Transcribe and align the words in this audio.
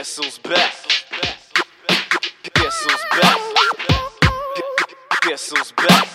Guess 0.00 0.16
who's 0.16 0.38
back? 0.38 0.72
Guess 2.54 2.84
who's 2.84 3.04
back? 3.20 3.38
Guess 5.20 5.50
who's? 5.50 6.09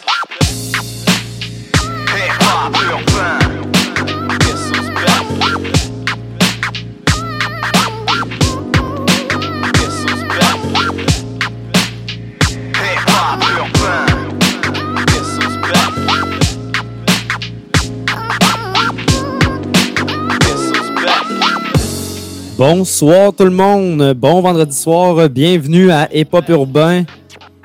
Bonsoir 22.67 23.31
tout 23.31 23.43
le 23.43 23.51
monde, 23.51 24.15
bon 24.15 24.41
vendredi 24.41 24.75
soir, 24.75 25.29
bienvenue 25.29 25.91
à 25.91 26.09
Hip 26.11 26.29
Hop 26.31 26.49
Urbain. 26.49 27.03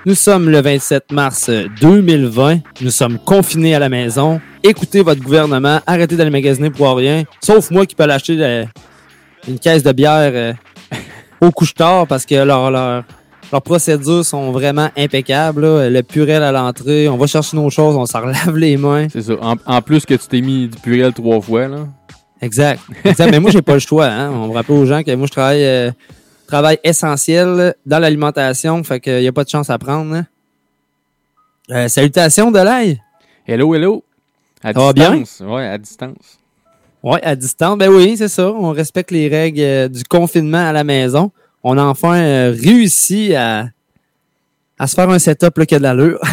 Nous 0.04 0.14
sommes 0.14 0.50
le 0.50 0.60
27 0.60 1.10
mars 1.10 1.48
2020, 1.80 2.59
nous 2.82 2.90
sommes 2.90 3.18
confinés 3.18 3.74
à 3.74 3.78
la 3.78 3.88
maison. 3.88 4.42
Écoutez 4.62 5.00
votre 5.00 5.23
gouvernement, 5.23 5.80
arrêtez 5.86 6.16
d'aller 6.16 6.28
magasiner 6.28 6.68
pour 6.68 6.95
rien, 6.95 7.24
sauf 7.42 7.70
moi 7.70 7.86
qui 7.86 7.95
peux 7.95 8.04
l'acheter 8.04 8.36
euh, 8.45 8.64
une 9.48 9.59
caisse 9.59 9.82
de 9.82 9.92
bière 9.92 10.32
euh, 10.34 10.52
au 11.40 11.51
couche-tard 11.51 12.06
parce 12.06 12.26
que 12.26 12.34
leur- 12.34 12.70
leur- 12.70 13.02
leurs 13.52 13.62
procédures 13.62 14.23
sont 14.26 14.52
vraiment 14.52 14.90
impeccables. 14.98 15.62
Le 15.88 16.02
purel 16.02 16.42
à 16.42 16.52
l'entrée, 16.52 17.09
on 17.09 17.16
va 17.16 17.26
chercher 17.26 17.56
nos 17.56 17.70
choses, 17.70 17.96
on 17.96 18.04
s'en 18.04 18.20
lave 18.26 18.54
les 18.54 18.76
mains. 18.76 19.06
C'est 19.10 19.23
ça. 19.23 19.32
En, 19.40 19.54
en 19.64 19.80
plus 19.80 20.04
que 20.04 20.12
tu 20.12 20.26
t'es 20.28 20.42
mis 20.42 20.68
du 20.68 20.76
purel 20.78 21.14
trois 21.14 21.40
fois, 21.40 21.68
là. 21.68 21.78
Exact. 22.43 22.80
exact. 23.05 23.30
Mais 23.30 23.41
moi, 23.41 23.51
j'ai 23.51 23.63
pas 23.63 23.74
le 23.74 23.80
choix. 23.80 24.07
Hein. 24.07 24.30
On 24.33 24.49
me 24.49 24.55
rappelle 24.55 24.77
aux 24.77 24.87
gens 24.87 25.02
que 25.02 25.15
moi, 25.15 25.27
je 25.27 25.33
travaille, 25.33 25.65
euh, 25.65 25.91
travail 26.47 26.79
essentiel 26.85 27.74
dans 27.87 27.99
l'alimentation. 27.99 28.82
Fait 28.85 29.01
qu'il 29.01 29.19
n'y 29.21 29.29
a 29.29 29.32
pas 29.32 29.45
de 29.45 29.49
chance 29.51 29.71
à 29.71 29.79
prendre. 29.79 30.15
hein. 30.15 30.27
Euh, 31.71 31.88
salutations 31.88 32.51
de 32.51 32.59
l'ail. 32.59 33.01
Hello, 33.47 33.74
hello. 33.74 34.05
À 34.63 34.73
Ça 34.73 34.80
va 34.80 34.93
bien? 34.93 35.16
distance. 35.16 35.49
Ouais, 35.49 35.66
à 35.66 35.79
distance. 35.79 36.38
Ouais, 37.02 37.23
à 37.23 37.35
distance. 37.37 37.79
Ben 37.79 37.88
oui, 37.91 38.16
c'est 38.16 38.29
ça. 38.29 38.51
On 38.51 38.71
respecte 38.73 39.10
les 39.10 39.29
règles 39.29 39.60
euh, 39.60 39.88
du 39.88 40.04
confinement 40.04 40.69
à 40.69 40.73
la 40.73 40.85
maison. 40.85 41.30
On 41.63 41.77
a 41.79 41.82
enfin 41.82 42.19
euh, 42.21 42.54
réussi 42.59 43.35
à, 43.35 43.69
à 44.79 44.87
se 44.87 44.95
faire 44.95 45.09
un 45.10 45.19
setup 45.19 45.57
là, 45.59 45.66
qui 45.66 45.75
a 45.75 45.79
de 45.79 45.82
l'allure. 45.85 46.21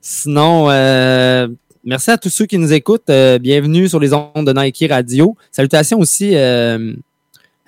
Sinon, 0.00 0.68
euh, 0.70 1.48
merci 1.84 2.10
à 2.10 2.18
tous 2.18 2.30
ceux 2.30 2.46
qui 2.46 2.58
nous 2.58 2.72
écoutent. 2.72 3.10
Euh, 3.10 3.38
bienvenue 3.38 3.88
sur 3.88 4.00
les 4.00 4.12
ondes 4.12 4.46
de 4.46 4.52
Nike 4.52 4.84
Radio. 4.90 5.36
Salutations 5.50 5.98
aussi 5.98 6.34
euh, 6.34 6.94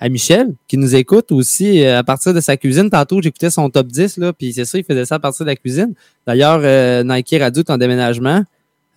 à 0.01 0.09
Michel 0.09 0.55
qui 0.67 0.77
nous 0.77 0.95
écoute 0.95 1.31
aussi 1.31 1.85
euh, 1.85 1.99
à 1.99 2.03
partir 2.03 2.33
de 2.33 2.41
sa 2.41 2.57
cuisine. 2.57 2.89
Tantôt, 2.89 3.21
j'écoutais 3.21 3.51
son 3.51 3.69
top 3.69 3.87
10, 3.87 4.17
là, 4.17 4.33
puis 4.33 4.51
c'est 4.51 4.65
ça, 4.65 4.79
il 4.79 4.83
faisait 4.83 5.05
ça 5.05 5.15
à 5.15 5.19
partir 5.19 5.45
de 5.45 5.51
la 5.51 5.55
cuisine. 5.55 5.93
D'ailleurs, 6.25 6.59
euh, 6.63 7.03
Nike 7.03 7.35
Radio 7.39 7.61
est 7.61 7.69
en 7.69 7.77
déménagement. 7.77 8.43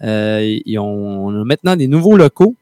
Euh, 0.02 0.58
ils 0.64 0.78
ont, 0.78 1.26
on 1.26 1.42
a 1.42 1.44
maintenant 1.44 1.76
des 1.76 1.86
nouveaux 1.86 2.16
locaux, 2.16 2.56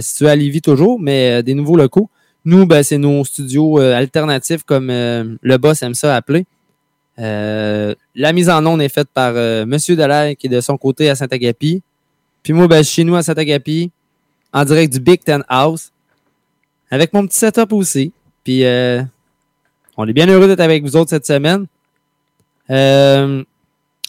situés 0.00 0.30
à 0.30 0.36
Lévis 0.36 0.62
toujours, 0.62 0.98
mais 0.98 1.42
des 1.42 1.52
nouveaux 1.52 1.76
locaux. 1.76 2.08
Nous, 2.46 2.64
ben, 2.64 2.82
c'est 2.82 2.96
nos 2.96 3.22
studios 3.22 3.78
alternatifs, 3.78 4.62
comme 4.62 4.86
le 4.88 5.56
boss 5.58 5.82
aime 5.82 5.92
ça 5.92 6.16
appeler. 6.16 6.46
Euh, 7.18 7.94
la 8.14 8.32
mise 8.32 8.50
en 8.50 8.64
onde 8.66 8.82
est 8.82 8.88
faite 8.88 9.08
par 9.12 9.32
euh, 9.36 9.64
Monsieur 9.66 9.96
Delaire, 9.96 10.36
qui 10.36 10.46
est 10.46 10.50
de 10.50 10.60
son 10.60 10.76
côté 10.76 11.08
à 11.10 11.14
Saint-Agapi. 11.14 11.82
Puis 12.42 12.52
moi, 12.52 12.66
ben, 12.66 12.82
chez 12.82 13.04
nous 13.04 13.14
à 13.14 13.22
Saint-Agapi, 13.22 13.90
en 14.52 14.64
direct 14.64 14.92
du 14.92 15.00
Big 15.00 15.22
Ten 15.22 15.44
House, 15.48 15.90
avec 16.90 17.12
mon 17.12 17.26
petit 17.26 17.38
setup 17.38 17.72
aussi. 17.72 18.12
Puis 18.44 18.64
euh, 18.64 19.02
on 19.96 20.06
est 20.06 20.12
bien 20.12 20.28
heureux 20.28 20.46
d'être 20.46 20.60
avec 20.60 20.82
vous 20.82 20.96
autres 20.96 21.10
cette 21.10 21.26
semaine. 21.26 21.66
Euh, 22.70 23.42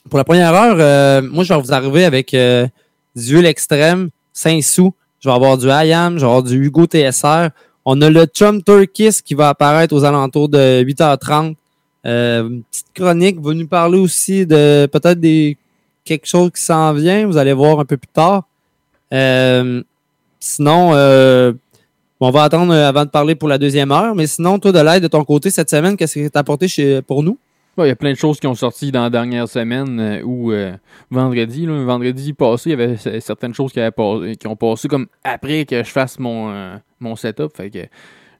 pour 0.10 0.18
la 0.18 0.24
première 0.24 0.54
heure, 0.54 0.78
euh, 0.80 1.22
moi, 1.22 1.44
je 1.44 1.54
vais 1.54 1.62
vous 1.62 1.74
arriver 1.74 2.06
avec 2.06 2.32
du 2.32 3.36
huile 3.36 3.46
extrême, 3.46 4.10
5 4.34 4.62
sous. 4.64 4.94
Je 5.20 5.30
vais 5.30 5.36
avoir 5.36 5.58
du 5.58 5.68
IAM, 5.68 6.16
je 6.16 6.20
vais 6.20 6.26
avoir 6.26 6.44
du 6.44 6.64
Hugo 6.64 6.86
TSR. 6.86 7.50
On 7.86 8.02
a 8.02 8.10
le 8.10 8.28
Trump 8.28 8.64
Turkis 8.66 9.22
qui 9.24 9.34
va 9.34 9.50
apparaître 9.50 9.96
aux 9.96 10.04
alentours 10.04 10.50
de 10.50 10.84
8h30. 10.84 11.56
Euh, 12.06 12.60
petite 12.72 12.88
chronique 12.94 13.40
va 13.40 13.54
nous 13.54 13.68
parler 13.68 13.98
aussi 13.98 14.46
de 14.46 14.86
peut-être 14.86 15.20
des 15.20 15.58
quelque 16.04 16.28
chose 16.28 16.52
qui 16.56 16.62
s'en 16.62 16.94
vient. 16.94 17.26
Vous 17.26 17.38
allez 17.38 17.54
voir 17.54 17.80
un 17.80 17.86
peu 17.86 17.98
plus 17.98 18.12
tard. 18.14 18.44
Euh, 19.12 19.82
sinon, 20.40 20.92
euh, 20.94 21.54
on 22.20 22.30
va 22.30 22.44
attendre 22.44 22.74
avant 22.74 23.06
de 23.06 23.10
parler 23.10 23.34
pour 23.36 23.50
la 23.50 23.58
deuxième 23.58 23.92
heure. 23.92 24.14
Mais 24.14 24.28
sinon, 24.28 24.60
toi, 24.60 24.72
de 24.72 24.80
l'aide 24.80 25.04
de 25.04 25.08
ton 25.08 25.24
côté 25.24 25.50
cette 25.50 25.70
semaine, 25.70 25.98
qu'est-ce 25.98 26.16
que 26.20 26.28
tu 26.28 26.32
as 26.38 26.40
apporté 26.40 26.68
chez, 26.68 27.02
pour 27.02 27.24
nous? 27.24 27.40
Il 27.78 27.88
y 27.88 27.90
a 27.90 27.96
plein 27.96 28.12
de 28.12 28.18
choses 28.18 28.40
qui 28.40 28.48
ont 28.48 28.56
sorti 28.56 28.90
dans 28.92 29.02
la 29.02 29.10
dernière 29.10 29.50
semaine 29.50 30.22
ou 30.24 30.54
vendredi. 31.12 31.66
Là, 31.66 31.84
vendredi 31.84 32.32
passé, 32.32 32.70
il 32.70 32.80
y 32.80 32.82
avait 32.82 33.20
certaines 33.20 33.54
choses 33.54 33.74
qui, 33.74 33.80
pas- 33.80 34.20
qui 34.40 34.48
ont 34.48 34.56
passé 34.56 34.88
comme 34.88 35.08
après 35.26 35.66
que 35.66 35.84
je 35.84 35.90
fasse 35.90 36.18
mon, 36.18 36.80
mon 37.02 37.16
setup. 37.18 37.52
Fait 37.58 37.70
que 37.70 37.80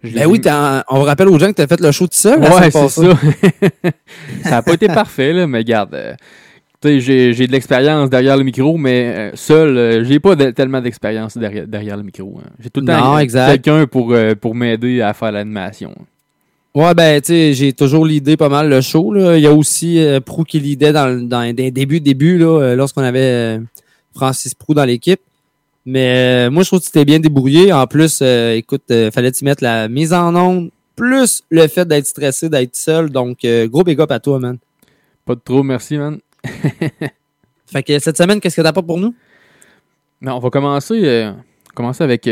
Ben 0.04 0.26
oui, 0.28 0.40
t'as- 0.42 0.84
on 0.90 1.02
rappelle 1.04 1.28
aux 1.30 1.40
gens 1.40 1.48
que 1.48 1.56
tu 1.56 1.62
as 1.62 1.68
fait 1.68 1.80
le 1.80 1.92
show 1.92 2.06
tout 2.06 2.18
seul. 2.18 2.40
Ouais, 2.40 2.70
c'est 2.72 2.90
ça. 2.90 3.02
ça 4.44 4.50
n'a 4.52 4.62
pas 4.62 4.74
été 4.74 4.88
parfait, 4.88 5.34
là, 5.34 5.48
mais 5.48 5.60
regarde. 5.60 5.94
euh, 5.96 6.14
j'ai, 6.84 7.34
de 7.34 7.52
l'expérience 7.52 8.10
derrière 8.12 8.38
le 8.38 8.44
micro, 8.44 8.78
mais 8.78 9.14
euh, 9.16 9.32
seul, 9.34 9.76
euh, 9.78 10.04
j'ai 10.04 10.20
pas 10.20 10.36
de- 10.36 10.52
tellement 10.52 10.82
d'expérience 10.82 11.36
derrière, 11.38 11.66
derrière 11.68 11.98
le 11.98 12.04
micro. 12.04 12.40
hein. 12.44 12.48
J'ai 12.64 12.70
tout 12.70 12.82
le 12.82 12.86
temps 13.00 13.14
euh, 13.16 13.18
quelqu'un 13.54 13.88
pour, 13.88 14.12
euh, 14.14 14.36
pour 14.36 14.54
m'aider 14.54 15.02
à 15.02 15.14
faire 15.14 15.32
l'animation. 15.32 15.96
Ouais, 16.76 16.94
ben, 16.94 17.22
tu 17.22 17.28
sais, 17.28 17.54
j'ai 17.54 17.74
toujours 17.74 18.06
l'idée 18.06 18.38
pas 18.38 18.50
mal 18.50 18.70
le 18.70 18.82
show. 18.82 19.12
Là. 19.14 19.38
Il 19.38 19.42
y 19.44 19.48
a 19.48 19.54
aussi 19.54 20.00
Prou 20.26 20.44
qui 20.44 20.60
l'idée 20.60 20.92
dans, 20.92 21.08
le- 21.08 21.22
dans 21.24 21.42
les 21.42 21.72
débuts, 21.72 22.02
début, 22.02 22.38
là, 22.38 22.76
lorsqu'on 22.76 23.02
avait 23.02 23.60
Francis 24.14 24.54
Prou 24.54 24.74
dans 24.76 24.84
l'équipe. 24.86 25.22
Mais 25.86 26.48
euh, 26.48 26.52
moi, 26.52 26.64
je 26.64 26.70
trouve 26.70 26.80
que 26.80 26.86
tu 26.86 26.92
t'es 26.92 27.06
bien 27.06 27.20
débrouillé. 27.20 27.72
En 27.72 27.86
plus, 27.86 28.20
euh, 28.22 28.56
écoute, 28.56 28.84
euh, 28.90 29.12
fallait 29.12 29.32
t'y 29.32 29.46
mettre 29.46 29.64
la 29.64 29.88
mise 29.88 30.14
en 30.14 30.36
onde, 30.36 30.72
plus 30.96 31.44
le 31.52 31.68
fait 31.68 31.88
d'être 31.88 32.08
stressé, 32.08 32.50
d'être 32.50 32.76
seul. 32.76 33.12
Donc, 33.12 33.46
euh, 33.46 33.68
gros 33.68 33.84
big 33.84 34.00
up 34.02 34.12
à 34.12 34.20
toi, 34.20 34.40
man. 34.40 34.58
Pas 35.26 35.36
de 35.36 35.42
trop, 35.44 35.62
merci, 35.62 35.98
man. 35.98 36.20
Fait 37.68 37.84
que 37.84 38.00
cette 38.00 38.18
semaine, 38.18 38.40
qu'est-ce 38.40 38.56
que 38.56 38.62
t'as 38.62 38.74
pas 38.74 38.82
pour 38.82 38.98
nous? 38.98 39.14
Non, 40.22 40.36
on 40.36 40.40
va 40.40 40.50
commencer, 40.50 41.32
commencer 41.74 42.04
avec 42.04 42.30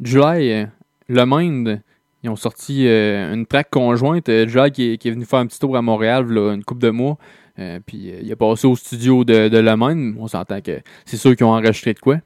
July, 0.00 0.66
Le 1.08 1.24
Mind. 1.26 1.82
Ils 2.22 2.30
ont 2.30 2.36
sorti 2.36 2.86
une 2.86 3.44
track 3.44 3.70
conjointe. 3.70 4.30
July 4.46 4.70
qui 4.70 4.92
est, 4.92 4.98
qui 4.98 5.08
est 5.08 5.10
venu 5.10 5.24
faire 5.24 5.40
un 5.40 5.46
petit 5.46 5.58
tour 5.58 5.76
à 5.76 5.82
Montréal 5.82 6.26
là, 6.28 6.54
une 6.54 6.64
couple 6.64 6.80
de 6.82 6.90
mois. 6.90 7.18
Puis 7.56 8.12
il 8.22 8.30
est 8.30 8.36
passé 8.36 8.66
au 8.68 8.76
studio 8.76 9.24
de, 9.24 9.48
de 9.48 9.58
Le 9.58 9.74
Mind. 9.76 10.16
On 10.18 10.28
s'entend 10.28 10.60
que 10.60 10.80
c'est 11.04 11.16
sûr 11.16 11.34
qu'ils 11.34 11.46
ont 11.46 11.52
enregistré 11.54 11.92
de 11.92 11.98
quoi. 11.98 12.18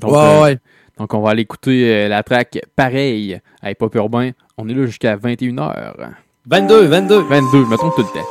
Donc, 0.00 0.12
euh, 0.12 0.42
ouais. 0.42 0.58
donc 0.96 1.12
on 1.14 1.20
va 1.20 1.30
aller 1.30 1.42
écouter 1.42 1.92
euh, 1.92 2.08
la 2.08 2.22
track 2.22 2.60
Pareil 2.76 3.40
à 3.62 3.70
Hip 3.70 3.76
Hop 3.80 3.94
Urbain. 3.94 4.30
On 4.56 4.68
est 4.68 4.74
là 4.74 4.86
jusqu'à 4.86 5.16
21h. 5.16 6.10
22, 6.46 6.86
22. 6.86 7.20
22, 7.22 7.66
mettons 7.66 7.90
tout 7.90 8.02
le 8.02 8.06
temps. 8.06 8.26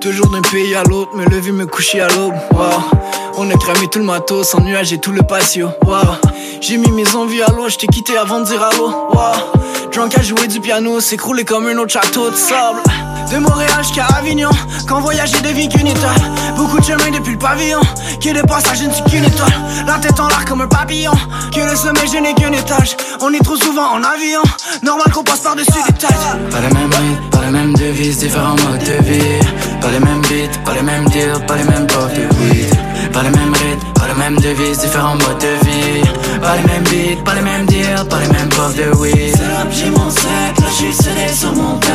Toujours 0.00 0.30
d'un 0.30 0.40
pays 0.40 0.74
à 0.74 0.82
l'autre, 0.84 1.14
me 1.14 1.24
lever, 1.26 1.52
me 1.52 1.66
coucher 1.66 2.00
à 2.00 2.08
l'aube. 2.08 2.34
Wow. 2.52 3.19
On 3.36 3.50
a 3.50 3.54
cramé 3.54 3.88
tout 3.88 3.98
le 3.98 4.04
matos, 4.04 4.54
en 4.54 4.60
nuage 4.60 4.92
et 4.92 4.98
tout 4.98 5.12
le 5.12 5.22
patio. 5.22 5.68
Wow. 5.84 5.98
J'ai 6.60 6.76
mis 6.76 6.90
mes 6.92 7.14
envies 7.14 7.42
à 7.42 7.50
l'eau, 7.52 7.68
je 7.68 7.76
t'ai 7.76 7.86
quitté 7.86 8.16
avant 8.16 8.40
de 8.40 8.44
dire 8.44 8.62
allô. 8.62 8.88
Wow. 8.88 9.90
Drunk 9.92 10.18
à 10.18 10.22
jouer 10.22 10.46
du 10.46 10.60
piano, 10.60 11.00
s'écrouler 11.00 11.44
comme 11.44 11.66
un 11.66 11.76
autre 11.78 11.92
château 11.92 12.30
de 12.30 12.36
sable. 12.36 12.80
De 13.30 13.38
Montréal 13.38 13.82
jusqu'à 13.82 14.06
Avignon, 14.18 14.50
quand 14.88 15.00
voyager 15.00 15.40
devient 15.40 15.68
qu'une 15.68 15.86
étoile. 15.86 16.20
Beaucoup 16.56 16.78
de 16.80 16.84
chemin 16.84 17.10
depuis 17.16 17.32
le 17.32 17.38
pavillon, 17.38 17.80
que 18.20 18.34
de 18.34 18.46
passage, 18.46 18.78
je 18.78 18.84
ne 18.84 18.92
suis 18.92 19.04
qu'une 19.04 19.24
étoile. 19.24 19.52
La 19.86 19.98
tête 19.98 20.18
en 20.18 20.28
l'air 20.28 20.44
comme 20.44 20.62
un 20.62 20.66
papillon, 20.66 21.12
que 21.54 21.60
le 21.60 21.76
sommet, 21.76 22.06
je 22.12 22.18
n'ai 22.18 22.34
qu'un 22.34 22.52
étage. 22.52 22.96
On 23.20 23.32
est 23.32 23.44
trop 23.44 23.56
souvent 23.56 23.92
en 23.92 24.02
avion, 24.02 24.42
normal 24.82 25.10
qu'on 25.12 25.22
passe 25.22 25.40
par-dessus 25.40 25.70
des 25.86 25.94
têtes. 25.94 26.10
Pas 26.50 26.60
les 26.60 26.74
mêmes 26.74 26.90
rythmes, 26.90 27.30
pas 27.30 27.44
les 27.44 27.52
mêmes 27.52 27.74
devises, 27.74 28.18
différents 28.18 28.56
modes 28.56 28.84
de 28.84 29.04
vie. 29.04 29.40
Pas 29.80 29.90
les 29.90 30.00
mêmes 30.00 30.22
beats, 30.22 30.58
pas 30.64 30.74
les 30.74 30.82
mêmes 30.82 31.08
deals, 31.08 31.46
pas 31.46 31.56
les 31.56 31.64
mêmes 31.64 31.86
portes 31.86 32.14
de 32.14 32.22
weed. 32.22 32.89
Pas 33.12 33.22
les 33.22 33.30
mêmes 33.30 33.52
rythmes, 33.52 33.92
pas 33.94 34.06
les 34.08 34.14
mêmes 34.14 34.36
devises, 34.36 34.78
différents 34.78 35.14
modes 35.14 35.40
de 35.40 35.66
vie. 35.66 36.02
Pas 36.40 36.56
les 36.56 36.62
mêmes 36.64 36.84
beats, 36.84 37.22
pas 37.24 37.34
les 37.34 37.42
mêmes 37.42 37.66
deals, 37.66 38.06
pas 38.08 38.20
les 38.20 38.28
mêmes 38.28 38.48
portes 38.48 38.76
de 38.76 38.96
weed. 38.98 39.34
C'est 39.36 39.46
rap, 39.52 39.68
j'ai 39.70 39.90
mon 39.90 40.10
sac, 40.10 40.58
là 40.60 40.66
j'suis 40.70 40.92
serré 40.92 41.28
sur 41.28 41.52
mon 41.54 41.76
teint 41.78 41.90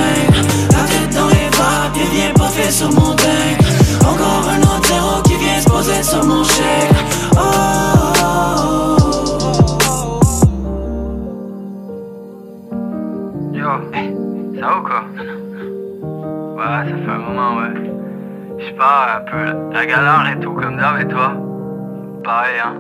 La 0.71 0.83
tête 0.83 1.13
dans 1.15 1.27
les 1.27 1.49
vagues, 1.57 1.95
il 1.95 2.09
vient 2.17 2.33
pas 2.33 2.49
fait 2.49 2.71
sur 2.71 2.91
mon 2.91 3.15
teint 3.15 3.57
Encore 4.01 4.49
un 4.49 4.59
autre 4.61 4.87
zéro 4.87 5.21
qui 5.23 5.35
vient 5.35 5.61
se 5.61 5.69
poser 5.69 6.03
sur 6.03 6.23
mon 6.25 6.43
chèque 6.43 6.91
Oh, 7.35 7.39
oh, 8.19 8.21
oh, 8.21 8.99
oh. 9.87 10.19
Yo, 13.53 13.69
hey, 13.93 14.13
ça 14.59 14.67
va 14.67 14.77
ou 14.77 14.81
quoi? 14.83 15.03
Ouais, 16.57 16.85
ça 17.05 17.13
pas, 18.77 19.17
un 19.17 19.31
peu 19.31 19.73
la 19.73 19.85
galère 19.85 20.31
et 20.31 20.39
tout, 20.39 20.53
comme 20.53 20.77
d'hab, 20.77 20.99
et 20.99 21.07
toi? 21.07 21.33
Pareil, 22.23 22.59
hein? 22.63 22.73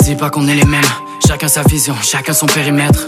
Dis 0.00 0.14
pas 0.14 0.30
qu'on 0.30 0.46
est 0.48 0.54
les 0.54 0.64
mêmes, 0.64 0.80
chacun 1.26 1.48
sa 1.48 1.62
vision, 1.62 1.94
chacun 2.02 2.32
son 2.32 2.46
périmètre. 2.46 3.00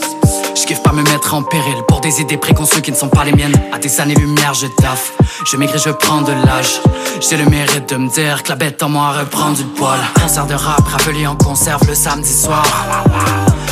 Je 0.55 0.67
kiffe 0.67 0.83
pas 0.83 0.93
me 0.93 1.03
mettre 1.03 1.35
en 1.35 1.43
péril 1.43 1.77
pour 1.89 2.01
des 2.01 2.21
idées 2.21 2.37
préconçues 2.37 2.83
qui 2.83 2.91
ne 2.91 2.97
sont 2.97 3.09
pas 3.09 3.25
les 3.25 3.33
miennes. 3.33 3.55
À 3.73 3.79
des 3.79 4.01
années-lumière, 4.01 4.55
je 4.55 4.67
taffe, 4.67 5.13
je 5.47 5.57
maigris, 5.57 5.79
je 5.79 5.91
prends 5.91 6.21
de 6.21 6.33
l'âge. 6.33 6.81
J'ai 7.21 7.37
le 7.37 7.47
mérite 7.47 7.89
de 7.89 7.97
me 7.97 8.09
dire 8.09 8.43
que 8.43 8.51
la 8.51 8.57
bête 8.57 8.83
en 8.83 8.89
moi 8.89 9.13
reprend 9.19 9.53
du 9.53 9.65
poil. 9.65 9.99
Concert 10.21 10.47
de 10.47 10.55
rap, 10.55 10.87
rappelé 10.89 11.27
en 11.27 11.37
conserve 11.37 11.87
le 11.89 11.95
samedi 11.95 12.33
soir. 12.33 12.65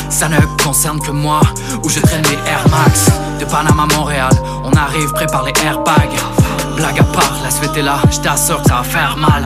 Ça 0.09 0.27
ne 0.27 0.39
concerne 0.63 0.99
que 0.99 1.11
moi, 1.11 1.41
où 1.83 1.89
je 1.89 1.99
traîne 1.99 2.23
les 2.23 2.49
Air 2.49 2.63
Max. 2.69 3.11
De 3.39 3.45
Panama 3.45 3.83
à 3.83 3.95
Montréal, 3.95 4.31
on 4.63 4.71
arrive, 4.73 5.11
prépare 5.13 5.43
les 5.43 5.53
airbags. 5.65 6.19
Blague 6.79 6.99
à 6.99 7.03
part, 7.03 7.35
la 7.43 7.51
suite 7.51 7.75
est 7.75 7.81
là, 7.81 7.97
je 8.09 8.19
t'assure 8.19 8.61
que 8.61 8.69
ça 8.69 8.75
va 8.75 8.83
faire 8.83 9.17
mal. 9.17 9.45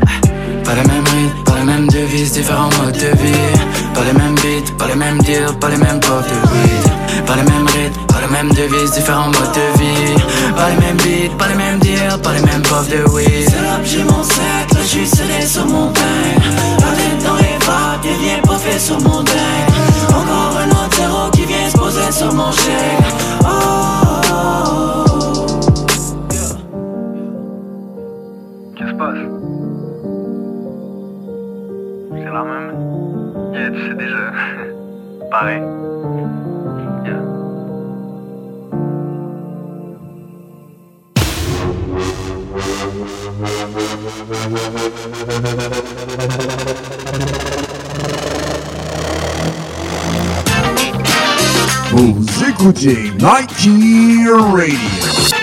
Pas 0.64 0.76
les 0.76 0.88
mêmes 0.88 1.04
rythmes, 1.04 1.44
pas 1.44 1.56
les 1.58 1.64
mêmes 1.64 1.88
devises, 1.88 2.34
différents 2.34 2.70
modes 2.78 2.94
de 2.94 3.08
vie. 3.24 3.54
Pas 3.96 4.02
les 4.06 4.14
mêmes 4.14 4.36
beats, 4.36 4.72
pas 4.78 4.88
les 4.88 4.96
mêmes 4.96 5.18
deals, 5.24 5.58
pas 5.60 5.70
les 5.70 5.78
mêmes 5.78 6.00
puffs 6.00 6.28
de 6.30 6.36
weed. 6.52 7.26
Pas 7.26 7.36
les 7.36 7.42
mêmes 7.42 7.66
rythmes, 7.66 8.06
pas 8.08 8.22
les 8.22 8.28
mêmes 8.28 8.54
devises, 8.54 8.92
différents 8.92 9.32
modes 9.34 9.56
de 9.56 9.80
vie. 9.80 10.22
Pas 10.56 10.70
les 10.70 10.78
mêmes 10.78 10.98
beats, 10.98 11.36
pas 11.40 11.48
les 11.48 11.56
mêmes 11.56 11.80
deals, 11.80 12.22
pas 12.22 12.34
les 12.34 12.42
mêmes 12.42 12.62
puffs 12.62 12.90
de 12.90 13.04
weed. 13.10 13.50
C'est 13.50 13.62
là 13.64 13.80
que 13.82 13.86
j'ai 13.88 14.04
mon 14.04 14.24
sac, 14.24 14.74
là 14.76 14.82
j'suis 14.86 15.08
scellé 15.08 15.42
sur 15.44 15.66
mon 15.66 15.88
pain. 15.88 16.02
La 16.82 16.92
tête 16.94 17.26
dans 17.26 17.36
les 17.36 17.58
vagues, 17.66 18.06
et 18.06 18.24
viens 18.24 18.42
puffer 18.44 18.78
sur 18.78 19.02
mon 19.02 19.24
deck. 19.24 19.66
Encore 20.10 20.56
un 20.60 20.70
autre 20.70 20.96
zéro 20.98 21.32
qui 21.32 21.46
vient 21.46 21.68
se 21.68 21.78
poser 21.78 22.12
sur 22.12 22.32
mon 22.32 22.52
chèque. 22.52 23.10
Oh, 23.44 23.48
oh, 23.48 24.02
oh. 24.02 24.03
Passe? 29.04 29.18
C'est 32.12 32.32
la 32.32 32.44
même? 32.44 32.72
Yeah, 33.54 33.70
déjà. 33.96 34.32
Pareil. 35.30 35.62
Vous 51.92 52.44
écoutez 52.50 53.12
Nike 53.20 53.68
Radio. 54.52 55.43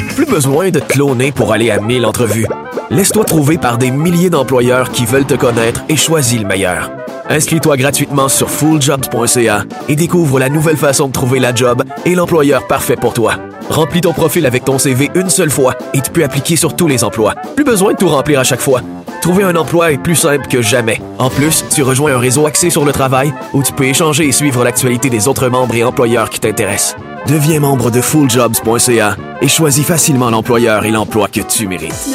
Plus 0.15 0.25
besoin 0.25 0.69
de 0.71 0.79
te 0.79 0.93
cloner 0.93 1.31
pour 1.31 1.53
aller 1.53 1.71
à 1.71 1.79
1000 1.79 2.05
entrevues. 2.05 2.47
Laisse-toi 2.89 3.23
trouver 3.23 3.57
par 3.57 3.77
des 3.77 3.91
milliers 3.91 4.29
d'employeurs 4.29 4.91
qui 4.91 5.05
veulent 5.05 5.25
te 5.25 5.35
connaître 5.35 5.83
et 5.87 5.95
choisis 5.95 6.39
le 6.39 6.47
meilleur. 6.47 6.91
Inscris-toi 7.29 7.77
gratuitement 7.77 8.27
sur 8.27 8.49
fulljobs.ca 8.49 9.63
et 9.87 9.95
découvre 9.95 10.39
la 10.39 10.49
nouvelle 10.49 10.75
façon 10.75 11.07
de 11.07 11.13
trouver 11.13 11.39
la 11.39 11.55
job 11.55 11.83
et 12.05 12.15
l'employeur 12.15 12.67
parfait 12.67 12.97
pour 12.97 13.13
toi. 13.13 13.35
Remplis 13.69 14.01
ton 14.01 14.11
profil 14.11 14.45
avec 14.45 14.65
ton 14.65 14.77
CV 14.77 15.09
une 15.15 15.29
seule 15.29 15.49
fois 15.49 15.75
et 15.93 16.01
tu 16.01 16.11
peux 16.11 16.25
appliquer 16.25 16.57
sur 16.57 16.75
tous 16.75 16.87
les 16.87 17.05
emplois. 17.05 17.33
Plus 17.55 17.63
besoin 17.63 17.93
de 17.93 17.97
tout 17.97 18.09
remplir 18.09 18.41
à 18.41 18.43
chaque 18.43 18.59
fois. 18.59 18.81
Trouver 19.21 19.43
un 19.43 19.55
emploi 19.55 19.93
est 19.93 19.97
plus 19.97 20.15
simple 20.15 20.47
que 20.47 20.61
jamais. 20.61 20.99
En 21.19 21.29
plus, 21.29 21.63
tu 21.73 21.83
rejoins 21.83 22.15
un 22.15 22.19
réseau 22.19 22.45
axé 22.47 22.69
sur 22.69 22.83
le 22.83 22.91
travail 22.91 23.33
où 23.53 23.63
tu 23.63 23.71
peux 23.71 23.85
échanger 23.85 24.27
et 24.27 24.31
suivre 24.33 24.63
l'actualité 24.65 25.09
des 25.09 25.29
autres 25.29 25.47
membres 25.47 25.75
et 25.75 25.85
employeurs 25.85 26.29
qui 26.29 26.41
t'intéressent. 26.41 26.97
Deviens 27.27 27.59
membre 27.59 27.91
de 27.91 28.01
fulljobs.ca 28.01 29.15
et 29.41 29.47
choisis 29.47 29.85
facilement 29.85 30.29
l'employeur 30.29 30.85
et 30.85 30.91
l'emploi 30.91 31.27
que 31.27 31.41
tu 31.41 31.67
mérites. 31.67 32.09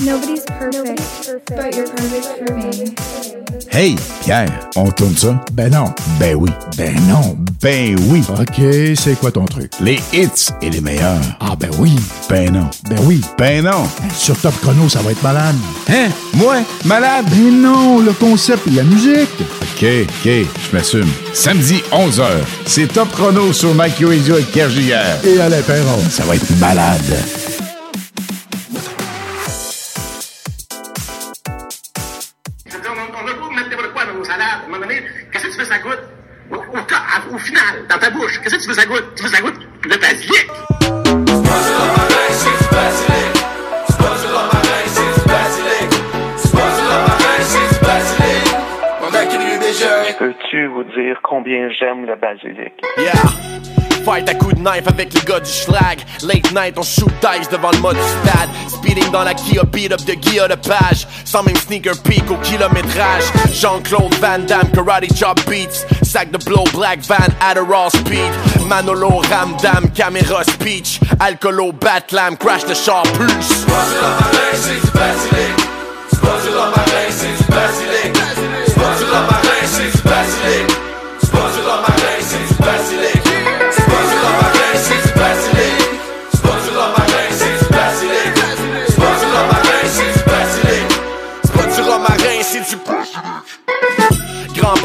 Nobody's 0.00 0.44
perfect. 0.44 1.02
But 1.48 1.74
you're 1.74 1.88
perfect 1.88 2.26
for 2.38 2.54
me. 2.54 2.94
Hey, 3.70 3.96
Pierre, 4.22 4.48
on 4.76 4.90
tourne 4.92 5.16
ça? 5.16 5.40
Ben 5.52 5.72
non. 5.72 5.92
Ben 6.20 6.36
oui. 6.36 6.50
Ben 6.76 6.94
non. 7.08 7.36
Ben 7.60 7.96
oui. 8.08 8.22
OK, 8.28 8.96
c'est 8.96 9.18
quoi 9.18 9.32
ton 9.32 9.44
truc? 9.44 9.72
Les 9.80 10.00
hits 10.12 10.52
et 10.62 10.70
les 10.70 10.80
meilleurs. 10.80 11.20
Ah 11.40 11.56
ben 11.58 11.70
oui. 11.78 11.96
Ben 12.30 12.52
non. 12.52 12.70
Ben 12.88 12.98
oui. 13.02 13.20
Ben 13.36 13.64
non. 13.64 13.88
Sur 14.14 14.38
Top 14.38 14.54
Chrono, 14.60 14.88
ça 14.88 15.00
va 15.00 15.10
être 15.10 15.22
malade. 15.22 15.56
Hein? 15.88 16.10
Moi? 16.34 16.58
Malade? 16.84 17.26
Ben 17.30 17.60
non, 17.60 17.98
le 17.98 18.12
concept 18.12 18.68
et 18.68 18.70
la 18.70 18.84
musique. 18.84 19.28
OK, 19.40 19.84
OK, 19.84 20.24
je 20.24 20.76
m'assume. 20.76 21.08
Samedi, 21.32 21.82
11h, 21.90 22.24
c'est 22.66 22.86
Top 22.92 23.10
Chrono 23.12 23.52
sur 23.52 23.74
Mike 23.74 23.98
Radio 23.98 24.34
avec 24.34 24.46
Pierre 24.52 24.70
Giguère. 24.70 25.18
Et 25.24 25.40
Alain 25.40 25.62
Perron. 25.62 25.98
Ça 26.08 26.24
va 26.24 26.36
être 26.36 26.56
malade. 26.60 27.57
Final, 37.38 37.86
dans 37.88 37.98
ta 37.98 38.10
bouche, 38.10 38.40
qu'est-ce 38.42 38.56
que 38.56 38.62
tu 38.62 38.68
veux 38.68 38.74
ça 38.74 38.86
goûte? 38.86 39.04
Tu 39.16 39.22
veux 39.22 39.28
ça 39.28 39.40
goûte 39.40 39.60
le 39.84 39.96
basilic? 39.96 40.48
Peux-tu 50.18 50.66
vous 50.66 50.82
dire 50.82 51.20
combien 51.22 51.70
j'aime 51.70 52.06
le 52.06 52.16
basilic? 52.16 52.72
Yeah. 52.96 53.67
Fight 54.04 54.28
à 54.28 54.34
coups 54.34 54.54
de 54.54 54.60
knife 54.60 54.86
avec 54.86 55.12
les 55.14 55.20
gars 55.20 55.40
du 55.40 55.50
schlag. 55.50 56.00
Late 56.22 56.52
night, 56.52 56.74
on 56.78 56.82
shoot 56.82 57.12
dice 57.20 57.48
devant 57.48 57.70
le 57.70 57.78
mode 57.78 57.96
stade. 57.96 58.48
Speeding 58.68 59.10
dans 59.10 59.24
la 59.24 59.34
Kia, 59.34 59.64
beat 59.64 59.92
up 59.92 60.04
de 60.04 60.14
Guilla 60.14 60.48
de 60.48 60.54
page. 60.54 61.06
Sans 61.24 61.42
même 61.42 61.56
sneaker 61.56 61.96
peak 62.02 62.30
au 62.30 62.36
kilométrage. 62.36 63.24
Jean-Claude 63.52 64.14
Van 64.16 64.38
Damme, 64.38 64.70
karate 64.72 65.14
chop 65.14 65.40
beats. 65.48 65.84
Sac 66.02 66.30
de 66.30 66.38
blow, 66.44 66.64
black 66.72 67.00
van, 67.00 67.16
Adderall 67.40 67.90
speed. 67.90 68.32
Manolo, 68.66 69.20
Ramdam, 69.30 69.90
caméra 69.94 70.42
speech. 70.44 71.00
Alcoolo, 71.20 71.72
Batlam, 71.72 72.36
crash 72.36 72.64
the 72.64 72.74
char 72.74 73.02
plus. 73.14 73.64
Pas 73.66 73.84
du 81.54 81.97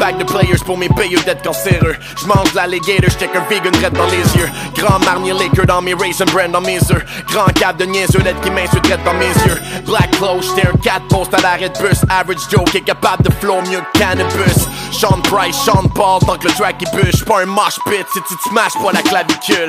Pack 0.04 0.18
de 0.18 0.24
players 0.24 0.62
pour 0.66 0.76
mes 0.76 0.90
payeux 0.90 1.18
d'être 1.24 1.42
cancéreux. 1.42 1.96
J'mange 2.18 2.52
l'alligator, 2.52 3.08
j'check 3.08 3.34
un 3.34 3.40
vegan 3.48 3.72
red 3.82 3.94
dans 3.94 4.04
les 4.04 4.36
yeux. 4.36 4.50
Grand 4.76 5.02
marnier 5.02 5.32
liquor 5.32 5.64
dans 5.64 5.80
mes 5.80 5.94
raisin 5.94 6.26
brand 6.26 6.50
dans 6.50 6.60
mes 6.60 6.76
œufs. 6.76 7.02
Grand 7.28 7.50
cap 7.54 7.78
de 7.78 7.86
niaiseux 7.86 8.18
d'être 8.18 8.38
qui 8.42 8.50
m'insulte 8.50 9.02
dans 9.02 9.14
mes 9.14 9.32
yeux. 9.46 9.58
Black 9.86 10.10
clothes, 10.10 10.42
j'étais 10.42 10.68
un 10.68 10.76
4 10.76 11.08
post 11.08 11.32
à 11.32 11.40
l'arrêt 11.40 11.70
de 11.70 11.78
bus. 11.78 12.02
Average 12.10 12.50
Joe 12.50 12.64
qui 12.70 12.76
est 12.76 12.80
capable 12.82 13.22
de 13.22 13.32
flow 13.32 13.62
mieux 13.62 13.80
que 13.80 13.98
cannabis. 13.98 14.68
Sean 14.92 15.22
Price, 15.22 15.56
Sean 15.56 15.88
Paul, 15.94 16.20
tant 16.20 16.36
que 16.36 16.48
le 16.48 16.52
track 16.52 16.76
il 16.82 16.90
bûche. 16.90 17.24
Pas 17.24 17.40
un 17.40 17.46
mosh 17.46 17.78
pit 17.86 18.06
si 18.12 18.20
tu 18.28 18.36
te 18.36 18.42
smashes 18.50 18.74
pas 18.74 18.92
la 18.92 19.00
clavicule. 19.00 19.68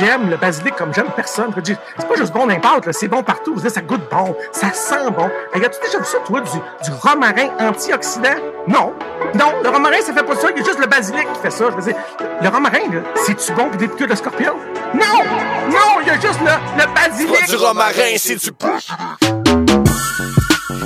J'aime 0.00 0.28
le 0.28 0.36
basilic 0.38 0.74
comme 0.74 0.92
j'aime 0.92 1.10
personne. 1.14 1.52
Je 1.56 1.74
C'est 1.98 2.08
pas 2.08 2.16
juste 2.16 2.32
bon 2.32 2.46
n'importe, 2.46 2.86
là, 2.86 2.92
c'est 2.92 3.06
bon 3.06 3.22
partout. 3.22 3.54
Je 3.62 3.68
ça 3.68 3.80
goûte 3.80 4.02
bon, 4.10 4.34
ça 4.50 4.72
sent 4.72 5.10
bon. 5.16 5.30
Hey, 5.54 5.64
As-tu 5.64 5.80
déjà 5.86 5.98
vu 5.98 6.04
ça, 6.04 6.18
toi, 6.26 6.40
du, 6.40 6.50
du 6.50 6.96
romarin 7.00 7.48
antioxydant? 7.60 8.36
Non. 8.66 8.92
Non, 9.34 9.52
le 9.68 9.74
romarin, 9.74 10.00
ça 10.00 10.12
fait 10.14 10.22
pas 10.22 10.34
ça. 10.34 10.48
Il 10.54 10.58
y 10.58 10.62
a 10.62 10.64
juste 10.64 10.78
le 10.78 10.86
basilic 10.86 11.32
qui 11.34 11.40
fait 11.40 11.50
ça. 11.50 11.66
Je 11.70 11.76
veux 11.76 11.82
dire, 11.82 11.94
le 12.42 12.48
romarin, 12.48 12.78
là, 12.92 13.00
c'est-tu 13.26 13.52
bon 13.52 13.68
pour 13.68 13.76
des 13.76 13.88
piqûres 13.88 14.08
de 14.08 14.14
scorpion? 14.14 14.54
Non! 14.94 15.24
Non, 15.70 16.00
il 16.00 16.06
y 16.06 16.10
a 16.10 16.14
juste 16.14 16.40
le, 16.40 16.80
le 16.80 16.94
basilic. 16.94 17.40
Pas 17.40 17.46
du 17.46 17.56
romarin, 17.56 18.16
c'est 18.16 18.36
du 18.36 18.52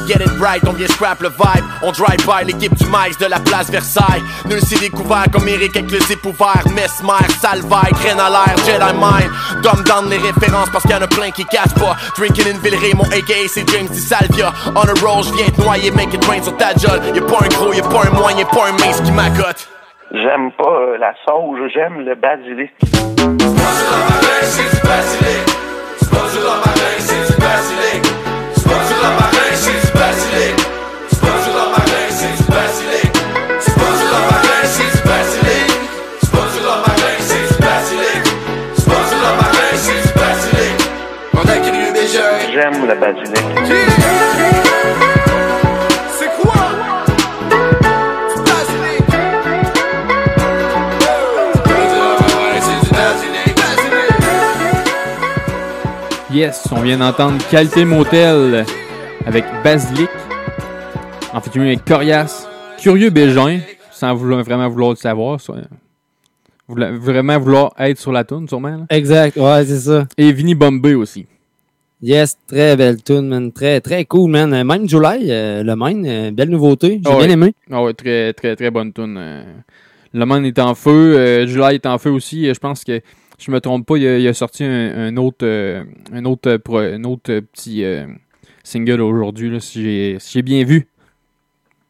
Get 0.07 0.21
it 0.21 0.31
right, 0.39 0.63
on 0.69 0.73
vient 0.73 0.87
scrap 0.87 1.21
le 1.21 1.29
vibe. 1.29 1.65
On 1.83 1.91
drive 1.91 2.25
by 2.25 2.45
l'équipe 2.47 2.75
du 2.75 2.87
maïs 2.87 3.19
de 3.19 3.27
la 3.27 3.41
place 3.41 3.71
Versailles. 3.71 4.23
Nul 4.49 4.61
s'est 4.61 4.79
découvert 4.79 5.25
comme 5.33 5.49
Eric 5.49 5.77
avec 5.77 5.91
le 5.91 5.99
zip 6.01 6.25
ouvert. 6.25 6.63
Mesmer, 6.75 7.29
Salvaille, 7.41 7.93
graine 7.93 8.21
à 8.21 8.31
l'air, 8.31 8.57
Jedi 8.65 8.93
Mind. 8.95 9.31
Dumb 9.63 9.85
down 9.85 10.09
les 10.09 10.19
références 10.19 10.71
parce 10.71 10.85
qu'il 10.85 10.93
y 10.93 10.95
en 10.95 11.03
a 11.03 11.09
plein 11.09 11.31
qui 11.31 11.45
cassent 11.47 11.75
pas. 11.75 11.97
Drinking 12.17 12.55
in 12.55 12.59
Villeray, 12.59 12.95
mon 12.95 13.05
AKA 13.05 13.49
c'est 13.49 13.69
James 13.71 13.89
Di 13.89 14.01
Salvia. 14.01 14.53
On 14.75 14.83
a 14.83 14.95
roll, 15.01 15.25
j'viens 15.25 15.47
te 15.47 15.61
noyer, 15.61 15.91
make 15.91 16.15
it 16.15 16.25
rain 16.27 16.43
sur 16.43 16.57
ta 16.57 16.71
jolle. 16.77 17.01
Y'a 17.15 17.23
pas 17.23 17.45
un 17.45 17.49
gros, 17.49 17.73
y'a 17.73 17.83
pas 17.83 18.07
un 18.07 18.11
moyen, 18.11 18.39
y'a 18.39 18.45
pas 18.47 18.69
un 18.69 18.73
mince 18.73 19.01
qui 19.01 19.11
m'accote. 19.11 19.69
J'aime 20.13 20.53
pas 20.53 20.65
euh, 20.65 20.99
la 20.99 21.15
sauge, 21.27 21.59
j'aime 21.75 22.01
le 22.01 22.15
basilic. 22.15 22.71
J'aime 23.17 23.39
le 23.39 24.87
basilic. 24.87 25.63
C'est 26.99 27.42
quoi? 46.41 46.73
Yes, 56.33 56.67
on 56.73 56.81
vient 56.81 56.99
d'entendre 56.99 57.39
Qualité 57.51 57.85
Motel 57.85 58.65
avec 59.27 59.45
Basilic. 59.63 60.09
En 61.35 61.41
fait, 61.41 61.59
avec 61.59 61.85
Corias, 61.85 62.47
Curieux 62.79 63.11
Bégin, 63.11 63.61
sans 63.91 64.15
vouloir, 64.15 64.43
vraiment 64.43 64.69
vouloir 64.69 64.91
le 64.91 64.97
savoir. 64.97 65.41
ça. 65.41 65.55
Vraiment 66.69 67.39
vouloir 67.39 67.73
être 67.79 67.99
sur 67.99 68.13
la 68.13 68.25
toune, 68.25 68.49
sûrement. 68.49 68.69
là. 68.69 68.87
Exact, 68.91 69.37
ouais, 69.37 69.65
c'est 69.67 69.81
ça. 69.81 70.07
Et 70.17 70.33
Vinny 70.33 70.55
Bombay 70.55 70.95
aussi. 70.95 71.27
Yes, 72.03 72.37
très 72.49 72.77
belle 72.77 73.01
tune, 73.03 73.29
man. 73.29 73.53
Très, 73.53 73.81
très 73.81 74.05
cool, 74.05 74.29
man. 74.31 74.53
Euh, 74.53 74.65
Même 74.65 74.89
July, 74.89 75.31
euh, 75.31 75.63
le 75.63 75.77
Maine, 75.77 76.05
euh, 76.07 76.31
belle 76.33 76.49
nouveauté. 76.51 77.01
J'ai 77.05 77.13
Ah 77.13 77.17
bien 77.17 77.31
aimé. 77.31 77.55
Ah 77.71 77.83
ouais, 77.85 77.95
très, 77.95 78.33
très, 78.33 78.57
très 78.57 78.71
bonne 78.71 78.93
tune. 78.93 79.17
euh. 79.19 79.45
Le 80.15 80.27
Man 80.27 80.45
est 80.45 80.59
en 80.59 80.75
feu, 80.75 81.47
July 81.47 81.77
est 81.77 81.87
en 81.87 81.97
feu 81.97 82.11
aussi. 82.11 82.45
Je 82.53 82.59
pense 82.59 82.85
que, 82.85 82.99
si 83.39 83.47
je 83.47 83.51
me 83.51 83.61
trompe 83.61 83.87
pas, 83.87 83.97
il 83.97 84.07
a, 84.07 84.19
il 84.19 84.29
a 84.29 84.35
sorti 84.35 84.63
un, 84.63 85.07
un 85.09 85.17
autre, 85.17 85.47
un 86.13 86.25
autre, 86.27 86.57
pro- 86.59 86.79
un 86.81 87.03
autre 87.05 87.39
petit 87.39 87.83
single 88.63 89.01
aujourd'hui, 89.01 89.59
si 89.61 89.83
j'ai 89.83 90.17
si 90.21 90.43
bien 90.43 90.65
vu. 90.65 90.87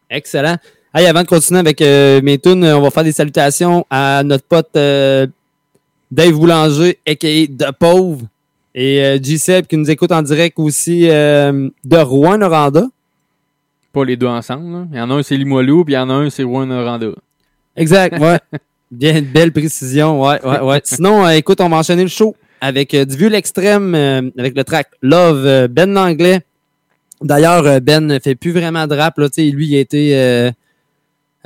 Excellent. 0.09 0.57
Hey, 0.95 1.07
avant 1.07 1.23
de 1.23 1.27
continuer 1.27 1.59
avec 1.61 1.81
mes 1.81 2.39
tunes, 2.39 2.65
on 2.65 2.81
va 2.81 2.91
faire 2.91 3.03
des 3.03 3.11
salutations 3.11 3.85
à 3.91 4.23
notre 4.23 4.45
pote 4.45 4.71
Dave 4.75 6.33
Boulanger, 6.33 6.99
a.k.a. 7.05 7.47
De 7.49 7.73
Pauvre, 7.77 8.27
et 8.75 9.03
euh, 9.05 9.19
G-Seb 9.23 9.67
qui 9.67 9.77
nous 9.77 9.91
écoute 9.91 10.13
en 10.13 10.23
direct 10.23 10.59
aussi 10.59 11.09
euh, 11.11 11.69
de 11.85 11.97
Rouen-Noranda. 11.97 12.85
Pas 13.93 14.05
les 14.05 14.17
deux 14.17 14.27
ensemble. 14.27 14.73
là. 14.73 14.87
Il 14.93 14.99
y 14.99 15.01
en 15.01 15.11
a 15.11 15.15
un, 15.15 15.23
c'est 15.23 15.37
Limoilou, 15.37 15.85
puis 15.85 15.95
il 15.95 15.97
y 15.97 16.01
en 16.01 16.09
a 16.09 16.15
un, 16.15 16.31
c'est 16.31 16.43
Rouen 16.43 16.67
Noranda. 16.67 17.09
Exact, 17.77 18.19
ouais. 18.19 18.39
Bien, 18.91 19.23
belle 19.23 19.53
précision, 19.53 20.23
ouais, 20.23 20.39
ouais, 20.45 20.61
ouais. 20.61 20.81
Sinon, 20.85 21.25
euh, 21.25 21.31
écoute, 21.31 21.61
on 21.61 21.69
va 21.69 21.77
enchaîner 21.79 22.03
le 22.03 22.09
show 22.09 22.35
avec 22.61 22.93
euh, 22.95 23.05
du 23.05 23.17
vieux 23.17 23.29
l'extrême, 23.29 23.95
euh, 23.95 24.23
avec 24.39 24.55
le 24.57 24.65
track 24.65 24.89
Love, 25.03 25.45
euh, 25.47 25.69
Ben 25.69 25.93
Langlais. 25.93 26.41
D'ailleurs, 27.23 27.81
Ben 27.81 28.07
ne 28.07 28.19
fait 28.19 28.35
plus 28.35 28.53
vraiment 28.53 28.87
de 28.87 28.95
rap, 28.97 29.17
là, 29.19 29.29
tu 29.29 29.43
sais, 29.45 29.51
lui, 29.51 29.67
il 29.69 29.77
a 29.77 29.81
été... 29.81 30.17
euh, 30.17 30.51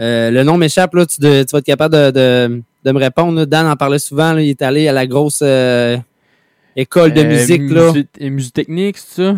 euh, 0.00 0.30
le 0.30 0.42
nom 0.42 0.56
m'échappe, 0.59 0.95
là, 0.95 1.06
tu, 1.06 1.21
de- 1.21 1.42
tu 1.42 1.52
vas 1.52 1.59
être 1.61 1.64
capable 1.64 1.95
de, 1.95 2.11
de, 2.11 2.62
de 2.85 2.92
me 2.92 2.99
répondre. 2.99 3.38
là. 3.38 3.47
Dan 3.47 3.66
en 3.66 3.76
parlait 3.76 3.99
souvent, 3.99 4.33
là, 4.35 4.42
il 4.42 4.50
est 4.50 4.62
allé 4.62 4.88
à 4.88 4.92
la 4.92 5.06
grosse 5.06 5.40
euh, 5.42 5.97
école 6.76 7.12
de 7.12 7.23
Euh, 7.23 7.28
musique, 7.28 7.71
là. 7.71 7.92
Et 8.18 8.30
musique 8.30 8.54
technique, 8.54 8.99
c'est 8.99 9.23
ça? 9.23 9.35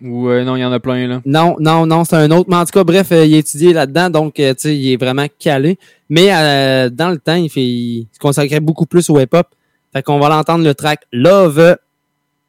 Ou 0.00 0.28
euh, 0.28 0.44
non, 0.44 0.54
il 0.54 0.60
y 0.60 0.64
en 0.64 0.70
a 0.70 0.78
plein, 0.78 1.08
là. 1.08 1.20
Non, 1.26 1.56
non, 1.58 1.84
non, 1.86 2.04
c'est 2.04 2.14
un 2.14 2.30
autre. 2.30 2.48
Mais 2.48 2.56
en 2.56 2.64
tout 2.64 2.70
cas, 2.70 2.84
bref, 2.84 3.10
euh, 3.10 3.24
il 3.26 3.34
a 3.34 3.38
étudié 3.38 3.72
là-dedans, 3.72 4.10
donc 4.10 4.38
euh, 4.38 4.54
tu 4.54 4.60
sais, 4.60 4.76
il 4.76 4.92
est 4.92 4.96
vraiment 4.96 5.26
calé. 5.40 5.76
Mais 6.08 6.28
euh, 6.32 6.88
dans 6.88 7.10
le 7.10 7.18
temps, 7.18 7.34
il, 7.34 7.50
fait, 7.50 7.64
il 7.64 8.06
se 8.12 8.18
consacrait 8.20 8.60
beaucoup 8.60 8.86
plus 8.86 9.10
au 9.10 9.18
hip-hop. 9.18 9.48
Fait 9.92 10.02
qu'on 10.02 10.20
va 10.20 10.28
l'entendre 10.28 10.62
le 10.64 10.74
track 10.74 11.00
Love. 11.12 11.76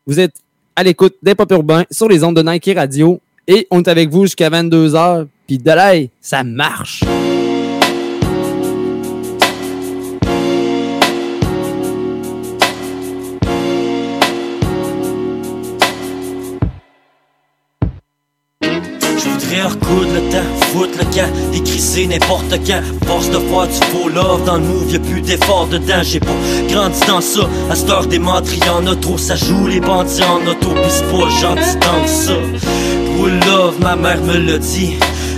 Vous 0.06 0.20
êtes 0.20 0.36
à 0.76 0.84
l'écoute 0.84 1.16
des 1.24 1.34
pop 1.36 1.52
urbains 1.52 1.86
sur 1.90 2.08
les 2.08 2.24
ondes 2.24 2.36
de 2.36 2.44
Nike 2.44 2.72
Radio. 2.76 3.20
Et 3.48 3.66
on 3.72 3.80
est 3.82 3.88
avec 3.88 4.10
vous 4.10 4.24
jusqu'à 4.24 4.50
22h. 4.50 5.26
Puis 5.48 5.58
de 5.58 5.72
là, 5.72 5.94
ça 6.22 6.44
marche. 6.44 7.04
Je 19.50 19.56
voudrais 19.56 19.70
recoudre 19.70 20.14
le 20.14 20.32
temps, 20.32 20.68
foutre 20.72 20.98
le 21.00 21.06
camp, 21.06 21.52
décrisser 21.52 22.06
n'importe 22.06 22.52
quand. 22.68 22.82
Force 23.08 23.30
de 23.30 23.40
faire 23.40 23.68
du 23.68 23.86
faux 23.92 24.10
love 24.10 24.44
dans 24.46 24.58
le 24.58 24.64
move, 24.64 24.92
y'a 24.92 25.00
plus 25.00 25.22
d'effort 25.22 25.68
dedans. 25.72 26.04
J'ai 26.04 26.20
pas 26.20 26.28
grandi 26.68 27.00
dans 27.08 27.22
ça. 27.22 27.50
À 27.70 27.76
cette 27.76 27.90
heure 27.90 28.06
des 28.06 28.20
meurtriers 28.20 28.70
en 28.70 28.86
auto, 28.86 29.18
ça 29.18 29.36
joue 29.36 29.66
les 29.66 29.80
bandits 29.80 30.22
en 30.24 30.48
auto, 30.48 30.70
pis 30.70 30.90
c'est 30.90 31.12
pas 31.12 31.30
gentil 31.42 31.80
que 31.80 32.10
ça. 32.10 32.34
Pour 33.16 33.26
le 33.26 33.40
love, 33.40 33.80
ma 33.82 33.96
mère 33.96 34.22
me 34.22 34.38
l'a 34.38 34.60
dit. 34.60 34.98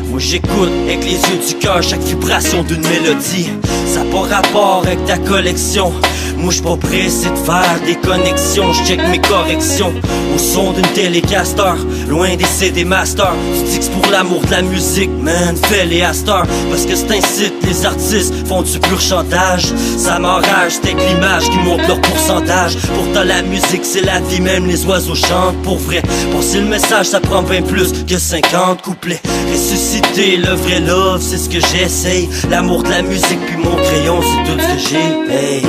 Moi 0.10 0.20
j'écoute 0.20 0.70
avec 0.84 1.06
les 1.06 1.12
yeux 1.12 1.39
du 1.48 1.56
cœur 1.56 1.82
chaque 1.82 2.01
vibration 2.01 2.63
d'une 2.63 2.82
mélodie. 2.82 3.50
Ça 3.92 4.06
pas 4.06 4.36
rapport 4.36 4.84
avec 4.86 5.04
ta 5.04 5.18
collection. 5.18 5.92
Moi 6.38 6.52
j'suis 6.52 6.64
pas 6.64 6.78
pressé 6.78 7.30
de 7.30 7.36
faire 7.36 7.78
des 7.86 7.96
connexions. 7.96 8.72
J'check 8.72 9.02
mes 9.10 9.20
corrections 9.20 9.94
au 10.34 10.38
son 10.38 10.72
d'une 10.72 10.88
télécaster. 10.94 11.74
Loin 12.08 12.38
des 12.38 12.46
CD 12.46 12.86
master. 12.86 13.34
Tu 13.54 13.64
dis 13.70 13.80
que 13.80 13.94
pour 13.94 14.10
l'amour 14.10 14.42
de 14.46 14.52
la 14.52 14.62
musique, 14.62 15.12
man. 15.22 15.58
Fais 15.68 15.86
les 15.86 16.04
asters. 16.04 16.46
Parce 16.70 16.86
que 16.86 16.96
c'est 16.96 17.12
incite 17.12 17.54
les 17.68 17.86
artistes 17.86 18.34
font 18.48 18.62
du 18.62 18.80
pur 18.80 19.02
chantage. 19.02 19.66
Ça 19.98 20.20
m'enrage, 20.20 20.74
c'est 20.82 20.94
l'image 20.94 21.50
qui 21.50 21.58
monte 21.58 21.86
leur 21.86 22.00
pourcentage. 22.00 22.78
Pourtant 22.96 23.26
la 23.26 23.42
musique 23.42 23.84
c'est 23.84 24.06
la 24.06 24.22
vie, 24.22 24.40
même 24.40 24.68
les 24.68 24.86
oiseaux 24.86 25.16
chantent 25.16 25.62
pour 25.64 25.78
vrai. 25.78 26.02
Passer 26.34 26.62
le 26.62 26.68
message 26.68 27.08
ça 27.08 27.20
prend 27.20 27.42
bien 27.42 27.62
plus 27.62 27.92
que 28.06 28.18
50 28.18 28.82
couplets. 28.82 29.22
Ressusciter 29.52 30.38
le 30.38 30.54
vrai 30.54 30.80
love, 30.80 31.22
c'est 31.22 31.38
ce 31.38 31.50
que 31.50 31.60
j'essaye. 31.60 32.30
L'amour 32.50 32.84
de 32.84 32.90
la 32.90 33.02
musique 33.02 33.40
puis 33.48 33.58
mon 33.58 33.81
crayon, 33.84 34.20
c'est 34.22 34.52
tout 34.52 34.60
ce 34.60 34.68
que 34.74 34.80
j'ai. 34.90 35.34
Hey. 35.34 35.62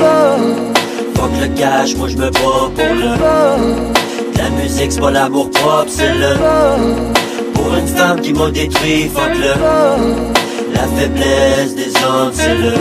Fuck 1.15 1.31
le 1.41 1.47
cash, 1.57 1.95
moi 1.95 2.07
je 2.07 2.17
me 2.17 2.29
bats 2.29 2.69
pour 2.75 2.95
le. 2.95 3.17
La 4.37 4.49
musique 4.61 4.91
c'est 4.91 4.99
pas 4.99 5.11
l'amour 5.11 5.49
propre, 5.51 5.87
c'est 5.87 6.13
le. 6.13 6.35
Pour 7.53 7.75
une 7.75 7.87
femme 7.87 8.19
qui 8.21 8.33
m'a 8.33 8.49
détruit, 8.49 9.09
fuck 9.13 9.33
le. 9.35 9.53
La 10.73 10.87
faiblesse 10.95 11.75
des 11.75 11.93
hommes, 12.03 12.31
c'est 12.33 12.55
le. 12.55 12.73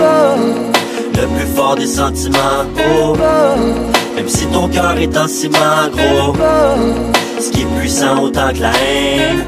Le 1.14 1.26
plus 1.28 1.46
fort 1.54 1.76
des 1.76 1.86
sentiments, 1.86 2.64
oh. 2.78 3.14
Même 4.16 4.28
si 4.28 4.46
ton 4.46 4.68
cœur 4.68 4.96
est 4.98 5.16
en 5.16 5.28
ciment, 5.28 5.88
gros. 5.92 6.34
Ce 7.38 7.50
qui 7.50 7.62
est 7.62 7.78
puissant 7.78 8.22
autant 8.22 8.52
que 8.52 8.62
la 8.62 8.70
haine. 8.70 9.44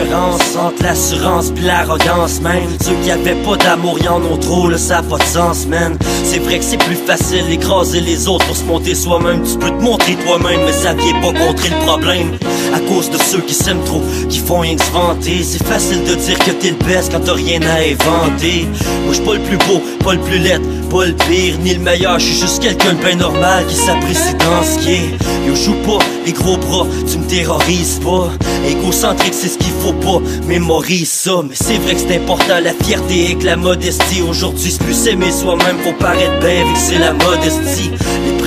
Entre 0.00 0.82
l'assurance 0.84 1.50
pis 1.50 1.62
l'arrogance 1.62 2.40
même 2.40 2.68
Ceux 2.80 2.94
qui 3.02 3.10
avaient 3.10 3.34
pas 3.42 3.56
d'amour 3.56 3.98
y'en 3.98 4.22
ont 4.22 4.36
trop, 4.36 4.68
là 4.68 4.78
ça 4.78 4.98
a 4.98 5.02
pas 5.02 5.18
de 5.18 5.24
sens 5.24 5.66
man. 5.66 5.96
C'est 6.22 6.38
vrai 6.38 6.58
que 6.58 6.64
c'est 6.64 6.78
plus 6.78 6.94
facile 6.94 7.46
d'écraser 7.48 8.00
les 8.00 8.28
autres 8.28 8.46
pour 8.46 8.56
se 8.56 8.62
monter 8.64 8.94
soi-même. 8.94 9.42
Tu 9.42 9.58
peux 9.58 9.70
te 9.70 9.82
montrer 9.82 10.14
toi-même 10.14 10.60
mais 10.64 10.72
ça 10.72 10.94
vient 10.94 11.20
pas 11.20 11.32
contrer 11.32 11.70
le 11.70 11.84
problème. 11.84 12.38
À 12.72 12.80
cause 12.80 13.10
de 13.10 13.18
ceux 13.18 13.40
qui 13.40 13.54
s'aiment 13.54 13.82
trop, 13.84 14.02
qui 14.28 14.38
font 14.38 14.60
rien 14.60 14.76
que 14.76 14.84
se 14.84 14.90
vanter. 14.92 15.42
C'est 15.42 15.64
facile 15.64 16.04
de 16.04 16.14
dire 16.14 16.38
que 16.38 16.52
t'es 16.52 16.70
le 16.70 16.84
best 16.84 17.10
quand 17.12 17.20
t'as 17.20 17.34
rien 17.34 17.60
à 17.62 17.80
inventer. 17.80 18.68
Moi 19.04 19.12
j'suis 19.12 19.24
pas 19.24 19.34
le 19.34 19.40
plus 19.40 19.58
beau, 19.58 19.82
pas 20.04 20.12
le 20.12 20.20
plus 20.20 20.38
laid, 20.38 20.60
pas 20.88 21.06
le 21.06 21.12
pire 21.12 21.58
ni 21.62 21.74
le 21.74 21.80
meilleur. 21.80 22.18
J'suis 22.18 22.40
juste 22.40 22.62
quelqu'un 22.62 22.92
de 22.94 23.04
bien 23.04 23.16
normal 23.16 23.64
qui 23.66 23.74
s'apprécie 23.74 24.34
dans 24.34 24.62
ce 24.62 24.78
qui 24.78 24.92
est. 24.92 25.46
Yo 25.46 25.54
joue 25.54 25.74
pas 25.86 26.04
les 26.26 26.32
gros 26.32 26.56
bras, 26.56 26.86
tu 27.10 27.18
me 27.18 27.26
terrorises 27.26 28.00
pas. 28.02 28.30
Égocentrique 28.68 29.34
c'est 29.34 29.48
ce 29.48 29.58
qu'il 29.58 29.72
faut 29.82 29.92
pas, 29.92 30.20
mémorise 30.46 31.08
ça 31.08 31.42
Mais 31.48 31.54
c'est 31.54 31.78
vrai 31.78 31.94
que 31.94 32.00
c'est 32.00 32.16
important. 32.16 32.60
La 32.62 32.72
fierté 32.84 33.30
et 33.30 33.34
que 33.36 33.44
la 33.44 33.56
modestie 33.56 34.22
Aujourd'hui 34.28 34.70
c'est 34.70 34.82
plus 34.82 34.94
s'aimer 34.94 35.30
soi-même, 35.30 35.78
faut 35.84 35.92
paraître 35.92 36.38
bien 36.40 36.64
vu 36.64 36.72
que 36.72 36.78
c'est 36.78 36.98
la 36.98 37.12
modestie 37.12 37.90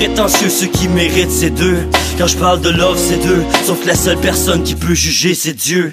prétentieux, 0.06 0.48
ceux 0.48 0.66
qui 0.66 0.88
méritent 0.88 1.30
c'est 1.30 1.50
deux. 1.50 1.78
Quand 2.18 2.26
je 2.26 2.36
parle 2.36 2.60
de 2.60 2.70
love 2.70 2.98
c'est 2.98 3.24
deux. 3.24 3.44
Sauf 3.64 3.80
que 3.82 3.86
la 3.86 3.94
seule 3.94 4.16
personne 4.16 4.64
qui 4.64 4.74
peut 4.74 4.94
juger 4.94 5.32
c'est 5.34 5.52
Dieu. 5.52 5.92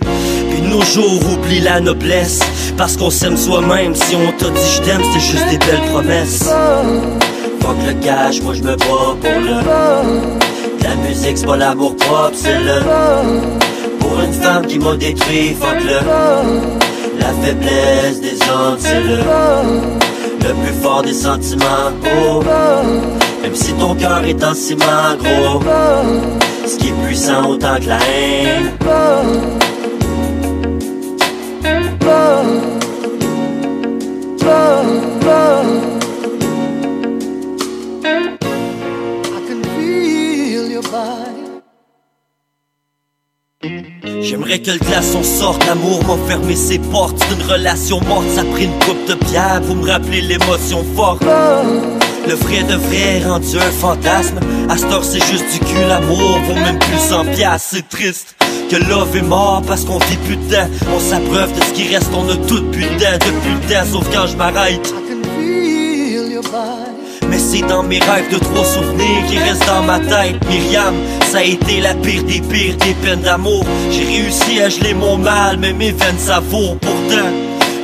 Puis 0.49 0.61
nos 0.63 0.81
jours 0.81 1.21
oublie 1.31 1.59
la 1.59 1.79
noblesse. 1.79 2.39
Parce 2.75 2.97
qu'on 2.97 3.11
s'aime 3.11 3.37
soi-même. 3.37 3.93
Si 3.93 4.15
on 4.15 4.31
t'a 4.31 4.49
dit 4.49 4.71
je 4.75 4.81
t'aime 4.81 5.01
c'est 5.13 5.19
juste 5.19 5.47
des 5.51 5.59
belles 5.59 5.89
promesses. 5.91 6.43
Fuck 7.61 7.77
le 7.85 7.93
cash, 8.03 8.41
moi 8.41 8.55
je 8.55 8.63
me 8.63 8.75
bats 8.75 9.15
pour 9.21 9.41
le 9.41 10.83
La 10.83 10.95
musique 11.07 11.37
c'est 11.37 11.45
pas 11.45 11.57
l'amour 11.57 11.95
propre, 11.95 12.33
c'est 12.33 12.59
le 12.59 12.81
Pour 13.99 14.21
une 14.21 14.33
femme 14.33 14.65
qui 14.65 14.79
m'a 14.79 14.95
détruit, 14.95 15.55
fuck 15.59 15.83
le 15.83 17.19
La 17.19 17.27
faiblesse 17.43 18.21
des 18.21 18.39
hommes, 18.49 18.77
c'est 18.79 19.01
le 19.01 19.17
Le 20.47 20.53
plus 20.63 20.81
fort 20.81 21.03
des 21.03 21.13
sentiments, 21.13 21.91
oh 22.23 22.41
Même 23.41 23.55
si 23.55 23.73
ton 23.73 23.95
cœur 23.95 24.23
est 24.25 24.43
en 24.43 24.53
ciment, 24.53 25.15
gros 25.17 25.61
Ce 26.65 26.77
qui 26.77 26.89
est 26.89 27.05
puissant 27.05 27.49
autant 27.49 27.75
que 27.79 27.87
la 27.87 27.97
haine. 27.97 28.73
J'aimerais 44.21 44.59
que 44.59 44.71
le 44.71 44.77
glaçon 44.77 45.23
sorte, 45.23 45.65
l'amour 45.65 46.03
m'a 46.05 46.27
fermé 46.27 46.55
ses 46.55 46.77
portes. 46.77 47.17
C'est 47.17 47.35
une 47.35 47.51
relation 47.51 47.99
morte, 48.01 48.27
ça 48.35 48.41
a 48.41 48.43
pris 48.43 48.65
une 48.65 48.79
coupe 48.79 49.07
de 49.07 49.15
bière. 49.25 49.61
Pour 49.65 49.75
me 49.75 49.89
rappeler 49.89 50.21
l'émotion 50.21 50.83
forte 50.95 51.23
Le 52.27 52.33
vrai 52.35 52.63
de 52.63 52.75
vrai 52.75 53.23
rendu 53.25 53.57
un 53.57 53.71
fantasme. 53.71 54.39
À 54.69 54.77
cette 54.77 54.91
heure 54.91 55.03
c'est 55.03 55.23
juste 55.25 55.45
du 55.53 55.59
cul, 55.59 55.87
l'amour 55.87 56.39
vaut 56.47 56.53
même 56.53 56.79
plus 56.79 56.99
100 56.99 57.25
piastres. 57.25 57.69
C'est 57.71 57.89
triste 57.89 58.35
que 58.69 58.75
love 58.75 59.15
est 59.15 59.21
mort 59.21 59.63
parce 59.65 59.83
qu'on 59.83 59.97
vit 59.99 60.17
plus 60.17 60.35
de 60.35 60.55
temps. 60.55 60.69
On 60.95 60.99
s'abreuve 60.99 61.53
de 61.57 61.63
ce 61.63 61.71
qui 61.71 61.93
reste, 61.93 62.09
on 62.13 62.29
a 62.29 62.35
tout 62.35 62.59
temps. 62.59 63.17
Depuis 63.25 63.51
le 63.51 63.73
temps, 63.73 63.85
sauf 63.91 64.05
quand 64.13 64.27
je 64.27 64.37
m'arrête. 64.37 64.93
Mais 67.29 67.39
c'est 67.39 67.61
dans 67.67 67.83
mes 67.83 67.99
rêves 67.99 68.31
de 68.31 68.39
trop 68.39 68.63
souvenirs 68.63 69.25
qui 69.29 69.37
restent 69.37 69.65
dans 69.67 69.83
ma 69.83 69.99
tête. 69.99 70.35
Myriam, 70.49 70.95
ça 71.31 71.39
a 71.39 71.43
été 71.43 71.79
la 71.79 71.93
pire 71.93 72.23
des 72.23 72.41
pires 72.41 72.75
des 72.77 72.93
peines 73.03 73.21
d'amour. 73.21 73.63
J'ai 73.91 74.05
réussi 74.05 74.61
à 74.61 74.69
geler 74.69 74.93
mon 74.93 75.17
mal, 75.17 75.57
mais 75.59 75.73
mes 75.73 75.91
veines 75.91 76.19
savourent 76.19 76.77
pourtant 76.79 77.29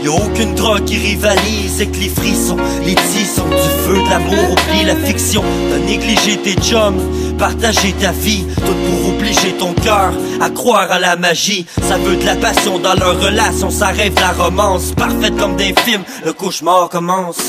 Y'a 0.05 0.11
aucune 0.11 0.53
drogue 0.53 0.85
qui 0.85 0.99
rivalise 0.99 1.81
avec 1.81 1.97
les 1.97 2.09
frissons. 2.09 2.57
Les 2.85 2.93
tissons 2.93 3.47
du 3.47 3.55
feu 3.87 4.03
de 4.03 4.09
l'amour 4.11 4.51
Oublie 4.51 4.85
la 4.85 4.95
fiction. 4.95 5.43
T'as 5.71 5.79
négligé 5.79 6.37
tes 6.37 6.53
chums 6.53 7.01
Partager 7.39 7.91
ta 7.93 8.11
vie. 8.11 8.45
Tout 8.55 8.61
pour 8.61 9.09
obliger 9.15 9.53
ton 9.57 9.73
cœur 9.73 10.13
À 10.39 10.51
croire 10.51 10.91
à 10.91 10.99
la 10.99 11.15
magie. 11.15 11.65
Ça 11.81 11.97
veut 11.97 12.17
de 12.17 12.23
la 12.23 12.35
passion 12.35 12.77
dans 12.77 12.93
leur 12.93 13.19
relation. 13.19 13.71
Ça 13.71 13.87
rêve 13.87 14.13
la 14.21 14.31
romance 14.43 14.91
Parfaite 14.95 15.35
comme 15.37 15.55
des 15.55 15.73
films. 15.83 16.03
Le 16.23 16.33
cauchemar 16.33 16.87
commence. 16.89 17.39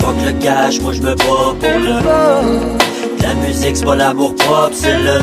Fuck 0.00 0.16
le 0.22 0.32
cash, 0.32 0.80
moi 0.82 0.92
je 0.92 1.00
me 1.00 1.14
bats 1.14 1.24
pour 1.24 1.78
le 1.80 3.22
La 3.22 3.34
musique 3.46 3.74
c'est 3.74 3.86
pas 3.86 3.96
l'amour 3.96 4.34
propre, 4.34 4.72
c'est 4.74 4.98
le 4.98 5.18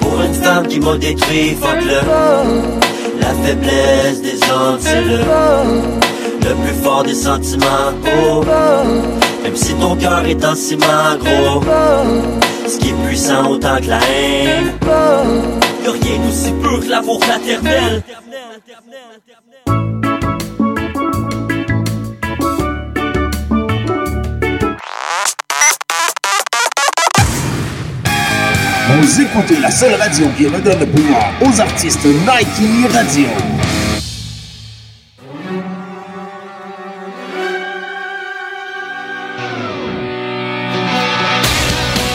Pour 0.00 0.22
une 0.22 0.34
femme 0.34 0.68
qui 0.68 0.78
m'a 0.78 0.96
détruit, 0.96 1.56
fuck 1.60 1.80
le 1.84 2.89
La 3.20 3.34
faiblesse 3.34 4.22
des 4.22 4.40
hommes, 4.50 4.78
c'est 4.80 5.02
le 5.02 5.18
Le 5.18 6.54
plus 6.54 6.82
fort 6.82 7.02
des 7.04 7.14
sentiments, 7.14 7.92
oh 8.24 8.42
Même 9.42 9.56
si 9.56 9.74
ton 9.74 9.94
cœur 9.96 10.24
est 10.26 10.44
en 10.44 10.54
ciment, 10.54 11.16
gros 11.18 11.62
Ce 12.66 12.78
qui 12.78 12.90
est 12.90 13.06
puissant 13.06 13.50
autant 13.50 13.76
que 13.76 13.88
la 13.88 13.98
haine. 13.98 14.72
Y'a 15.84 15.92
rien 15.92 16.18
d'aussi 16.24 16.52
pur 16.62 16.80
que 16.80 16.88
l'amour 16.88 17.22
fraternel 17.24 18.02
Vous 28.98 29.20
écoutez 29.20 29.58
la 29.60 29.70
seule 29.70 29.94
radio 29.94 30.26
qui 30.36 30.46
redonne 30.46 30.84
pouvoir 30.86 31.32
aux 31.42 31.60
artistes 31.60 32.04
Nike 32.04 32.92
Radio. 32.92 33.26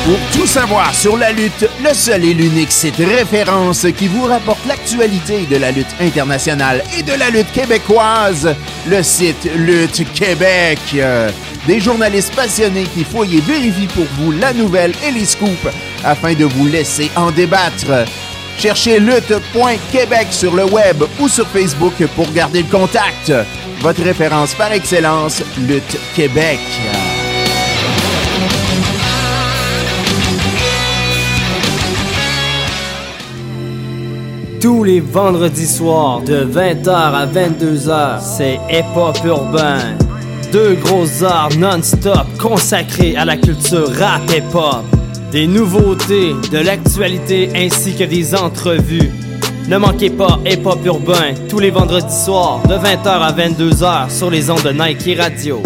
Pour 0.06 0.20
tout 0.34 0.46
savoir 0.46 0.94
sur 0.94 1.18
la 1.18 1.32
lutte, 1.32 1.68
le 1.82 1.94
seul 1.94 2.26
et 2.26 2.34
l'unique 2.34 2.72
site 2.72 2.98
référence 2.98 3.88
qui 3.98 4.08
vous 4.08 4.26
rapporte 4.26 4.66
l'actualité 4.68 5.46
de 5.50 5.56
la 5.56 5.72
lutte 5.72 5.96
internationale 6.00 6.84
et 7.00 7.04
de 7.04 7.14
la 7.14 7.30
lutte 7.30 7.52
québécoise, 7.54 8.54
le 8.88 9.02
site 9.02 9.50
Lutte 9.56 10.04
Québec. 10.14 10.80
Des 11.68 11.80
journalistes 11.80 12.36
passionnés 12.36 12.84
qui 12.84 13.04
fouillent 13.04 13.38
et 13.38 13.42
vérifient 13.42 13.88
pour 13.88 14.06
vous 14.20 14.32
la 14.32 14.54
nouvelle 14.54 14.94
et 15.04 15.12
les 15.12 15.26
scoops 15.26 15.68
afin 16.04 16.34
de 16.34 16.46
vous 16.46 16.68
laisser 16.68 17.10
en 17.16 17.32
débattre. 17.32 18.06
Cherchez 18.58 19.00
lutte.québec 19.00 20.28
sur 20.30 20.56
le 20.56 20.66
web 20.66 21.04
ou 21.20 21.28
sur 21.28 21.48
Facebook 21.48 21.94
pour 22.16 22.32
garder 22.32 22.62
le 22.62 22.70
contact. 22.70 23.34
Votre 23.82 24.04
référence 24.04 24.54
par 24.54 24.72
excellence, 24.72 25.44
Lutte 25.68 25.98
Québec. 26.16 26.60
Tous 34.62 34.84
les 34.84 35.00
vendredis 35.00 35.68
soirs 35.68 36.22
de 36.22 36.46
20h 36.46 36.90
à 36.90 37.26
22h, 37.28 38.20
c'est 38.20 38.60
Hip 38.70 38.96
Hop 38.96 39.18
Urbain. 39.26 39.98
Deux 40.56 40.76
grosses 40.76 41.22
heures 41.22 41.50
non-stop 41.58 42.26
consacrées 42.40 43.18
à 43.18 43.26
la 43.26 43.36
culture 43.36 43.94
rap 44.00 44.22
hip 44.30 44.54
hop. 44.54 44.86
Des 45.30 45.48
nouveautés, 45.48 46.34
de 46.50 46.60
l'actualité 46.60 47.50
ainsi 47.54 47.94
que 47.94 48.06
des 48.06 48.34
entrevues. 48.34 49.12
Ne 49.68 49.78
manquez 49.78 50.10
pas 50.10 50.40
Hip 50.46 50.62
Hop 50.64 50.80
Urbain 50.86 51.34
tous 51.50 51.60
les 51.60 51.72
vendredis 51.72 52.24
soirs 52.24 52.62
de 52.70 52.76
20h 52.76 53.06
à 53.06 53.34
22h 53.34 54.10
sur 54.10 54.30
les 54.30 54.50
ondes 54.50 54.64
de 54.64 54.72
Nike 54.72 55.20
Radio. 55.20 55.62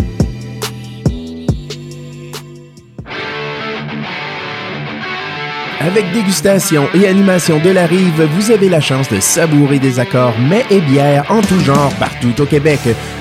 Avec 5.81 6.11
dégustation 6.13 6.87
et 6.95 7.07
animation 7.07 7.59
de 7.59 7.69
la 7.69 7.85
rive, 7.85 8.27
vous 8.35 8.49
avez 8.49 8.69
la 8.69 8.81
chance 8.81 9.07
de 9.09 9.19
savourer 9.19 9.77
des 9.77 9.99
accords 9.99 10.37
mets 10.39 10.65
et 10.71 10.81
bières 10.81 11.25
en 11.29 11.41
tout 11.41 11.59
genre 11.59 11.93
partout 11.99 12.33
au 12.41 12.45
Québec. 12.47 12.79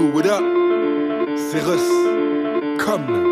Yo, 0.00 0.06
Saint-Chou, 0.06 0.14
what 0.14 0.26
up? 0.26 0.40
Cyrus, 1.38 1.86
come, 2.78 3.06
Mr. 3.06 3.18
Webb. 3.18 3.29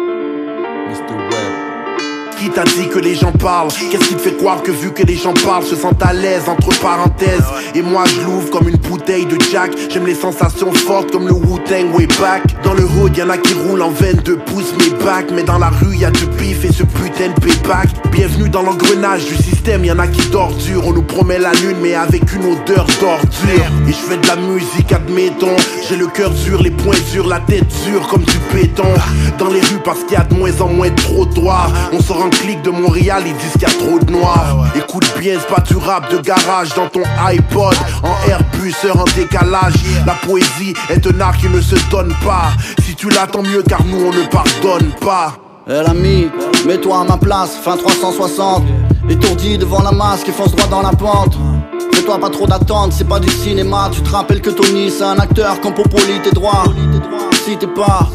Qui 2.38 2.50
t'a 2.50 2.62
dit 2.62 2.88
que 2.88 3.00
les 3.00 3.16
gens 3.16 3.32
parlent? 3.32 3.68
Qu'est-ce 3.90 4.08
qui 4.08 4.14
te 4.14 4.20
fait 4.20 4.36
croire 4.36 4.62
que 4.62 4.70
vu 4.70 4.92
que 4.92 5.02
les 5.02 5.16
gens 5.16 5.34
parlent 5.44 5.64
Se 5.64 5.74
sentent 5.74 6.02
à 6.02 6.12
l'aise 6.12 6.48
entre 6.48 6.68
parenthèses? 6.80 7.44
Et 7.74 7.82
moi 7.82 8.04
je 8.06 8.20
l'ouvre 8.20 8.48
comme 8.50 8.68
une 8.68 8.76
bouteille 8.76 9.26
de 9.26 9.36
Jack. 9.50 9.72
J'aime 9.90 10.06
les 10.06 10.14
sensations 10.14 10.72
fortes 10.72 11.10
comme 11.10 11.26
le 11.26 11.32
Wu-Tang 11.32 11.92
way 11.96 12.06
back 12.20 12.44
Dans 12.62 12.74
le 12.74 12.84
hood 12.84 13.16
y'en 13.16 13.28
a 13.28 13.38
qui 13.38 13.54
roulent 13.54 13.82
en 13.82 13.90
22 13.90 14.36
pouces 14.36 14.72
mes 14.78 15.04
bacs 15.04 15.30
Mais 15.34 15.42
dans 15.42 15.58
la 15.58 15.68
rue 15.68 15.96
y'a 15.96 16.12
du 16.12 16.26
bif 16.26 16.64
et 16.64 16.72
ce 16.72 16.84
putain 16.84 17.30
de 17.34 17.40
payback. 17.40 17.88
Bienvenue 18.12 18.48
dans 18.48 18.62
l'engrenage 18.62 19.24
du 19.24 19.34
système 19.34 19.84
Y'en 19.84 19.98
a 19.98 20.06
qui 20.06 20.30
tordurent 20.30 20.86
On 20.86 20.92
nous 20.92 21.02
promet 21.02 21.38
la 21.38 21.52
lune 21.54 21.78
mais 21.82 21.94
avec 21.94 22.32
une 22.32 22.52
odeur 22.52 22.86
d'ordure. 23.00 23.72
Et 23.88 23.92
je 23.92 23.96
fais 23.96 24.16
de 24.16 24.26
la 24.28 24.36
musique 24.36 24.92
admettons. 24.92 25.56
J'ai 25.88 25.96
le 25.96 26.06
cœur 26.06 26.30
dur, 26.30 26.62
les 26.62 26.70
poings 26.70 26.94
durs, 27.12 27.26
la 27.26 27.40
tête 27.40 27.66
dure 27.84 28.06
comme 28.06 28.22
du 28.22 28.38
béton. 28.54 28.86
Dans 29.38 29.48
les 29.48 29.60
rues 29.60 29.80
parce 29.84 30.04
qu'il 30.04 30.12
y 30.12 30.16
a 30.16 30.24
de 30.24 30.34
moins 30.34 30.60
en 30.60 30.68
moins 30.68 30.90
de 30.90 30.94
trottoirs. 30.94 31.72
On 31.92 32.00
sort 32.00 32.22
un 32.22 32.28
clic 32.40 32.62
de 32.62 32.70
Montréal, 32.70 33.22
ils 33.26 33.36
disent 33.36 33.52
qu'il 33.52 33.62
y 33.62 33.64
a 33.64 33.68
trop 33.68 33.98
de 33.98 34.10
noirs 34.10 34.66
Écoute 34.74 35.06
bien, 35.18 35.38
c'est 35.40 35.54
pas 35.54 35.60
du 35.60 35.76
rap 35.76 36.10
de 36.10 36.18
garage 36.18 36.74
dans 36.74 36.88
ton 36.88 37.02
iPod. 37.26 37.74
En 38.02 38.30
Airbus, 38.30 38.74
heure 38.84 39.00
en 39.00 39.04
décalage. 39.16 39.74
La 40.06 40.14
poésie 40.14 40.74
est 40.88 41.06
un 41.06 41.20
art 41.20 41.36
qui 41.36 41.48
ne 41.48 41.60
se 41.60 41.76
donne 41.90 42.14
pas. 42.24 42.50
Si 42.84 42.94
tu 42.94 43.08
l'attends 43.08 43.42
mieux 43.42 43.62
car 43.62 43.84
nous 43.84 44.06
on 44.06 44.12
ne 44.12 44.26
pardonne 44.26 44.92
pas. 45.00 45.34
Eh 45.68 45.82
l'ami, 45.82 46.30
mets-toi 46.66 47.00
à 47.00 47.04
ma 47.04 47.16
place, 47.18 47.58
fin 47.62 47.76
360 47.76 48.62
Étourdi 49.10 49.58
devant 49.58 49.82
la 49.82 49.92
masse 49.92 50.22
qui 50.24 50.30
fonce 50.30 50.52
droit 50.52 50.68
dans 50.68 50.82
la 50.82 50.90
pente. 50.90 51.36
Fais-toi 51.92 52.18
pas 52.18 52.30
trop 52.30 52.46
d'attente, 52.46 52.92
c'est 52.92 53.08
pas 53.08 53.20
du 53.20 53.28
cinéma. 53.28 53.90
Tu 53.92 54.00
te 54.00 54.10
rappelles 54.10 54.40
que 54.40 54.50
Tony 54.50 54.90
c'est 54.90 55.04
un 55.04 55.18
acteur 55.18 55.60
comme 55.60 55.74
Popoli 55.74 56.20
tes 56.22 56.30
droits 56.30 56.64
Si 57.44 57.56
t'es 57.56 57.66
pas 57.66 58.08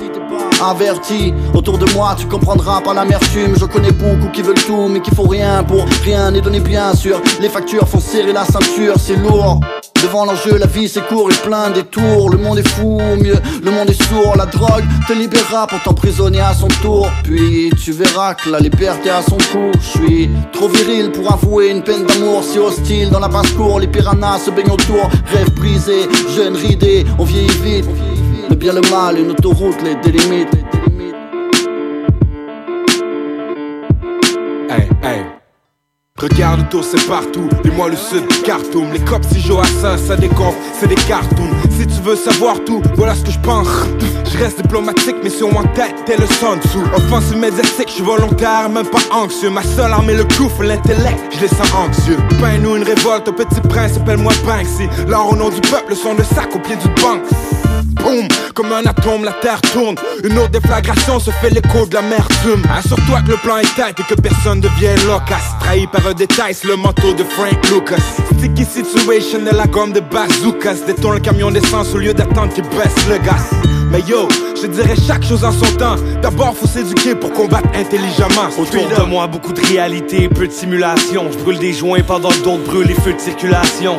Averti, 0.61 1.33
autour 1.53 1.77
de 1.77 1.91
moi 1.93 2.15
tu 2.17 2.25
comprendras 2.27 2.81
pas 2.81 2.93
l'amertume. 2.93 3.55
Je 3.59 3.65
connais 3.65 3.91
beaucoup 3.91 4.29
qui 4.31 4.41
veulent 4.41 4.55
tout 4.55 4.87
mais 4.89 5.01
qui 5.01 5.13
font 5.13 5.27
rien 5.27 5.63
pour 5.63 5.85
rien 6.03 6.31
n'est 6.31 6.41
donné 6.41 6.59
bien 6.59 6.93
sûr. 6.95 7.21
Les 7.41 7.49
factures 7.49 7.87
font 7.87 7.99
serrer 7.99 8.33
la 8.33 8.45
ceinture, 8.45 8.95
c'est 8.97 9.15
lourd. 9.15 9.59
Devant 10.03 10.25
l'enjeu, 10.25 10.57
la 10.57 10.65
vie 10.65 10.89
c'est 10.89 11.05
court 11.07 11.31
et 11.31 11.47
plein 11.47 11.69
détours 11.69 12.29
Le 12.29 12.37
monde 12.37 12.59
est 12.59 12.67
fou, 12.67 12.99
ou 12.99 13.15
mieux, 13.15 13.37
le 13.63 13.71
monde 13.71 13.89
est 13.89 14.03
sourd. 14.03 14.35
La 14.35 14.45
drogue 14.45 14.83
te 15.07 15.13
libérera 15.13 15.65
pour 15.65 15.81
t'emprisonner 15.81 16.41
à 16.41 16.53
son 16.53 16.67
tour. 16.67 17.09
Puis 17.23 17.71
tu 17.81 17.93
verras 17.93 18.33
que 18.33 18.49
la 18.49 18.59
liberté 18.59 19.09
a 19.09 19.21
son 19.21 19.37
coût. 19.37 19.71
Je 19.79 19.99
suis 19.99 20.29
trop 20.51 20.67
viril 20.67 21.11
pour 21.11 21.31
avouer 21.31 21.69
une 21.69 21.83
peine 21.83 22.05
d'amour 22.05 22.43
Si 22.43 22.59
hostile. 22.59 23.09
Dans 23.11 23.19
la 23.19 23.29
basse-cour, 23.29 23.79
les 23.79 23.87
piranhas 23.87 24.39
se 24.39 24.51
baignent 24.51 24.71
autour. 24.71 25.09
Rêve 25.33 25.53
brisé, 25.53 26.09
jeune 26.35 26.57
ridé, 26.57 27.05
on 27.17 27.23
vieillit 27.23 27.61
vite 27.63 27.85
Le 28.49 28.55
bien 28.55 28.73
le 28.73 28.81
mal, 28.91 29.19
une 29.19 29.31
autoroute 29.31 29.81
les 29.83 29.95
délimite 29.95 30.49
Hey, 34.69 34.89
hey. 35.03 35.21
Regarde 36.17 36.61
autour, 36.61 36.83
c'est 36.83 37.05
partout. 37.07 37.49
Et 37.65 37.69
moi, 37.69 37.89
le 37.89 37.95
sud 37.95 38.25
Khartoum. 38.43 38.91
Les 38.93 38.99
cops, 38.99 39.27
si 39.27 39.51
à 39.51 39.97
ça, 39.97 40.15
décompte, 40.15 40.57
c'est 40.79 40.87
des 40.87 40.95
cartoons. 40.95 41.49
Si 41.77 41.87
tu 41.87 42.01
veux 42.01 42.15
savoir 42.15 42.55
tout, 42.65 42.81
voilà 42.95 43.15
ce 43.15 43.23
que 43.23 43.31
je 43.31 43.39
pense. 43.39 43.67
Je 44.31 44.37
reste 44.37 44.61
diplomatique, 44.61 45.15
mais 45.23 45.29
sur 45.29 45.51
mon 45.51 45.63
tête, 45.73 45.95
t'es 46.05 46.17
le 46.17 46.25
son 46.27 46.55
dessous. 46.55 46.83
Offensive 46.95 47.37
médiatique, 47.37 47.87
je 47.87 47.93
suis 47.93 48.03
volontaire, 48.03 48.69
même 48.69 48.87
pas 48.87 48.99
anxieux. 49.11 49.49
Ma 49.49 49.63
seule 49.63 49.91
arme 49.91 50.11
le 50.11 50.23
coup, 50.23 50.49
l'intellect, 50.61 51.19
je 51.35 51.41
les 51.41 51.47
sens 51.47 51.71
anxieux. 51.73 52.17
Peins-nous 52.39 52.77
une 52.77 52.83
révolte, 52.83 53.27
au 53.27 53.33
petit 53.33 53.61
prince, 53.61 53.97
appelle-moi 53.97 54.33
Banksy. 54.45 54.87
L'or 55.07 55.31
au 55.31 55.35
nom 55.35 55.49
du 55.49 55.61
peuple, 55.61 55.95
son 55.95 56.15
de 56.15 56.23
sac 56.23 56.55
au 56.55 56.59
pied 56.59 56.75
du 56.75 56.87
banc. 57.01 57.19
Boum, 58.03 58.27
comme 58.53 58.71
un 58.73 58.85
atome, 58.85 59.23
la 59.23 59.31
terre 59.33 59.61
tourne. 59.61 59.95
Une 60.23 60.37
autre 60.37 60.51
déflagration 60.51 61.19
se 61.19 61.31
fait 61.31 61.49
l'écho 61.49 61.85
de 61.85 61.93
l'amertume. 61.93 62.61
Assure-toi 62.75 63.21
que 63.21 63.31
le 63.31 63.37
plan 63.37 63.57
est 63.57 63.75
tête 63.75 63.99
et 63.99 64.03
que 64.03 64.19
personne 64.19 64.59
devienne 64.59 64.99
loquace. 65.05 65.55
Trahi 65.59 65.87
par 65.87 66.05
un 66.07 66.13
détail, 66.13 66.53
c'est 66.53 66.67
le 66.67 66.75
manteau 66.75 67.13
de 67.13 67.23
Frank 67.23 67.53
Lucas. 67.71 68.01
Sticky 68.37 68.65
situation 68.65 69.39
de 69.39 69.55
la 69.55 69.67
gomme 69.67 69.93
de 69.93 70.01
bazookas. 70.01 70.85
Détourne 70.85 71.15
le 71.15 71.19
camion 71.21 71.51
au 71.93 71.97
lieu 71.97 72.13
d'attendre 72.13 72.53
qu'il 72.53 72.63
baisse 72.63 73.07
le 73.09 73.17
gaz. 73.17 73.49
Mais 73.91 74.01
yo, 74.01 74.27
je 74.59 74.67
dirais 74.67 74.95
chaque 74.95 75.23
chose 75.23 75.43
en 75.43 75.51
son 75.51 75.75
temps. 75.77 75.95
D'abord, 76.21 76.55
faut 76.55 76.67
s'éduquer 76.67 77.15
pour 77.15 77.31
combattre 77.31 77.69
intelligemment. 77.75 78.49
Autour 78.57 78.87
de 78.87 79.03
moi, 79.07 79.27
beaucoup 79.27 79.53
de 79.53 79.61
réalité, 79.61 80.29
peu 80.29 80.47
de 80.47 80.51
simulation. 80.51 81.25
Je 81.31 81.37
brûle 81.39 81.59
des 81.59 81.73
joints 81.73 82.01
pendant 82.01 82.29
que 82.29 82.43
d'autres 82.43 82.63
brûlent 82.63 82.87
les 82.87 82.93
feux 82.93 83.13
de 83.13 83.19
circulation. 83.19 83.97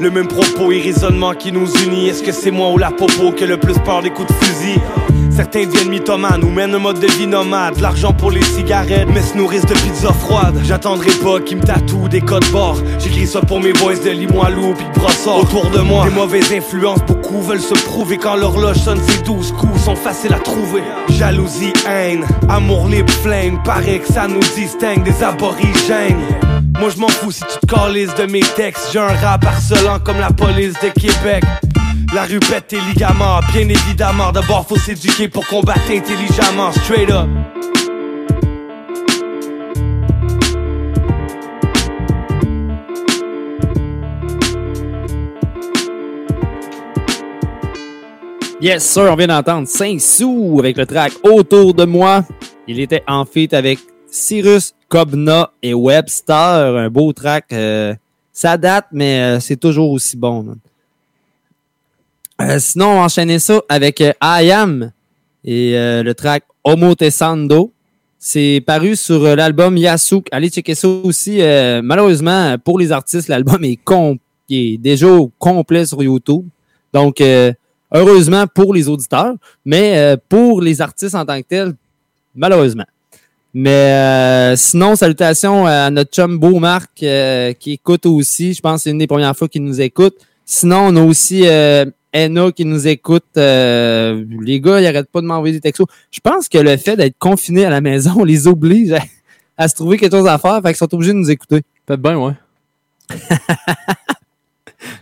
Le 0.00 0.10
même 0.10 0.28
propos 0.28 0.70
et 0.72 0.80
raisonnement 0.80 1.34
qui 1.34 1.52
nous 1.52 1.68
unit. 1.84 2.08
Est-ce 2.08 2.22
que 2.22 2.32
c'est 2.32 2.50
moi 2.50 2.70
ou 2.70 2.78
la 2.78 2.90
popo 2.90 3.32
qui 3.32 3.44
a 3.44 3.46
le 3.46 3.58
plus 3.58 3.78
peur 3.78 4.02
des 4.02 4.10
coups 4.10 4.28
de 4.28 4.44
fusil? 4.44 4.80
Certains 5.38 5.66
deviennent 5.66 5.90
mythomanes 5.90 6.42
ou 6.42 6.50
mènent 6.50 6.74
un 6.74 6.80
mode 6.80 6.98
de 6.98 7.06
vie 7.06 7.28
nomade. 7.28 7.78
L'argent 7.78 8.12
pour 8.12 8.32
les 8.32 8.42
cigarettes, 8.42 9.06
mais 9.14 9.22
se 9.22 9.36
nourrissent 9.36 9.66
de 9.66 9.74
pizza 9.74 10.12
froide. 10.12 10.58
J'attendrai 10.64 11.12
pas 11.22 11.38
qu'ils 11.38 11.58
me 11.58 11.62
tatouent 11.62 12.08
des 12.08 12.20
codes 12.20 12.50
barres. 12.52 12.82
J'écris 12.98 13.28
ça 13.28 13.40
pour 13.40 13.60
mes 13.60 13.72
boys 13.72 13.94
de 13.94 14.10
Limoilou 14.10 14.74
pis 14.74 14.82
de 14.82 14.98
Brossard. 14.98 15.38
Autour 15.38 15.70
de 15.70 15.78
moi, 15.78 16.06
des 16.06 16.10
mauvaises 16.10 16.52
influences, 16.52 17.04
beaucoup 17.06 17.40
veulent 17.40 17.60
se 17.60 17.74
prouver. 17.74 18.18
Quand 18.18 18.34
l'horloge 18.34 18.78
sonne, 18.78 19.00
ces 19.06 19.22
douze 19.22 19.52
coups 19.52 19.80
sont 19.80 19.94
faciles 19.94 20.34
à 20.34 20.40
trouver. 20.40 20.82
Jalousie, 21.10 21.72
haine, 21.88 22.26
amour 22.48 22.88
libre, 22.88 23.12
flame. 23.22 23.62
Paraît 23.62 24.00
que 24.00 24.12
ça 24.12 24.26
nous 24.26 24.40
distingue 24.56 25.04
des 25.04 25.22
aborigènes. 25.22 26.18
Moi 26.80 26.90
je 26.90 27.00
m'en 27.00 27.08
fous 27.08 27.30
si 27.30 27.40
tu 27.40 27.66
te 27.66 27.74
calises 27.74 28.14
de 28.14 28.30
mes 28.30 28.40
textes 28.40 28.90
J'ai 28.92 29.00
un 29.00 29.08
rap 29.08 29.44
harcelant 29.44 29.98
comme 29.98 30.20
la 30.20 30.30
police 30.30 30.74
de 30.74 30.88
Québec 30.88 31.42
La 32.14 32.24
rue 32.24 32.40
pète 32.40 32.68
tes 32.68 32.78
bien 32.78 33.68
évidemment 33.68 34.32
D'abord 34.32 34.66
faut 34.66 34.78
s'éduquer 34.78 35.28
pour 35.28 35.46
combattre 35.46 35.90
intelligemment 35.90 36.72
Straight 36.72 37.10
up 37.10 37.28
Yes, 48.60 48.84
sir, 48.84 49.08
on 49.12 49.14
vient 49.14 49.28
d'entendre 49.28 49.68
5 49.68 50.00
sous 50.00 50.56
avec 50.58 50.78
le 50.78 50.86
track 50.86 51.12
Autour 51.22 51.74
de 51.74 51.84
moi. 51.84 52.24
Il 52.66 52.80
était 52.80 53.04
en 53.06 53.24
feat 53.24 53.54
avec 53.54 53.78
Cyrus, 54.10 54.74
Kobna 54.88 55.52
et 55.62 55.74
Webster. 55.74 56.34
Un 56.34 56.90
beau 56.90 57.12
track. 57.12 57.44
euh, 57.52 57.94
ça 58.32 58.56
date, 58.56 58.86
mais 58.92 59.20
euh, 59.20 59.40
c'est 59.40 59.56
toujours 59.56 59.92
aussi 59.92 60.16
bon. 60.16 60.56
Euh, 62.40 62.58
sinon, 62.60 62.90
on 62.90 62.94
va 62.94 63.00
enchaîner 63.02 63.40
ça 63.40 63.60
avec 63.68 64.00
euh, 64.00 64.12
I 64.22 64.52
Am 64.52 64.92
et 65.44 65.76
euh, 65.76 66.04
le 66.04 66.14
track 66.14 66.44
Homo 66.62 66.94
Tessando. 66.94 67.72
C'est 68.20 68.62
paru 68.64 68.94
sur 68.94 69.24
euh, 69.24 69.34
l'album 69.34 69.76
Yasuk. 69.76 70.28
Allez 70.30 70.48
checker 70.48 70.76
ça 70.76 70.86
aussi. 70.88 71.40
Euh, 71.40 71.80
malheureusement, 71.82 72.56
pour 72.64 72.78
les 72.78 72.92
artistes, 72.92 73.26
l'album 73.28 73.64
est, 73.64 73.78
est 74.50 74.78
déjà 74.78 75.08
complet 75.38 75.84
sur 75.84 76.00
YouTube. 76.00 76.46
Donc, 76.92 77.20
heureusement 77.92 78.46
pour 78.46 78.72
les 78.72 78.88
auditeurs, 78.88 79.34
mais 79.64 80.16
pour 80.28 80.62
les 80.62 80.80
artistes 80.80 81.14
en 81.14 81.26
tant 81.26 81.38
que 81.42 81.46
tels, 81.46 81.74
malheureusement. 82.34 82.86
Mais 83.52 84.54
sinon, 84.56 84.96
salutations 84.96 85.66
à 85.66 85.90
notre 85.90 86.10
chum 86.10 86.38
Beau 86.38 86.58
Marc 86.60 86.90
qui 86.94 87.72
écoute 87.72 88.06
aussi. 88.06 88.54
Je 88.54 88.62
pense 88.62 88.76
que 88.76 88.82
c'est 88.84 88.90
une 88.90 88.98
des 88.98 89.06
premières 89.06 89.36
fois 89.36 89.48
qu'il 89.48 89.62
nous 89.64 89.82
écoute. 89.82 90.16
Sinon, 90.46 90.86
on 90.86 90.96
a 90.96 91.02
aussi 91.02 91.44
Enna 92.12 92.52
qui 92.52 92.64
nous 92.64 92.86
écoute. 92.86 93.24
Euh, 93.36 94.24
les 94.40 94.60
gars, 94.60 94.80
ils 94.80 94.86
arrêtent 94.86 95.10
pas 95.10 95.20
de 95.20 95.26
m'envoyer 95.26 95.54
des 95.54 95.60
textos. 95.60 95.86
Je 96.10 96.20
pense 96.20 96.48
que 96.48 96.58
le 96.58 96.76
fait 96.76 96.96
d'être 96.96 97.18
confiné 97.18 97.64
à 97.64 97.70
la 97.70 97.80
maison, 97.80 98.14
on 98.18 98.24
les 98.24 98.46
oblige 98.46 98.92
à, 98.92 99.00
à 99.56 99.68
se 99.68 99.74
trouver 99.74 99.98
quelque 99.98 100.16
chose 100.16 100.26
à 100.26 100.38
faire. 100.38 100.60
Fait 100.62 100.68
qu'ils 100.68 100.76
sont 100.76 100.94
obligés 100.94 101.12
de 101.12 101.18
nous 101.18 101.30
écouter. 101.30 101.62
Peut-être 101.86 102.00
bien, 102.02 102.16
ouais. 102.16 102.34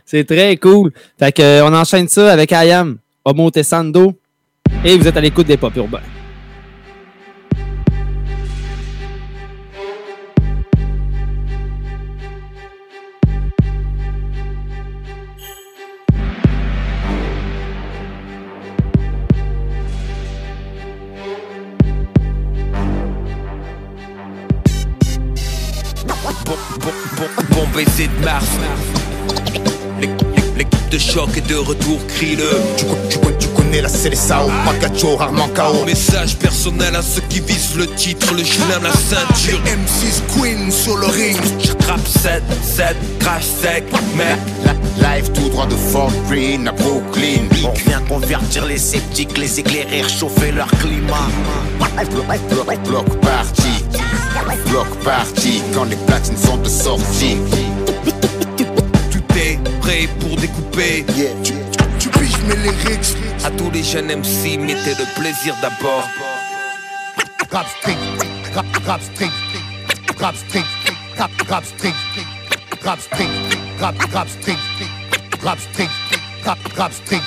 C'est 0.04 0.24
très 0.24 0.56
cool. 0.56 0.92
Fait 1.18 1.32
que, 1.32 1.42
euh, 1.42 1.66
on 1.66 1.74
enchaîne 1.74 2.08
ça 2.08 2.32
avec 2.32 2.52
Ayam, 2.52 2.98
Homo 3.24 3.50
Tessando. 3.50 4.14
Et 4.84 4.96
vous 4.96 5.06
êtes 5.06 5.16
à 5.16 5.20
l'écoute 5.20 5.46
des 5.46 5.56
pop 5.56 5.74
urbains. 5.76 6.00
Bon, 27.16 27.28
bon 27.50 27.66
baiser 27.74 28.08
de 28.08 28.24
Mars. 28.24 28.46
L'équipe 30.56 30.88
de 30.90 30.98
choc 30.98 31.28
est 31.36 31.46
de 31.48 31.56
retour, 31.56 31.98
crie-le. 32.06 32.48
Tu, 32.76 32.84
co- 32.84 32.96
tu 33.10 33.18
tu 33.38 33.48
connais 33.48 33.80
la 33.82 33.88
Célessao, 33.88 34.48
Pagacho, 34.64 35.16
rarement 35.16 35.48
KO. 35.48 35.84
Message 35.84 36.36
personnel 36.36 36.96
à 36.96 37.02
ceux 37.02 37.20
qui 37.28 37.40
visent 37.40 37.76
le 37.76 37.86
titre, 37.86 38.32
le 38.34 38.42
chien, 38.44 38.64
la 38.82 38.90
ceinture. 38.92 39.60
Les 39.64 39.72
M6 39.72 40.22
Queen 40.40 40.70
sur 40.70 40.96
le 40.96 41.06
ring. 41.06 41.36
Je 41.62 41.72
trappe 41.72 42.06
7, 42.06 42.42
7, 42.62 42.96
crash 43.20 43.44
sec, 43.44 43.84
mec. 44.16 44.38
Live 44.98 45.30
tout 45.32 45.48
droit 45.50 45.66
de 45.66 45.74
Fort 45.76 46.10
Green 46.30 46.68
à 46.68 46.72
Brooklyn. 46.72 47.42
On 47.64 47.72
vient 47.88 48.00
convertir 48.08 48.64
les 48.64 48.78
sceptiques, 48.78 49.36
les 49.36 49.60
éclairer, 49.60 50.02
réchauffer 50.02 50.52
leur 50.52 50.68
climat. 50.68 51.28
Bloc 52.88 53.04
party, 53.20 53.84
bloc 54.68 54.86
party, 55.04 55.62
quand 55.74 55.84
les 55.84 55.96
platines 55.96 56.36
sont 56.36 56.56
de 56.58 56.68
sortie. 56.68 57.38
Tout 59.10 59.38
est 59.38 59.58
prêt 59.80 60.08
pour 60.20 60.36
découper. 60.36 61.04
Tu, 61.42 61.54
tu 61.98 62.08
piges 62.10 62.42
mes 62.48 62.56
lyrics. 62.56 63.16
À 63.44 63.50
tous 63.50 63.70
les 63.70 63.82
jeunes 63.82 64.06
MC, 64.06 64.58
mettez 64.58 64.94
le 64.98 65.20
plaisir 65.20 65.54
d'abord. 65.62 66.08
Rap 67.52 67.66
street, 67.78 67.96
rap, 68.54 68.66
rap 68.86 69.00
street, 69.00 69.30
rap 70.18 70.34
street, 70.34 70.64
rap, 71.16 71.30
rap 71.48 71.64
street, 71.64 71.94
rap 72.84 73.00
street, 73.00 73.28
rap, 73.80 73.94
rap 74.12 74.28
street, 74.28 74.58
rap 75.42 75.58
street, 75.58 75.88
rap, 76.44 76.58
rap 76.76 76.92
street, 76.92 77.22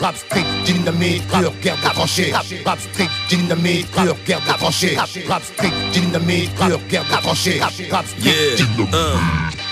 rap 0.00 0.16
street, 0.16 0.44
dynamite, 0.64 1.22
pure 1.28 1.52
guerre 1.62 1.76
de 1.76 1.88
tranchées, 1.94 2.32
rap 2.32 2.78
street, 2.80 3.08
dynamite, 3.28 3.90
pure 3.90 4.16
guerre 4.26 4.40
de 4.40 4.52
tranchées, 4.58 4.96
rap 4.96 5.42
street, 5.42 5.72
dynamite, 5.92 6.54
pure 6.54 6.80
guerre 6.88 7.04
de 7.04 7.22
tranchées, 7.22 7.60
rap 7.60 8.06
street, 8.06 8.18
Yeah, 8.20 8.64
un. 8.92 9.67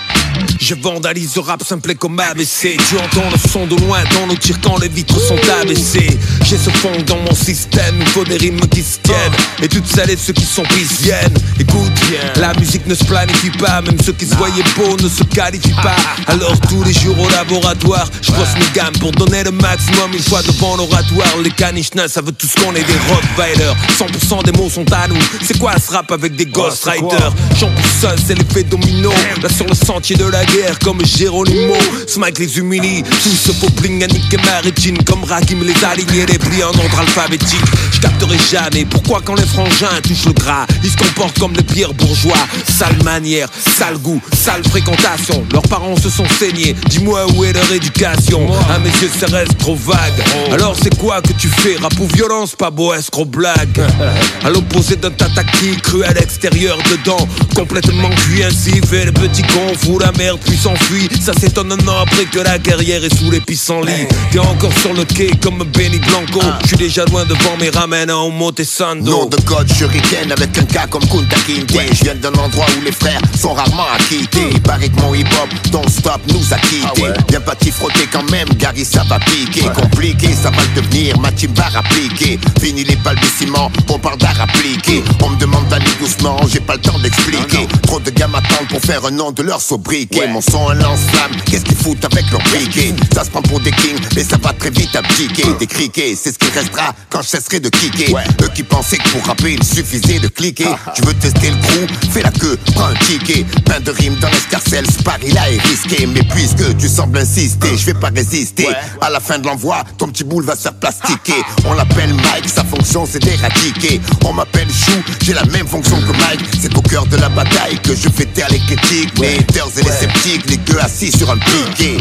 Je 0.61 0.75
vandalise 0.75 1.35
le 1.37 1.42
rap 1.42 1.62
simple 1.62 1.94
comme 1.94 2.18
ABC. 2.18 2.77
Tu 2.88 2.96
entends 2.96 3.29
le 3.31 3.51
son 3.51 3.66
de 3.66 3.77
loin 3.77 3.99
dans 4.14 4.27
nos 4.27 4.37
tirs 4.37 4.61
quand 4.62 4.79
les 4.79 4.88
vitres 4.88 5.20
sont 5.20 5.38
abaissées. 5.61 6.18
J'ai 6.44 6.59
ce 6.59 6.70
fond 6.70 6.92
dans 7.07 7.18
mon 7.18 7.35
système, 7.35 7.96
il 8.01 8.07
faut 8.07 8.25
des 8.25 8.37
rimes 8.37 8.61
qui 8.68 8.83
se 8.83 8.99
tiennent. 8.99 9.33
Et 9.62 9.68
toutes 9.68 9.87
celles 9.87 10.11
et 10.11 10.16
ceux 10.16 10.33
qui 10.33 10.44
sont 10.44 10.64
viennent. 11.01 11.35
Écoute, 11.59 11.92
la 12.37 12.53
musique 12.55 12.87
ne 12.87 12.94
se 12.94 13.05
planifie 13.05 13.51
pas, 13.51 13.81
même 13.83 13.99
ceux 14.05 14.12
qui 14.12 14.27
se 14.27 14.35
voyaient 14.35 14.64
beaux 14.77 14.96
ne 15.03 15.09
se 15.09 15.22
qualifient 15.25 15.81
pas. 15.83 15.96
Alors 16.27 16.59
tous 16.68 16.83
les 16.85 16.92
jours 16.92 17.18
au 17.18 17.29
laboratoire, 17.31 18.09
je 18.22 18.33
brosse 18.33 18.55
mes 18.55 18.70
gammes 18.75 18.96
pour 19.01 19.12
donner 19.12 19.44
le 19.44 19.53
maximum 19.53 20.12
une 20.12 20.22
fois 20.22 20.42
devant 20.42 20.77
l'oratoire. 20.77 21.29
Les 21.42 21.51
caniches 21.51 21.90
ça 22.09 22.20
veut 22.20 22.33
tout 22.33 22.46
ce 22.46 22.55
qu'on 22.61 22.75
est 22.75 22.85
des 22.85 22.99
Rottweilers. 23.09 23.75
100% 23.99 24.44
des 24.44 24.53
mots 24.53 24.68
sont 24.68 24.90
à 24.92 25.09
nous. 25.09 25.18
C'est 25.42 25.59
quoi 25.59 25.75
ce 25.79 25.92
rap 25.92 26.11
avec 26.12 26.37
des 26.37 26.46
ghostwriters? 26.46 27.33
J'en 27.59 27.68
pousse 27.68 28.01
seul, 28.01 28.18
c'est 28.27 28.35
l'effet 28.35 28.64
domino. 28.64 29.11
Là 29.42 29.49
sur 29.49 29.66
le 29.66 29.75
sentier 29.75 30.16
de 30.16 30.25
la 30.30 30.44
guerre, 30.44 30.78
comme 30.80 31.04
Geronimo. 31.04 31.74
Smike 32.06 32.38
les 32.38 32.58
humilie, 32.58 33.02
tout 33.02 33.30
ce 33.30 33.52
faux 33.52 33.70
bling 33.80 34.02
à 34.04 34.06
niquer 34.06 34.38
ma 34.38 34.60
rétine. 34.60 34.98
Comme 35.04 35.24
Rakim 35.24 35.62
les 35.62 35.84
alignés, 35.84 36.26
les 36.26 36.38
plis 36.38 36.62
en 36.62 36.68
ordre 36.68 36.98
alphabétique. 37.00 37.60
Je 37.92 38.00
capterai 38.00 38.36
jamais 38.50 38.84
pourquoi 38.84 39.20
quand 39.24 39.34
les 39.34 39.46
frangins 39.46 39.88
touchent 40.02 40.26
le 40.26 40.32
gras, 40.32 40.66
ils 40.82 40.90
se 40.90 40.96
comportent 40.96 41.38
comme 41.38 41.54
les 41.54 41.62
pires 41.62 41.94
bourgeois. 41.94 42.36
Sale 42.68 43.02
manière, 43.04 43.48
sale 43.78 43.98
goût, 43.98 44.20
sale 44.36 44.62
fréquentation. 44.68 45.44
Leurs 45.52 45.66
parents 45.68 45.96
se 45.96 46.10
sont 46.10 46.28
saignés. 46.38 46.74
Dis-moi 46.88 47.26
où 47.32 47.44
est 47.44 47.52
leur 47.52 47.72
éducation. 47.72 48.48
À 48.70 48.78
mes 48.78 48.90
yeux, 48.90 49.10
ça 49.18 49.26
reste 49.26 49.58
trop 49.58 49.74
vague. 49.76 50.22
Alors 50.52 50.76
c'est 50.80 50.96
quoi 50.98 51.20
que 51.22 51.32
tu 51.32 51.48
fais? 51.48 51.76
Rap 51.76 51.98
ou 52.00 52.06
violence, 52.14 52.54
pas 52.54 52.70
beau 52.70 52.92
escroc 52.94 53.26
blague? 53.26 53.80
À 54.44 54.50
l'opposé 54.50 54.96
d'un 54.96 55.10
tataki 55.10 55.76
cru 55.82 56.04
à 56.04 56.12
l'extérieur, 56.12 56.78
dedans, 56.90 57.26
complètement 57.54 58.10
cuit 58.10 58.44
ainsi. 58.44 58.80
Fait 58.86 59.04
le 59.06 59.12
petit 59.12 59.42
con, 59.42 59.72
fout 59.76 60.00
la 60.00 60.12
merde, 60.16 60.38
puis 60.44 60.57
s'enfuit. 60.57 61.09
Ça 61.20 61.33
s'étonne 61.35 61.72
un 61.72 61.88
an 61.88 62.02
après 62.02 62.24
que 62.24 62.38
la 62.38 62.59
guerrière 62.59 63.02
est 63.05 63.14
sous 63.14 63.31
les 63.31 63.40
pissenlits. 63.40 64.07
T'es 64.31 64.38
encore 64.38 64.72
sur 64.81 64.92
le 64.92 65.05
quai 65.05 65.31
comme 65.42 65.59
Benny 65.74 65.98
Blanco. 65.98 66.40
Je 66.62 66.68
suis 66.68 66.76
déjà 66.76 67.05
loin 67.07 67.24
devant 67.24 67.57
mes 67.61 67.70
ramènes 67.70 68.11
en 68.11 68.31
Montesando. 68.31 69.11
Nom 69.11 69.26
de 69.26 69.37
code 69.42 69.70
shuriken 69.72 70.33
avec 70.33 70.57
un 70.59 70.62
gars 70.64 70.87
comme 70.87 71.07
Kunta 71.07 71.37
Kinte. 71.46 71.72
Je 71.92 72.05
viens 72.05 72.14
d'un 72.14 72.35
endroit 72.35 72.66
où 72.79 72.85
les 72.85 72.92
frères 72.92 73.20
sont 73.38 73.55
rarement 73.55 73.87
acquittés 73.94 74.48
Il 74.52 74.61
paraît 74.61 74.88
que 74.88 75.00
mon 75.00 75.14
hip-hop, 75.14 75.48
ton 75.70 75.87
stop 75.88 76.20
nous 76.29 76.55
a 76.55 76.59
quittés. 76.59 77.12
Viens 77.29 77.40
pas 77.40 77.55
t'y 77.55 77.70
frotter 77.70 78.09
quand 78.12 78.29
même, 78.31 78.48
Gary 78.59 78.85
ça 78.85 79.05
va 79.09 79.18
piquer. 79.18 79.68
Compliqué, 79.74 80.29
ça 80.33 80.50
va 80.50 80.62
le 80.62 80.81
devenir, 80.81 81.18
ma 81.18 81.33
team 81.33 81.52
va 81.55 81.64
rappliquer. 81.64 82.38
Fini 82.61 82.85
les 82.85 82.96
balbutiements, 82.96 83.70
on 83.88 83.98
parle 83.98 84.18
d'art 84.18 84.40
appliqué. 84.40 85.02
On 85.22 85.31
me 85.31 85.37
demande 85.37 85.66
d'aller 85.68 85.85
doucement, 86.00 86.38
j'ai 86.48 86.61
pas 86.61 86.74
le 86.74 86.81
temps 86.81 86.98
d'expliquer. 86.98 87.66
Trop 87.83 88.00
de 88.00 88.11
gars 88.11 88.29
m'attendent 88.29 88.68
pour 88.68 88.81
faire 88.81 89.05
un 89.05 89.11
nom 89.11 89.33
de 89.33 89.42
leur 89.42 89.61
sobriquet 89.61 90.06
Mon 90.29 90.40
son 90.40 90.69
un 90.69 90.75
lance-flamme, 90.75 91.33
qu'est-ce 91.47 91.64
qu'ils 91.64 91.77
foutent 91.77 92.05
avec 92.05 92.31
leur 92.31 92.40
briquet? 92.42 92.95
Ça 93.14 93.25
se 93.25 93.31
prend 93.31 93.42
pour 93.42 93.61
des 93.61 93.71
kings, 93.71 93.99
mais 94.14 94.25
ça 94.25 94.37
va 94.42 94.53
très 94.53 94.71
vite 94.71 94.95
abdiquer 94.95 95.45
Des 95.59 95.66
criquets, 95.66 96.14
c'est 96.16 96.33
ce 96.33 96.38
qui 96.38 96.51
restera 96.51 96.95
quand 97.11 97.23
je 97.23 97.29
cesserai 97.29 97.61
de 97.61 97.69
kicker. 97.69 98.14
Eux 98.42 98.49
qui 98.55 98.62
pensaient 98.62 98.99
que 98.99 99.09
pour 99.11 99.25
rapper 99.25 99.53
il 99.55 99.62
suffisait 99.62 100.19
de 100.19 100.29
cliquer. 100.29 100.66
Tu 100.95 101.03
veux 101.03 101.14
tester 101.14 101.51
le 101.51 101.57
crew, 101.57 102.11
fais 102.12 102.23
la 102.23 102.31
queue, 102.31 102.59
prends 102.75 102.87
un 102.87 102.95
ticket. 102.95 103.45
Plein 103.64 103.81
de 103.81 103.90
rimes 103.90 104.16
dans 104.16 104.29
l'escarcelle, 104.29 104.87
ce 104.90 105.03
pari-là 105.03 105.51
est 105.51 105.61
risqué. 105.62 106.07
Mais 106.07 106.23
puisque 106.35 106.77
tu 106.77 106.88
sembles 106.88 107.19
insister, 107.19 107.77
je 107.77 107.87
vais 107.87 107.95
pas 107.95 108.11
résister. 108.14 108.69
À 109.01 109.11
la 109.11 109.21
fin 109.21 109.38
de 109.38 109.47
l'envoi, 109.47 109.85
ton 109.99 110.09
petit 110.09 110.25
boule 110.25 110.45
va 110.45 110.57
se 110.57 110.62
faire 110.62 110.75
plastiquer. 110.75 111.40
On 111.66 111.73
l'appelle 111.75 112.12
Mike, 112.14 112.49
sa 112.49 112.64
fonction 112.64 113.07
c'est 113.11 113.23
d'éradiquer. 113.23 114.01
On 114.25 114.33
m'appelle 114.33 114.69
Chou, 114.69 114.92
j'ai 115.23 115.33
la 115.33 115.45
même 115.45 115.66
fonction 115.66 115.97
que 116.01 116.12
Mike. 116.12 116.40
C'est 116.61 116.77
au 116.77 116.83
cœur 116.83 117.07
de 117.07 117.16
la 117.16 117.29
bataille 117.29 117.79
que 117.83 117.95
je 117.95 118.09
fais 118.09 118.27
taire 118.27 118.49
les 118.51 118.59
critiques. 118.61 119.19
Les 119.19 119.38
haters 119.38 119.69
et 119.79 119.83
les 119.83 119.95
sceptiques, 119.96 120.50
les 120.50 120.56
deux 120.59 120.78
assis 120.78 121.11
sur 121.11 121.30
un 121.30 121.38
piquet 121.38 121.96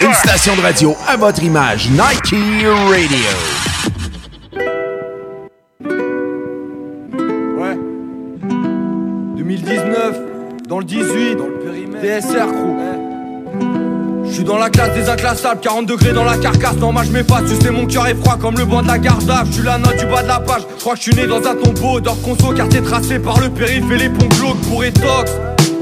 Une 0.00 0.14
station 0.14 0.56
de 0.56 0.62
radio 0.62 0.96
à 1.06 1.16
votre 1.16 1.42
image, 1.42 1.90
Nike 1.90 2.32
Radio. 2.32 3.18
Ouais. 7.58 7.78
2019, 9.36 10.18
dans 10.66 10.78
le 10.78 10.84
18, 10.84 11.34
dans 11.36 11.46
le 11.46 11.58
périmètre. 11.58 12.02
TSR, 12.02 12.46
crew. 12.46 12.97
Je 14.28 14.34
suis 14.34 14.44
dans 14.44 14.58
la 14.58 14.70
classe 14.70 14.94
des 14.94 15.08
inclassables, 15.08 15.60
40 15.60 15.86
degrés 15.86 16.12
dans 16.12 16.24
la 16.24 16.36
carcasse. 16.36 16.76
Non, 16.76 16.92
moi 16.92 17.02
je 17.02 17.10
m'efface, 17.10 17.42
tu 17.48 17.56
sais, 17.60 17.70
mon 17.70 17.86
cœur 17.86 18.06
est 18.06 18.14
froid 18.14 18.36
comme 18.36 18.56
le 18.56 18.64
banc 18.64 18.82
de 18.82 18.88
la 18.88 18.98
garde 18.98 19.32
Je 19.46 19.52
suis 19.52 19.62
la 19.62 19.78
note 19.78 19.96
du 19.96 20.06
bas 20.06 20.22
de 20.22 20.28
la 20.28 20.40
page. 20.40 20.62
Crois 20.78 20.94
que 20.94 20.98
je 20.98 21.04
suis 21.04 21.14
né 21.14 21.26
dans 21.26 21.44
un 21.46 21.54
tombeau 21.54 22.00
d'or 22.00 22.20
conso, 22.22 22.52
quartier 22.52 22.82
tracé 22.82 23.18
par 23.18 23.40
le 23.40 23.48
périph' 23.48 23.90
et 23.90 23.96
les 23.96 24.08
ponts 24.10 24.28
glauques 24.28 24.60
pour 24.68 24.84
étox. 24.84 25.32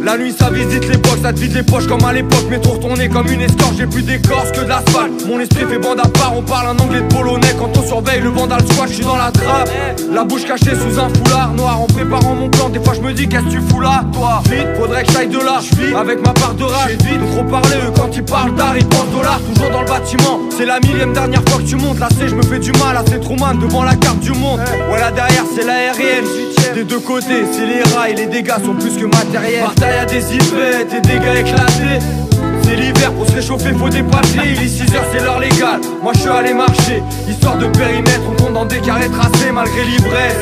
La 0.02 0.18
nuit 0.18 0.32
ça 0.38 0.50
visite 0.50 0.88
les 0.88 0.98
box, 0.98 1.22
ça 1.22 1.32
te 1.32 1.40
vide 1.40 1.54
les 1.54 1.62
poches 1.62 1.86
comme 1.86 2.04
à 2.04 2.12
l'époque. 2.12 2.44
Métro 2.50 2.74
retourné 2.74 3.08
comme 3.08 3.26
une 3.28 3.40
escorte, 3.40 3.74
j'ai 3.76 3.86
plus 3.86 4.02
d'écorce 4.02 4.52
que 4.52 4.60
de 4.60 4.68
l'asphalte. 4.68 5.26
Mon 5.26 5.40
esprit 5.40 5.64
fait 5.64 5.78
bande 5.78 6.00
à 6.00 6.08
part, 6.08 6.36
on 6.36 6.42
parle 6.42 6.68
un 6.68 6.82
anglais 6.82 7.00
de 7.00 7.06
polonais. 7.06 7.54
Quand 7.58 7.76
on 7.76 7.82
surveille 7.82 8.20
le 8.20 8.28
vandal 8.28 8.60
squat, 8.70 8.88
je 8.88 8.94
suis 8.94 9.04
dans 9.04 9.16
la 9.16 9.30
trappe. 9.30 9.70
La 10.12 10.24
bouche 10.24 10.44
cachée 10.44 10.74
sous 10.74 11.00
un 11.00 11.08
foulard 11.08 11.52
noir. 11.54 11.80
En 11.80 11.86
préparant 11.86 12.34
mon 12.34 12.48
plan, 12.48 12.68
des 12.68 12.80
fois 12.80 12.94
je 12.94 13.00
me 13.00 13.12
dis 13.12 13.28
qu'est-ce 13.28 13.44
que 13.44 13.50
tu 13.50 13.60
fous 13.60 13.80
là 13.80 14.04
Toi, 14.12 14.42
vite, 14.50 14.66
faudrait 14.78 15.04
que 15.04 15.12
j'aille 15.12 15.28
de 15.28 15.38
là. 15.38 15.60
Je 15.60 15.94
avec 15.94 16.24
ma 16.24 16.32
part 16.32 16.54
de 16.54 16.64
rage, 16.64 16.90
j'ai 16.90 17.08
vite 17.08 17.30
trop 17.32 17.44
parler 17.44 17.76
eux 17.76 17.92
quand 17.96 18.14
ils 18.14 18.24
parlent 18.24 18.54
d'art, 18.54 18.76
ils 18.76 18.86
pensent 18.86 19.10
dollars 19.14 19.40
Toujours 19.40 19.70
dans 19.70 19.80
le 19.80 19.88
bâtiment, 19.88 20.40
c'est 20.56 20.66
la 20.66 20.78
millième 20.80 21.12
dernière 21.12 21.42
fois 21.48 21.58
que 21.58 21.68
tu 21.68 21.76
montes. 21.76 21.98
Là 21.98 22.08
c'est 22.18 22.28
je 22.28 22.34
me 22.34 22.42
fais 22.42 22.58
du 22.58 22.72
mal, 22.72 22.94
là 22.94 23.02
c'est 23.08 23.20
Truman 23.20 23.54
devant 23.54 23.82
la 23.82 23.94
carte 23.96 24.20
du 24.20 24.32
monde. 24.32 24.60
Voilà 24.88 25.10
derrière 25.10 25.44
c'est 25.54 25.64
l'aérienne 25.64 26.24
des 26.76 26.84
deux 26.84 27.00
côtés, 27.00 27.46
c'est 27.52 27.64
les 27.64 27.82
rails, 27.94 28.14
les 28.16 28.26
dégâts 28.26 28.52
sont 28.62 28.74
plus 28.74 28.98
que 28.98 29.06
matériels. 29.06 29.64
Bataille 29.86 29.98
à 29.98 30.04
des 30.06 30.34
hypettes 30.34 30.94
et 30.94 31.00
dégâts 31.00 31.40
éclatés. 31.40 32.04
C'est 32.62 32.76
l'hiver, 32.76 33.12
pour 33.12 33.26
se 33.26 33.32
réchauffer 33.32 33.72
faut 33.72 33.88
des 33.88 34.02
papiers. 34.02 34.40
Il 34.44 34.62
est 34.62 34.84
6h 34.84 34.98
c'est 35.12 35.22
l'heure 35.22 35.38
légale, 35.38 35.80
moi 36.02 36.12
je 36.14 36.20
suis 36.20 36.28
allé 36.28 36.52
marcher. 36.52 37.02
Histoire 37.28 37.56
de 37.56 37.66
périmètre, 37.66 38.22
on 38.28 38.42
compte 38.42 38.54
dans 38.54 38.64
des 38.64 38.80
carrés 38.80 39.08
tracés 39.08 39.52
malgré 39.52 39.84
l'ivresse 39.84 40.36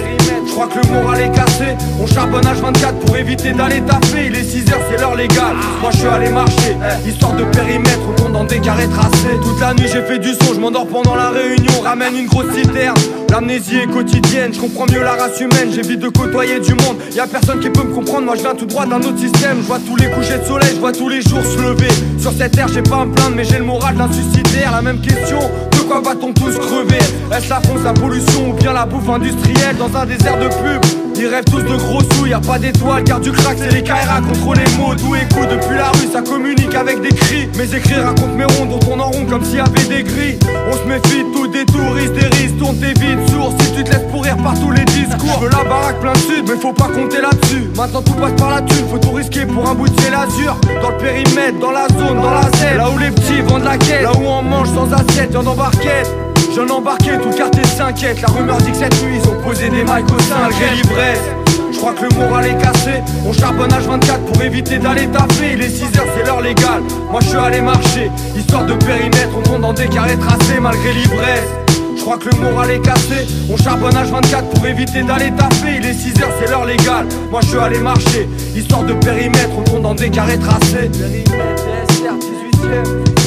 crois 0.54 0.68
que 0.68 0.86
le 0.86 0.92
moral 0.92 1.20
est 1.20 1.32
cassé, 1.32 1.76
on 2.00 2.06
charbonne 2.06 2.44
H24 2.44 2.94
pour 3.04 3.16
éviter 3.16 3.52
d'aller 3.52 3.80
taffer. 3.80 4.26
Il 4.26 4.36
est 4.36 4.42
6h 4.42 4.72
c'est 4.88 5.00
l'heure 5.00 5.16
légale, 5.16 5.56
moi 5.80 5.90
je 5.90 5.98
suis 5.98 6.06
allé 6.06 6.30
marcher. 6.30 6.76
Histoire 7.06 7.34
de 7.34 7.44
périmètre, 7.44 8.00
on 8.08 8.22
compte 8.22 8.32
dans 8.32 8.44
des 8.44 8.60
carrés 8.60 8.88
tracés. 8.88 9.36
Toute 9.42 9.60
la 9.60 9.74
nuit 9.74 9.88
j'ai 9.92 10.02
fait 10.02 10.18
du 10.18 10.32
son, 10.32 10.54
je 10.54 10.60
m'endors 10.60 10.86
pendant 10.86 11.16
la 11.16 11.30
réunion. 11.30 11.80
Ramène 11.82 12.16
une 12.16 12.26
grosse 12.26 12.52
citerne, 12.54 12.96
l'amnésie 13.30 13.78
est 13.78 13.90
quotidienne. 13.90 14.54
Je 14.54 14.60
comprends 14.60 14.86
mieux 14.86 15.02
la 15.02 15.12
race 15.12 15.40
humaine, 15.40 15.70
j'évite 15.74 16.00
de 16.00 16.08
côtoyer 16.08 16.60
du 16.60 16.74
monde. 16.74 16.98
Y'a 17.14 17.26
personne 17.26 17.58
qui 17.58 17.70
peut 17.70 17.82
me 17.82 17.92
comprendre, 17.92 18.26
moi 18.26 18.36
je 18.36 18.42
viens 18.42 18.54
tout 18.54 18.66
droit 18.66 18.86
d'un 18.86 19.00
autre 19.00 19.18
système. 19.18 19.58
Je 19.60 19.66
vois 19.66 19.80
tous 19.84 19.96
les 19.96 20.08
couchers 20.10 20.38
de 20.38 20.44
soleil, 20.44 20.70
je 20.74 20.80
vois 20.80 20.92
tous 20.92 21.08
les 21.08 21.20
jours 21.20 21.42
se 21.42 21.60
lever. 21.60 21.92
Sur 22.18 22.32
cette 22.32 22.52
terre, 22.52 22.68
j'ai 22.68 22.82
pas 22.82 23.00
à 23.00 23.04
me 23.04 23.34
mais 23.34 23.44
j'ai 23.44 23.58
le 23.58 23.64
moral 23.64 23.96
d'un 23.96 24.10
suicidaire. 24.12 24.70
La 24.70 24.82
même 24.82 25.00
question, 25.00 25.38
de 25.84 25.88
quoi 25.88 26.00
va-t-on 26.00 26.32
tous 26.32 26.56
crever 26.58 26.98
Est-ce 27.32 27.48
la 27.50 27.60
France, 27.60 27.80
la 27.84 27.92
pollution 27.92 28.50
ou 28.50 28.52
bien 28.54 28.72
la 28.72 28.86
bouffe 28.86 29.08
industrielle 29.08 29.76
dans 29.76 29.94
un 29.96 30.06
désert 30.06 30.38
de 30.38 30.48
pub 30.48 31.04
ils 31.16 31.28
rêvent 31.28 31.44
tous 31.44 31.62
de 31.62 31.76
gros 31.76 32.00
sous, 32.12 32.26
y 32.26 32.32
a 32.32 32.40
pas 32.40 32.58
d'étoiles, 32.58 33.04
car 33.04 33.20
du 33.20 33.30
crack 33.30 33.56
c'est 33.58 33.70
les 33.70 33.84
KRA 33.84 34.20
contre 34.20 34.58
les 34.58 34.76
mots. 34.76 34.94
D'où 34.96 35.14
écoute 35.14 35.48
depuis 35.48 35.76
la 35.76 35.90
rue, 35.90 36.08
ça 36.12 36.22
communique 36.22 36.74
avec 36.74 37.00
des 37.00 37.14
cris. 37.14 37.48
Mes 37.56 37.72
écrits 37.72 37.94
racontent 37.94 38.34
mes 38.34 38.44
rondes, 38.44 38.70
dont 38.70 38.92
on 38.92 38.98
en 38.98 39.10
rond 39.10 39.24
comme 39.24 39.44
s'il 39.44 39.58
y 39.58 39.60
avait 39.60 39.84
des 39.84 40.02
grilles. 40.02 40.38
On 40.68 40.76
se 40.76 40.88
méfie 40.88 41.24
des 41.54 41.64
touristes, 41.66 42.12
des 42.14 42.26
risques, 42.36 42.54
tes 42.80 43.00
vides 43.00 43.28
sourds. 43.30 43.52
Si 43.60 43.72
tu 43.72 43.84
te 43.84 43.90
laisses 43.90 44.10
pourrir 44.10 44.36
par 44.38 44.58
tous 44.58 44.72
les 44.72 44.84
discours. 44.84 45.38
Je 45.40 45.44
veux 45.44 45.50
la 45.50 45.64
baraque 45.64 46.00
plein 46.00 46.12
de 46.12 46.18
sud, 46.18 46.44
mais 46.48 46.56
faut 46.60 46.72
pas 46.72 46.88
compter 46.88 47.20
là-dessus. 47.20 47.70
Maintenant 47.76 48.02
tout 48.02 48.14
passe 48.14 48.32
par 48.32 48.50
la 48.50 48.62
thune, 48.62 48.88
faut 48.90 48.98
tout 48.98 49.12
risquer 49.12 49.46
pour 49.46 49.68
un 49.68 49.74
bout 49.74 49.88
de 49.88 50.00
ciel 50.00 50.14
azur 50.14 50.56
Dans 50.82 50.90
le 50.90 50.96
périmètre, 50.96 51.58
dans 51.60 51.70
la 51.70 51.86
zone, 51.88 52.20
dans 52.20 52.30
la 52.30 52.42
Z 52.42 52.76
Là 52.76 52.90
où 52.90 52.98
les 52.98 53.10
petits 53.10 53.40
vendent 53.42 53.64
la 53.64 53.78
quête, 53.78 54.02
là 54.02 54.12
où 54.12 54.24
on 54.26 54.42
mange 54.42 54.68
sans 54.68 54.92
assiette, 54.92 55.32
y'en 55.32 55.46
embarquette 55.46 56.10
Jeune 56.54 56.70
embarqué, 56.70 57.12
tout 57.22 57.36
quartier 57.36 57.64
s'inquiète 57.64 58.20
La 58.22 58.28
rumeur 58.28 58.58
dit 58.58 58.70
que 58.70 58.76
cette 58.76 59.02
nuit 59.02 59.18
ils 59.22 59.28
ont 59.28 59.40
posé 59.42 59.68
des 59.70 59.82
mics 59.82 60.10
au 60.14 60.20
sein 60.22 60.36
malgré 60.40 60.74
l'ivresse 60.74 61.53
crois 61.84 62.08
que 62.08 62.14
le 62.14 62.18
moral 62.18 62.46
est 62.46 62.58
cassé. 62.58 63.02
On 63.26 63.32
charbonne 63.32 63.68
H24 63.68 64.18
pour 64.32 64.42
éviter 64.42 64.78
d'aller 64.78 65.06
taper 65.08 65.52
Il 65.52 65.60
est 65.60 65.68
6h 65.68 66.00
c'est 66.16 66.24
l'heure 66.24 66.40
légale. 66.40 66.82
Moi 67.10 67.20
je 67.20 67.28
suis 67.28 67.36
allé 67.36 67.60
marcher. 67.60 68.10
Histoire 68.34 68.64
de 68.64 68.72
périmètre 68.74 69.36
On 69.36 69.42
compte 69.42 69.60
dans 69.60 69.72
des 69.74 69.88
carrés 69.88 70.16
tracés 70.16 70.60
malgré 70.60 70.94
l'ivresse. 70.94 71.50
Je 71.96 72.00
crois 72.00 72.16
que 72.16 72.30
le 72.30 72.40
moral 72.40 72.70
est 72.70 72.80
cassé. 72.80 73.26
On 73.50 73.56
charbonne 73.58 73.92
H24 73.92 74.48
pour 74.54 74.66
éviter 74.66 75.02
d'aller 75.02 75.30
taper 75.32 75.76
Il 75.76 75.84
est 75.84 75.92
6h 75.92 76.24
c'est 76.40 76.50
l'heure 76.50 76.64
légale. 76.64 77.06
Moi 77.30 77.40
je 77.42 77.48
suis 77.48 77.58
allé 77.58 77.78
marcher. 77.78 78.28
Histoire 78.56 78.84
de 78.84 78.94
périmètre 78.94 79.50
On 79.58 79.70
compte 79.70 79.82
dans 79.82 79.94
des 79.94 80.08
carrés 80.08 80.38
tracés. 80.38 80.88
Périmètre 80.90 81.64
SR 81.90 82.14
18ème 82.14 83.23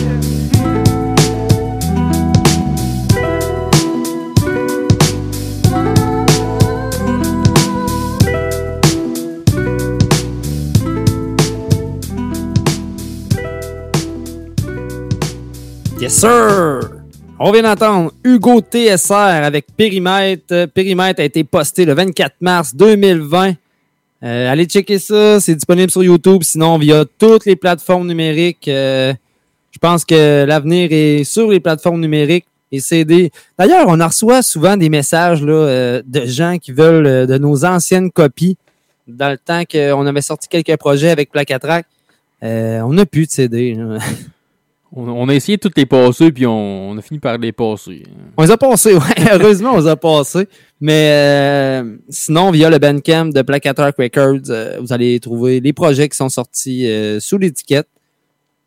Yes, 15.99 16.19
sir! 16.19 16.91
On 17.39 17.51
vient 17.51 17.63
d'entendre 17.63 18.11
Hugo 18.23 18.61
TSR 18.61 19.43
avec 19.43 19.65
Périmètre. 19.75 20.43
Euh, 20.51 20.67
Périmètre 20.67 21.21
a 21.21 21.23
été 21.23 21.43
posté 21.43 21.85
le 21.85 21.93
24 21.93 22.35
mars 22.41 22.75
2020. 22.75 23.53
Euh, 24.23 24.51
allez 24.51 24.65
checker 24.65 24.99
ça, 24.99 25.39
c'est 25.39 25.55
disponible 25.55 25.91
sur 25.91 26.03
YouTube, 26.03 26.43
sinon 26.43 26.77
via 26.77 27.03
toutes 27.17 27.45
les 27.45 27.55
plateformes 27.55 28.07
numériques. 28.07 28.67
Euh, 28.67 29.13
je 29.71 29.79
pense 29.79 30.05
que 30.05 30.45
l'avenir 30.45 30.89
est 30.91 31.23
sur 31.23 31.49
les 31.49 31.59
plateformes 31.59 31.99
numériques 31.99 32.45
et 32.71 32.79
CD. 32.79 33.31
D'ailleurs, 33.57 33.85
on 33.87 33.99
en 33.99 34.07
reçoit 34.07 34.41
souvent 34.41 34.77
des 34.77 34.89
messages 34.89 35.43
là, 35.43 35.53
euh, 35.53 36.01
de 36.05 36.25
gens 36.25 36.57
qui 36.57 36.71
veulent 36.71 37.05
euh, 37.05 37.25
de 37.25 37.37
nos 37.37 37.65
anciennes 37.65 38.11
copies. 38.11 38.57
Dans 39.07 39.29
le 39.29 39.37
temps 39.37 39.63
qu'on 39.71 40.05
avait 40.05 40.21
sorti 40.21 40.47
quelques 40.47 40.77
projets 40.77 41.09
avec 41.09 41.31
Placatrack, 41.31 41.85
euh, 42.43 42.81
on 42.81 42.93
n'a 42.93 43.05
plus 43.05 43.25
de 43.25 43.31
CD. 43.31 43.77
On, 44.95 45.07
on 45.07 45.27
a 45.29 45.33
essayé 45.35 45.57
de 45.57 45.61
toutes 45.61 45.77
les 45.77 45.85
passer, 45.85 46.31
puis 46.31 46.45
on, 46.45 46.91
on 46.91 46.97
a 46.97 47.01
fini 47.01 47.19
par 47.19 47.37
les 47.37 47.51
passer. 47.51 48.03
On 48.37 48.43
les 48.43 48.51
a 48.51 48.57
passés, 48.57 48.93
ouais. 48.95 49.01
Heureusement, 49.31 49.73
on 49.73 49.79
les 49.81 49.87
a 49.87 49.95
passés. 49.97 50.47
Mais 50.79 51.11
euh, 51.11 51.97
sinon, 52.09 52.51
via 52.51 52.69
le 52.69 52.77
Bandcamp 52.79 53.25
de 53.25 53.41
Placatrack 53.41 53.95
Records, 53.97 54.49
euh, 54.49 54.77
vous 54.79 54.93
allez 54.93 55.19
trouver 55.19 55.59
les 55.59 55.73
projets 55.73 56.07
qui 56.07 56.15
sont 56.15 56.29
sortis 56.29 56.87
euh, 56.87 57.19
sous 57.19 57.37
l'étiquette. 57.37 57.87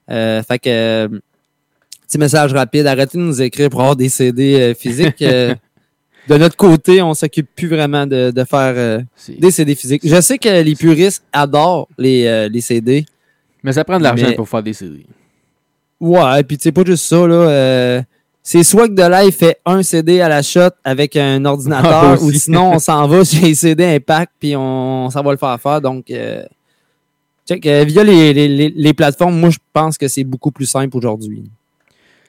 Fait 0.09 0.59
que, 0.63 1.07
petit 2.07 2.19
message 2.19 2.53
rapide, 2.53 2.87
arrêtez 2.87 3.17
de 3.17 3.23
nous 3.23 3.41
écrire 3.41 3.71
pour 3.71 3.81
avoir 3.81 3.97
des 3.97 4.09
CD 4.09 4.75
physiques. 4.79 5.25
De 6.29 6.37
notre 6.37 6.55
côté, 6.57 7.01
on 7.01 7.15
s'occupe 7.15 7.49
plus 7.57 7.67
vraiment 7.67 8.07
de, 8.07 8.31
de 8.31 8.45
faire 8.45 9.03
des 9.27 9.51
CD 9.51 9.75
physiques. 9.75 10.03
Je 10.05 10.21
sais 10.21 10.37
que 10.37 10.63
les 10.63 10.75
puristes 10.77 11.25
adorent 11.33 11.89
les, 11.97 12.49
les 12.51 12.61
CD. 12.61 13.07
Mais 13.65 13.73
ça 13.73 13.85
prend 13.85 13.99
de 13.99 14.05
l'argent 14.05 14.27
Mais- 14.29 14.35
pour 14.35 14.49
faire 14.49 14.63
des 14.63 14.75
CD. 14.75 15.07
Ouais, 16.01 16.43
puis 16.45 16.57
tu 16.57 16.65
sais, 16.65 16.73
pas 16.73 16.83
juste 16.85 17.05
ça, 17.05 17.27
là. 17.27 17.35
euh, 17.35 18.03
c'est 18.43 18.63
soit 18.65 18.89
que 18.89 18.95
de 18.95 19.03
live 19.03 19.33
fait 19.33 19.59
un 19.67 19.83
CD 19.83 20.21
à 20.23 20.29
la 20.29 20.43
shot 20.43 20.71
avec 20.83 21.15
un 21.17 21.45
Ah, 21.45 21.51
ordinateur, 21.51 22.23
ou 22.23 22.29
aussi. 22.29 22.41
sinon 22.41 22.73
on 22.75 22.79
s'en 22.79 23.07
va 23.07 23.23
chez 23.25 23.41
les 23.41 23.55
CD 23.55 23.85
Impact, 23.85 24.33
puis 24.41 24.57
on, 24.57 25.11
s'en 25.11 25.23
va 25.23 25.31
le 25.33 25.37
faire 25.37 25.61
faire. 25.61 25.81
Donc, 25.83 26.11
euh, 26.11 26.43
check, 27.47 27.65
euh, 27.67 27.85
via 27.85 28.03
les, 28.03 28.33
les, 28.33 28.49
les, 28.49 28.73
les 28.75 28.95
plateformes, 28.95 29.39
moi, 29.39 29.51
je 29.51 29.59
pense 29.75 29.99
que 29.99 30.09
c'est 30.09 30.25
beaucoup 30.25 30.51
plus 30.51 30.67
simple 30.67 30.97
aujourd'hui. 30.97 31.45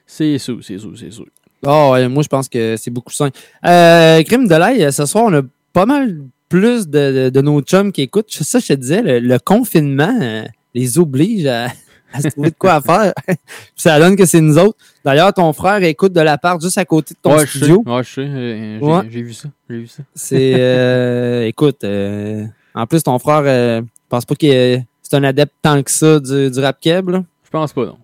C'est 0.06 0.36
sûr, 0.38 0.58
c'est 0.62 0.78
sûr, 0.78 0.92
c'est 0.98 1.10
sûr. 1.10 1.26
Ah 1.64 1.92
ouais, 1.92 2.08
moi, 2.08 2.22
je 2.22 2.28
pense 2.28 2.48
que 2.48 2.76
c'est 2.76 2.90
beaucoup 2.90 3.12
simple. 3.12 3.38
Euh, 3.64 4.22
Crime 4.24 4.46
de 4.48 4.54
l'ail, 4.54 4.92
ce 4.92 5.06
soir, 5.06 5.24
on 5.28 5.32
a 5.32 5.42
pas 5.72 5.86
mal 5.86 6.18
plus 6.50 6.86
de, 6.88 7.12
de, 7.12 7.30
de 7.30 7.40
nos 7.40 7.62
chums 7.62 7.90
qui 7.92 8.02
écoutent. 8.02 8.30
Ça, 8.30 8.58
je 8.58 8.66
te 8.66 8.72
disais, 8.74 9.00
le, 9.00 9.20
le 9.20 9.38
confinement 9.38 10.14
euh, 10.20 10.44
les 10.74 10.98
oblige 10.98 11.46
à, 11.46 11.68
à 12.12 12.20
se 12.20 12.28
trouver 12.28 12.50
de 12.50 12.54
quoi 12.58 12.74
à 12.74 12.80
faire? 12.80 13.12
Puis 13.26 13.36
ça 13.76 13.98
donne 13.98 14.16
que 14.16 14.24
c'est 14.26 14.40
nous 14.40 14.58
autres. 14.58 14.76
D'ailleurs, 15.04 15.32
ton 15.32 15.52
frère 15.52 15.82
écoute 15.82 16.12
de 16.12 16.20
l'appart 16.20 16.60
juste 16.62 16.78
à 16.78 16.84
côté 16.84 17.14
de 17.14 17.18
ton 17.20 17.34
ouais, 17.36 17.46
je 17.46 17.52
sais. 17.52 17.58
studio. 17.58 17.82
Ouais, 17.86 18.02
je 18.02 18.08
sais. 18.12 18.20
euh, 18.22 18.78
j'ai- 18.80 18.84
Ouais. 18.86 19.00
J'ai 19.10 19.22
vu 19.22 19.32
ça. 19.32 19.48
J'ai 19.68 19.76
vu 19.78 19.86
ça. 19.86 20.02
C'est, 20.14 20.52
euh, 20.58 21.46
écoute, 21.46 21.84
euh, 21.84 22.44
en 22.74 22.86
plus, 22.86 23.02
ton 23.02 23.18
frère, 23.18 23.42
euh, 23.44 23.80
je 23.82 23.86
pense 24.08 24.24
pas 24.24 24.34
qu'il 24.34 24.50
est, 24.50 24.84
c'est 25.02 25.16
un 25.16 25.24
adepte 25.24 25.52
tant 25.62 25.82
que 25.82 25.90
ça 25.90 26.18
du, 26.20 26.50
du 26.50 26.60
rap 26.60 26.78
keb, 26.80 27.08
là. 27.10 27.24
Je 27.44 27.50
pense 27.50 27.72
pas, 27.72 27.84
non. 27.86 27.96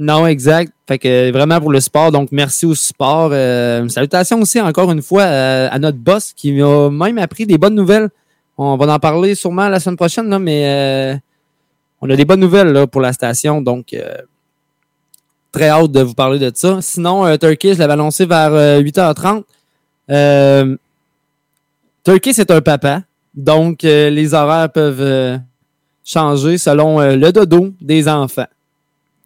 Non, 0.00 0.26
exact. 0.28 0.72
Fait 0.86 0.96
que 0.98 1.32
vraiment 1.32 1.60
pour 1.60 1.72
le 1.72 1.80
sport, 1.80 2.12
donc 2.12 2.28
merci 2.30 2.64
au 2.66 2.74
sport. 2.76 3.30
Euh, 3.32 3.88
salutations 3.88 4.40
aussi 4.40 4.60
encore 4.60 4.92
une 4.92 5.02
fois 5.02 5.22
euh, 5.22 5.68
à 5.72 5.78
notre 5.80 5.98
boss 5.98 6.32
qui 6.34 6.52
m'a 6.52 6.88
même 6.88 7.18
appris 7.18 7.46
des 7.46 7.58
bonnes 7.58 7.74
nouvelles. 7.74 8.08
On 8.56 8.76
va 8.76 8.92
en 8.94 8.98
parler 9.00 9.34
sûrement 9.34 9.68
la 9.68 9.80
semaine 9.80 9.96
prochaine, 9.96 10.28
là, 10.28 10.38
mais 10.38 10.62
euh, 10.66 11.16
on 12.00 12.10
a 12.10 12.16
des 12.16 12.24
bonnes 12.24 12.40
nouvelles 12.40 12.72
là, 12.72 12.86
pour 12.86 13.00
la 13.00 13.12
station, 13.12 13.60
donc 13.60 13.92
euh, 13.92 14.14
très 15.52 15.68
hâte 15.68 15.90
de 15.92 16.00
vous 16.00 16.14
parler 16.14 16.38
de 16.38 16.50
ça. 16.54 16.80
Sinon, 16.80 17.24
euh, 17.26 17.36
Turkey, 17.36 17.74
je 17.74 17.78
l'avais 17.78 17.94
annoncé 17.94 18.26
vers 18.26 18.52
euh, 18.52 18.80
8h30. 18.82 19.42
Euh, 20.10 20.76
Turkey, 22.04 22.32
c'est 22.32 22.50
un 22.50 22.60
papa, 22.60 23.02
donc 23.34 23.84
euh, 23.84 24.10
les 24.10 24.34
horaires 24.34 24.70
peuvent 24.70 25.00
euh, 25.00 25.36
changer 26.04 26.56
selon 26.58 27.00
euh, 27.00 27.16
le 27.16 27.32
dodo 27.32 27.72
des 27.80 28.08
enfants. 28.08 28.46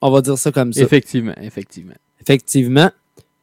On 0.00 0.10
va 0.10 0.20
dire 0.20 0.36
ça 0.36 0.50
comme 0.50 0.72
ça. 0.72 0.80
Effectivement, 0.82 1.34
effectivement. 1.40 1.94
Effectivement. 2.20 2.90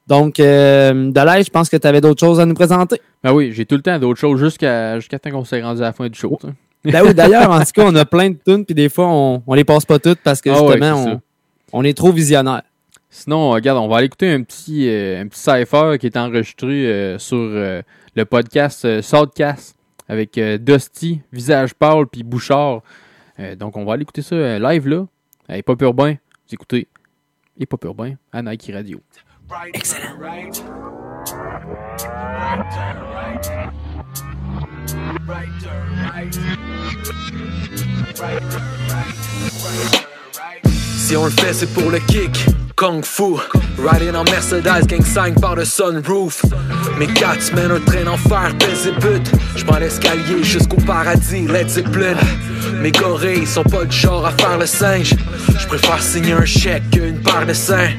Donc, 0.07 0.39
euh, 0.39 0.91
je 1.13 1.49
pense 1.51 1.69
que 1.69 1.77
tu 1.77 1.87
avais 1.87 2.01
d'autres 2.01 2.19
choses 2.19 2.39
à 2.39 2.45
nous 2.45 2.55
présenter. 2.55 2.99
Ben 3.23 3.31
oui, 3.31 3.51
j'ai 3.53 3.65
tout 3.65 3.75
le 3.75 3.81
temps 3.81 3.97
d'autres 3.99 4.19
choses 4.19 4.39
jusqu'à 4.39 4.99
jusqu'à 4.99 5.19
temps 5.19 5.29
qu'on 5.29 5.45
s'est 5.45 5.61
rendu 5.61 5.81
à 5.81 5.85
la 5.85 5.93
fin 5.93 6.09
du 6.09 6.17
show. 6.17 6.37
hein. 6.43 6.53
Ben 6.85 7.03
oui, 7.05 7.13
d'ailleurs, 7.13 7.51
en 7.51 7.59
tout 7.59 7.71
cas, 7.73 7.83
on 7.85 7.95
a 7.95 8.05
plein 8.05 8.29
de 8.29 8.37
tunes, 8.45 8.65
puis 8.65 8.73
des 8.75 8.89
fois, 8.89 9.07
on, 9.07 9.43
on 9.45 9.53
les 9.53 9.63
passe 9.65 9.85
pas 9.85 9.99
toutes 9.99 10.19
parce 10.23 10.41
que 10.41 10.49
Ah 10.49 10.63
ouais, 10.63 10.73
justement, 10.73 11.21
on, 11.73 11.79
on 11.79 11.83
est 11.83 11.97
trop 11.97 12.11
visionnaire. 12.11 12.61
Sinon, 13.09 13.49
euh, 13.51 13.55
regarde, 13.55 13.79
on 13.79 13.87
va 13.87 13.97
aller 13.97 14.05
écouter 14.05 14.31
un 14.31 14.43
petit, 14.43 14.87
euh, 14.87 15.21
un 15.21 15.27
petit 15.27 15.39
cypher 15.39 15.97
qui 15.99 16.05
est 16.05 16.15
enregistré 16.17 16.85
euh, 16.87 17.17
sur 17.19 17.37
euh, 17.37 17.81
le 18.15 18.25
podcast 18.25 18.85
euh, 18.85 19.01
Soundcast 19.01 19.75
avec 20.07 20.37
euh, 20.37 20.57
Dusty, 20.57 21.21
Visage 21.33 21.73
Pâle 21.73 22.05
puis 22.07 22.23
Bouchard. 22.23 22.81
Euh, 23.39 23.55
donc, 23.55 23.75
on 23.77 23.83
va 23.83 23.93
aller 23.93 24.03
écouter 24.03 24.21
ça 24.21 24.35
euh, 24.35 24.59
live 24.59 24.87
là. 24.87 25.05
Hip 25.49 25.63
Hop 25.67 25.81
Urbain. 25.81 26.11
Vous 26.47 26.53
écoutez 26.53 26.87
Hip 27.59 27.67
Hop 27.73 27.83
Urbain 27.83 28.13
à 28.31 28.41
Nike 28.41 28.71
Radio. 28.73 29.01
Excellent. 29.73 30.15
Si 40.97 41.15
on 41.15 41.25
le 41.25 41.32
fait, 41.32 41.54
c'est 41.54 41.73
pour 41.73 41.89
le 41.89 41.99
kick. 41.99 42.45
Kung 42.79 43.03
Fu, 43.03 43.35
riding 43.77 44.15
en 44.15 44.23
Mercedes, 44.23 44.87
gang 44.87 45.03
5 45.03 45.41
par 45.41 45.55
le 45.55 45.65
sunroof. 45.65 46.45
Mes 46.97 47.07
quatre 47.07 47.53
mènent 47.53 47.71
un 47.71 47.79
train 47.81 48.05
d'enfer, 48.05 48.55
pèse 48.57 48.87
et 48.87 48.93
but. 49.01 49.29
J'prends 49.57 49.79
l'escalier 49.79 50.41
jusqu'au 50.43 50.77
paradis, 50.77 51.45
let's 51.49 51.73
Zeppelin. 51.73 52.15
Mes 52.81 52.93
gorilles 52.93 53.45
sont 53.45 53.63
pas 53.63 53.83
du 53.83 53.93
genre 53.93 54.25
à 54.25 54.31
faire 54.31 54.57
le 54.57 54.65
singe. 54.65 55.13
J'préfère 55.57 56.01
signer 56.01 56.31
un 56.31 56.45
chèque 56.45 56.89
qu'une 56.89 57.19
paire 57.21 57.45
de 57.45 57.51
seins. 57.51 57.89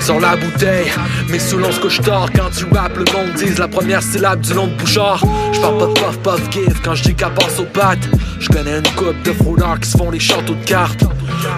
Sur 0.00 0.18
la 0.18 0.36
bouteille, 0.36 0.90
mais 1.28 1.38
sous 1.38 1.58
l'on 1.58 1.70
se 1.70 1.80
couche 1.80 2.00
tard. 2.00 2.28
Quand 2.34 2.48
tu 2.56 2.64
rappes, 2.74 2.96
le 2.96 3.04
monde 3.12 3.34
dise 3.36 3.58
la 3.58 3.68
première 3.68 4.02
syllabe 4.02 4.40
du 4.40 4.54
nom 4.54 4.68
de 4.68 4.74
Bouchard. 4.76 5.22
J'parle 5.52 5.78
pas 5.78 5.86
de 5.86 5.92
puff 5.92 6.18
puff 6.22 6.50
give 6.50 6.80
quand 6.82 6.94
j'dis 6.94 7.14
qu'elle 7.14 7.34
passe 7.34 7.58
au 7.58 7.66
bat. 7.74 7.96
J'connais 8.40 8.78
une 8.78 8.94
coupe 8.96 9.22
de 9.22 9.32
fraudeurs 9.34 9.78
qui 9.80 9.90
se 9.90 9.98
font 9.98 10.10
des 10.10 10.18
châteaux 10.18 10.54
de 10.54 10.64
cartes. 10.64 11.04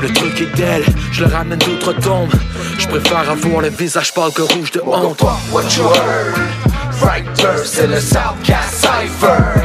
Le 0.03 0.13
truc 0.13 0.41
est 0.41 0.57
d'elle, 0.57 0.85
je 1.13 1.25
le 1.25 1.31
ramène 1.31 1.59
d'autres 1.61 1.93
tombes. 1.93 2.33
Je 2.79 2.87
préfère 2.89 3.31
avoir 3.31 3.61
le 3.63 3.69
visage 3.69 4.13
pâle 4.13 4.33
que 4.33 4.43
rouge 4.43 4.71
de 4.73 4.81
honte. 4.81 5.23
What 5.53 5.65
you 5.77 5.85
heard? 5.85 6.35
C'est 7.65 7.87
le 7.87 8.01
Southcast 8.01 8.81
Cypher. 8.81 9.61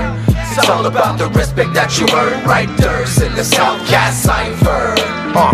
It's 0.51 0.69
all 0.69 0.85
about 0.85 1.17
the 1.17 1.29
respect 1.37 1.73
that 1.73 1.97
you 1.97 2.05
earn. 2.13 2.43
Writer, 2.45 3.05
c'est 3.05 3.29
le 3.29 3.43
Southcast 3.43 4.23
Cypher. 4.23 4.95
Uh, 5.33 5.53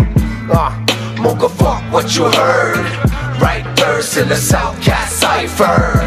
uh, 0.52 0.70
mon 1.20 1.34
gars, 1.34 1.48
fuck 1.56 1.82
what 1.92 2.16
you 2.16 2.24
heard. 2.24 2.84
Writer, 3.40 4.02
c'est 4.02 4.28
le 4.28 4.34
Southcast 4.34 5.20
Cypher. 5.20 6.02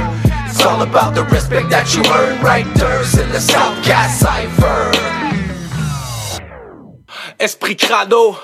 It's 0.48 0.66
all 0.66 0.82
about 0.82 1.16
the 1.16 1.24
respect 1.32 1.70
that 1.70 1.96
you 1.96 2.04
earn. 2.12 2.38
Writer, 2.44 3.04
c'est 3.06 3.28
le 3.32 3.40
Southcast 3.40 4.20
Cypher. 4.20 4.92
Esprit 7.40 7.78
crado, 7.78 8.36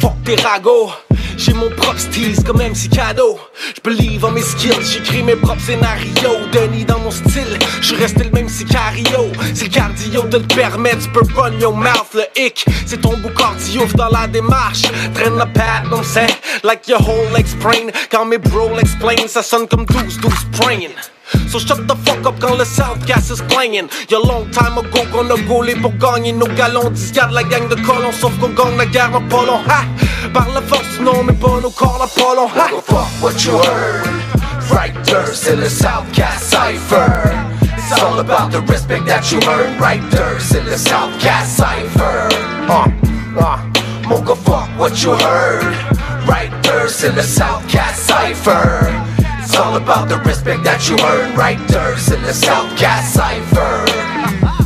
fuck 0.00 0.14
tes 0.24 0.36
ragots. 0.36 0.92
J'ai 1.36 1.52
mon 1.52 1.70
propre 1.70 1.98
style, 1.98 2.34
c'est 2.36 2.46
comme 2.46 2.58
MC 2.58 2.88
Cadeau. 2.90 3.38
J'believe 3.76 4.24
en 4.24 4.30
mes 4.30 4.42
skills, 4.42 4.82
j'écris 4.82 5.22
mes 5.22 5.36
propres 5.36 5.62
scénarios. 5.62 6.46
Denis 6.52 6.84
dans 6.84 6.98
mon 6.98 7.10
style, 7.10 7.58
je 7.80 7.94
resté 7.94 8.24
le 8.24 8.30
même 8.30 8.48
sicario. 8.48 9.32
C'est 9.54 9.68
cardio 9.68 10.22
de 10.22 10.38
le 10.38 10.46
permettre, 10.46 11.02
tu 11.02 11.10
peux 11.10 11.24
run 11.34 11.58
your 11.58 11.74
mouth. 11.74 12.14
Le 12.14 12.24
hic, 12.36 12.64
c'est 12.86 13.00
ton 13.00 13.16
beau 13.18 13.30
cardio 13.30 13.86
dans 13.94 14.08
la 14.08 14.26
démarche. 14.26 14.82
Traîne 15.14 15.36
la 15.36 15.46
patte, 15.46 15.90
non 15.90 16.02
c'est 16.02 16.28
like 16.64 16.86
your 16.88 17.00
whole 17.00 17.32
leg 17.34 17.46
sprain. 17.46 17.88
Quand 18.10 18.24
mes 18.24 18.38
bros 18.38 18.70
l'explain, 18.76 19.26
ça 19.26 19.42
sonne 19.42 19.66
comme 19.66 19.84
12-12 19.84 20.30
praying. 20.60 20.90
So 21.48 21.58
shut 21.58 21.86
the 21.86 21.94
fuck 22.04 22.26
up 22.26 22.34
quand 22.40 22.56
le 22.56 22.64
Southcast 22.64 23.06
gas 23.06 23.30
is 23.30 23.42
playing 23.48 23.88
Y'a 24.10 24.18
long 24.18 24.50
time 24.50 24.78
ago 24.78 25.00
qu'on 25.12 25.30
a 25.30 25.36
gaulé 25.48 25.74
pour 25.76 25.92
gagner 25.98 26.32
nos 26.32 26.46
galons 26.46 26.90
Disgarde 26.90 27.32
la 27.32 27.42
gang 27.42 27.68
de 27.68 27.76
colons 27.76 28.12
sauf 28.12 28.32
qu'on 28.38 28.48
gagne 28.50 28.76
la 28.76 28.86
guerre 28.86 29.14
en 29.14 29.22
polon 29.28 29.60
Ha! 29.68 29.84
Par 30.32 30.48
la 30.54 30.62
force 30.62 30.98
nom 31.00 31.22
mais 31.24 31.34
pas 31.34 31.60
nos 31.62 31.70
corps 31.70 32.02
Apollon 32.02 32.48
Ha! 32.48 32.68
Fuck 32.86 33.22
what 33.22 33.44
you 33.44 33.52
heard. 33.52 34.32
Writer, 34.70 35.34
c'est 35.34 35.56
le 35.56 35.68
Southcast 35.68 36.50
Cypher. 36.50 37.32
It's 37.76 37.92
all 38.00 38.20
about 38.20 38.50
the 38.50 38.60
respect 38.70 39.06
that 39.06 39.30
you 39.30 39.38
earn. 39.48 39.78
Writer, 39.78 40.38
c'est 40.38 40.64
le 40.64 40.76
Southcast 40.76 41.56
Cypher. 41.56 42.28
Uh, 42.68 42.88
uh, 43.38 43.58
mon 44.08 44.24
fuck 44.24 44.68
what 44.78 45.02
you 45.02 45.12
heard. 45.12 45.74
Writer, 46.26 46.88
c'est 46.88 47.14
le 47.14 47.22
Southcast 47.22 48.08
Cypher. 48.08 48.88
It's 49.42 49.56
all 49.56 49.76
about 49.76 50.08
the 50.08 50.18
respect 50.18 50.62
that 50.62 50.88
you 50.88 50.94
earn. 51.02 51.34
right 51.34 51.58
Writer, 51.58 51.98
c'est 51.98 52.16
le 52.18 52.32
Southcast 52.32 53.12
Cypher. 53.12 54.61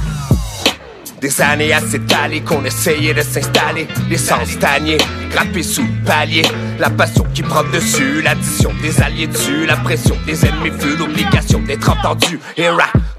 Des 1.21 1.41
années 1.41 1.73
à 1.73 1.81
s'étaler 1.81 2.41
qu'on 2.43 2.65
essayait 2.65 3.15
de 3.15 3.23
s'installer. 3.23 3.89
L'essence 4.11 4.51
stagnée, 4.51 4.99
grimper 5.31 5.63
sous 5.63 5.83
le 5.83 6.05
palier. 6.05 6.43
La 6.79 6.91
passion 6.91 7.25
qui 7.35 7.43
prend 7.43 7.65
dessus, 7.73 8.23
l'addition 8.23 8.71
des 8.83 9.01
alliés 9.01 9.27
dessus. 9.27 9.67
La 9.67 9.77
pression 9.77 10.17
des 10.27 10.45
ennemis 10.45 10.73
fut 10.79 10.97
l'obligation 10.97 11.61
d'être 11.61 11.91
entendu. 11.91 12.39
Et 12.57 12.69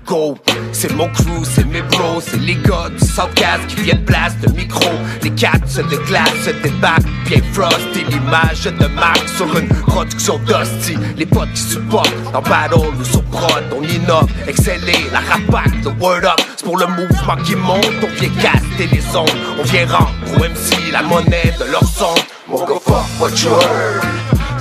go. 0.07 0.37
C'est 0.71 0.93
mon 0.93 1.09
crew, 1.09 1.43
c'est 1.43 1.65
mes 1.65 1.81
bros, 1.81 2.21
c'est 2.21 2.39
les 2.39 2.55
gars 2.55 2.89
du 2.89 3.05
Southcast 3.05 3.67
qui 3.67 3.81
viennent 3.81 4.05
place 4.05 4.37
de 4.39 4.49
micro. 4.53 4.89
Les 5.23 5.31
quatre 5.31 5.77
de 5.77 5.97
glace 6.07 6.49
débarquent, 6.63 7.03
bien 7.27 7.41
frosty. 7.51 8.05
L'image 8.09 8.63
de 8.65 8.87
Marc 8.87 9.27
sur 9.35 9.57
une 9.57 9.67
production 9.67 10.39
d'hostie. 10.39 10.97
Les 11.17 11.25
potes 11.25 11.51
qui 11.53 11.61
supportent 11.61 12.13
en 12.33 12.41
battle 12.41 12.75
ou 12.99 13.03
sur 13.03 13.23
prod, 13.23 13.63
on 13.75 13.83
innove, 13.83 14.29
exceller, 14.47 15.09
la 15.11 15.19
rapac, 15.19 15.71
le 15.83 15.89
word 15.99 16.25
up. 16.25 16.39
C'est 16.55 16.65
pour 16.65 16.77
le 16.77 16.87
mouvement 16.87 17.35
qui 17.43 17.55
monte, 17.55 17.86
on 18.01 18.07
vient 18.07 18.29
caster 18.41 18.87
les 18.91 19.15
ondes. 19.15 19.29
On 19.59 19.63
vient 19.63 19.87
rendre 19.87 20.11
au 20.35 20.39
MC 20.39 20.91
la 20.91 21.01
monnaie 21.03 21.53
de 21.59 21.71
leur 21.71 21.83
son. 21.83 22.13
Gars, 22.49 22.79
fuck 22.81 23.05
what 23.19 23.43
you 23.43 23.49
heard. 23.49 24.03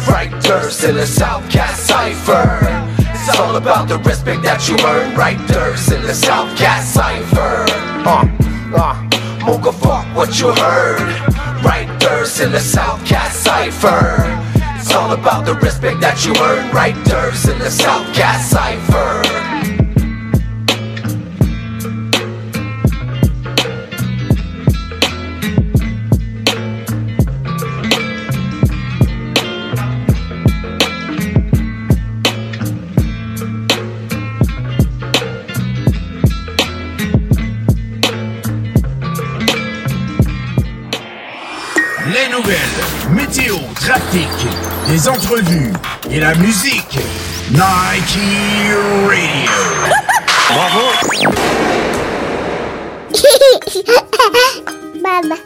Writer, 0.09 0.71
c'est 0.71 0.93
le 0.93 1.05
Southcast 1.05 1.87
Cypher. 1.87 2.61
It's 2.99 3.39
all 3.41 3.57
about 3.57 3.89
the 3.89 3.99
respect 4.07 4.43
that 4.43 4.69
you 4.69 4.77
earn. 4.87 5.15
Writer, 5.17 5.77
c'est 5.77 6.01
le 6.01 6.15
Southcast 6.15 6.95
Cypher. 6.95 7.67
Uh, 8.05 8.25
uh, 8.77 9.73
fuck 9.73 10.07
what 10.15 10.39
you 10.39 10.53
heard. 10.53 11.01
Writer, 11.65 12.25
c'est 12.25 12.51
le 12.51 12.61
Southcast 12.61 13.45
Cypher. 13.45 14.23
It's 14.77 14.95
all 14.95 15.13
about 15.13 15.45
the 15.45 15.55
respect 15.61 16.01
that 16.01 16.25
you 16.25 16.33
earn. 16.41 16.71
Writer, 16.73 17.33
c'est 17.35 17.59
le 17.59 17.71
Southcast 17.71 18.51
Cypher. 18.51 19.46
Et 46.11 46.19
la 46.19 46.35
musique. 46.37 46.99
Nike 47.51 48.19
Radio. 49.07 49.51
Bravo. 50.49 50.81
Baba. 55.03 55.37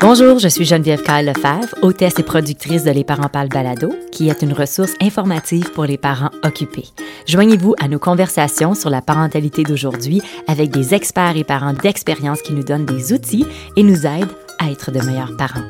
Bonjour, 0.00 0.38
je 0.38 0.46
suis 0.46 0.64
Geneviève 0.64 1.02
Kyle 1.02 1.26
Lefebvre, 1.26 1.74
hôtesse 1.82 2.18
et 2.18 2.22
productrice 2.22 2.84
de 2.84 2.92
Les 2.92 3.02
Parents 3.02 3.28
Parlent 3.28 3.48
Balado, 3.48 3.92
qui 4.12 4.28
est 4.28 4.42
une 4.42 4.52
ressource 4.52 4.92
informative 5.00 5.72
pour 5.72 5.86
les 5.86 5.98
parents 5.98 6.30
occupés. 6.44 6.86
Joignez-vous 7.26 7.74
à 7.80 7.88
nos 7.88 7.98
conversations 7.98 8.74
sur 8.74 8.90
la 8.90 9.02
parentalité 9.02 9.64
d'aujourd'hui 9.64 10.22
avec 10.46 10.70
des 10.70 10.94
experts 10.94 11.36
et 11.36 11.42
parents 11.42 11.72
d'expérience 11.72 12.40
qui 12.42 12.52
nous 12.52 12.62
donnent 12.62 12.86
des 12.86 13.12
outils 13.12 13.46
et 13.76 13.82
nous 13.82 14.06
aident 14.06 14.28
à 14.58 14.70
être 14.70 14.90
de 14.90 15.00
meilleurs 15.00 15.36
parents. 15.36 15.64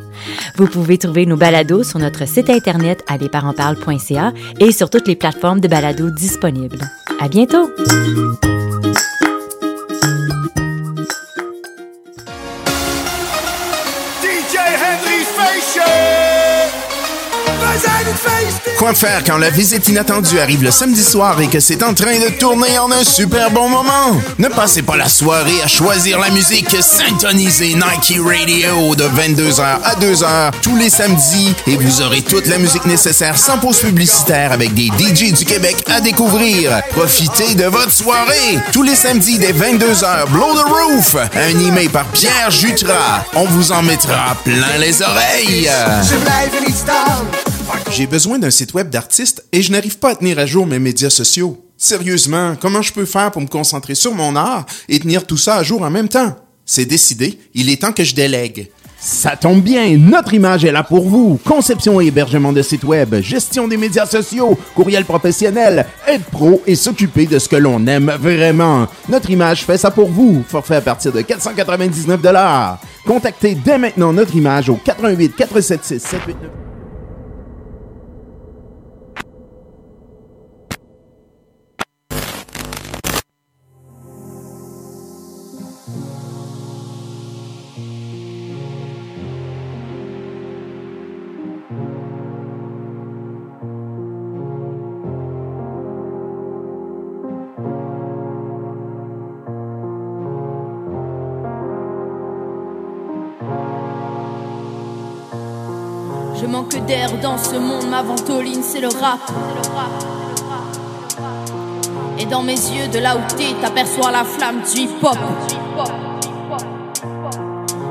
Vous 0.57 0.67
pouvez 0.67 0.99
trouver 0.99 1.27
nos 1.27 1.37
balados 1.37 1.83
sur 1.83 1.99
notre 1.99 2.27
site 2.27 2.51
internet 2.51 3.03
à 3.09 3.17
lesparentsparlent.ca 3.17 4.33
et 4.61 4.73
sur 4.73 4.91
toutes 4.91 5.09
les 5.09 5.17
plateformes 5.17 5.61
de 5.61 5.69
balados 5.69 6.11
disponibles. 6.11 6.81
À 7.21 7.29
bientôt! 7.29 7.71
Quoi 18.85 18.93
faire 18.93 19.25
quand 19.25 19.39
la 19.39 19.49
visite 19.49 19.89
inattendue 19.89 20.39
arrive 20.39 20.63
le 20.63 20.71
samedi 20.71 21.03
soir 21.03 21.41
et 21.41 21.47
que 21.47 21.59
c'est 21.59 21.83
en 21.83 21.95
train 21.95 22.19
de 22.19 22.39
tourner 22.39 22.79
en 22.79 22.93
un 22.93 23.03
super 23.03 23.51
bon 23.51 23.71
moment? 23.71 24.21
Ne 24.39 24.49
passez 24.49 24.83
pas 24.83 24.95
la 24.95 25.09
soirée 25.09 25.63
à 25.65 25.69
choisir 25.69 26.19
la 26.19 26.29
musique, 26.29 26.77
syntonisez 26.83 27.77
Nike 27.77 28.21
Radio 28.23 28.95
de 28.95 29.05
22h 29.05 29.63
à 29.63 29.95
2h 29.99 30.51
tous 30.61 30.77
les 30.77 30.91
samedis 30.91 31.55
et 31.67 31.79
vous 31.79 32.03
aurez 32.03 32.21
toute 32.21 32.47
la 32.47 32.59
musique 32.59 32.85
nécessaire 32.85 33.39
sans 33.39 33.57
pause 33.57 33.79
publicitaire 33.79 34.53
avec 34.53 34.75
des 34.75 34.89
DJ 34.89 35.33
du 35.33 35.47
Québec 35.47 35.83
à 35.91 36.03
découvrir. 36.03 36.83
Profitez 36.91 37.55
de 37.55 37.65
votre 37.65 37.91
soirée 37.91 38.59
tous 38.71 38.83
les 38.83 38.97
samedis 38.97 39.39
dès 39.39 39.55
22h. 39.55 40.29
Blow 40.29 40.53
the 40.53 40.67
Roof, 40.69 41.17
animé 41.49 41.89
par 41.89 42.05
Pierre 42.09 42.51
Jutras. 42.51 43.25
On 43.35 43.47
vous 43.47 43.73
en 43.73 43.83
mettra 43.83 44.37
plein 44.45 44.77
les 44.79 45.01
oreilles. 45.01 45.71
J'ai 47.91 48.07
besoin 48.07 48.39
d'un 48.39 48.51
site 48.51 48.75
web 48.75 48.91
d'artiste 48.91 49.45
et 49.53 49.63
je 49.63 49.71
n'arrive 49.71 49.99
pas 49.99 50.11
à 50.11 50.15
tenir 50.17 50.39
à 50.39 50.47
jour 50.47 50.67
mes 50.67 50.79
médias 50.79 51.11
sociaux. 51.11 51.65
Sérieusement, 51.77 52.57
comment 52.61 52.83
je 52.83 52.93
peux 52.93 53.05
faire 53.05 53.31
pour 53.31 53.43
me 53.43 53.47
concentrer 53.47 53.95
sur 53.95 54.15
mon 54.15 54.37
art 54.37 54.67
et 54.89 54.99
tenir 54.99 55.27
tout 55.27 55.37
ça 55.37 55.57
à 55.57 55.63
jour 55.63 55.83
en 55.83 55.91
même 55.91 56.09
temps? 56.09 56.37
C'est 56.67 56.87
décidé, 56.87 57.39
il 57.55 57.71
est 57.71 57.83
temps 57.83 57.93
que 57.93 58.05
je 58.05 58.15
délègue. 58.15 58.71
Ça 58.99 59.37
tombe 59.37 59.61
bien, 59.61 59.99
notre 59.99 60.33
image 60.33 60.65
est 60.65 60.73
là 60.73 60.83
pour 60.83 61.07
vous. 61.07 61.39
Conception 61.45 62.01
et 62.01 62.07
hébergement 62.07 62.53
de 62.53 62.63
site 62.63 62.85
web, 62.85 63.15
gestion 63.21 63.69
des 63.69 63.77
médias 63.77 64.07
sociaux, 64.07 64.59
courriel 64.75 65.05
professionnel, 65.05 65.87
être 66.09 66.25
pro 66.25 66.63
et 66.67 66.75
s'occuper 66.75 67.27
de 67.27 67.39
ce 67.39 67.49
que 67.49 67.57
l'on 67.57 67.87
aime 67.87 68.11
vraiment. 68.19 68.89
Notre 69.09 69.29
image 69.31 69.65
fait 69.65 69.77
ça 69.77 69.91
pour 69.91 70.09
vous. 70.09 70.43
Forfait 70.49 70.77
à 70.77 70.81
partir 70.81 71.13
de 71.13 71.21
499 71.21 72.21
Contactez 73.07 73.55
dès 73.55 73.77
maintenant 73.77 74.13
notre 74.13 74.35
image 74.35 74.71
au 74.71 74.77
88 74.77 75.37
476 75.37 76.03
789. 76.03 76.64
C'est 108.63 108.81
le 108.81 108.89
rap. 108.89 109.21
Et 112.19 112.27
dans 112.27 112.43
mes 112.43 112.53
yeux, 112.53 112.89
de 112.89 112.99
là 112.99 113.17
où 113.17 113.21
t'es, 113.37 113.55
t'aperçois 113.61 114.11
la 114.11 114.25
flamme 114.25 114.63
du 114.63 114.83
hip-hop. 114.83 115.19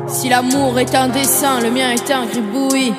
Si 0.08 0.30
l'amour 0.30 0.80
est 0.80 0.96
un 0.96 1.10
dessin, 1.10 1.60
le 1.62 1.72
mien 1.72 1.92
est 1.92 2.12
un 2.12 2.26
gribouille. 2.26 2.94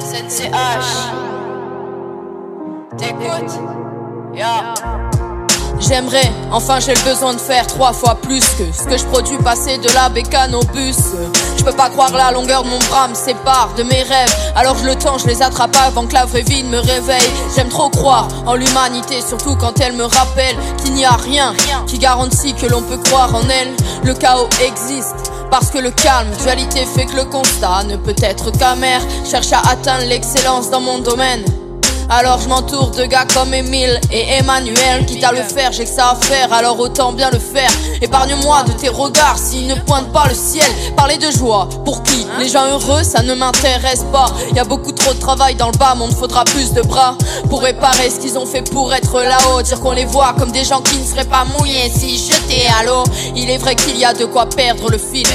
7CH. 0.00 1.12
T'écoutes? 2.96 3.60
Yeah. 4.34 4.74
J'aimerais, 5.86 6.32
enfin 6.50 6.80
j'ai 6.80 6.94
le 6.94 7.02
besoin 7.02 7.34
de 7.34 7.38
faire 7.38 7.66
trois 7.66 7.92
fois 7.92 8.14
plus 8.14 8.42
que 8.56 8.64
ce 8.72 8.84
que 8.84 8.96
je 8.96 9.04
produis 9.04 9.36
passer 9.36 9.76
de 9.76 9.92
la 9.92 10.08
bécane 10.08 10.54
au 10.54 10.62
bus. 10.72 10.96
Je 11.58 11.62
peux 11.62 11.72
pas 11.72 11.90
croire 11.90 12.10
la 12.16 12.30
longueur 12.32 12.64
mon 12.64 12.78
bras 12.88 13.06
me 13.08 13.14
sépare 13.14 13.68
de 13.76 13.82
mes 13.82 14.02
rêves. 14.02 14.34
Alors 14.56 14.78
je 14.78 14.86
le 14.86 14.94
tends, 14.94 15.18
je 15.18 15.26
les 15.26 15.42
attrape 15.42 15.76
avant 15.76 16.06
que 16.06 16.14
la 16.14 16.24
vraie 16.24 16.42
vie 16.42 16.62
ne 16.62 16.70
me 16.70 16.78
réveille. 16.78 17.30
J'aime 17.54 17.68
trop 17.68 17.90
croire 17.90 18.28
en 18.46 18.54
l'humanité, 18.54 19.20
surtout 19.20 19.56
quand 19.56 19.78
elle 19.80 19.92
me 19.92 20.04
rappelle 20.04 20.56
qu'il 20.82 20.94
n'y 20.94 21.04
a 21.04 21.16
rien 21.16 21.54
qui 21.86 21.98
garantit 21.98 22.54
que 22.54 22.66
l'on 22.66 22.80
peut 22.80 22.98
croire 22.98 23.34
en 23.34 23.42
elle. 23.42 23.72
Le 24.04 24.14
chaos 24.14 24.48
existe. 24.66 25.32
Parce 25.50 25.70
que 25.70 25.78
le 25.78 25.90
calme, 25.90 26.30
dualité 26.42 26.86
fait 26.86 27.04
que 27.04 27.16
le 27.16 27.24
constat 27.26 27.84
ne 27.84 27.96
peut 27.96 28.16
être 28.22 28.50
qu'amer. 28.52 29.00
Cherche 29.30 29.52
à 29.52 29.60
atteindre 29.68 30.06
l'excellence 30.06 30.70
dans 30.70 30.80
mon 30.80 30.98
domaine. 30.98 31.44
Alors 32.10 32.38
je 32.40 32.48
m'entoure 32.48 32.90
de 32.90 33.04
gars 33.04 33.26
comme 33.32 33.54
Emile 33.54 33.98
et 34.12 34.38
Emmanuel. 34.38 35.06
Quitte 35.06 35.24
à 35.24 35.32
le 35.32 35.42
faire, 35.42 35.72
j'ai 35.72 35.84
que 35.84 35.90
ça 35.90 36.10
à 36.10 36.14
faire, 36.14 36.52
alors 36.52 36.78
autant 36.78 37.12
bien 37.12 37.30
le 37.30 37.38
faire. 37.38 37.70
Épargne-moi 38.02 38.64
de 38.64 38.72
tes 38.72 38.88
regards 38.88 39.38
s'ils 39.38 39.66
ne 39.66 39.74
pointent 39.74 40.12
pas 40.12 40.26
le 40.28 40.34
ciel. 40.34 40.66
Parler 40.96 41.16
de 41.16 41.30
joie, 41.30 41.68
pour 41.84 42.02
qui 42.02 42.26
Les 42.38 42.48
gens 42.48 42.66
heureux, 42.66 43.02
ça 43.02 43.22
ne 43.22 43.34
m'intéresse 43.34 44.04
pas. 44.12 44.26
Y 44.54 44.58
a 44.58 44.64
beaucoup 44.64 44.92
trop 44.92 45.14
de 45.14 45.18
travail 45.18 45.54
dans 45.54 45.70
le 45.70 45.78
bas 45.78 45.94
monde, 45.94 46.12
faudra 46.12 46.44
plus 46.44 46.72
de 46.72 46.82
bras 46.82 47.16
Pour 47.48 47.62
réparer 47.62 48.10
ce 48.10 48.20
qu'ils 48.20 48.38
ont 48.38 48.46
fait 48.46 48.62
pour 48.62 48.92
être 48.92 49.20
là-haut. 49.20 49.62
Dire 49.62 49.80
qu'on 49.80 49.92
les 49.92 50.04
voit 50.04 50.34
comme 50.38 50.52
des 50.52 50.64
gens 50.64 50.80
qui 50.82 50.98
ne 50.98 51.04
seraient 51.04 51.24
pas 51.24 51.44
mouillés 51.58 51.90
si 51.90 52.18
jetés 52.18 52.66
à 52.78 52.84
l'eau. 52.84 53.04
Il 53.34 53.50
est 53.50 53.58
vrai 53.58 53.74
qu'il 53.74 53.98
y 53.98 54.04
a 54.04 54.12
de 54.12 54.26
quoi 54.26 54.46
perdre 54.46 54.90
le 54.90 54.98
fil 54.98 55.26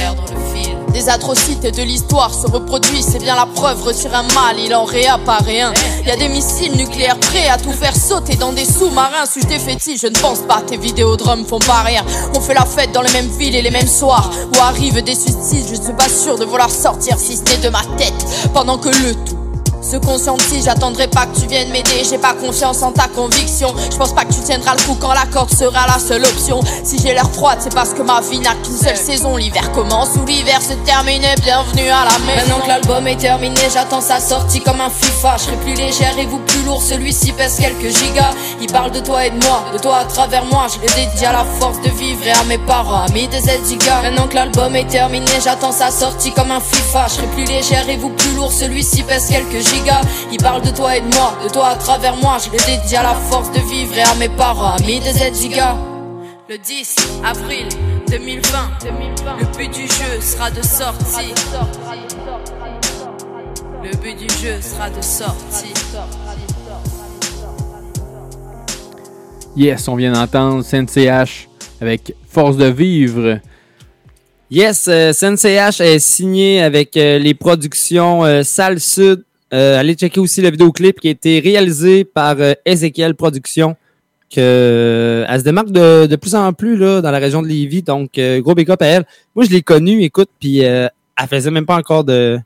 Des 0.92 1.08
atrocités 1.08 1.70
de 1.70 1.82
l'histoire 1.82 2.34
se 2.34 2.46
reproduisent, 2.46 3.06
c'est 3.12 3.18
bien 3.18 3.36
la 3.36 3.46
preuve. 3.46 3.82
Retire 3.82 4.14
un 4.14 4.22
mal, 4.34 4.58
il 4.58 4.74
en 4.74 4.84
réapparaît 4.84 5.60
un. 5.60 5.72
Y 6.04 6.18
des 6.18 6.28
missiles 6.28 6.76
nucléaires 6.76 7.18
prêts 7.18 7.48
à 7.48 7.58
tout 7.58 7.72
faire 7.72 7.94
sauter 7.94 8.36
dans 8.36 8.52
des 8.52 8.64
sous-marins. 8.64 9.26
Suis 9.30 9.44
des 9.44 9.58
fétiches, 9.58 10.00
je 10.00 10.08
ne 10.08 10.18
pense 10.18 10.40
pas. 10.40 10.62
Tes 10.66 10.76
vidéodromes 10.76 11.46
font 11.46 11.60
pas 11.60 11.82
rien. 11.82 12.04
On 12.36 12.40
fait 12.40 12.54
la 12.54 12.64
fête 12.64 12.92
dans 12.92 13.02
les 13.02 13.12
mêmes 13.12 13.30
villes 13.38 13.56
et 13.56 13.62
les 13.62 13.70
mêmes 13.70 13.88
soirs. 13.88 14.30
Où 14.54 14.60
arrivent 14.62 15.02
des 15.02 15.14
suicides, 15.14 15.66
je 15.70 15.80
suis 15.80 15.94
pas 15.96 16.08
sûr 16.08 16.36
de 16.38 16.44
vouloir 16.44 16.70
sortir 16.70 17.18
si 17.18 17.36
ce 17.36 17.60
de 17.60 17.68
ma 17.68 17.82
tête. 17.96 18.26
Pendant 18.52 18.78
que 18.78 18.88
le 18.88 19.14
tout 19.14 19.39
se 19.90 19.96
conscientise, 19.96 20.66
j'attendrai 20.66 21.08
pas 21.08 21.26
que 21.26 21.40
tu 21.40 21.46
viennes 21.48 21.70
m'aider, 21.70 22.04
j'ai 22.08 22.18
pas 22.18 22.32
confiance 22.32 22.80
en 22.82 22.92
ta 22.92 23.08
conviction. 23.08 23.74
Je 23.90 23.96
pense 23.96 24.12
pas 24.12 24.24
que 24.24 24.32
tu 24.32 24.40
tiendras 24.40 24.74
le 24.76 24.82
coup 24.82 24.96
quand 25.00 25.12
la 25.12 25.26
corde 25.26 25.50
sera 25.50 25.86
la 25.88 25.98
seule 25.98 26.24
option. 26.24 26.60
Si 26.84 26.98
j'ai 27.00 27.12
l'air 27.12 27.28
froide, 27.32 27.58
c'est 27.60 27.74
parce 27.74 27.92
que 27.92 28.02
ma 28.02 28.20
vie 28.20 28.38
n'a 28.38 28.54
qu'une 28.54 28.76
seule 28.76 28.96
saison. 28.96 29.36
L'hiver 29.36 29.72
commence 29.72 30.10
ou 30.14 30.24
l'hiver 30.24 30.62
se 30.62 30.74
termine, 30.84 31.24
bienvenue 31.42 31.88
à 31.88 32.04
la 32.04 32.18
maison. 32.20 32.36
Maintenant 32.36 32.60
que 32.60 32.68
l'album 32.68 33.06
est 33.08 33.16
terminé, 33.16 33.60
j'attends 33.72 34.00
sa 34.00 34.20
sortie 34.20 34.60
comme 34.60 34.80
un 34.80 34.90
FIFA. 34.90 35.36
Je 35.38 35.42
serai 35.44 35.56
plus 35.56 35.74
légère 35.74 36.16
et 36.18 36.26
vous 36.26 36.38
plus 36.38 36.62
lourd, 36.62 36.82
celui-ci 36.82 37.32
pèse 37.32 37.58
quelques 37.58 37.92
gigas. 37.98 38.30
Il 38.60 38.70
parle 38.70 38.92
de 38.92 39.00
toi 39.00 39.26
et 39.26 39.30
de 39.30 39.44
moi, 39.44 39.64
de 39.72 39.78
toi 39.78 39.96
à 39.96 40.04
travers 40.04 40.44
moi. 40.44 40.66
Je 40.72 40.80
l'ai 40.80 41.04
dédié 41.06 41.26
à 41.26 41.32
la 41.32 41.44
force 41.58 41.80
de 41.80 41.90
vivre 41.90 42.24
et 42.24 42.30
à 42.30 42.44
mes 42.44 42.58
parents, 42.58 43.06
amis 43.08 43.26
des 43.26 43.40
gigas. 43.68 44.02
Maintenant 44.02 44.28
que 44.28 44.36
l'album 44.36 44.76
est 44.76 44.86
terminé, 44.86 45.26
j'attends 45.42 45.72
sa 45.72 45.90
sortie 45.90 46.30
comme 46.30 46.52
un 46.52 46.60
FIFA. 46.60 47.06
Je 47.08 47.14
serai 47.14 47.26
plus 47.26 47.44
légère 47.44 47.88
et 47.88 47.96
vous 47.96 48.10
plus 48.10 48.34
lourd, 48.36 48.52
celui-ci 48.52 49.02
pèse 49.02 49.26
quelques 49.28 49.66
gigas. 49.66 49.79
Il 50.32 50.38
parle 50.38 50.62
de 50.62 50.70
toi 50.70 50.96
et 50.96 51.00
de 51.00 51.06
moi, 51.14 51.38
de 51.42 51.52
toi 51.52 51.68
à 51.68 51.76
travers 51.76 52.16
moi. 52.16 52.38
Je 52.44 52.50
l'ai 52.50 52.76
dédié 52.76 52.98
à 52.98 53.02
la 53.02 53.14
force 53.14 53.50
de 53.52 53.60
vivre 53.68 53.96
et 53.96 54.02
à 54.02 54.14
mes 54.14 54.28
parents, 54.28 54.76
amis 54.76 55.00
des 55.00 55.34
gigas. 55.34 55.76
Le 56.48 56.58
10 56.58 56.96
avril 57.24 57.68
2020, 58.10 58.42
le 59.38 59.56
but 59.56 59.72
du 59.72 59.82
jeu 59.82 60.20
sera 60.20 60.50
de 60.50 60.62
sortir. 60.62 61.34
Le 63.82 63.96
but 63.96 64.16
du 64.16 64.28
jeu 64.42 64.60
sera 64.60 64.90
de 64.90 65.00
sortir. 65.00 65.70
Yes, 69.56 69.88
on 69.88 69.96
vient 69.96 70.12
d'entendre 70.12 70.62
CNCH 70.62 71.48
avec 71.80 72.14
Force 72.28 72.56
de 72.56 72.66
vivre. 72.66 73.40
Yes, 74.50 74.88
euh, 74.88 75.12
Sensei 75.12 75.56
H 75.56 75.80
est 75.82 76.00
signé 76.00 76.60
avec 76.60 76.96
euh, 76.96 77.18
les 77.18 77.34
productions 77.34 78.24
euh, 78.24 78.42
Salle 78.42 78.80
Sud. 78.80 79.24
Euh, 79.52 79.78
allez 79.80 79.94
checker 79.94 80.20
aussi 80.20 80.40
le 80.42 80.50
vidéoclip 80.50 81.00
qui 81.00 81.08
a 81.08 81.10
été 81.10 81.40
réalisé 81.40 82.04
par 82.04 82.36
euh, 82.40 82.52
Ezekiel 82.64 83.14
Productions. 83.14 83.76
Que, 84.32 84.38
euh, 84.38 85.24
elle 85.28 85.40
se 85.40 85.44
démarque 85.44 85.72
de, 85.72 86.06
de 86.06 86.16
plus 86.16 86.36
en 86.36 86.52
plus 86.52 86.76
là, 86.76 87.00
dans 87.00 87.10
la 87.10 87.18
région 87.18 87.42
de 87.42 87.48
Lévis. 87.48 87.82
Donc, 87.82 88.16
euh, 88.16 88.40
gros 88.40 88.54
big 88.54 88.70
up 88.70 88.80
à 88.80 88.86
elle. 88.86 89.04
Moi, 89.34 89.44
je 89.44 89.50
l'ai 89.50 89.62
connue, 89.62 90.02
écoute, 90.04 90.28
puis 90.38 90.64
euh, 90.64 90.86
elle 91.20 91.26
faisait 91.26 91.50
même 91.50 91.66
pas 91.66 91.76
encore 91.76 92.04
de, 92.04 92.38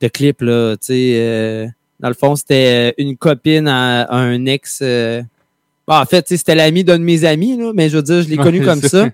de 0.00 0.08
clip. 0.08 0.40
Là, 0.40 0.72
tu 0.76 0.86
sais, 0.86 1.12
euh, 1.14 1.66
dans 2.00 2.08
le 2.08 2.14
fond, 2.14 2.34
c'était 2.34 2.92
une 2.98 3.16
copine 3.16 3.68
à, 3.68 4.02
à 4.02 4.16
un 4.16 4.46
ex. 4.46 4.80
euh, 4.82 5.22
bon, 5.86 5.94
en 5.94 6.04
fait, 6.06 6.26
c'était 6.26 6.56
l'ami 6.56 6.82
d'un 6.82 6.98
de 6.98 7.04
mes 7.04 7.24
amis, 7.24 7.56
là, 7.56 7.70
mais 7.72 7.88
je 7.88 7.96
veux 7.98 8.02
dire, 8.02 8.22
je 8.22 8.28
l'ai 8.28 8.36
Ouais, 8.36 8.42
connue 8.44 8.62
comme 8.62 8.80
ça. 8.82 9.08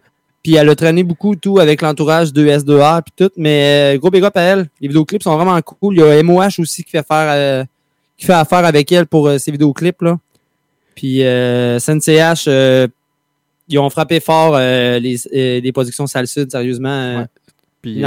Puis 0.46 0.54
elle 0.54 0.68
a 0.68 0.76
traîné 0.76 1.02
beaucoup 1.02 1.34
tout 1.34 1.58
avec 1.58 1.82
l'entourage 1.82 2.32
de 2.32 2.46
S2R 2.46 3.02
puis 3.02 3.12
tout. 3.16 3.32
Mais 3.36 3.96
euh, 3.96 3.98
gros 3.98 4.10
big 4.10 4.22
up 4.22 4.36
à 4.36 4.42
elle. 4.42 4.68
Les 4.80 4.86
vidéoclips 4.86 5.24
sont 5.24 5.34
vraiment 5.34 5.60
cool. 5.60 5.96
Il 5.96 5.98
y 5.98 6.02
a 6.04 6.22
MOH 6.22 6.60
aussi 6.60 6.84
qui 6.84 6.92
fait 6.92 7.04
faire 7.04 7.32
euh, 7.32 7.64
qui 8.16 8.26
fait 8.26 8.32
affaire 8.32 8.64
avec 8.64 8.92
elle 8.92 9.08
pour 9.08 9.26
euh, 9.26 9.38
ses 9.38 9.50
vidéoclips 9.50 10.02
là. 10.02 10.20
Puis 10.94 11.24
euh, 11.24 11.80
Sensei 11.80 12.18
H, 12.18 12.44
euh, 12.46 12.86
ils 13.66 13.76
ont 13.80 13.90
frappé 13.90 14.20
fort 14.20 14.56
les, 14.56 15.16
les 15.32 15.72
productions 15.72 16.06
Sale 16.06 16.28
Sud, 16.28 16.52
sérieusement. 16.52 17.26
Puis, 17.82 18.04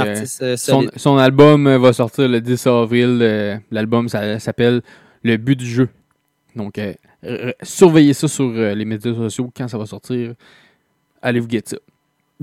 son, 0.56 0.86
son 0.96 1.18
album 1.18 1.76
va 1.76 1.92
sortir 1.92 2.26
le 2.26 2.40
10 2.40 2.66
avril. 2.68 3.60
L'album 3.70 4.08
s'appelle 4.08 4.80
Le 5.22 5.36
but 5.36 5.56
du 5.56 5.66
jeu. 5.66 5.90
Donc, 6.56 6.80
surveillez 7.62 8.14
ça 8.14 8.28
sur 8.28 8.50
les 8.50 8.84
médias 8.86 9.14
sociaux 9.14 9.52
quand 9.54 9.68
ça 9.68 9.76
va 9.76 9.84
sortir. 9.84 10.32
Allez 11.20 11.40
vous 11.40 11.46
guetter 11.46 11.76
ça. 11.76 11.76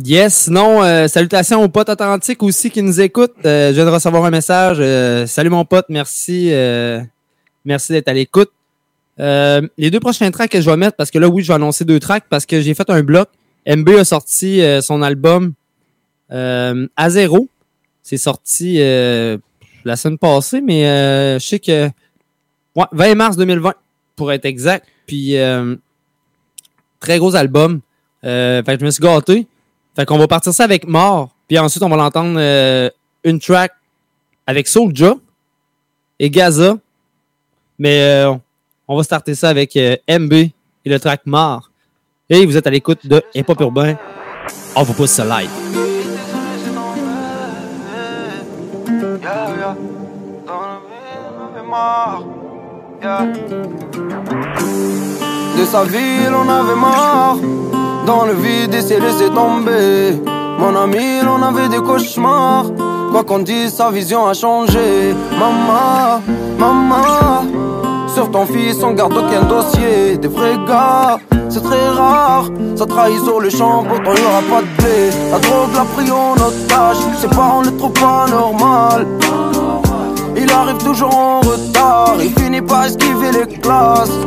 Yes, 0.03 0.43
sinon, 0.43 0.83
euh, 0.83 1.07
salutations 1.07 1.63
aux 1.63 1.69
potes 1.69 1.89
authentiques 1.89 2.43
aussi 2.43 2.69
qui 2.69 2.83
nous 2.83 3.01
écoutent. 3.01 3.33
Euh, 3.45 3.69
je 3.69 3.73
viens 3.73 3.85
de 3.85 3.89
recevoir 3.89 4.23
un 4.25 4.29
message. 4.29 4.77
Euh, 4.79 5.25
salut 5.25 5.49
mon 5.49 5.65
pote, 5.65 5.87
merci. 5.89 6.49
euh, 6.51 7.01
merci 7.65 7.93
d'être 7.93 8.07
à 8.07 8.13
l'écoute. 8.13 8.51
Les 9.17 9.89
deux 9.89 9.99
prochains 9.99 10.29
tracks 10.29 10.51
que 10.51 10.61
je 10.61 10.69
vais 10.69 10.77
mettre, 10.77 10.95
parce 10.95 11.09
que 11.09 11.17
là, 11.17 11.27
oui, 11.27 11.41
je 11.41 11.47
vais 11.47 11.55
annoncer 11.55 11.83
deux 11.83 11.99
tracks 11.99 12.25
parce 12.29 12.45
que 12.45 12.61
j'ai 12.61 12.75
fait 12.75 12.87
un 12.91 13.01
bloc. 13.01 13.27
MB 13.65 13.89
a 13.89 14.05
sorti 14.05 14.61
son 14.83 15.01
album 15.01 15.53
à 16.29 17.09
zéro. 17.09 17.49
C'est 18.03 18.17
sorti 18.17 18.77
la 18.77 19.95
semaine 19.95 20.19
passée, 20.19 20.61
mais 20.61 20.83
je 21.39 21.43
sais 21.45 21.59
que 21.59 21.87
ouais, 22.75 22.85
20 22.91 23.15
mars 23.15 23.35
2020, 23.37 23.73
pour 24.15 24.31
être 24.31 24.45
exact. 24.45 24.85
Puis 25.07 25.35
très 26.99 27.17
gros 27.17 27.35
album. 27.35 27.81
Fait 28.21 28.63
que 28.63 28.77
je 28.79 28.85
me 28.85 28.91
suis 28.91 29.01
gâté. 29.01 29.47
Fait 29.97 30.05
qu'on 30.05 30.19
va 30.19 30.27
partir 30.27 30.53
ça 30.53 30.63
avec 30.63 30.87
Mort. 30.87 31.29
Puis 31.47 31.57
ensuite, 31.57 31.81
on 31.81 31.89
va 31.89 31.95
l'entendre 31.95 32.35
euh, 32.37 32.87
une 33.23 33.39
track 33.39 33.71
avec 34.45 34.67
Soulja 34.67 35.15
et 36.19 36.29
Gaza. 36.29 36.77
Mais 37.79 37.99
euh, 38.03 38.31
on 38.87 38.95
va 38.95 39.01
starter 39.01 39.33
ça 39.33 39.49
avec 39.49 39.75
euh, 39.75 39.95
MB 40.07 40.33
et 40.33 40.51
le 40.85 40.99
track 40.99 41.21
Mort. 41.25 41.71
Et 42.29 42.45
vous 42.45 42.55
êtes 42.55 42.67
à 42.67 42.69
l'écoute 42.69 43.07
de 43.07 43.23
Hip 43.33 43.45
Hop 43.47 43.59
Urbain. 43.59 43.95
On 44.75 44.83
vous 44.83 44.93
pousse 44.93 45.09
ça 45.09 45.25
live. 45.25 45.49
Vie. 55.57 55.61
De 55.61 55.65
sa 55.65 55.83
ville, 55.83 56.33
on 56.33 56.49
avait 56.49 56.75
marre. 56.75 57.37
Dans 58.05 58.25
le 58.25 58.33
vide, 58.33 58.73
il 58.73 58.81
s'est 58.81 58.99
laissé 58.99 59.29
tomber. 59.29 60.21
Mon 60.59 60.75
ami, 60.75 61.21
on 61.27 61.41
avait 61.41 61.69
des 61.69 61.81
cauchemars. 61.81 62.65
Quoi 63.11 63.23
qu'on 63.23 63.39
dise, 63.39 63.73
sa 63.73 63.89
vision 63.89 64.27
a 64.27 64.33
changé. 64.33 65.15
Maman, 65.31 66.21
maman. 66.57 67.45
Sur 68.13 68.31
ton 68.31 68.45
fils, 68.45 68.77
on 68.83 68.93
garde 68.93 69.13
aucun 69.13 69.43
dossier. 69.43 70.17
Des 70.17 70.27
vrais 70.27 70.57
gars, 70.67 71.17
c'est 71.49 71.63
très 71.63 71.89
rare. 71.89 72.45
Ça 72.75 72.85
trahit 72.85 73.23
sur 73.23 73.39
le 73.39 73.49
champ, 73.49 73.83
pourtant 73.83 74.13
y 74.15 74.25
aura 74.25 74.41
pas 74.49 74.61
de 74.61 74.81
blé. 74.81 75.09
La 75.31 75.39
drogue 75.39 75.73
l'a 75.75 75.85
pris 75.95 76.11
en 76.11 76.33
otage. 76.33 76.97
Ses 77.19 77.27
parents 77.27 77.61
le 77.61 77.75
trouvent 77.77 77.93
pas 77.93 78.25
normal. 78.29 79.07
Il 80.35 80.51
arrive 80.51 80.77
toujours 80.77 81.15
en 81.15 81.39
retard. 81.41 82.15
Il 82.19 82.31
finit 82.39 82.61
par 82.61 82.85
esquiver 82.85 83.31
les 83.31 83.47
classes. 83.59 84.17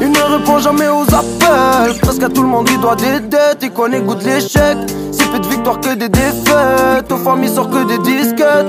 Il 0.00 0.10
ne 0.10 0.38
répond 0.38 0.58
jamais 0.58 0.88
aux 0.88 1.04
appels. 1.14 1.98
Presque 2.00 2.22
à 2.22 2.28
tout 2.28 2.42
le 2.42 2.48
monde, 2.48 2.68
il 2.70 2.80
doit 2.80 2.96
des 2.96 3.20
dettes. 3.20 3.58
Il 3.62 3.70
connaît 3.70 4.00
goût 4.00 4.14
de 4.14 4.24
l'échec. 4.24 4.76
Si 5.10 5.24
peu 5.24 5.38
de 5.38 5.46
victoires 5.48 5.80
que 5.80 5.94
des 5.94 6.08
défaites. 6.08 7.10
Aux 7.10 7.16
femmes, 7.16 7.42
il 7.42 7.48
sort 7.48 7.68
que 7.68 7.84
des 7.84 7.98
disquettes. 7.98 8.66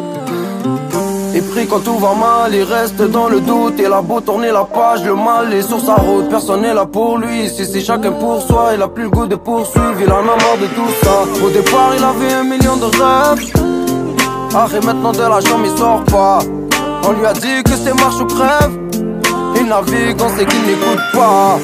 Et 1.35 1.41
pris 1.41 1.67
quand 1.67 1.79
tout 1.79 1.97
va 1.99 2.13
mal, 2.15 2.53
il 2.53 2.63
reste 2.63 3.01
dans 3.01 3.29
le 3.29 3.39
doute. 3.39 3.75
Il 3.77 3.85
a 3.85 4.01
beau 4.01 4.19
tourner 4.19 4.51
la 4.51 4.63
page, 4.63 5.03
le 5.05 5.13
mal 5.13 5.53
est 5.53 5.61
sur 5.61 5.79
sa 5.79 5.95
route. 5.95 6.27
Personne 6.29 6.61
n'est 6.61 6.73
là 6.73 6.85
pour 6.85 7.19
lui. 7.19 7.47
Si 7.49 7.65
c'est 7.65 7.81
chacun 7.81 8.11
pour 8.13 8.41
soi, 8.41 8.71
il 8.75 8.81
a 8.81 8.87
plus 8.87 9.03
le 9.03 9.09
goût 9.09 9.27
de 9.27 9.35
poursuivre. 9.35 10.01
Il 10.01 10.11
en 10.11 10.21
a 10.21 10.23
marre 10.23 10.57
de 10.59 10.65
tout 10.75 10.89
ça. 11.03 11.45
Au 11.45 11.49
départ, 11.49 11.91
il 11.95 12.03
avait 12.03 12.33
un 12.33 12.43
million 12.43 12.77
de 12.77 12.85
rêves. 12.85 13.53
Ah, 14.55 14.65
et 14.75 14.83
maintenant 14.83 15.11
de 15.11 15.19
la 15.19 15.39
chambre, 15.41 15.65
il 15.65 15.77
sort 15.77 16.03
pas. 16.05 16.39
On 17.07 17.11
lui 17.11 17.25
a 17.25 17.33
dit 17.33 17.63
que 17.63 17.71
c'était 17.71 17.93
marche 17.93 18.19
ou 18.19 18.25
crève. 18.25 18.88
Il 19.55 19.65
navigue, 19.67 20.21
on 20.21 20.29
sait 20.29 20.45
qu'il 20.45 20.61
n'écoute 20.65 21.03
pas. 21.13 21.59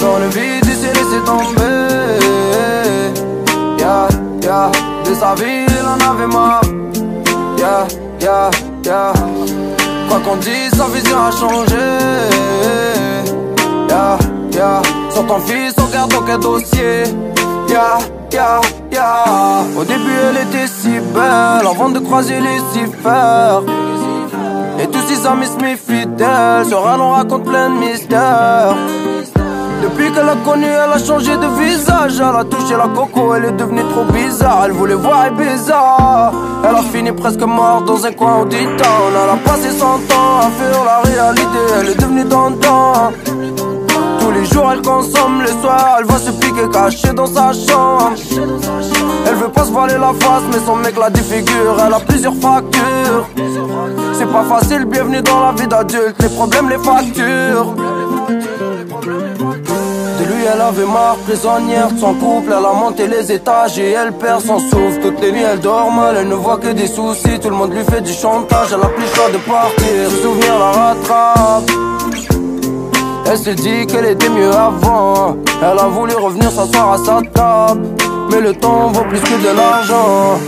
Dans 0.00 0.18
le 0.18 0.28
vide, 0.28 0.64
il 0.64 0.74
s'est 0.74 0.92
laissé 0.92 1.20
tomber. 1.24 1.80
Yeah. 3.78 4.70
De 5.04 5.14
sa 5.14 5.34
vie, 5.34 5.66
il 5.68 5.86
en 5.86 5.98
avait 6.10 6.26
marre. 6.26 6.62
Yeah. 7.58 8.50
Quoi 10.08 10.20
qu'on 10.24 10.36
dise, 10.36 10.72
sa 10.76 10.86
vision 10.88 11.18
a 11.18 11.30
changé. 11.30 12.00
Sur 15.12 15.26
ton 15.26 15.40
fils, 15.40 15.74
on 15.78 15.92
garde 15.92 16.14
aucun 16.14 16.38
dossier. 16.38 17.04
Yeah, 17.68 17.98
yeah, 18.32 18.60
yeah. 18.92 19.64
Au 19.78 19.84
début, 19.84 20.16
elle 20.28 20.48
était 20.48 20.66
si 20.66 20.98
belle. 21.12 21.66
Avant 21.68 21.90
de 21.90 21.98
croiser 21.98 22.38
Lucifer. 22.40 23.60
Et 24.80 24.86
tous 24.86 25.02
ses 25.08 25.26
amis 25.26 25.46
se 25.46 25.62
méfient 25.62 26.06
d'elle. 26.06 26.66
Sur 26.66 26.88
elle, 26.88 27.00
on 27.00 27.10
raconte 27.10 27.44
plein 27.44 27.70
de 27.70 27.78
mystères. 27.78 28.74
Depuis 29.82 30.12
qu'elle 30.12 30.28
a 30.28 30.36
connu, 30.44 30.66
elle 30.66 30.92
a 30.92 30.98
changé 30.98 31.36
de 31.36 31.46
visage. 31.60 32.14
Elle 32.18 32.36
a 32.36 32.44
touché 32.44 32.76
la 32.76 32.88
coco, 32.88 33.34
elle 33.34 33.46
est 33.46 33.52
devenue 33.52 33.84
trop 33.92 34.04
bizarre. 34.04 34.62
Elle 34.66 34.72
voulait 34.72 34.94
voir 34.94 35.30
bizarre. 35.32 36.32
Elle 36.62 36.76
a 36.76 36.82
fini 36.82 37.12
presque 37.12 37.42
morte 37.42 37.84
dans 37.86 38.04
un 38.04 38.12
coin 38.12 38.40
au 38.40 38.44
town. 38.44 38.58
Elle 38.60 39.30
a 39.30 39.36
passé 39.44 39.70
son 39.70 39.98
temps 40.08 40.38
à 40.38 40.50
faire 40.58 40.84
la 40.84 41.00
réalité. 41.00 41.58
Elle 41.80 41.88
est 41.88 42.00
devenue 42.00 42.24
dans 42.24 42.50
tous 44.30 44.38
les 44.38 44.44
jours 44.44 44.70
elle 44.72 44.82
consomme, 44.82 45.42
les 45.42 45.52
soirs 45.60 45.96
elle 45.98 46.04
va 46.04 46.18
se 46.18 46.30
piquer 46.30 46.68
cachée 46.72 47.12
dans 47.12 47.26
sa 47.26 47.52
chambre. 47.52 48.12
Elle 49.26 49.34
veut 49.34 49.48
pas 49.48 49.64
se 49.64 49.70
voiler 49.70 49.94
la 49.94 50.12
face 50.20 50.42
mais 50.52 50.58
son 50.64 50.76
mec 50.76 50.96
la 50.96 51.10
défigure. 51.10 51.76
Elle 51.84 51.92
a 51.92 52.00
plusieurs 52.00 52.34
fractures 52.34 53.28
C'est 54.14 54.30
pas 54.30 54.44
facile, 54.44 54.84
bienvenue 54.84 55.22
dans 55.22 55.46
la 55.46 55.52
vie 55.52 55.66
d'adulte. 55.66 56.16
Les 56.20 56.28
problèmes, 56.28 56.68
les 56.68 56.78
factures. 56.78 57.74
De 60.18 60.24
lui 60.24 60.44
elle 60.52 60.60
avait 60.60 60.86
marre, 60.86 61.16
prisonnière 61.26 61.90
de 61.90 61.98
son 61.98 62.14
couple. 62.14 62.54
Elle 62.56 62.64
a 62.64 62.72
monté 62.72 63.06
les 63.08 63.32
étages 63.32 63.78
et 63.78 63.90
elle 63.92 64.12
perd 64.12 64.42
son 64.42 64.58
souffle. 64.58 65.00
Toutes 65.02 65.20
les 65.20 65.32
nuits 65.32 65.42
elle 65.42 65.60
dort 65.60 65.90
mal, 65.90 66.16
elle 66.16 66.28
ne 66.28 66.34
voit 66.34 66.58
que 66.58 66.68
des 66.68 66.86
soucis. 66.86 67.40
Tout 67.40 67.50
le 67.50 67.56
monde 67.56 67.72
lui 67.72 67.84
fait 67.84 68.00
du 68.00 68.12
chantage, 68.12 68.68
elle 68.72 68.82
a 68.82 68.88
plus 68.88 69.04
le 69.04 69.14
choix 69.14 69.30
de 69.30 69.38
partir. 69.38 69.86
Le 70.04 70.22
souvenir 70.22 70.58
la 70.58 70.70
rattrape 70.70 71.89
elle 73.30 73.38
se 73.38 73.50
dit 73.50 73.86
qu'elle 73.86 74.06
était 74.06 74.28
mieux 74.28 74.52
avant. 74.52 75.36
Elle 75.62 75.78
a 75.78 75.86
voulu 75.86 76.14
revenir 76.14 76.50
s'asseoir 76.50 76.94
à 76.94 76.98
sa 76.98 77.20
table. 77.32 77.86
Mais 78.30 78.40
le 78.40 78.52
temps 78.54 78.88
vaut 78.88 79.04
plus 79.04 79.20
que 79.20 79.36
de 79.48 79.56
l'argent. 79.56 80.40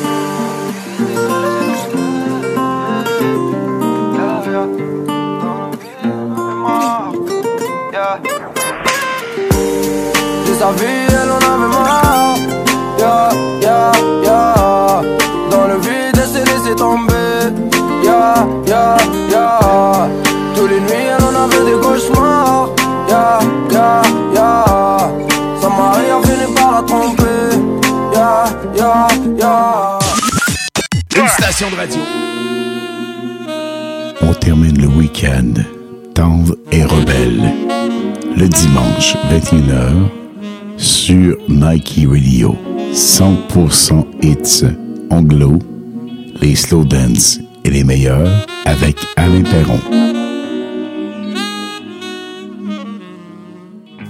De 10.46 10.54
sa 10.58 10.70
vie, 10.72 11.06
elle 11.08 11.30
en 11.30 11.36
avait 11.36 11.72
marre. 11.76 12.36
Ya, 12.98 13.92
Une 31.16 31.28
station 31.28 31.70
de 31.70 31.76
radio. 31.76 32.00
On 34.22 34.34
termine 34.34 34.76
le 34.80 34.88
week-end 34.88 35.52
tendre 36.14 36.56
et 36.72 36.82
rebelle. 36.82 37.52
Le 38.36 38.48
dimanche 38.48 39.14
21h 39.30 40.08
sur 40.78 41.36
Nike 41.48 42.08
Radio. 42.08 42.56
100% 42.92 44.04
hits 44.20 44.64
anglo, 45.10 45.60
les 46.40 46.56
slow 46.56 46.84
dance 46.84 47.38
et 47.64 47.70
les 47.70 47.84
meilleurs 47.84 48.44
avec 48.64 48.96
Alain 49.16 49.44
Perron. 49.44 50.11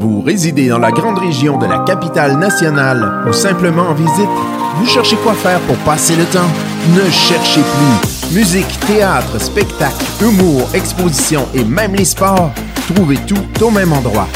Vous 0.00 0.22
résidez 0.22 0.68
dans 0.68 0.78
la 0.78 0.90
grande 0.90 1.18
région 1.18 1.58
de 1.58 1.66
la 1.66 1.80
capitale 1.80 2.38
nationale 2.38 3.24
ou 3.28 3.32
simplement 3.32 3.88
en 3.88 3.94
visite? 3.94 4.28
Vous 4.76 4.86
cherchez 4.86 5.16
quoi 5.16 5.34
faire 5.34 5.60
pour 5.60 5.76
passer 5.78 6.14
le 6.16 6.24
temps? 6.24 6.48
Ne 6.94 7.10
cherchez 7.10 7.60
plus. 7.60 8.34
Musique, 8.36 8.78
théâtre, 8.86 9.40
spectacle, 9.40 10.04
humour, 10.22 10.68
exposition 10.74 11.48
et 11.54 11.64
même 11.64 11.94
les 11.94 12.04
sports. 12.04 12.50
Trouvez 12.94 13.16
tout 13.26 13.64
au 13.64 13.70
même 13.70 13.92
endroit. 13.92 14.28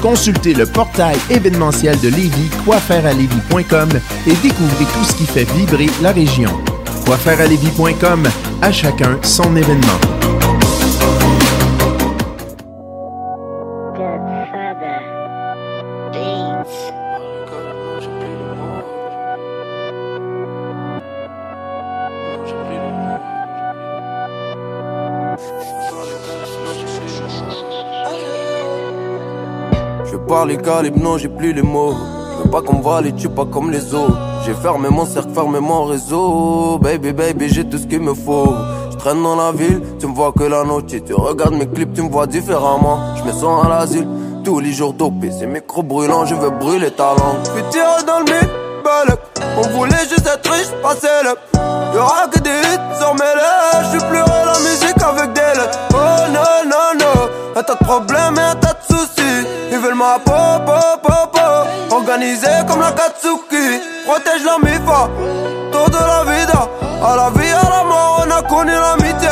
Consultez 0.00 0.54
le 0.54 0.66
portail 0.66 1.16
événementiel 1.28 1.98
de 2.00 2.08
Lévis, 2.08 2.50
quoifairealévis.com 2.64 3.88
et 4.26 4.34
découvrez 4.42 4.84
tout 4.84 5.04
ce 5.04 5.14
qui 5.14 5.26
fait 5.26 5.50
vibrer 5.52 5.90
la 6.00 6.12
région. 6.12 6.50
Quoifairealévis.com, 7.04 8.22
à 8.62 8.72
chacun 8.72 9.18
son 9.22 9.54
événement. 9.56 10.19
Les 30.46 30.56
calibres, 30.56 30.98
non, 30.98 31.18
j'ai 31.18 31.28
plus 31.28 31.52
les 31.52 31.62
mots. 31.62 31.92
Je 31.92 32.44
veux 32.44 32.50
pas 32.50 32.62
qu'on 32.62 32.76
me 32.78 32.82
voit 32.82 33.02
les 33.02 33.12
tue 33.12 33.28
pas 33.28 33.44
comme 33.44 33.70
les 33.70 33.94
autres. 33.94 34.16
J'ai 34.44 34.54
fermé 34.54 34.88
mon 34.88 35.04
cercle, 35.04 35.30
fermé 35.34 35.60
mon 35.60 35.84
réseau. 35.84 36.78
Baby, 36.78 37.12
baby, 37.12 37.48
j'ai 37.48 37.64
tout 37.64 37.78
ce 37.78 37.86
qu'il 37.86 38.00
me 38.00 38.14
faut. 38.14 38.54
Je 38.90 38.96
traîne 38.96 39.22
dans 39.22 39.36
la 39.36 39.52
ville, 39.52 39.82
tu 39.98 40.06
me 40.06 40.14
vois 40.14 40.32
que 40.32 40.44
la 40.44 40.64
noche. 40.64 40.84
Tu 40.86 41.14
regardes 41.14 41.54
mes 41.54 41.68
clips, 41.68 41.92
tu 41.92 42.02
me 42.02 42.08
vois 42.08 42.26
différemment. 42.26 42.98
Je 43.16 43.22
me 43.24 43.32
sens 43.32 43.64
à 43.64 43.68
l'asile, 43.68 44.08
tous 44.42 44.60
les 44.60 44.72
jours 44.72 44.94
dopé. 44.94 45.30
Ces 45.30 45.46
micros 45.46 45.82
brûlants, 45.82 46.24
je 46.24 46.34
veux 46.34 46.50
brûler 46.50 46.90
ta 46.90 47.10
langue. 47.10 47.42
Puis 47.54 47.62
tirer 47.70 48.02
dans 48.06 48.20
le 48.20 48.24
mille. 48.24 48.50
On 49.58 49.68
voulait 49.76 50.08
juste 50.08 50.26
être 50.26 50.50
riche, 50.50 50.70
passer 50.82 51.06
le. 51.22 51.34
Y'aura 51.94 52.26
que 52.32 52.38
des 52.38 52.50
hits 52.50 52.98
sur 52.98 53.12
mes 53.14 53.20
lèvres. 53.20 53.90
Je 53.92 53.98
plus 53.98 54.18
la 54.18 54.58
musique 54.58 55.02
avec 55.02 55.32
des 55.34 55.60
lettres. 55.60 55.78
Oh 55.92 56.32
non, 56.32 56.70
non, 56.70 56.98
non. 56.98 57.28
Un 57.56 57.62
tas 57.62 57.74
de 57.74 57.84
problèmes 57.84 58.36
et 58.36 58.40
un 58.40 58.54
tas 58.54 58.72
de 58.72 58.94
soucis. 58.94 59.59
Veulent 59.80 59.94
ma 59.94 60.18
peau, 60.18 60.32
peau. 60.64 61.94
Organisé 61.96 62.48
comme 62.68 62.80
la 62.80 62.92
Katsuki. 62.92 63.80
Protège 64.06 64.44
la 64.44 64.58
mifa. 64.58 65.08
Tour 65.72 65.90
de 65.90 65.96
la 65.96 66.24
vida. 66.24 66.68
À 67.02 67.16
la 67.16 67.30
vie, 67.30 67.50
à 67.50 67.68
la 67.68 67.84
mort, 67.84 68.24
on 68.26 68.30
a 68.30 68.42
connu 68.42 68.72
l'amitié. 68.72 69.30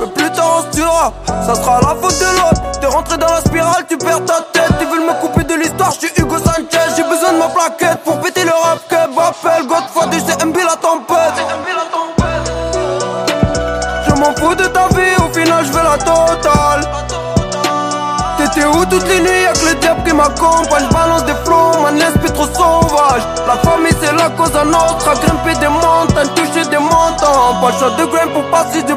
Mais 0.00 0.06
plus 0.06 0.30
tard 0.30 0.58
on 0.58 0.72
se 0.72 0.76
tuera. 0.76 1.12
Ça 1.26 1.54
sera 1.54 1.80
la 1.80 1.94
faute 2.00 2.18
de 2.18 2.38
l'autre. 2.38 2.80
T'es 2.80 2.86
rentré 2.86 3.16
dans 3.18 3.26
la 3.26 3.40
spirale, 3.40 3.84
tu 3.88 3.98
perds 3.98 4.24
ta 4.24 4.40
tête. 4.52 4.72
Ils 4.80 4.86
veulent 4.86 5.06
me 5.06 5.20
couper 5.20 5.44
de 5.44 5.54
l'histoire, 5.54 5.90
je 5.92 6.06
suis 6.06 6.10
Hugo 6.16 6.38
Sanchez. 6.38 6.94
J'ai 6.96 7.02
besoin 7.02 7.32
de 7.32 7.38
ma 7.38 7.48
plaquette 7.48 7.98
pour 8.04 8.20
péter 8.20 8.44
le 8.44 8.52
rap 8.52 8.78
que 8.88 9.00
Appelle 9.30 9.66
Godfather, 9.66 10.18
c'est 10.26 10.44
MB 10.44 10.56
la 10.56 10.76
tempête. 10.76 11.38
Je 14.08 14.12
m'en 14.14 14.34
fous 14.34 14.54
de 14.56 14.64
ta 14.64 14.88
vie, 14.88 15.14
au 15.18 15.32
final 15.32 15.64
je 15.64 15.70
veux 15.70 15.82
la 15.84 15.98
totale. 15.98 16.80
T'étais 18.36 18.66
où 18.66 18.84
toutes 18.86 19.06
les 19.06 19.20
nuits, 19.20 19.46
m'accompagne. 20.20 20.88
Balance 20.92 21.24
des 21.24 21.38
flots, 21.44 21.80
man, 21.82 21.98
trop 22.34 22.44
sauvage. 22.44 23.22
La 23.46 23.56
famille 23.64 23.92
c'est 24.00 24.12
la 24.12 24.28
cause 24.30 24.54
à 24.54 24.64
notre, 24.64 25.08
à 25.08 25.14
grimper 25.14 25.54
des 25.58 25.68
montagnes, 25.68 26.28
toucher 26.34 26.68
des 26.68 26.78
montants. 26.78 27.60
Pas 27.60 27.72
choix 27.78 27.90
de 27.90 28.04
grain 28.04 28.28
pour 28.32 28.44
passer 28.50 28.82
du 28.82 28.94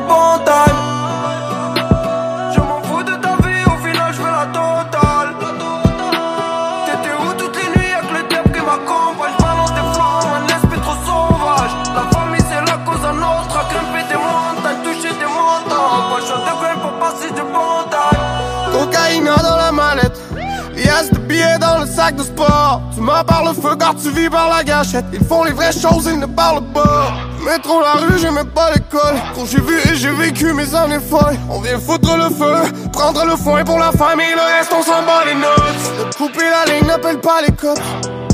parles 23.23 23.49
le 23.49 23.61
feu 23.61 23.75
car 23.77 23.95
tu 23.95 24.09
vis 24.09 24.29
par 24.29 24.49
la 24.49 24.63
gâchette. 24.63 25.05
Ils 25.13 25.23
font 25.25 25.43
les 25.43 25.51
vraies 25.51 25.71
choses, 25.71 26.07
ils 26.11 26.19
ne 26.19 26.25
parlent 26.25 26.63
pas. 26.73 27.13
Métro 27.45 27.81
la 27.81 27.93
rue, 27.93 28.19
j'aimais 28.19 28.43
pas 28.43 28.71
l'école. 28.71 29.15
Quand 29.35 29.45
j'ai 29.45 29.59
vu 29.59 29.77
et 29.79 29.95
j'ai 29.95 30.11
vécu 30.11 30.53
mes 30.53 30.73
années 30.75 30.99
folles. 30.99 31.37
On 31.49 31.59
vient 31.59 31.79
foutre 31.79 32.15
le 32.15 32.29
feu, 32.29 32.71
prendre 32.91 33.25
le 33.25 33.35
foin 33.35 33.63
pour 33.63 33.79
la 33.79 33.91
famille, 33.91 34.33
le 34.33 34.57
reste 34.57 34.71
on 34.71 34.83
s'en 34.83 35.03
bat 35.03 35.25
les 35.25 35.35
notes. 35.35 36.15
Couper 36.17 36.49
la 36.49 36.73
ligne, 36.73 36.87
n'appelle 36.87 37.19
pas 37.19 37.41
les 37.41 37.53
cops. 37.53 37.81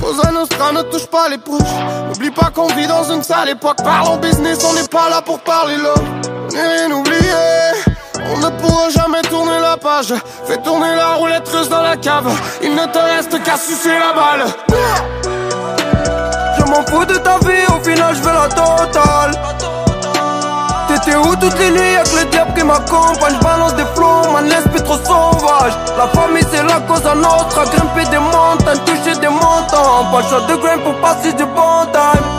Cosa 0.01 0.31
Nostra 0.31 0.71
ne 0.71 0.81
touche 0.83 1.07
pas 1.07 1.27
les 1.29 1.37
proches. 1.37 1.59
N'oublie 2.07 2.31
pas 2.31 2.51
qu'on 2.53 2.67
vit 2.67 2.87
dans 2.87 3.11
une 3.11 3.23
sale 3.23 3.49
époque. 3.49 3.77
Parlons 3.83 4.17
business, 4.17 4.63
on 4.63 4.73
n'est 4.73 4.87
pas 4.87 5.09
là 5.09 5.21
pour 5.21 5.39
parler. 5.39 5.75
On 5.75 6.53
n'est 6.53 6.67
rien 6.67 6.91
oublié. 6.91 7.48
On 8.31 8.37
ne 8.37 8.49
pourra 8.61 8.89
jamais 8.89 9.21
tourner 9.23 9.59
la 9.61 9.77
page. 9.77 10.13
Fais 10.45 10.57
tourner 10.57 10.95
la 10.95 11.15
roulette 11.15 11.47
russe 11.47 11.69
dans 11.69 11.81
la 11.81 11.97
cave. 11.97 12.31
Il 12.61 12.75
ne 12.75 12.85
te 12.85 12.97
reste 12.97 13.41
qu'à 13.43 13.57
sucer 13.57 13.97
la 13.97 14.13
balle. 14.13 14.45
Je 16.57 16.63
m'en 16.65 16.85
fous 16.85 17.05
de 17.05 17.15
ta 17.15 17.37
vie, 17.39 17.65
au 17.69 17.83
final 17.83 18.15
je 18.15 18.21
veux 18.21 18.33
la 18.33 18.47
totale. 18.49 19.31
T'étais 20.87 21.15
où 21.17 21.35
toutes 21.35 21.57
les 21.59 21.69
nuits 21.69 21.95
avec 21.95 22.13
le 22.13 22.25
diable 22.31 22.53
qui 22.55 22.63
m'accompagne? 22.63 23.37
Balance 23.43 23.75
des 23.75 23.85
flots, 23.95 24.31
man 24.33 24.45
l'esprit 24.49 24.81
trop 24.81 24.97
sauvage 24.97 25.73
La 25.95 26.07
famille 26.07 26.43
c'est 26.51 26.63
la 26.63 26.79
cause 26.81 27.05
à 27.05 27.13
notre 27.13 27.59
À 27.59 27.65
grimper 27.65 28.09
des 28.09 28.17
montagnes, 28.17 28.79
toucher 28.85 29.15
des 29.19 29.27
montants 29.27 30.09
Pas 30.11 30.21
le 30.21 30.27
choix 30.27 30.41
de 30.47 30.55
grain 30.55 30.79
pour 30.79 30.95
passer 30.95 31.31
du 31.33 31.45
bon 31.45 31.85
time 31.93 32.38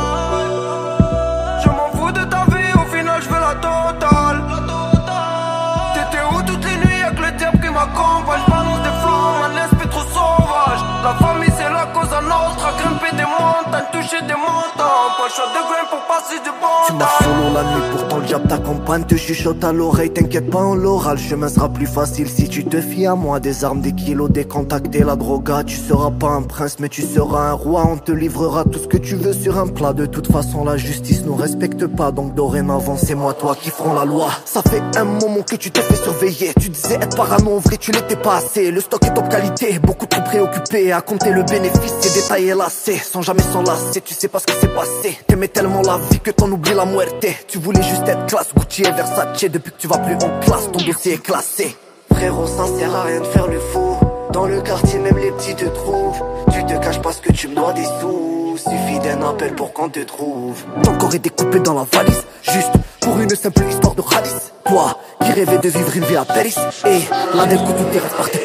toucher 14.00 14.22
des 14.22 14.34
montants 14.34 15.12
Pas 15.18 15.26
le 15.26 15.30
choix 15.30 15.46
de 15.46 15.60
grain 15.68 15.84
pour 15.90 16.00
passer 16.06 16.38
du 16.42 16.50
bon 16.50 16.66
Tu 16.86 16.92
marches 16.94 17.22
solo 17.22 17.54
la 17.54 17.62
nuit, 17.62 17.82
pourtant 17.92 18.18
le 18.18 18.24
diable 18.24 18.48
t'accompagne, 18.48 19.04
te 19.04 19.16
chuchote 19.16 19.62
à 19.64 19.72
l'oreille, 19.72 20.10
t'inquiète 20.10 20.50
pas, 20.50 20.62
on 20.62 20.74
l'aura. 20.74 21.14
Le 21.14 21.20
chemin 21.20 21.48
sera 21.48 21.68
plus 21.68 21.86
facile 21.86 22.28
si 22.28 22.48
tu 22.48 22.64
te 22.64 22.80
fies 22.80 23.06
à 23.06 23.14
moi. 23.14 23.40
Des 23.40 23.64
armes, 23.64 23.80
des 23.80 23.92
kilos, 23.92 24.30
des 24.30 24.44
contacts 24.44 24.94
et 24.94 25.04
la 25.04 25.16
droga. 25.16 25.62
Tu 25.64 25.76
seras 25.76 26.10
pas 26.10 26.28
un 26.28 26.42
prince, 26.42 26.78
mais 26.78 26.88
tu 26.88 27.02
seras 27.02 27.50
un 27.50 27.52
roi. 27.52 27.86
On 27.90 27.96
te 27.96 28.12
livrera 28.12 28.64
tout 28.64 28.78
ce 28.78 28.86
que 28.86 28.96
tu 28.96 29.16
veux 29.16 29.32
sur 29.32 29.58
un 29.58 29.66
plat. 29.66 29.92
De 29.92 30.06
toute 30.06 30.30
façon, 30.30 30.64
la 30.64 30.76
justice 30.76 31.24
nous 31.24 31.34
respecte 31.34 31.86
pas, 31.86 32.10
donc 32.10 32.34
dorénavant, 32.34 32.96
c'est 32.96 33.14
moi, 33.14 33.34
toi 33.34 33.56
qui 33.60 33.70
ferons 33.70 33.94
la 33.94 34.04
loi. 34.04 34.30
Ça 34.44 34.62
fait 34.62 34.82
un 34.96 35.04
moment 35.04 35.42
que 35.42 35.56
tu 35.56 35.70
te 35.70 35.80
fais 35.80 35.96
surveiller. 35.96 36.52
Tu 36.60 36.70
disais 36.70 36.94
être 36.94 37.16
parano, 37.16 37.56
en 37.56 37.58
vrai, 37.58 37.76
tu 37.76 37.92
l'étais 37.92 38.16
pas 38.16 38.36
assez. 38.36 38.70
Le 38.70 38.80
stock 38.80 39.04
est 39.04 39.14
top 39.14 39.28
qualité, 39.28 39.78
beaucoup 39.80 40.06
trop 40.06 40.22
préoccupé 40.22 40.92
à 40.92 41.00
compter 41.00 41.32
le 41.32 41.42
bénéfice, 41.42 41.94
c'est 42.00 42.20
détaillé 42.20 42.54
lassé. 42.54 42.96
Sans 42.96 43.22
jamais 43.22 43.42
s'enlacer, 43.42 43.99
tu 44.00 44.14
sais 44.14 44.28
pas 44.28 44.38
ce 44.38 44.46
qui 44.46 44.54
s'est 44.54 44.68
passé. 44.68 45.18
T'aimais 45.26 45.48
tellement 45.48 45.82
la 45.82 45.98
vie 46.10 46.20
que 46.20 46.30
t'en 46.30 46.50
oublies 46.50 46.74
la 46.74 46.84
muerte. 46.84 47.26
Tu 47.48 47.58
voulais 47.58 47.82
juste 47.82 48.06
être 48.06 48.26
classe, 48.26 48.48
Gucci 48.56 48.82
et 48.82 48.90
Versace. 48.90 49.44
Depuis 49.44 49.72
que 49.72 49.78
tu 49.78 49.86
vas 49.86 49.98
plus 49.98 50.14
en 50.14 50.40
classe, 50.40 50.70
ton 50.72 50.80
dossier 50.80 51.14
est 51.14 51.22
classé. 51.22 51.76
Frérot, 52.12 52.46
ça 52.46 52.66
sert 52.78 52.94
à 52.94 53.02
rien 53.04 53.20
de 53.20 53.26
faire 53.26 53.46
le 53.46 53.60
fou. 53.60 53.96
Dans 54.32 54.46
le 54.46 54.60
quartier, 54.60 54.98
même 54.98 55.18
les 55.18 55.30
petits 55.32 55.54
te 55.54 55.64
trouvent. 55.64 56.22
Tu 56.52 56.64
te 56.64 56.78
caches 56.78 57.00
parce 57.00 57.20
que 57.20 57.32
tu 57.32 57.48
me 57.48 57.54
dois 57.54 57.72
des 57.72 57.84
sous. 58.00 58.56
Suffit 58.56 58.98
d'un 58.98 59.22
appel 59.28 59.54
pour 59.54 59.72
qu'on 59.72 59.88
te 59.88 60.00
trouve. 60.00 60.62
Ton 60.82 60.96
corps 60.98 61.14
est 61.14 61.18
découpé 61.18 61.60
dans 61.60 61.74
la 61.74 61.86
valise, 61.90 62.24
juste 62.42 62.72
pour 63.00 63.18
une 63.18 63.34
simple 63.34 63.64
histoire 63.68 63.94
de 63.94 64.02
Khalis. 64.02 64.52
Toi, 64.66 64.98
qui 65.24 65.32
rêvais 65.32 65.58
de 65.58 65.68
vivre 65.68 65.96
une 65.96 66.04
vie 66.04 66.16
à 66.16 66.24
Paris. 66.24 66.54
Et 66.86 67.00
la 67.34 67.46
nef 67.46 67.60
que 67.60 67.72
tout 67.72 67.88
reste 67.92 68.16
par 68.16 68.30
tes. 68.30 68.40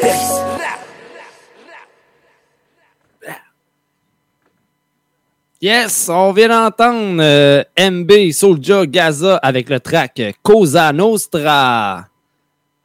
Yes, 5.61 6.09
on 6.09 6.31
vient 6.33 6.49
d'entendre 6.49 7.21
euh, 7.21 7.63
MB 7.79 8.31
Soulja 8.31 8.85
Gaza 8.85 9.37
avec 9.37 9.69
le 9.69 9.79
track 9.79 10.21
Cosa 10.43 10.91
Nostra. 10.91 12.07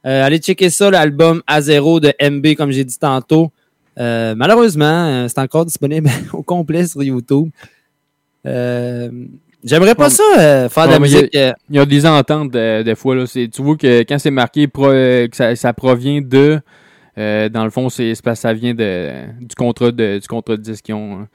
Euh, 0.05 0.25
allez 0.25 0.39
checker 0.39 0.69
ça, 0.69 0.89
l'album 0.89 1.41
A0 1.47 1.99
de 1.99 2.13
MB, 2.29 2.55
comme 2.55 2.71
j'ai 2.71 2.85
dit 2.85 2.97
tantôt. 2.97 3.51
Euh, 3.99 4.33
malheureusement, 4.35 5.27
c'est 5.27 5.39
encore 5.39 5.65
disponible 5.65 6.09
au 6.33 6.43
complet 6.43 6.87
sur 6.87 7.03
YouTube. 7.03 7.49
J'aimerais 9.63 9.93
pas 9.93 10.09
ça, 10.09 10.69
faire 10.69 10.87
de 10.87 10.91
la 10.91 10.95
il 10.95 10.97
y 10.97 11.01
musique. 11.01 11.29
Il 11.33 11.75
y, 11.75 11.79
a 11.79 11.85
des 11.85 12.05
ententes 12.05 12.51
des 12.51 12.95
fois. 12.95 13.15
Là, 13.15 13.25
tu 13.27 13.49
vois 13.61 13.75
que 13.75 13.99
quand 14.01 14.17
c'est 14.17 14.31
marqué 14.31 14.67
pro- 14.67 14.89
que 14.89 15.29
ça, 15.33 15.55
ça 15.55 15.73
provient 15.73 16.21
de, 16.21 16.59
euh, 17.17 17.49
dans 17.49 17.63
le 17.63 17.69
fond, 17.69 17.89
c'est 17.89 18.15
c'est 18.15 18.23
parce 18.23 18.39
que 18.39 18.41
ça 18.41 18.53
vient 18.53 18.73
de, 18.73 19.11
du 19.39 19.53
contrat 19.55 19.91
de 19.91 20.17
du 20.17 20.27
contrat 20.27 20.57
de 20.57 20.61
disque 20.61 20.85
qu'ils 20.85 20.95
ont, 20.95 21.19
hein. 21.21 21.27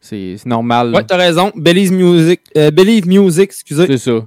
C'est 0.00 0.36
normal. 0.46 0.94
Ouais, 0.94 1.04
t'as 1.04 1.16
raison. 1.16 1.50
Believe 1.56 1.92
Music, 1.92 2.40
euh, 2.56 2.70
Believe 2.70 3.06
Music, 3.06 3.44
excusez. 3.44 3.86
C'est 3.86 3.98
ça. 3.98 4.26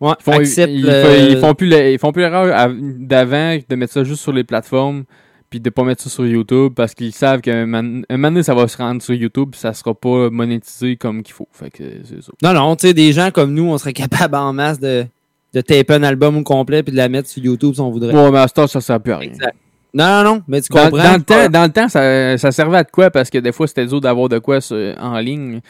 Ouais, 0.00 0.12
Ils 0.18 0.22
font, 0.22 0.32
accepte 0.32 0.72
ils, 0.72 1.36
font 1.38 1.54
plus 1.54 1.68
le- 1.68 1.92
ils 1.92 1.98
font 1.98 2.10
plus 2.12 2.22
l'erreur 2.22 2.72
d'avant 2.98 3.58
de 3.68 3.76
mettre 3.76 3.92
ça 3.92 4.02
juste 4.04 4.22
sur 4.22 4.32
les 4.32 4.44
plateformes 4.44 5.04
puis 5.50 5.60
de 5.60 5.68
pas 5.68 5.82
mettre 5.84 6.02
ça 6.02 6.08
sur 6.08 6.24
YouTube 6.26 6.72
parce 6.74 6.94
qu'ils 6.94 7.12
savent 7.12 7.40
qu'un 7.42 7.66
man- 7.66 8.04
un 8.08 8.16
moment 8.16 8.28
donné, 8.30 8.42
ça 8.42 8.54
va 8.54 8.66
se 8.68 8.78
rendre 8.78 9.02
sur 9.02 9.12
YouTube 9.14 9.50
ça 9.54 9.74
sera 9.74 9.92
pas 9.94 10.30
monétisé 10.30 10.96
comme 10.96 11.22
qu'il 11.22 11.34
faut. 11.34 11.48
Fait 11.52 11.70
que 11.70 11.82
c'est 12.04 12.22
ça. 12.22 12.32
Non, 12.42 12.54
non, 12.54 12.76
tu 12.76 12.86
sais, 12.86 12.94
des 12.94 13.12
gens 13.12 13.30
comme 13.30 13.52
nous, 13.52 13.64
on 13.64 13.76
serait 13.76 13.92
capable 13.92 14.36
en 14.36 14.52
masse 14.54 14.78
de, 14.80 15.04
de 15.52 15.60
taper 15.60 15.94
un 15.94 16.02
album 16.04 16.36
au 16.38 16.42
complet 16.44 16.82
puis 16.82 16.92
de 16.92 16.96
la 16.96 17.08
mettre 17.10 17.28
sur 17.28 17.42
YouTube 17.44 17.74
si 17.74 17.80
on 17.80 17.90
voudrait. 17.90 18.14
Ouais, 18.14 18.30
mais 18.30 18.38
à 18.38 18.48
ce 18.48 18.54
temps, 18.54 18.66
ça 18.68 18.80
sert 18.80 19.00
plus 19.00 19.12
à 19.12 19.18
rien. 19.18 19.30
Exact. 19.30 19.56
Non, 19.92 20.22
non, 20.22 20.24
non, 20.34 20.42
mais 20.46 20.60
tu 20.60 20.72
Dans, 20.72 20.84
comprends. 20.90 21.02
dans 21.04 21.16
le 21.16 21.22
temps, 21.22 21.48
dans 21.48 21.62
le 21.64 21.72
temps 21.72 21.88
ça, 21.88 22.38
ça 22.38 22.52
servait 22.52 22.78
à 22.78 22.84
de 22.84 22.90
quoi? 22.90 23.10
Parce 23.10 23.28
que 23.30 23.38
des 23.38 23.52
fois 23.52 23.66
c'était 23.66 23.86
dur 23.86 24.00
d'avoir 24.00 24.28
de 24.28 24.38
quoi 24.38 24.60
sur- 24.60 24.94
en 25.00 25.18
ligne 25.18 25.60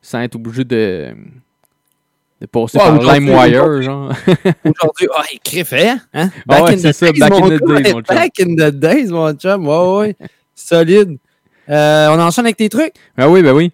sans 0.00 0.20
être 0.22 0.36
obligé 0.36 0.64
de, 0.64 1.08
de 2.40 2.46
passer 2.46 2.78
Ouais, 2.78 2.84
par 2.84 3.14
LimeWire, 3.14 3.82
genre. 3.82 4.12
Aujourd'hui, 4.64 5.08
ah, 5.14 5.22
il 5.32 5.40
crée 5.40 5.88
hein? 5.88 5.98
hein? 6.14 6.30
Ah 6.48 6.62
ouais, 6.62 6.76
c'est 6.78 6.92
ça, 6.94 7.12
back 7.12 7.32
in 7.32 7.48
the 7.48 7.60
days, 7.62 7.92
mon 7.92 8.00
chum. 8.00 8.16
Back 8.16 8.40
in 8.40 8.54
the 8.56 8.70
days, 8.74 9.06
mon 9.10 9.32
chum. 9.34 9.68
Ouais, 9.68 9.98
ouais. 9.98 10.16
Solide. 10.54 11.18
Euh, 11.68 12.08
on 12.10 12.18
enchaîne 12.20 12.46
avec 12.46 12.56
tes 12.56 12.68
trucs? 12.70 12.94
Ah 13.16 13.28
oui, 13.28 13.42
ben 13.42 13.52
oui. 13.52 13.70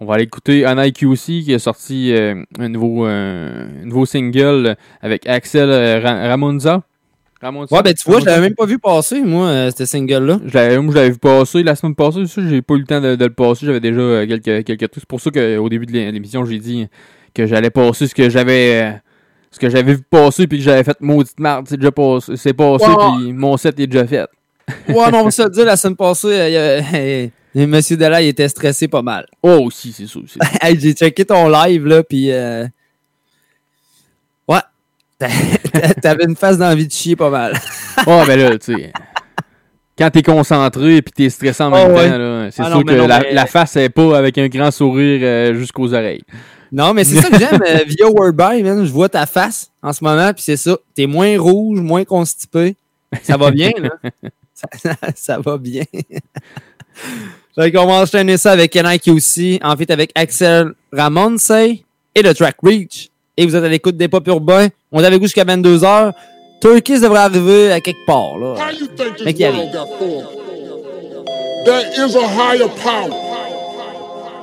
On 0.00 0.06
va 0.06 0.14
aller 0.14 0.22
écouter 0.24 0.60
IQC 0.60 1.42
qui 1.44 1.52
a 1.54 1.58
sorti 1.58 2.12
euh, 2.14 2.40
un, 2.60 2.68
nouveau, 2.68 3.04
euh, 3.06 3.66
un 3.82 3.84
nouveau 3.84 4.06
single 4.06 4.76
avec 5.02 5.26
Axel 5.26 5.68
euh, 5.68 5.98
Ra- 6.00 6.28
Ramonza. 6.28 6.82
Ouais, 7.70 7.82
ben 7.82 7.94
tu 7.94 8.10
vois, 8.10 8.20
je 8.20 8.24
l'avais 8.26 8.40
même 8.40 8.54
pas 8.54 8.66
vu 8.66 8.78
passer, 8.78 9.20
moi, 9.22 9.46
euh, 9.46 9.70
ce 9.76 9.84
single-là. 9.86 10.38
Je 10.44 10.54
l'avais- 10.54 10.78
moi, 10.80 10.92
je 10.92 10.96
l'avais 10.98 11.10
vu 11.10 11.18
passer 11.18 11.62
la 11.62 11.74
semaine 11.76 11.94
passée. 11.94 12.26
Ça, 12.26 12.42
j'ai 12.48 12.62
pas 12.62 12.74
eu 12.74 12.78
le 12.80 12.84
temps 12.84 13.00
de, 13.00 13.14
de 13.14 13.24
le 13.24 13.32
passer. 13.32 13.66
J'avais 13.66 13.80
déjà 13.80 14.00
euh, 14.00 14.26
quelques, 14.26 14.64
quelques 14.66 14.90
trucs. 14.90 15.02
C'est 15.02 15.06
pour 15.08 15.20
ça 15.20 15.30
qu'au 15.30 15.68
début 15.68 15.86
de 15.86 15.92
l'é- 15.92 16.10
l'émission, 16.10 16.44
j'ai 16.44 16.58
dit 16.58 16.86
que 17.34 17.46
j'allais 17.46 17.70
passer 17.70 18.06
ce 18.08 18.14
que 18.14 18.28
j'avais. 18.28 18.82
euh, 18.82 18.92
ce 19.50 19.58
que 19.58 19.70
j'avais 19.70 19.94
vu 19.94 20.02
passer 20.02 20.46
puis 20.46 20.58
que 20.58 20.64
j'avais 20.64 20.84
fait 20.84 21.00
maudite 21.00 21.40
merde, 21.40 21.64
c'est 21.68 21.78
déjà 21.78 21.90
passé, 21.90 22.36
c'est 22.36 22.52
passé 22.52 22.84
puis 23.24 23.32
mon 23.32 23.56
set 23.56 23.80
est 23.80 23.86
déjà 23.86 24.06
fait. 24.06 24.26
Ouais, 24.88 25.10
mais 25.10 25.16
on 25.16 25.24
va 25.24 25.30
se 25.30 25.42
le 25.42 25.48
dire, 25.48 25.64
la 25.64 25.76
semaine 25.78 25.96
passée, 25.96 26.28
euh, 26.28 26.82
euh, 26.94 27.28
Monsieur 27.66 27.96
Della, 27.96 28.20
il 28.20 28.28
était 28.28 28.46
stressé 28.48 28.88
pas 28.88 29.00
mal. 29.00 29.26
Oh, 29.42 29.60
aussi, 29.64 29.92
c'est 29.92 30.04
sûr. 30.06 30.20
c'est 30.26 30.32
sûr. 30.44 30.52
Hey, 30.62 30.78
J'ai 30.78 30.92
checké 30.92 31.24
ton 31.24 31.48
live, 31.48 31.86
là, 31.86 32.02
puis... 32.02 32.30
T'avais 36.02 36.24
une 36.24 36.36
face 36.36 36.58
d'envie 36.58 36.86
de 36.86 36.92
chier 36.92 37.16
pas 37.16 37.30
mal. 37.30 37.52
Oh, 38.06 38.22
ben 38.26 38.38
là, 38.38 38.56
tu 38.58 38.72
sais. 38.74 38.92
Quand 39.98 40.08
t'es 40.10 40.22
concentré 40.22 40.98
et 40.98 41.02
t'es 41.02 41.28
stressé 41.28 41.62
en 41.64 41.72
Oh, 41.72 41.74
même 41.74 41.88
temps, 42.10 42.18
là, 42.18 42.48
c'est 42.52 42.62
Ah 42.62 42.66
sûr 42.66 42.76
non, 42.76 42.82
que 42.84 42.92
non, 42.92 43.06
la, 43.08 43.18
mais- 43.20 43.32
la 43.34 43.46
face 43.46 43.74
est 43.76 43.88
pas 43.88 44.16
avec 44.16 44.38
un 44.38 44.46
grand 44.46 44.70
sourire 44.70 45.18
euh, 45.22 45.54
jusqu'aux 45.54 45.92
oreilles. 45.92 46.22
Non, 46.70 46.94
mais 46.94 47.02
c'est 47.02 47.20
ça 47.20 47.28
que 47.28 47.38
j'aime 47.38 47.60
euh, 47.66 47.80
via 47.86 48.08
Wordby, 48.08 48.62
man. 48.62 48.84
Je 48.84 48.92
vois 48.92 49.08
ta 49.08 49.26
face 49.26 49.70
en 49.82 49.92
ce 49.92 50.04
moment, 50.04 50.32
puis 50.32 50.44
c'est 50.44 50.56
ça. 50.56 50.76
T'es 50.94 51.06
moins 51.06 51.36
rouge, 51.40 51.80
moins 51.80 52.04
constipé. 52.04 52.76
Ça 53.24 53.36
va 53.36 53.50
bien, 53.50 53.72
là. 53.80 53.90
Ça, 54.54 54.68
ça- 54.76 54.96
ça 55.14 55.38
va 55.38 55.56
bien. 55.56 55.84
qu'on 57.56 57.86
va 57.86 57.92
enchaîner 58.02 58.36
ça 58.36 58.52
avec 58.52 58.74
NIQC, 58.74 59.60
en 59.62 59.76
fait 59.76 59.90
avec 59.90 60.10
Axel 60.16 60.72
Ramonse 60.92 61.50
et 61.50 61.82
le 62.22 62.34
track 62.34 62.56
Reach. 62.62 63.08
Et 63.40 63.46
vous 63.46 63.54
êtes 63.54 63.62
à 63.62 63.68
l'écoute 63.68 63.96
des 63.96 64.08
pop 64.08 64.26
urbains. 64.26 64.66
On 64.90 65.00
est 65.00 65.06
avec 65.06 65.20
vous 65.20 65.26
jusqu'à 65.26 65.44
22h. 65.44 66.12
Turkish 66.60 67.00
devrait 67.00 67.20
arriver 67.20 67.70
à 67.70 67.80
quelque 67.80 68.04
part, 68.04 68.36
là. 68.36 68.56
Mais 69.24 69.32
qui 69.32 69.44
arrive? 69.44 69.70
There 71.64 71.84
is 71.96 72.16
a 72.16 72.26
higher 72.26 72.68
power. 72.82 73.14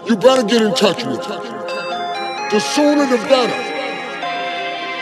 You 0.08 0.16
better 0.16 0.44
get 0.48 0.62
in 0.62 0.72
touch 0.74 1.04
with 1.04 1.20
it. 1.20 2.52
The 2.52 2.60
sooner 2.60 3.06
the 3.06 3.18
better. 3.28 3.75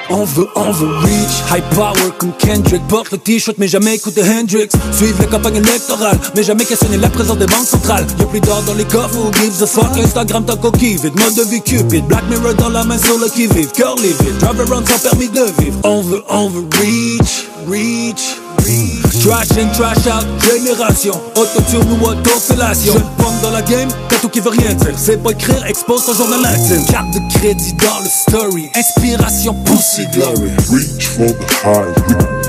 On 0.09 0.25
veut, 0.25 0.47
on 0.55 0.71
veut 0.71 0.97
reach, 0.97 1.43
high 1.51 1.63
power 1.75 2.11
comme 2.17 2.33
Kendrick. 2.37 2.85
Porte 2.87 3.11
le 3.11 3.17
t-shirt 3.17 3.57
mais 3.57 3.67
jamais 3.67 3.95
écouter 3.95 4.21
Hendrix. 4.21 4.69
Suivre 4.91 5.17
les 5.19 5.27
campagnes 5.27 5.57
électorales 5.57 6.19
mais 6.35 6.43
jamais 6.43 6.65
questionner 6.65 6.97
la 6.97 7.09
présence 7.09 7.37
des 7.37 7.45
banques 7.45 7.67
centrales. 7.67 8.05
Y'a 8.19 8.25
plus 8.25 8.41
d'or 8.41 8.61
dans 8.63 8.73
les 8.73 8.85
coffres, 8.85 9.17
who 9.17 9.31
gives 9.41 9.61
a 9.63 9.67
fuck? 9.67 9.97
Instagram 9.97 10.45
ta 10.45 10.55
coquille 10.55 10.97
vide, 10.97 11.17
mode 11.19 11.35
de 11.35 11.43
vie 11.43 11.61
cupide. 11.61 12.05
Black 12.05 12.23
Mirror 12.29 12.53
dans 12.55 12.69
la 12.69 12.83
main 12.83 12.97
sur 12.97 13.17
le 13.17 13.27
qui-vive. 13.29 13.71
Cœur 13.71 13.95
livid, 13.95 14.37
drive 14.39 14.61
around 14.61 14.87
sans 14.87 14.99
permis 14.99 15.29
de 15.29 15.45
vivre. 15.59 15.79
On 15.83 16.01
veut, 16.01 16.23
on 16.29 16.49
veut 16.49 16.65
reach, 16.79 17.47
reach 17.67 18.42
Trash 18.63 19.57
in, 19.57 19.69
trash 19.73 20.07
out, 20.07 20.25
génération 20.41 21.13
Autotune 21.35 21.83
ou 21.91 22.05
autofellation 22.05 22.93
Jeune 22.93 23.03
punk 23.17 23.41
dans 23.41 23.51
la 23.51 23.61
game, 23.61 23.89
tout 24.21 24.29
qui 24.29 24.39
veut 24.39 24.51
rien 24.51 24.73
dire 24.73 24.93
C'est 24.95 25.21
pas 25.21 25.31
écrire, 25.31 25.65
expose 25.65 26.05
ton 26.05 26.13
journal 26.13 26.45
intime 26.45 26.85
Carte 26.85 27.11
de 27.13 27.19
crédit 27.37 27.73
dans 27.73 27.99
le 27.99 28.07
story 28.07 28.71
Inspiration, 28.75 29.53
pussy 29.65 30.07
glory 30.13 30.51
Reach 30.71 31.07
for 31.07 31.27
the 31.27 31.45
high. 31.61 31.93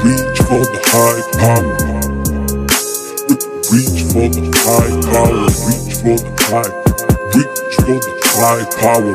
Reach 0.04 0.38
for 0.42 0.60
the 0.60 0.78
high 0.92 1.22
power. 1.38 1.74
Reach 3.72 4.04
for 4.12 4.28
the 4.28 4.42
high 4.64 4.94
power. 5.10 5.48
Reach 5.66 5.94
for 5.98 6.16
the 6.16 6.30
high. 6.48 6.72
Reach 7.34 7.74
for 7.80 7.98
the 7.98 8.12
high 8.36 8.64
power. 8.78 9.14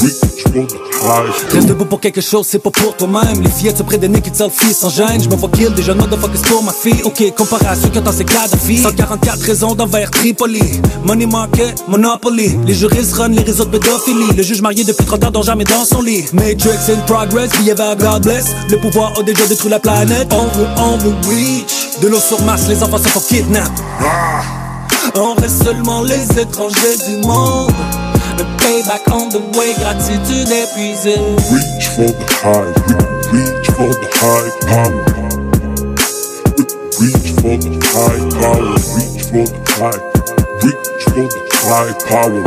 Reach 0.00 0.31
Reste 0.52 1.66
debout 1.66 1.86
pour 1.86 2.00
quelque 2.00 2.20
chose, 2.20 2.46
c'est 2.48 2.58
pas 2.58 2.70
pour 2.70 2.94
toi-même. 2.96 3.40
Les 3.40 3.50
fillettes 3.50 3.78
se 3.78 3.82
près 3.82 3.96
des 3.96 4.08
qui 4.20 4.30
te 4.30 4.48
fils 4.50 4.78
sans 4.78 4.90
gêne. 4.90 5.20
Je 5.22 5.28
vois 5.28 5.48
kill, 5.48 5.72
déjà 5.72 5.94
de 5.94 6.16
focus 6.16 6.42
pour 6.42 6.62
ma 6.62 6.72
fille. 6.72 7.02
Ok, 7.04 7.34
comparé 7.34 7.66
à 7.66 7.74
ceux 7.74 7.88
que 7.88 7.98
t'en 7.98 8.10
de 8.10 8.66
vie 8.66 8.78
144 8.78 9.40
raisons 9.42 9.74
d'envers 9.74 10.10
Tripoli. 10.10 10.80
Money 11.04 11.26
market, 11.26 11.82
monopoly. 11.88 12.58
Les 12.66 12.74
juristes 12.74 13.14
run 13.14 13.28
les 13.28 13.42
réseaux 13.42 13.64
de 13.64 13.70
pédophilie. 13.70 14.36
Le 14.36 14.42
juge 14.42 14.60
marié 14.60 14.84
depuis 14.84 15.06
30 15.06 15.24
ans 15.24 15.30
dont 15.30 15.42
jamais 15.42 15.64
dans 15.64 15.84
son 15.84 16.02
lit. 16.02 16.24
Matrix 16.32 16.92
in 16.92 17.00
progress, 17.06 17.50
billet 17.58 17.74
God 17.74 18.22
bless. 18.22 18.46
Le 18.70 18.78
pouvoir 18.78 19.18
a 19.18 19.22
déjà 19.22 19.46
détruit 19.46 19.70
la 19.70 19.80
planète. 19.80 20.32
On 20.32 20.44
veut, 20.58 20.66
on 20.76 20.96
veut 20.98 21.14
reach. 21.28 22.00
De 22.02 22.08
l'eau 22.08 22.20
sur 22.20 22.40
masse, 22.42 22.68
les 22.68 22.82
enfants 22.82 22.98
sont 22.98 23.04
font 23.04 23.20
kidnap. 23.20 23.70
On 25.16 25.34
reste 25.34 25.64
seulement 25.64 26.02
les 26.02 26.40
étrangers 26.40 26.96
du 27.08 27.26
monde. 27.26 27.72
payback 28.62 29.10
on 29.10 29.28
the 29.30 29.40
way, 29.58 29.74
gratitude 29.74 30.46
prison 30.72 31.36
Reach 31.50 31.86
for 31.94 32.10
the 32.14 32.26
high, 32.40 32.70
reach 33.34 33.68
for 33.74 33.90
the 33.90 34.08
high 34.22 34.50
power. 34.70 35.02
Reach 37.02 37.28
for 37.42 37.56
the 37.58 37.72
high 37.92 38.22
power, 38.38 38.78
reach 38.96 39.22
for 39.26 39.44
the 39.50 39.58
high, 39.76 40.00
reach 40.62 41.02
for 41.10 41.26
the 41.28 41.42
high 41.66 41.92
power. 42.08 42.44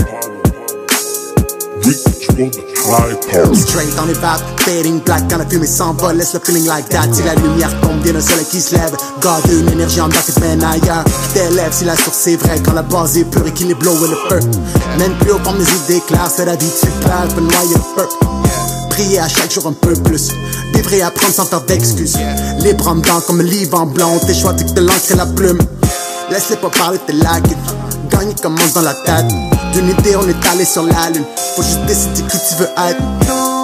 Straight 2.35 3.95
dans 3.95 4.05
les 4.05 4.13
vagues, 4.13 4.41
fading 4.57 4.99
black 5.01 5.23
quand 5.29 5.37
la 5.37 5.45
fumée 5.45 5.65
s'envole, 5.65 6.17
laisse 6.17 6.33
le 6.33 6.41
feeling 6.43 6.67
like 6.67 6.89
that. 6.89 7.07
Si 7.13 7.23
la 7.23 7.33
lumière 7.35 7.71
tombe, 7.79 8.01
vient 8.03 8.11
le 8.11 8.19
soleil 8.19 8.45
qui 8.45 8.59
se 8.59 8.75
lève. 8.75 8.91
God, 9.21 9.49
une 9.49 9.69
énergie 9.69 10.01
en 10.01 10.09
bas 10.09 10.17
qui 10.17 10.37
mène 10.41 10.61
ailleurs. 10.61 11.05
Qui 11.33 11.39
si 11.71 11.85
la 11.85 11.95
source 11.95 12.27
est 12.27 12.35
vraie, 12.35 12.59
quand 12.63 12.73
la 12.73 12.81
base 12.81 13.17
est 13.17 13.25
pure 13.25 13.47
et 13.47 13.51
qu'il 13.51 13.71
est 13.71 13.75
blow 13.75 13.93
et 13.93 14.09
le 14.09 14.15
feu. 14.29 14.39
Même 14.99 15.13
plus 15.19 15.31
haut, 15.31 15.39
comme 15.45 15.57
les 15.57 15.63
idées 15.63 16.03
claires, 16.05 16.29
c'est 16.29 16.45
la 16.45 16.57
vie, 16.57 16.71
tu 16.81 16.87
claires, 16.99 17.27
peux 17.33 17.41
noyer 17.41 17.75
le 17.75 18.01
feu 18.01 18.07
prier 18.89 19.19
à 19.19 19.27
chaque 19.27 19.51
jour 19.51 19.67
un 19.67 19.73
peu 19.73 19.93
plus. 19.93 20.31
Vivre 20.73 20.93
et 20.93 21.01
apprendre 21.01 21.33
sans 21.33 21.45
faire 21.45 21.61
d'excuses. 21.61 22.17
Libre 22.59 22.87
en 22.87 22.95
blanc 22.95 23.19
comme 23.27 23.41
livre 23.41 23.79
en 23.79 23.85
blanc, 23.85 24.17
tes 24.25 24.33
choix 24.33 24.53
dictent 24.53 24.79
l'encre 24.79 25.11
et 25.11 25.15
la 25.15 25.25
plume. 25.25 25.59
Laissez 26.29 26.55
pas 26.57 26.69
parler 26.69 26.99
tes 27.05 27.13
lacunes. 27.13 27.57
Gagner 28.09 28.35
commence 28.41 28.73
dans 28.73 28.81
la 28.81 28.93
tête. 28.93 29.27
D'une 29.73 29.89
idée, 29.89 30.15
on 30.15 30.27
est 30.27 30.47
allé 30.47 30.65
sur 30.65 30.83
la 30.83 31.09
lune. 31.09 31.25
Faut 31.55 31.63
juste 31.63 31.85
décider 31.85 32.23
qui 32.23 32.37
tu 32.37 32.55
veux 32.55 32.69
être. 32.89 33.54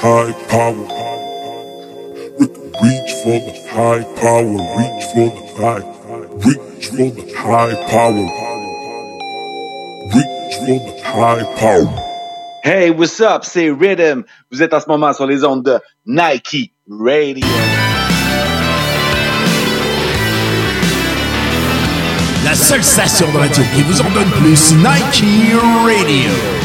high 0.00 0.32
power. 0.48 0.72
We 2.38 2.46
can 2.46 2.72
reach 2.82 3.12
for 3.22 3.36
the 3.36 3.52
high 3.68 4.02
power, 4.16 4.56
reach 4.78 5.04
for 5.12 5.28
the 5.28 5.44
high, 5.60 5.84
reach 6.46 6.86
for 6.88 7.10
the 7.10 7.24
high 7.36 7.74
power. 7.90 8.26
Reach 10.14 10.54
for 10.56 10.78
the 10.86 11.02
high 11.04 11.44
power. 11.58 11.92
Hey, 12.64 12.90
what's 12.90 13.20
up? 13.20 13.44
C'est 13.44 13.70
Rhythm. 13.70 14.24
Vous 14.50 14.62
êtes 14.62 14.72
en 14.72 14.80
ce 14.80 14.88
moment 14.88 15.12
sur 15.12 15.26
les 15.26 15.44
ondes 15.44 15.64
de 15.64 15.78
Nike 16.06 16.72
Radio. 16.88 17.46
La 22.42 22.54
seule 22.54 22.82
station 22.82 23.30
de 23.32 23.36
radio 23.36 23.62
qui 23.74 23.82
vous 23.82 24.00
en 24.00 24.10
donne 24.10 24.30
plus, 24.30 24.72
Nike 24.72 25.22
Radio. 25.84 26.59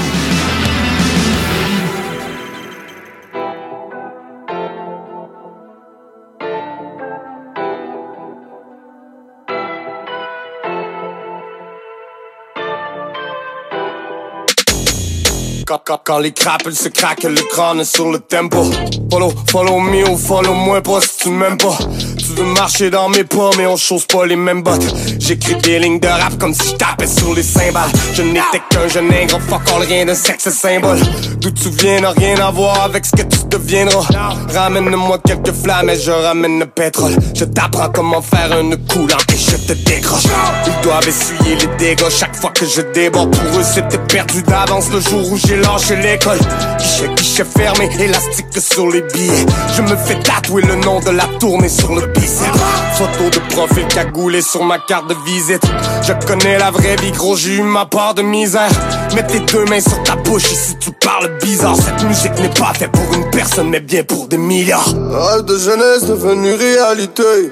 Quand, 15.75 15.81
quand, 15.83 15.99
quand 16.05 16.19
les 16.19 16.31
crapples 16.31 16.73
se 16.73 16.87
craquent, 16.87 17.23
le 17.23 17.41
crâne 17.51 17.83
sur 17.83 18.09
le 18.09 18.19
tempo. 18.19 18.63
Follow, 19.11 19.33
follow 19.49 19.79
me 19.79 20.07
ou 20.07 20.17
follow 20.17 20.53
moi 20.53 20.81
pas 20.81 21.01
si 21.01 21.17
tu 21.17 21.29
m'aimes 21.29 21.57
pas. 21.57 21.77
Tu 22.17 22.27
veux 22.33 22.45
marcher 22.45 22.89
dans 22.89 23.09
mes 23.09 23.25
pas, 23.25 23.49
mais 23.57 23.65
on 23.65 23.75
chose 23.75 24.05
pas 24.05 24.25
les 24.25 24.37
mêmes 24.37 24.63
bottes. 24.63 24.85
J'écris 25.19 25.55
des 25.55 25.79
lignes 25.79 25.99
de 25.99 26.07
rap 26.07 26.37
comme 26.37 26.53
si 26.53 26.69
je 26.69 26.75
tapais 26.75 27.07
sur 27.07 27.33
les 27.33 27.43
cymbales. 27.43 27.89
Je 28.13 28.21
n'étais 28.21 28.61
qu'un 28.69 28.87
jeune 28.87 29.11
ingrat, 29.11 29.39
fuck 29.41 29.61
all, 29.75 29.83
rien 29.83 30.05
de 30.05 30.13
sexe 30.13 30.49
symbole. 30.49 30.99
D'où 31.39 31.51
tu 31.51 31.69
viens 31.69 32.01
n'a 32.01 32.11
rien 32.11 32.37
à 32.39 32.51
voir 32.51 32.83
avec 32.83 33.05
ce 33.05 33.11
que 33.11 33.23
tu 33.23 33.39
deviendras. 33.49 34.33
Ramène-moi 34.53 35.19
quelques 35.25 35.51
flammes 35.53 35.89
et 35.89 35.99
je 35.99 36.11
ramène 36.11 36.59
le 36.59 36.67
pétrole. 36.67 37.15
Je 37.33 37.43
t'apprends 37.45 37.89
comment 37.89 38.21
faire 38.21 38.57
une 38.59 38.77
coulante 38.87 39.25
et 39.33 39.37
je 39.37 39.57
te 39.57 39.73
décroche. 39.73 40.23
Ils 40.67 40.83
doivent 40.83 41.07
essuyer 41.07 41.55
les 41.55 41.77
dégâts 41.77 42.09
chaque 42.09 42.35
fois 42.35 42.51
que 42.51 42.65
je 42.65 42.81
déborde. 42.93 43.35
Pour 43.35 43.59
eux, 43.59 43.63
c'était 43.63 43.97
perdu 43.97 44.41
d'avance 44.43 44.89
le 44.91 45.01
jour 45.01 45.31
où 45.31 45.37
j'ai 45.37 45.57
lâché 45.65 45.95
l'école. 45.95 46.39
Guichet, 46.77 47.09
guichet 47.15 47.45
fermé, 47.45 47.89
élastique 47.99 48.45
sur 48.59 48.87
les 48.89 49.01
billets. 49.01 49.45
Je 49.75 49.81
me 49.81 49.95
fais 49.95 50.19
tatouer 50.19 50.61
le 50.63 50.75
nom 50.75 50.99
de 50.99 51.11
la 51.11 51.25
tournée 51.39 51.69
sur 51.69 51.93
le 51.93 52.05
biceps. 52.07 52.47
Photo 52.93 53.29
de 53.29 53.53
profil 53.53 53.85
cagoulé 53.87 54.41
sur 54.41 54.63
ma 54.63 54.79
carte 54.79 55.09
de 55.09 55.15
visite. 55.25 55.63
Je 56.03 56.13
connais 56.25 56.57
la 56.57 56.71
vraie 56.71 56.95
vie, 56.97 57.11
gros, 57.11 57.35
j'ai 57.35 57.55
eu 57.55 57.61
ma 57.61 57.85
part 57.85 58.13
de 58.13 58.21
misère. 58.21 58.69
Mets 59.15 59.25
tes 59.27 59.39
deux 59.39 59.65
mains 59.65 59.81
sur 59.81 60.01
ta 60.03 60.15
bouche 60.15 60.51
et 60.51 60.55
si 60.55 60.77
tu 60.77 60.91
parles 60.91 61.37
bizarre. 61.41 61.75
Cette 61.75 62.03
musique 62.07 62.37
n'est 62.39 62.49
pas 62.49 62.73
faite 62.73 62.91
pour 62.91 63.13
une 63.13 63.29
personne, 63.29 63.69
mais 63.69 63.81
bien 63.81 64.03
pour 64.03 64.27
des 64.27 64.37
milliards. 64.37 64.87
Rêve 64.87 65.43
de 65.45 65.57
jeunesse 65.57 66.05
devenu 66.05 66.53
réalité. 66.53 67.51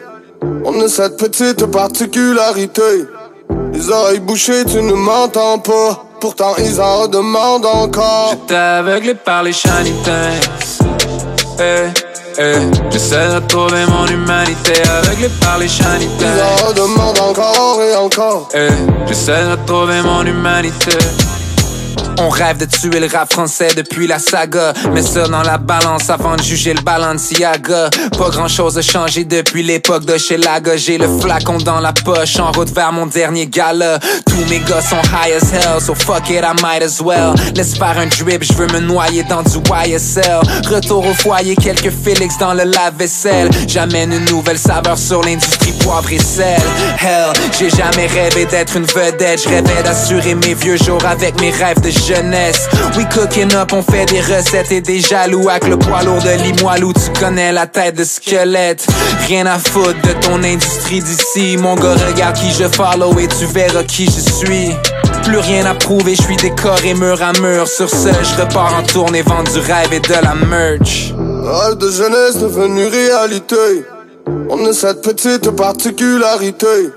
On 0.65 0.79
a 0.81 0.87
cette 0.87 1.17
petite 1.17 1.65
particularité. 1.65 3.05
Les 3.73 3.89
oreilles 3.89 4.19
bouchées, 4.19 4.65
tu 4.65 4.81
ne 4.81 4.93
m'entends 4.93 5.59
pas 5.59 6.05
pourtant 6.23 6.55
ils 6.57 6.79
en 6.79 7.01
redemandent 7.01 7.65
encore. 7.65 8.29
J'étais 8.31 8.55
aveuglé 8.55 9.13
par 9.13 9.43
les 9.43 9.51
shiny 9.51 9.91
things. 10.05 10.87
Hey, 11.59 11.91
eh, 12.37 12.41
eh, 12.41 12.41
hey. 12.41 12.71
J'essaie 12.91 13.27
de 13.27 13.35
retrouver 13.35 13.85
mon 13.87 14.07
humanité 14.07 14.71
aveuglé 14.89 15.27
par 15.41 15.57
les 15.57 15.67
shiny 15.67 16.07
things. 16.17 16.21
Ils 16.21 16.41
en 16.41 16.67
redemandent 16.67 17.19
encore 17.19 17.81
et 17.81 17.95
encore. 17.97 18.47
Hey, 18.53 18.71
J'essaie 19.05 19.43
de 19.43 19.51
retrouver 19.51 20.01
mon 20.01 20.23
humanité. 20.25 20.97
On 22.19 22.29
rêve 22.29 22.57
de 22.57 22.65
tuer 22.65 22.99
le 22.99 23.07
rap 23.07 23.31
français 23.31 23.69
depuis 23.75 24.07
la 24.07 24.19
saga. 24.19 24.73
Mais 24.93 25.01
ça 25.01 25.27
dans 25.27 25.41
la 25.41 25.57
balance 25.57 26.09
avant 26.09 26.35
de 26.35 26.43
juger 26.43 26.73
le 26.73 26.81
Balenciaga. 26.81 27.89
Pas 28.17 28.29
grand 28.29 28.47
chose 28.47 28.77
a 28.77 28.81
changé 28.81 29.25
depuis 29.25 29.63
l'époque 29.63 30.05
de 30.05 30.17
chez 30.17 30.37
Laga. 30.37 30.77
J'ai 30.77 30.97
le 30.97 31.07
flacon 31.19 31.57
dans 31.57 31.79
la 31.79 31.93
poche 31.93 32.39
en 32.39 32.51
route 32.51 32.69
vers 32.73 32.91
mon 32.91 33.05
dernier 33.05 33.47
gala. 33.47 33.99
Tous 34.25 34.45
mes 34.49 34.59
gars 34.59 34.81
sont 34.81 35.01
high 35.11 35.33
as 35.33 35.51
hell, 35.51 35.81
so 35.81 35.93
fuck 35.95 36.29
it, 36.29 36.43
I 36.43 36.61
might 36.61 36.83
as 36.83 37.01
well. 37.01 37.33
Laisse 37.55 37.75
faire 37.77 37.97
un 37.97 38.07
drip, 38.07 38.43
je 38.43 38.53
veux 38.53 38.67
me 38.67 38.79
noyer 38.79 39.23
dans 39.23 39.43
du 39.43 39.57
YSL. 39.57 40.41
Retour 40.69 41.05
au 41.05 41.13
foyer, 41.13 41.55
quelques 41.55 41.91
Félix 41.91 42.37
dans 42.37 42.53
le 42.53 42.63
lave-vaisselle. 42.63 43.49
J'amène 43.67 44.13
une 44.13 44.25
nouvelle 44.25 44.59
saveur 44.59 44.97
sur 44.97 45.21
l'industrie 45.21 45.73
poivre 45.79 46.11
et 46.11 46.19
sel. 46.19 46.61
Hell, 47.01 47.33
j'ai 47.57 47.69
jamais 47.69 48.07
rêvé 48.07 48.45
d'être 48.45 48.75
une 48.77 48.85
vedette. 48.85 49.43
Je 49.43 49.49
rêvais 49.49 49.83
d'assurer 49.83 50.35
mes 50.35 50.53
vieux 50.53 50.77
jours 50.77 51.05
avec 51.05 51.39
mes 51.41 51.51
rêves 51.51 51.81
de 51.81 51.89
jeunesse. 52.05 52.67
Oui, 52.97 53.05
cooking 53.13 53.53
up, 53.55 53.71
on 53.73 53.81
fait 53.81 54.05
des 54.05 54.21
recettes 54.21 54.71
et 54.71 54.81
des 54.81 54.99
jaloux. 54.99 55.49
Avec 55.49 55.67
le 55.67 55.77
poids 55.77 56.03
lourd 56.03 56.21
de 56.21 56.43
Limoilou, 56.43 56.93
tu 56.93 57.19
connais 57.19 57.51
la 57.51 57.67
tête 57.67 57.95
de 57.95 58.03
squelette. 58.03 58.85
Rien 59.27 59.45
à 59.45 59.57
foutre 59.57 60.01
de 60.01 60.13
ton 60.25 60.43
industrie 60.43 61.01
d'ici. 61.01 61.57
Mon 61.57 61.75
gars, 61.75 61.95
regarde 62.07 62.35
qui 62.35 62.51
je 62.51 62.67
follow 62.67 63.17
et 63.19 63.27
tu 63.27 63.45
verras 63.45 63.83
qui 63.83 64.05
je 64.05 64.19
suis. 64.19 64.75
Plus 65.23 65.37
rien 65.37 65.65
à 65.65 65.73
prouver, 65.73 66.15
je 66.15 66.23
suis 66.23 66.35
décoré 66.35 66.93
mur 66.93 67.21
à 67.21 67.31
mur. 67.39 67.67
Sur 67.67 67.89
ce, 67.89 68.09
je 68.09 68.41
repars 68.41 68.75
en 68.77 68.83
tournée, 68.83 69.21
vendre 69.21 69.51
du 69.51 69.59
rêve 69.59 69.93
et 69.93 69.99
de 69.99 70.13
la 70.13 70.35
merch. 70.35 71.13
Rêve 71.17 71.77
de 71.77 71.89
jeunesse 71.89 72.37
devenu 72.37 72.87
réalité. 72.87 73.85
On 74.49 74.65
a 74.65 74.73
cette 74.73 75.01
petite 75.01 75.49
particularité. 75.51 76.89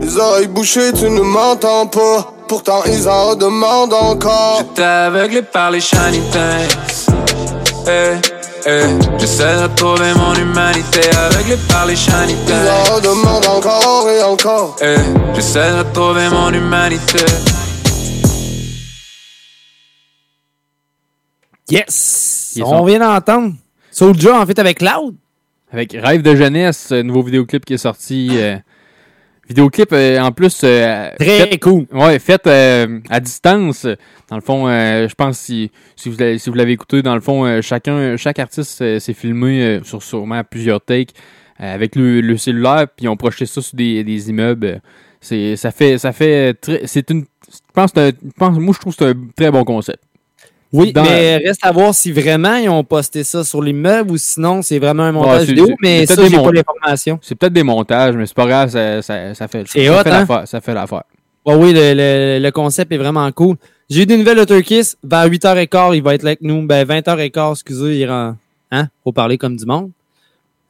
Les 0.00 0.16
oreilles 0.16 0.48
bouchées, 0.48 0.92
tu 0.92 1.10
ne 1.10 1.20
m'entends 1.20 1.86
pas. 1.86 2.35
Pourtant 2.48 2.84
ils 2.86 3.08
en 3.08 3.34
demandent 3.34 3.92
encore 3.92 4.58
J'étais 4.60 4.82
aveuglé 4.82 5.42
par 5.42 5.70
les 5.70 5.80
shiny 5.80 6.20
things 6.30 7.10
hey, 7.88 8.18
eh, 8.66 8.68
eh, 8.68 8.70
hey. 8.70 8.98
J'essaie 9.18 9.56
de 9.56 9.62
retrouver 9.64 10.12
mon 10.14 10.34
humanité 10.34 11.00
Aveuglé 11.16 11.56
par 11.68 11.86
les 11.86 11.96
shiny 11.96 12.34
things 12.46 12.54
Ils 12.54 12.92
en 12.92 13.00
demandent 13.00 13.46
encore 13.46 14.08
et 14.08 14.22
encore 14.22 14.76
hey, 14.80 14.98
J'essaie 15.34 15.72
de 15.72 15.78
retrouver 15.78 16.28
mon 16.28 16.52
humanité 16.52 17.24
Yes! 21.68 22.60
On 22.62 22.84
vient 22.84 23.00
d'entendre 23.00 23.54
Soulja 23.90 24.40
en 24.40 24.46
fait 24.46 24.58
avec 24.58 24.78
Cloud. 24.78 25.16
Avec 25.72 25.92
Rêve 25.92 26.22
de 26.22 26.36
jeunesse, 26.36 26.92
nouveau 26.92 27.22
vidéoclip 27.22 27.64
qui 27.64 27.74
est 27.74 27.78
sorti 27.78 28.30
euh, 28.34 28.56
vidéoclip 29.48 29.92
euh, 29.92 30.18
en 30.20 30.32
plus. 30.32 30.60
euh, 30.64 31.10
Très 31.18 31.48
fait- 31.48 31.58
cool. 31.58 31.86
Ouais, 31.92 32.18
fait 32.18 32.46
euh, 32.46 33.00
à 33.10 33.20
distance. 33.20 33.86
Dans 34.28 34.36
le 34.36 34.42
fond, 34.42 34.66
euh, 34.68 35.08
je 35.08 35.14
pense 35.14 35.38
si, 35.38 35.70
si 35.94 36.08
vous 36.10 36.16
l'avez 36.18 36.38
si 36.38 36.50
vous 36.50 36.56
l'avez 36.56 36.72
écouté, 36.72 37.02
dans 37.02 37.14
le 37.14 37.20
fond, 37.20 37.44
euh, 37.44 37.60
chacun, 37.62 38.16
chaque 38.16 38.38
artiste 38.38 38.98
s'est 38.98 39.14
filmé 39.14 39.62
euh, 39.62 39.82
sur 39.84 40.02
sûrement 40.02 40.42
plusieurs 40.44 40.80
takes 40.80 41.10
euh, 41.60 41.74
avec 41.74 41.94
le, 41.96 42.20
le 42.20 42.36
cellulaire, 42.36 42.86
puis 42.88 43.04
ils 43.06 43.08
ont 43.08 43.16
projeté 43.16 43.46
ça 43.46 43.62
sur 43.62 43.76
des, 43.76 44.02
des 44.04 44.28
immeubles. 44.30 44.80
C'est, 45.20 45.56
ça 45.56 45.70
fait, 45.70 45.98
ça 45.98 46.12
fait 46.12 46.54
très, 46.54 46.82
c'est 46.86 47.08
une, 47.10 47.24
je 47.50 47.58
pense, 47.72 47.92
pense, 48.36 48.58
moi 48.58 48.74
je 48.74 48.80
trouve 48.80 48.94
que 48.96 49.04
c'est 49.04 49.10
un 49.10 49.14
très 49.36 49.50
bon 49.50 49.64
concept. 49.64 50.02
Oui, 50.72 50.92
Dans- 50.92 51.02
mais 51.04 51.36
reste 51.38 51.64
à 51.64 51.70
voir 51.72 51.94
si 51.94 52.10
vraiment 52.12 52.56
ils 52.56 52.68
ont 52.68 52.82
posté 52.84 53.22
ça 53.24 53.44
sur 53.44 53.62
l'immeuble 53.62 54.10
ou 54.10 54.16
sinon 54.16 54.62
c'est 54.62 54.78
vraiment 54.78 55.04
un 55.04 55.12
montage 55.12 55.44
vidéo, 55.46 55.68
mais 55.80 56.04
ça, 56.06 56.16
peut-être 56.16 56.30
j'ai 56.30 56.36
des 56.36 56.42
pas 56.42 56.50
l'information. 56.52 57.18
C'est 57.22 57.34
peut-être 57.36 57.52
des 57.52 57.62
montages, 57.62 58.16
mais 58.16 58.26
c'est 58.26 58.34
pas 58.36 58.46
grave, 58.46 58.70
ça, 58.70 59.00
ça, 59.00 59.34
ça 59.34 59.48
fait, 59.48 59.66
ça 59.66 59.78
hot, 59.78 59.82
fait 60.02 60.10
hein? 60.10 60.20
l'affaire. 60.20 60.42
Ça 60.48 60.60
fait 60.60 60.74
l'affaire. 60.74 61.04
Ouais, 61.46 61.54
oui, 61.54 61.72
le, 61.72 61.94
le- 61.94 62.38
le 62.42 62.50
concept 62.50 62.90
est 62.92 62.96
vraiment 62.98 63.30
cool. 63.32 63.56
J'ai 63.88 64.02
eu 64.02 64.06
des 64.06 64.16
nouvelles 64.16 64.38
de 64.38 64.44
Turkis. 64.44 64.94
Vers 65.04 65.28
8h15, 65.28 65.94
il 65.94 66.02
va 66.02 66.14
être 66.16 66.24
là 66.24 66.30
avec 66.30 66.42
nous. 66.42 66.66
Ben, 66.66 66.84
20h15, 66.84 67.52
excusez, 67.52 67.98
il 68.00 68.10
rend... 68.10 68.34
Hein? 68.72 68.88
Faut 69.04 69.12
parler 69.12 69.38
comme 69.38 69.56
du 69.56 69.64
monde. 69.64 69.90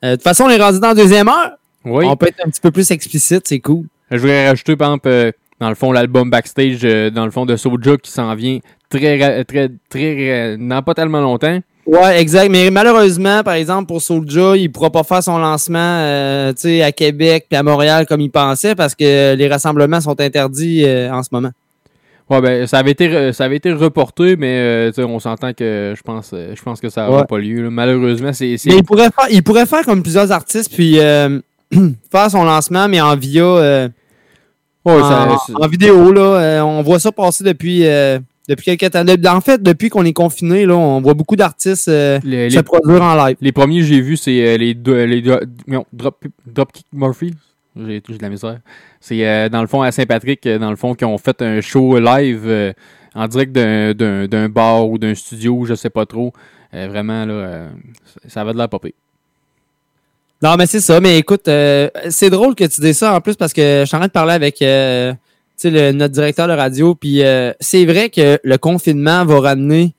Euh, 0.05 0.11
de 0.11 0.15
toute 0.17 0.25
façon, 0.25 0.45
on 0.45 0.51
est 0.51 0.61
rendu 0.63 0.79
dans 0.79 0.89
la 0.89 0.95
deuxième 0.95 1.29
heure. 1.29 1.53
Oui. 1.87 2.05
On 2.07 2.15
peut 2.17 2.27
être 2.29 2.45
un 2.45 2.51
petit 2.51 2.61
peu 2.61 2.71
plus 2.71 2.91
explicite, 2.91 3.49
c'est 3.49 3.61
cool. 3.61 3.87
Je 4.11 4.19
voudrais 4.19 4.49
rajouter, 4.49 4.77
par 4.77 4.89
exemple, 4.91 5.09
euh, 5.09 5.33
dans 5.59 5.71
le 5.71 5.75
fond, 5.75 5.93
l'album 5.93 6.29
Backstage, 6.29 6.81
euh, 6.85 7.09
dans 7.11 7.25
le 7.25 7.31
fond, 7.31 7.47
de 7.47 7.57
Soulja 7.57 7.97
qui 7.97 8.11
s'en 8.11 8.35
vient 8.35 8.59
très, 8.91 9.45
très, 9.45 9.71
très, 9.89 10.57
dans 10.59 10.83
pas 10.83 10.95
tellement 10.95 11.21
longtemps. 11.21 11.59
Ouais, 11.87 12.21
exact. 12.21 12.51
Mais 12.51 12.69
malheureusement, 12.71 13.43
par 13.45 13.55
exemple, 13.55 13.87
pour 13.87 14.03
Soulja, 14.03 14.57
il 14.57 14.71
pourra 14.73 14.91
pas 14.91 15.05
faire 15.05 15.23
son 15.23 15.39
lancement 15.39 15.79
euh, 15.79 16.53
tu 16.53 16.63
sais, 16.63 16.83
à 16.83 16.91
Québec 16.91 17.47
puis 17.49 17.57
à 17.57 17.63
Montréal 17.63 18.07
comme 18.09 18.21
il 18.21 18.31
pensait 18.31 18.75
parce 18.75 18.95
que 18.97 19.35
les 19.35 19.49
rassemblements 19.49 20.01
sont 20.01 20.21
interdits 20.21 20.83
euh, 20.85 21.13
en 21.13 21.23
ce 21.23 21.29
moment. 21.31 21.51
Ouais, 22.29 22.41
ben, 22.41 22.67
ça 22.67 22.79
avait 22.79 22.91
été, 22.91 23.33
ça 23.33 23.45
avait 23.45 23.55
été 23.55 23.73
reporté, 23.73 24.35
mais 24.35 24.59
euh, 24.59 24.89
tu 24.89 24.95
sais, 24.97 25.05
on 25.05 25.21
s'entend 25.21 25.53
que 25.53 25.95
je 25.97 26.03
pense, 26.03 26.33
euh, 26.35 26.55
je 26.57 26.63
pense 26.63 26.81
que 26.81 26.89
ça 26.89 27.07
n'aura 27.07 27.21
Ouais. 27.21 27.27
pas 27.29 27.39
lieu. 27.39 27.63
là. 27.63 27.71
Malheureusement, 27.71 28.33
c'est. 28.33 28.57
Mais 28.67 28.79
il 28.79 28.83
pourrait 28.83 29.11
faire, 29.17 29.27
il 29.31 29.45
pourrait 29.45 29.67
faire 29.67 29.85
comme 29.85 30.03
plusieurs 30.03 30.33
artistes 30.33 30.75
puis 30.75 30.99
euh, 30.99 31.39
faire 32.11 32.29
son 32.29 32.43
lancement, 32.43 32.89
mais 32.89 33.01
en 33.01 33.15
via 33.15 33.45
Ouais, 34.85 34.93
en, 34.93 35.09
ça- 35.09 35.37
c'est- 35.47 35.55
en 35.55 35.69
vidéo. 35.69 36.11
Là, 36.13 36.65
on 36.65 36.83
voit 36.83 36.99
ça 36.99 37.13
passer 37.13 37.45
depuis, 37.45 37.85
depuis 38.49 38.77
quelques 38.77 38.93
temps. 38.93 39.05
En 39.37 39.41
fait, 39.41 39.63
depuis 39.63 39.89
qu'on 39.89 40.05
est 40.05 40.13
confiné, 40.13 40.67
là, 40.67 40.77
on 40.77 41.01
voit 41.01 41.15
beaucoup 41.15 41.37
d'artistes 41.37 41.89
euh, 41.89 42.19
Les- 42.25 42.51
se 42.51 42.57
les- 42.57 42.63
produire 42.63 43.03
en 43.03 43.15
live. 43.27 43.37
Les 43.41 43.53
premiers 43.53 43.81
que 43.81 43.87
j'ai 43.87 44.01
vus, 44.01 44.17
c'est 44.17 44.41
euh, 44.47 44.57
les, 44.57 44.75
deux- 44.75 45.05
les 45.05 45.23
deux- 45.23 45.41
non, 45.67 45.85
Drop, 45.93 46.25
Dropkick 46.47 46.87
Murphy. 46.93 47.35
J'ai 47.77 48.01
de 48.01 48.23
la 48.23 48.31
misère. 48.31 48.59
C'est 49.01 49.27
euh, 49.29 49.49
dans 49.51 49.61
le 49.61 49.67
fond 49.67 49.83
à 49.83 49.93
Saint-Patrick, 49.93 50.47
euh, 50.47 50.59
dans 50.59 50.71
le 50.71 50.77
fond, 50.77 50.95
qui 50.95 51.05
ont 51.05 51.19
fait 51.19 51.43
un 51.43 51.61
show 51.61 51.99
live 51.99 52.43
euh, 52.47 52.73
en 53.15 53.29
direct 53.29 53.53
d'un- 53.53 53.93
d'un 53.93 54.27
d'un 54.27 54.49
bar 54.49 54.89
ou 54.89 54.97
d'un 54.99 55.15
studio, 55.15 55.65
je 55.67 55.75
sais 55.75 55.91
pas 55.91 56.07
trop. 56.07 56.33
Euh, 56.75 56.89
vraiment, 56.89 57.27
là, 57.27 57.33
euh, 57.35 57.69
ça- 58.29 58.45
va 58.45 58.53
de 58.53 58.59
la 58.59 58.69
popée. 58.69 58.95
Non, 60.43 60.57
mais 60.57 60.67
c'est 60.67 60.81
ça. 60.81 61.01
Mais 61.01 61.19
écoute, 61.19 61.49
euh, 61.49 61.89
c'est 62.11 62.31
drôle 62.31 62.55
que 62.55 62.65
tu 62.65 62.81
dises 62.81 62.99
ça 62.99 63.15
en 63.15 63.21
plus 63.21 63.37
parce 63.37 63.53
que 63.53 63.81
je 63.81 63.85
suis 63.87 63.95
en 63.97 64.01
train 64.01 64.07
de 64.09 64.13
parler 64.13 64.35
avec 64.35 64.61
euh, 64.63 65.13
le- 65.65 65.93
notre 65.93 66.15
directeur 66.15 66.49
de 66.49 66.53
radio. 66.53 66.95
Puis 66.95 67.23
euh, 67.23 67.53
c'est 67.61 67.85
vrai 67.85 68.11
que 68.11 68.39
le 68.43 68.59
confinement 68.59 69.25
va 69.25 69.41
ramener 69.41 69.95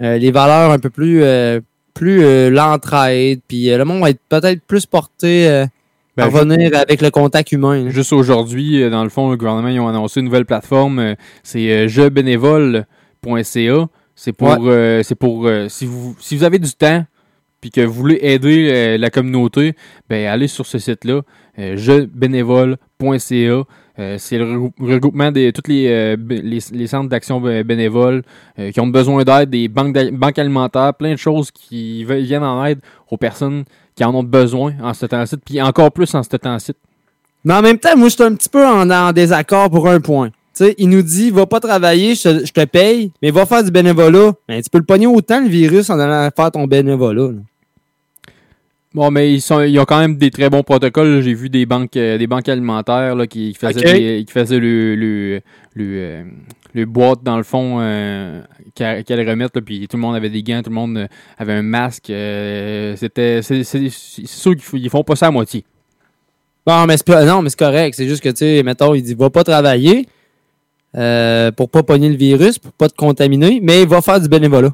euh, 0.00 0.18
les 0.18 0.30
valeurs 0.30 0.70
un 0.70 0.78
peu 0.78 0.90
plus, 0.90 1.22
euh, 1.22 1.60
plus 1.94 2.50
l'entraide. 2.50 3.40
Puis 3.48 3.66
le 3.68 3.84
monde 3.84 4.00
va 4.02 4.10
être 4.10 4.20
peut-être 4.28 4.60
plus 4.66 4.86
porté 4.86 5.64
Ben, 6.16 6.24
à 6.24 6.26
revenir 6.26 6.70
avec 6.76 7.00
le 7.02 7.10
contact 7.10 7.52
humain. 7.52 7.88
Juste 7.90 8.12
aujourd'hui, 8.12 8.88
dans 8.90 9.02
le 9.04 9.10
fond, 9.10 9.30
le 9.30 9.36
gouvernement 9.36 9.68
ils 9.68 9.80
ont 9.80 9.88
annoncé 9.88 10.20
une 10.20 10.26
nouvelle 10.26 10.46
plateforme. 10.46 11.14
C'est 11.42 11.88
jebénévole.ca. 11.88 13.88
C'est 14.18 14.32
pour, 14.32 14.58
Ouais. 14.60 15.00
c'est 15.04 15.14
pour 15.14 15.48
si 15.68 15.84
vous 15.86 16.16
si 16.20 16.36
vous 16.36 16.44
avez 16.44 16.58
du 16.58 16.72
temps 16.72 17.04
puis 17.60 17.70
que 17.70 17.80
vous 17.82 17.92
voulez 17.92 18.18
aider 18.22 18.68
euh, 18.70 18.96
la 18.98 19.10
communauté, 19.10 19.74
ben 20.08 20.26
allez 20.26 20.48
sur 20.48 20.64
ce 20.66 20.78
site-là, 20.78 21.20
euh, 21.58 21.76
jebénévole.ca. 21.76 23.62
Euh, 23.98 24.16
c'est 24.18 24.36
le 24.36 24.44
regrou- 24.44 24.72
regroupement 24.78 25.32
de 25.32 25.50
tous 25.50 25.70
les, 25.70 25.86
euh, 25.88 26.16
les, 26.28 26.58
les 26.72 26.86
centres 26.86 27.08
d'action 27.08 27.40
bé- 27.40 27.64
bénévoles 27.64 28.22
euh, 28.58 28.70
qui 28.70 28.78
ont 28.80 28.86
besoin 28.88 29.24
d'aide, 29.24 29.48
des 29.50 29.68
banques, 29.68 29.96
banques 30.12 30.38
alimentaires, 30.38 30.92
plein 30.94 31.12
de 31.12 31.16
choses 31.16 31.50
qui 31.50 32.04
viennent 32.04 32.42
en 32.44 32.62
aide 32.66 32.80
aux 33.10 33.16
personnes 33.16 33.64
qui 33.94 34.04
en 34.04 34.14
ont 34.14 34.22
besoin 34.22 34.74
en 34.82 34.92
ce 34.92 35.06
temps-ci, 35.06 35.36
puis 35.38 35.62
encore 35.62 35.90
plus 35.92 36.14
en 36.14 36.22
ce 36.22 36.28
temps-ci. 36.36 36.72
Mais 37.44 37.54
en 37.54 37.62
même 37.62 37.78
temps, 37.78 37.96
moi, 37.96 38.08
je 38.08 38.14
suis 38.14 38.22
un 38.22 38.34
petit 38.34 38.48
peu 38.50 38.66
en, 38.66 39.12
désaccord 39.12 39.70
pour 39.70 39.88
un 39.88 40.00
point. 40.00 40.28
Tu 40.28 40.64
sais, 40.64 40.74
il 40.78 40.88
nous 40.90 41.02
dit, 41.02 41.30
va 41.30 41.46
pas 41.46 41.60
travailler, 41.60 42.14
je 42.14 42.22
te, 42.22 42.46
je 42.46 42.52
te 42.52 42.64
paye, 42.64 43.12
mais 43.22 43.30
va 43.30 43.46
faire 43.46 43.62
du 43.64 43.70
bénévolat. 43.70 44.32
Ben, 44.48 44.60
tu 44.62 44.68
peux 44.70 44.78
le 44.78 44.84
pogner 44.84 45.06
autant, 45.06 45.40
le 45.40 45.48
virus, 45.48 45.88
en 45.90 45.98
allant 45.98 46.28
faire 46.34 46.50
ton 46.50 46.66
bénévolat. 46.66 47.28
là. 47.32 47.38
Bon, 48.96 49.10
mais 49.10 49.30
ils, 49.30 49.42
sont, 49.42 49.60
ils 49.60 49.78
ont 49.78 49.84
quand 49.84 49.98
même 49.98 50.16
des 50.16 50.30
très 50.30 50.48
bons 50.48 50.62
protocoles. 50.62 51.20
J'ai 51.20 51.34
vu 51.34 51.50
des 51.50 51.66
banques, 51.66 51.94
euh, 51.98 52.16
des 52.16 52.26
banques 52.26 52.48
alimentaires 52.48 53.14
là, 53.14 53.26
qui, 53.26 53.52
qui 53.52 53.58
faisaient, 53.58 53.86
Ok. 53.86 53.92
des- 53.92 54.24
qui 54.26 54.32
faisaient 54.32 54.58
le, 54.58 54.94
le, 54.96 55.40
le, 55.74 55.84
euh, 55.84 56.24
le 56.72 56.86
boîte 56.86 57.22
dans 57.22 57.36
le 57.36 57.42
fond 57.42 57.76
euh, 57.78 58.40
qu'elle 58.74 59.04
qu'elle 59.04 59.28
remettre. 59.28 59.50
Là, 59.54 59.60
puis 59.60 59.86
tout 59.86 59.98
le 59.98 60.00
monde 60.00 60.16
avait 60.16 60.30
des 60.30 60.42
gants, 60.42 60.62
tout 60.62 60.70
le 60.70 60.76
monde 60.76 61.08
avait 61.36 61.52
un 61.52 61.60
masque. 61.60 62.08
euh, 62.08 62.96
C'était, 62.96 63.42
c'est, 63.42 63.64
sûr 63.90 64.56
qu'ils 64.56 64.88
font 64.88 65.04
pas 65.04 65.14
ça 65.14 65.26
à 65.26 65.30
moitié. 65.30 65.62
Bon, 66.66 66.86
mais 66.86 66.96
c'est 66.96 67.26
non, 67.26 67.42
mais 67.42 67.50
c'est 67.50 67.58
correct. 67.58 67.96
C'est 67.98 68.08
juste 68.08 68.22
que, 68.22 68.30
tu 68.30 68.36
sais, 68.38 68.62
mettons, 68.62 68.94
il 68.94 69.02
dit, 69.02 69.12
va 69.12 69.28
pas 69.28 69.44
travailler 69.44 70.06
pour 71.54 71.68
pas 71.68 71.82
pogner 71.82 72.08
le 72.08 72.16
virus, 72.16 72.58
pour 72.58 72.72
pas 72.72 72.88
te 72.88 72.96
contaminer, 72.96 73.60
mais 73.62 73.84
va 73.84 74.00
faire 74.00 74.18
du 74.22 74.28
bénévolat. 74.30 74.72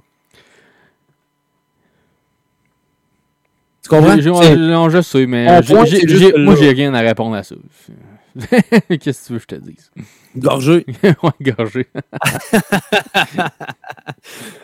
Tu 3.82 3.88
comprends? 3.88 4.16
Je 4.90 5.00
sais, 5.02 5.26
mais 5.26 5.46
j'ai- 6.16 6.32
moi, 6.38 6.54
j'ai 6.56 6.70
rien 6.70 6.94
à 6.94 7.00
répondre 7.00 7.34
à 7.36 7.42
ça. 7.42 7.54
Qu'est-ce 8.88 9.22
que 9.22 9.26
tu 9.26 9.32
veux 9.34 9.38
que 9.40 9.42
je 9.42 9.46
te 9.46 9.54
dise? 9.56 9.90
Gorgé. 10.36 10.86
ouais, 11.02 11.52
gorgé. 11.54 11.86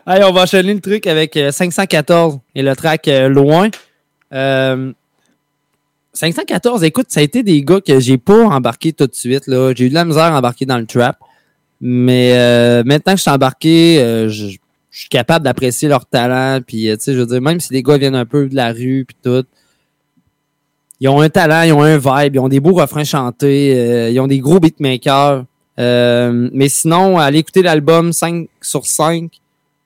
Allez, 0.07 0.25
on 0.25 0.33
va 0.33 0.43
enchaîner 0.43 0.73
le 0.75 0.81
truc 0.81 1.07
avec 1.07 1.37
euh, 1.37 1.51
514 1.51 2.39
et 2.55 2.63
le 2.63 2.75
track 2.75 3.09
euh, 3.09 3.29
Loin. 3.29 3.69
Euh, 4.33 4.93
514, 6.15 6.85
écoute, 6.85 7.07
ça 7.11 7.21
a 7.21 7.23
été 7.23 7.43
des 7.43 7.63
gars 7.63 7.81
que 7.81 8.01
j'ai 8.01 8.19
pas 8.19 8.45
embarqué 8.47 8.93
tout 8.93 9.07
de 9.07 9.15
suite. 9.15 9.47
là. 9.47 9.73
J'ai 9.77 9.87
eu 9.87 9.89
de 9.91 9.95
la 9.95 10.05
misère 10.05 10.25
à 10.35 10.39
embarquer 10.39 10.65
dans 10.67 10.79
le 10.79 10.87
trap. 10.87 11.19
Mais 11.81 12.33
euh, 12.35 12.83
maintenant 12.85 13.13
que 13.13 13.19
je 13.19 13.23
suis 13.23 13.31
embarqué, 13.31 14.01
euh, 14.01 14.29
je, 14.29 14.57
je 14.99 15.03
suis 15.03 15.11
capable 15.11 15.45
d'apprécier 15.45 15.89
leur 15.89 16.07
talent. 16.07 16.61
Puis, 16.61 16.91
euh, 16.91 16.97
tu 16.97 17.05
sais, 17.05 17.15
je 17.15 17.21
veux 17.21 17.27
dire, 17.27 17.41
même 17.41 17.61
si 17.61 17.73
les 17.73 17.85
gars 17.85 17.99
viennent 17.99 18.17
un 18.17 18.25
peu 18.25 18.49
de 18.49 18.57
la 18.57 18.73
rue 18.73 19.05
puis 19.07 19.17
tout, 19.23 19.45
ils 20.99 21.09
ont 21.09 21.21
un 21.21 21.29
talent, 21.29 21.63
ils 21.63 21.73
ont 21.73 21.83
un 21.83 21.99
vibe, 21.99 22.35
ils 22.35 22.41
ont 22.41 22.49
des 22.49 22.59
beaux 22.59 22.73
refrains 22.73 23.05
chantés, 23.05 23.79
euh, 23.79 24.11
ils 24.11 24.19
ont 24.19 24.27
des 24.27 24.41
gros 24.41 24.59
beatmakers. 24.59 25.45
Euh, 25.79 26.51
mais 26.53 26.69
sinon, 26.69 27.17
allez 27.17 27.39
écouter 27.39 27.63
l'album 27.63 28.13
5 28.13 28.49
sur 28.61 28.87
5. 28.87 29.31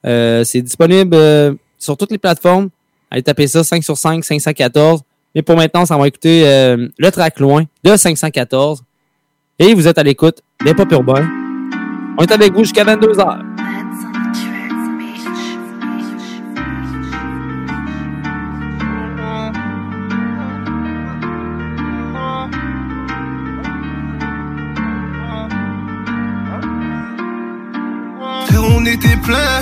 Euh, 0.06 0.44
c'est 0.44 0.62
disponible 0.62 1.14
euh, 1.14 1.52
sur 1.78 1.98
toutes 1.98 2.10
les 2.10 2.16
plateformes. 2.16 2.70
Allez 3.10 3.22
taper 3.22 3.48
ça, 3.48 3.62
5 3.62 3.84
sur 3.84 3.98
5, 3.98 4.24
514. 4.24 5.02
Mais 5.34 5.42
pour 5.42 5.56
maintenant, 5.56 5.84
ça 5.84 5.98
va 5.98 6.08
écouter 6.08 6.44
euh, 6.46 6.88
le 6.96 7.10
track 7.10 7.38
loin 7.38 7.64
de 7.84 7.96
514. 7.96 8.82
Et 9.58 9.74
vous 9.74 9.86
êtes 9.86 9.98
à 9.98 10.02
l'écoute 10.02 10.40
des 10.64 10.72
Pop 10.72 10.90
Urbains. 10.90 11.28
On 12.16 12.22
est 12.22 12.32
avec 12.32 12.54
vous 12.54 12.64
jusqu'à 12.64 12.84
22h. 12.84 13.51
On 28.82 28.86
était 28.86 29.16
plein, 29.16 29.60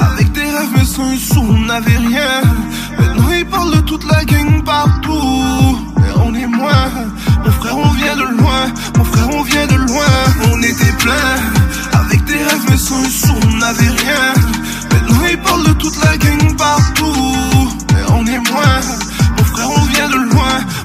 avec 0.00 0.32
des 0.32 0.40
rêves, 0.40 0.72
mais 0.74 0.84
sans 0.84 1.08
une 1.12 1.18
sou, 1.18 1.40
on 1.40 1.66
n'avait 1.66 1.98
rien. 1.98 2.42
Maintenant, 2.98 3.30
ils 3.38 3.46
parlent 3.46 3.76
de 3.76 3.80
toute 3.82 4.04
la 4.10 4.24
gang 4.24 4.64
partout. 4.64 5.78
Mais 6.00 6.12
on 6.24 6.34
est 6.34 6.46
moins, 6.46 6.90
mon 7.44 7.50
frère, 7.52 7.78
on 7.78 7.90
vient 7.90 8.16
de 8.16 8.22
loin. 8.22 8.62
Mon 8.98 9.04
frère, 9.04 9.28
on 9.32 9.42
vient 9.42 9.66
de 9.68 9.76
loin. 9.76 10.12
On 10.52 10.62
était 10.62 10.96
plein, 10.98 12.00
avec 12.00 12.24
des 12.24 12.38
rêves, 12.38 12.66
mais 12.68 12.76
sans 12.76 13.04
une 13.04 13.10
sou, 13.10 13.34
on 13.46 13.56
n'avait 13.58 13.88
rien. 14.02 14.34
Maintenant, 14.90 15.26
ils 15.30 15.38
parlent 15.38 15.66
de 15.68 15.72
toute 15.74 16.04
la 16.04 16.16
gang 16.16 16.25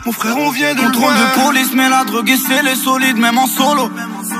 Mon 0.05 0.11
frère, 0.11 0.35
on 0.37 0.49
vient 0.49 0.73
de 0.73 0.81
Contrôle 0.81 1.13
de 1.13 1.43
police, 1.43 1.73
mais 1.75 1.87
la 1.87 2.03
drogue 2.03 2.33
c'est 2.35 2.63
les 2.63 2.75
solides, 2.75 3.17
même 3.17 3.37
en 3.37 3.45
solo. 3.45 3.91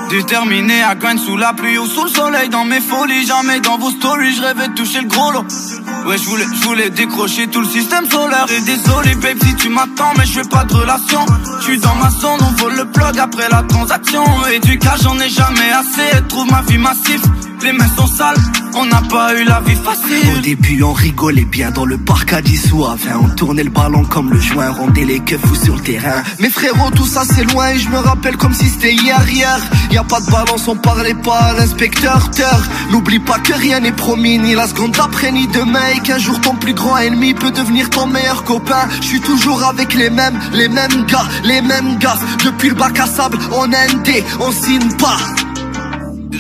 Déterminé 0.09 0.82
à 0.82 0.95
grind 0.95 1.20
sous 1.20 1.38
la 1.38 1.53
pluie 1.53 1.78
ou 1.78 1.86
sous 1.86 2.03
le 2.03 2.09
soleil 2.09 2.49
Dans 2.49 2.66
mes 2.66 2.82
folies, 2.82 3.26
jamais 3.26 3.59
dans 3.59 3.78
vos 3.78 3.91
stories 3.91 4.36
Je 4.36 4.41
rêvais 4.41 4.68
de 4.70 4.74
toucher 4.74 5.01
le 5.01 5.07
gros 5.07 5.32
lot. 5.32 5.45
Ouais 6.05 6.18
je 6.18 6.24
voulais, 6.24 6.45
je 6.53 6.64
voulais 6.64 6.89
décrocher 6.89 7.47
tout 7.47 7.62
le 7.62 7.68
système 7.68 8.09
solaire. 8.09 8.45
Et 8.49 8.62
désolé 8.62 9.16
babe 9.16 9.38
si 9.43 9.55
tu 9.55 9.70
m'attends 9.70 10.14
mais 10.18 10.26
je 10.26 10.39
veux 10.39 10.49
pas 10.49 10.64
de 10.66 10.74
relation 10.74 11.26
Je 11.59 11.64
suis 11.64 11.80
dans 11.80 11.95
ma 11.95 12.09
zone, 12.09 12.39
on 12.41 12.62
vole 12.62 12.76
le 12.76 12.86
plug 12.86 13.20
après 13.20 13.49
la 13.49 13.64
transaction. 13.64 14.24
Et 14.51 14.59
du 14.59 14.80
cas 14.80 14.95
j'en 15.01 15.20
ai 15.20 15.30
jamais 15.30 15.72
assez 15.72 16.28
Trouve 16.28 16.49
ma 16.49 16.62
vie 16.62 16.78
massif 16.78 17.22
les 17.64 17.74
mains 17.74 17.89
sont 17.95 18.07
sales, 18.07 18.38
on 18.76 18.86
n'a 18.86 19.01
pas 19.09 19.36
eu 19.36 19.43
la 19.43 19.59
vie 19.62 19.76
facile. 19.76 20.38
Au 20.38 20.41
début, 20.41 20.82
on 20.84 20.93
rigolait 20.93 21.45
bien 21.45 21.72
dans 21.72 21.86
le 21.86 21.97
parc 21.97 22.34
à 22.34 22.41
10 22.41 22.72
ou 22.74 22.86
à 22.86 22.95
20. 22.95 23.18
On 23.18 23.30
tournait 23.36 23.64
le 23.64 23.70
ballon 23.70 24.03
comme 24.03 24.32
le 24.32 24.39
joint, 24.39 24.72
rendait 24.72 25.05
les 25.05 25.20
keufs 25.20 25.41
fous 25.41 25.55
sur 25.55 25.76
le 25.76 25.82
terrain. 25.82 26.24
Mais 26.39 26.49
frérot, 26.49 26.89
tout 26.91 27.05
ça 27.05 27.24
c'est 27.26 27.43
loin 27.51 27.70
et 27.70 27.80
je 27.80 27.89
me 27.89 27.97
rappelle 27.97 28.38
comme 28.38 28.53
si 28.53 28.68
c'était 28.68 28.93
hier, 28.93 29.22
hier. 29.30 29.59
Y 29.91 29.97
a 29.97 30.03
pas 30.03 30.22
de 30.22 30.32
balance, 30.32 30.68
on 30.68 30.76
parlait 30.76 31.14
pas 31.14 31.38
à 31.38 31.53
l'inspecteur. 31.53 32.32
Terre, 32.32 32.70
n'oublie 32.91 33.20
pas 33.20 33.39
que 33.39 33.53
rien 33.53 33.80
n'est 33.80 33.91
promis, 33.91 34.39
ni 34.39 34.55
la 34.55 34.68
seconde 34.68 34.91
d'après, 34.91 35.32
ni 35.32 35.47
demain. 35.47 35.89
Et 35.95 35.99
qu'un 35.99 36.18
jour 36.18 36.39
ton 36.41 36.55
plus 36.55 36.74
grand 36.74 36.97
ennemi 36.97 37.34
peut 37.34 37.51
devenir 37.51 37.89
ton 37.89 38.07
meilleur 38.07 38.43
copain. 38.43 38.88
Je 39.01 39.07
suis 39.07 39.22
toujours 39.22 39.64
avec 39.64 39.93
les 39.93 40.09
mêmes, 40.09 40.39
les 40.53 40.70
mêmes 40.70 41.05
gars, 41.05 41.28
les 41.43 41.62
mêmes 41.62 41.97
gars. 41.99 42.18
Depuis 42.43 42.70
le 42.70 42.76
bac 42.76 42.99
à 42.99 43.07
sable, 43.07 43.38
on 43.51 43.68
ND, 43.68 44.24
on 44.39 44.51
signe 44.51 44.91
pas. 44.97 45.18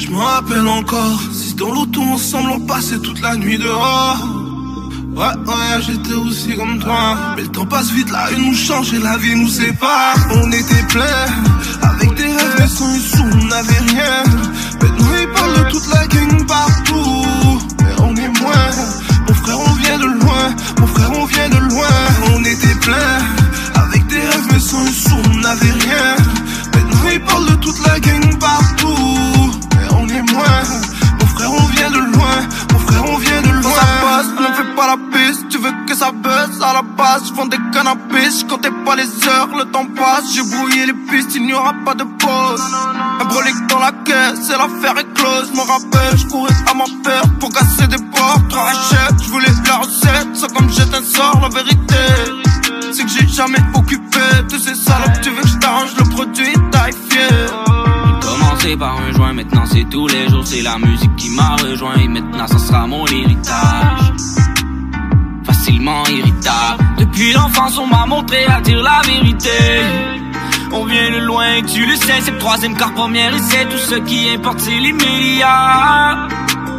Je 0.01 0.09
me 0.09 0.17
rappelle 0.17 0.67
encore, 0.67 1.21
si 1.31 1.53
dans 1.53 1.71
l'auto 1.71 2.01
ensemble 2.01 2.49
on 2.55 2.59
passait 2.61 2.97
toute 2.97 3.21
la 3.21 3.35
nuit 3.35 3.59
dehors. 3.59 4.17
Ouais, 5.15 5.25
ouais, 5.25 5.81
j'étais 5.85 6.15
aussi 6.15 6.55
comme 6.55 6.79
toi. 6.79 7.15
Mais 7.35 7.43
le 7.43 7.49
temps 7.49 7.67
passe 7.67 7.91
vite, 7.91 8.09
la 8.09 8.31
une 8.31 8.47
nous 8.47 8.55
change 8.55 8.91
et 8.95 8.97
la 8.97 9.15
vie 9.17 9.35
nous 9.35 9.47
sépare. 9.47 10.15
On 10.41 10.51
était 10.51 10.83
plein, 10.89 11.27
avec 11.83 12.15
des 12.15 12.23
rêves, 12.23 12.55
mais 12.57 12.67
sans 12.67 12.91
une 12.95 12.99
sous, 12.99 13.23
on 13.31 13.45
n'avait 13.45 13.83
rien. 13.89 14.23
Maintenant 14.81 15.11
ils 15.21 15.29
parlent 15.35 15.65
de 15.65 15.69
toute 15.69 15.87
la 15.93 16.07
gang 16.07 16.47
partout. 16.47 17.59
Mais 17.83 17.93
on 17.99 18.15
est 18.15 18.41
moins, 18.41 18.71
mon 19.27 19.33
frère, 19.35 19.59
on 19.59 19.73
vient 19.73 19.99
de 19.99 20.05
loin. 20.05 20.55
Mon 20.79 20.87
frère, 20.87 21.11
on 21.13 21.25
vient 21.25 21.49
de 21.49 21.57
loin. 21.57 21.95
On 22.33 22.43
était 22.43 22.75
plein, 22.81 23.19
avec 23.75 24.07
des 24.07 24.19
rêves, 24.19 24.47
mais 24.51 24.59
sans 24.59 24.81
une 24.81 24.93
sous, 24.93 25.15
on 25.31 25.37
n'avait 25.41 25.71
rien. 25.71 25.80
Tu 35.49 35.57
veux 35.57 35.71
que 35.87 35.95
ça 35.95 36.11
baisse 36.11 36.61
à 36.61 36.73
la 36.73 36.81
base. 36.81 37.29
Je 37.29 37.33
vends 37.33 37.45
des 37.45 37.57
canapés. 37.71 38.29
Je 38.29 38.45
comptais 38.45 38.71
pas 38.85 38.95
les 38.95 39.27
heures. 39.27 39.47
Le 39.57 39.65
temps 39.71 39.85
passe. 39.85 40.33
J'ai 40.33 40.43
brouillé 40.43 40.85
les 40.85 40.93
pistes. 40.93 41.33
Il 41.35 41.45
n'y 41.45 41.53
aura 41.53 41.73
pas 41.85 41.93
de 41.93 42.03
pause. 42.03 42.61
Un 43.19 43.67
dans 43.67 43.79
la 43.79 43.91
caisse. 44.03 44.49
Et 44.49 44.57
l'affaire 44.57 44.97
est 44.99 45.13
close. 45.13 45.51
Me 45.53 45.61
rappelle, 45.61 46.17
je 46.17 46.27
courais 46.27 46.53
à 46.69 46.73
ma 46.73 46.83
peur 47.03 47.23
pour 47.39 47.49
casser 47.53 47.87
des 47.87 48.03
portes. 48.11 48.51
Rachète, 48.51 49.23
je 49.23 49.29
voulais 49.29 49.47
la 49.65 49.77
recette. 49.77 50.29
C'est 50.33 50.53
comme 50.53 50.69
jette 50.69 50.93
un 50.93 51.03
sort. 51.03 51.39
La 51.41 51.49
vérité, 51.49 51.95
c'est 52.91 53.03
que 53.03 53.09
j'ai 53.09 53.27
jamais 53.27 53.63
occupé 53.73 54.19
de 54.49 54.57
ces 54.57 54.75
salopes. 54.75 55.21
Tu 55.21 55.29
veux 55.29 55.41
que 55.41 55.47
je 55.47 55.57
t'arrange 55.57 55.95
le 55.97 56.03
produit 56.03 56.53
taille 56.71 56.91
Commencé 58.21 58.75
par 58.75 58.97
un 58.99 59.11
joint, 59.13 59.33
maintenant 59.33 59.63
c'est 59.65 59.85
tous 59.89 60.07
les 60.07 60.27
jours, 60.29 60.45
c'est 60.45 60.61
la 60.61 60.77
musique 60.77 61.15
qui 61.15 61.29
m'a 61.31 61.55
rejoint 61.55 61.95
et 61.95 62.07
maintenant 62.07 62.47
ça 62.47 62.59
sera 62.59 62.87
mon 62.87 63.05
héritage. 63.07 64.11
Facilement 65.45 66.03
irritable. 66.05 66.83
Depuis 66.97 67.33
l'enfance, 67.33 67.77
on 67.77 67.87
m'a 67.87 68.05
montré 68.05 68.45
à 68.45 68.61
dire 68.61 68.81
la 68.81 69.01
vérité. 69.05 69.49
On 70.73 70.85
vient 70.85 71.11
de 71.11 71.17
loin, 71.17 71.61
tu 71.63 71.85
le 71.85 71.95
sais, 71.95 72.21
c'est 72.21 72.31
le 72.31 72.37
troisième 72.37 72.75
quart 72.75 72.93
première 72.93 73.35
et 73.35 73.39
c'est 73.39 73.65
tout 73.65 73.77
ce 73.77 73.95
qui 73.95 74.29
importe, 74.29 74.59
c'est 74.59 74.79
les 74.79 74.93
médias. 74.93 76.27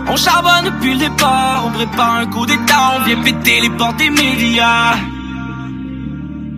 On 0.09 0.17
charbonne 0.17 0.65
depuis 0.65 0.95
le 0.95 1.01
départ, 1.01 1.65
on 1.67 1.71
prépare 1.73 2.17
un 2.17 2.27
coup 2.27 2.47
d'état, 2.47 2.95
on 2.97 3.05
vient 3.05 3.21
péter 3.23 3.61
les 3.61 3.71
portes 3.71 3.97
des 3.99 4.09
médias. 4.11 4.95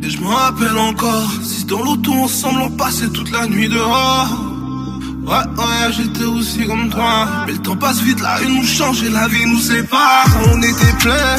Et 0.02 0.10
je 0.10 0.20
me 0.20 0.28
rappelle 0.28 0.78
encore, 0.78 1.30
si 1.42 1.64
dans 1.64 1.82
l'auto 1.82 2.12
ensemble 2.12 2.60
on 2.62 2.70
passait 2.70 3.08
toute 3.08 3.30
la 3.32 3.46
nuit 3.46 3.68
dehors. 3.68 4.53
Ouais, 5.26 5.32
ouais, 5.32 5.92
j'étais 5.96 6.24
aussi 6.24 6.66
comme 6.66 6.90
toi. 6.90 7.26
Mais 7.46 7.52
le 7.52 7.58
temps 7.58 7.76
passe 7.76 8.00
vite, 8.00 8.20
la 8.20 8.42
une 8.42 8.56
nous 8.56 8.66
change 8.66 9.02
et 9.02 9.08
la 9.08 9.26
vie 9.26 9.46
nous 9.46 9.58
sépare. 9.58 10.26
On 10.52 10.60
était 10.60 10.96
plein, 11.00 11.36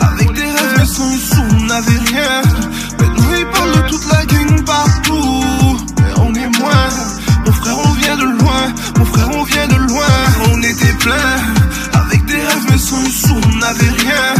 avec 0.00 0.32
des 0.34 0.42
rêves, 0.42 0.74
mais 0.78 0.84
sans 0.84 1.16
sous, 1.16 1.40
on 1.40 1.64
n'avait 1.64 1.98
rien. 2.10 2.42
Maintenant 2.98 3.34
ils 3.38 3.46
parlent 3.46 3.74
de 3.74 3.88
toute 3.88 4.12
la 4.12 4.26
gang 4.26 4.64
partout. 4.64 5.44
Mais 5.98 6.12
on 6.18 6.34
est 6.34 6.58
moins. 6.58 6.88
Mon 7.46 7.52
frère, 7.52 7.78
on 7.78 7.92
vient 7.92 8.16
de 8.16 8.24
loin. 8.24 8.62
Mon 8.98 9.04
frère, 9.06 9.28
on 9.32 9.44
vient 9.44 9.68
de 9.68 9.76
loin. 9.76 10.14
On 10.52 10.62
était 10.62 10.92
plein, 10.98 12.00
avec 12.04 12.24
des 12.26 12.34
rêves, 12.34 12.66
mais 12.70 12.78
sans 12.78 13.10
sous, 13.10 13.34
on 13.34 13.56
n'avait 13.56 13.90
rien. 13.90 14.34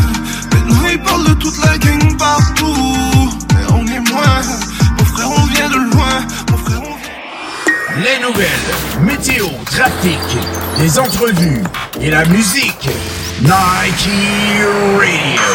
Maintenant 0.53 0.83
ils 0.93 1.01
parlent 1.01 1.29
de 1.29 1.35
toute 1.35 1.59
la 1.65 1.79
gang 1.79 1.92
Les 8.03 8.19
nouvelles, 8.21 8.49
météo, 9.05 9.47
trafic, 9.67 10.19
les 10.81 10.99
entrevues 10.99 11.63
et 12.01 12.11
la 12.11 12.25
musique. 12.25 12.89
Nike 13.43 14.09
Radio. 14.99 15.49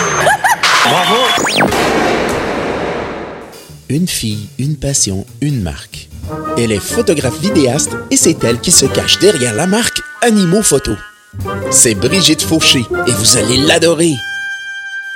Bravo! 0.85 1.67
Une 3.89 4.07
fille, 4.07 4.47
une 4.59 4.77
passion, 4.77 5.25
une 5.41 5.61
marque. 5.61 6.07
Elle 6.57 6.71
est 6.71 6.79
photographe 6.79 7.37
vidéaste 7.41 7.97
et 8.11 8.15
c'est 8.15 8.41
elle 8.45 8.61
qui 8.61 8.71
se 8.71 8.85
cache 8.85 9.19
derrière 9.19 9.53
la 9.53 9.67
marque 9.67 10.01
Animaux 10.21 10.63
Photo. 10.63 10.93
C'est 11.69 11.95
Brigitte 11.95 12.43
Fauché 12.43 12.85
et 13.07 13.11
vous 13.11 13.37
allez 13.37 13.57
l'adorer. 13.57 14.13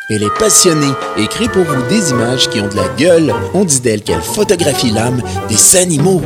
Elle 0.09 0.23
est 0.23 0.37
passionnée 0.37 0.91
et 1.17 1.27
crée 1.27 1.47
pour 1.47 1.63
vous 1.63 1.87
des 1.87 2.09
images 2.09 2.49
qui 2.49 2.59
ont 2.59 2.67
de 2.67 2.75
la 2.75 2.89
gueule. 2.97 3.33
On 3.53 3.63
dit 3.63 3.79
d'elle 3.79 4.01
qu'elle 4.01 4.21
photographie 4.21 4.91
l'âme 4.91 5.21
des 5.47 5.77
animaux. 5.77 6.21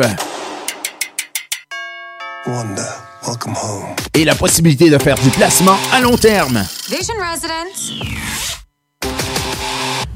Et 4.15 4.25
la 4.25 4.35
possibilité 4.35 4.91
de 4.91 4.99
faire 4.99 5.17
du 5.17 5.31
placement 5.31 5.77
à 5.93 6.01
long 6.01 6.17
terme. 6.17 6.65
Vision 6.89 7.15
Residence. 7.21 7.93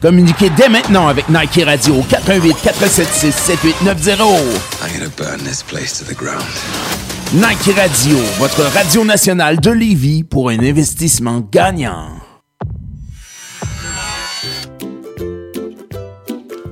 Communiquez 0.00 0.50
dès 0.50 0.68
maintenant 0.68 1.08
avec 1.08 1.28
Nike 1.28 1.62
Radio 1.64 1.96
au 1.96 2.02
418 2.02 2.56
476 2.62 3.34
7890. 3.34 4.18
I'm 4.82 4.92
gonna 4.92 5.10
burn 5.16 5.38
this 5.44 5.62
place 5.62 5.98
to 5.98 6.04
the 6.04 6.16
ground. 6.16 6.44
Nike 7.32 7.74
Radio, 7.76 8.18
votre 8.38 8.62
radio 8.72 9.04
nationale 9.04 9.58
de 9.58 9.70
Lévis 9.70 10.22
pour 10.22 10.50
un 10.50 10.58
investissement 10.60 11.40
gagnant. 11.50 12.10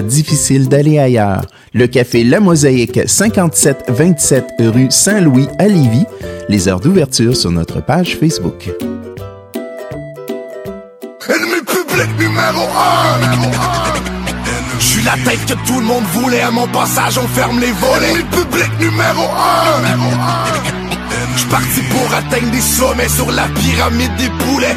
difficile 0.00 0.68
d'aller 0.68 0.98
ailleurs. 0.98 1.44
Le 1.74 1.86
café 1.86 2.24
La 2.24 2.40
Mosaïque, 2.40 3.00
5727 3.06 4.54
rue 4.60 4.90
Saint-Louis 4.90 5.48
à 5.58 5.68
Lévis. 5.68 6.04
Les 6.48 6.68
heures 6.68 6.80
d'ouverture 6.80 7.36
sur 7.36 7.50
notre 7.50 7.80
page 7.84 8.16
Facebook. 8.16 8.70
Ennemi 11.28 11.60
public 11.66 12.08
numéro 12.18 12.62
1 12.62 13.42
Je 14.78 14.84
suis 14.84 15.02
la 15.02 15.12
tête 15.24 15.44
que 15.46 15.66
tout 15.66 15.78
le 15.78 15.86
monde 15.86 16.04
voulait 16.12 16.40
À 16.40 16.50
mon 16.50 16.66
passage 16.66 17.18
on 17.18 17.28
ferme 17.28 17.60
les 17.60 17.72
volets 17.72 18.10
Ennemi 18.10 18.24
public 18.24 18.70
numéro 18.80 19.22
1 19.22 19.82
J'suis 21.36 21.48
parti 21.48 21.80
pour 21.90 22.14
atteindre 22.14 22.50
des 22.50 22.60
sommets 22.60 23.08
sur 23.08 23.30
la 23.30 23.44
pyramide 23.48 24.14
des 24.16 24.28
poulets. 24.28 24.76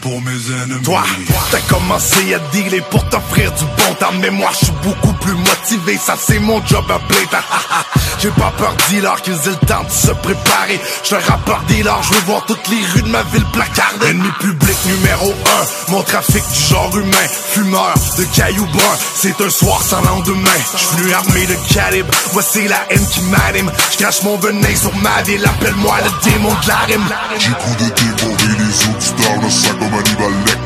Pour 0.00 0.20
mes 0.22 0.32
ennemis. 0.32 0.82
Toi, 0.82 1.04
t'as 1.52 1.60
commencé 1.72 2.34
à 2.34 2.40
dealer 2.50 2.82
pour 2.90 3.08
t'offrir 3.08 3.52
du 3.52 3.64
bon 3.64 3.94
temps, 4.00 4.12
mais 4.20 4.30
moi 4.30 4.50
je 4.52 4.64
suis 4.64 4.74
beaucoup 4.82 5.12
plus 5.14 5.34
motivé, 5.34 5.96
ça 6.04 6.16
c'est 6.18 6.40
mon 6.40 6.64
job 6.66 6.84
à 6.90 6.98
temps. 6.98 7.44
J'ai 8.18 8.30
pas 8.30 8.52
peur 8.58 8.74
dealer 8.88 9.22
qu'ils 9.22 9.34
aient 9.34 9.56
le 9.60 9.66
temps 9.66 9.84
de 9.84 9.90
se 9.90 10.10
préparer. 10.10 10.80
Je 11.04 11.14
rappeur 11.14 11.60
dealer, 11.68 11.96
je 12.02 12.14
veux 12.14 12.20
voir 12.22 12.44
toutes 12.46 12.66
les 12.68 12.84
rues 12.92 13.02
de 13.02 13.08
ma 13.08 13.22
ville 13.24 13.44
placardées. 13.52 14.08
Ennemi 14.08 14.30
public 14.40 14.76
numéro 14.84 15.32
1, 15.88 15.92
mon 15.92 16.02
trafic 16.02 16.42
du 16.52 16.60
genre 16.60 16.96
humain, 16.96 17.28
fumeur 17.52 17.94
de 18.18 18.24
cailloux 18.24 18.66
bruns, 18.66 18.98
c'est 19.14 19.40
un 19.40 19.50
soir 19.50 19.80
sans 19.82 20.02
lendemain. 20.02 20.50
Je 20.72 20.78
suis 20.78 20.96
venu 20.96 21.12
armé 21.12 21.46
de 21.46 21.56
calibre, 21.72 22.12
voici 22.32 22.66
la 22.66 22.80
haine 22.90 23.06
qui 23.06 23.20
m'anime. 23.22 23.70
Je 23.92 23.98
cache 23.98 24.22
mon 24.24 24.36
venin 24.38 24.74
sur 24.74 24.94
ma 24.96 25.22
ville, 25.22 25.44
appelle-moi 25.44 25.98
le 26.04 26.30
démon 26.30 26.50
de 26.50 26.68
la 26.68 26.78
rime. 26.78 27.08
J'ai 27.38 27.50
coup 27.50 27.74
de 27.78 27.88
dévorer 27.90 28.31
le. 30.28 30.62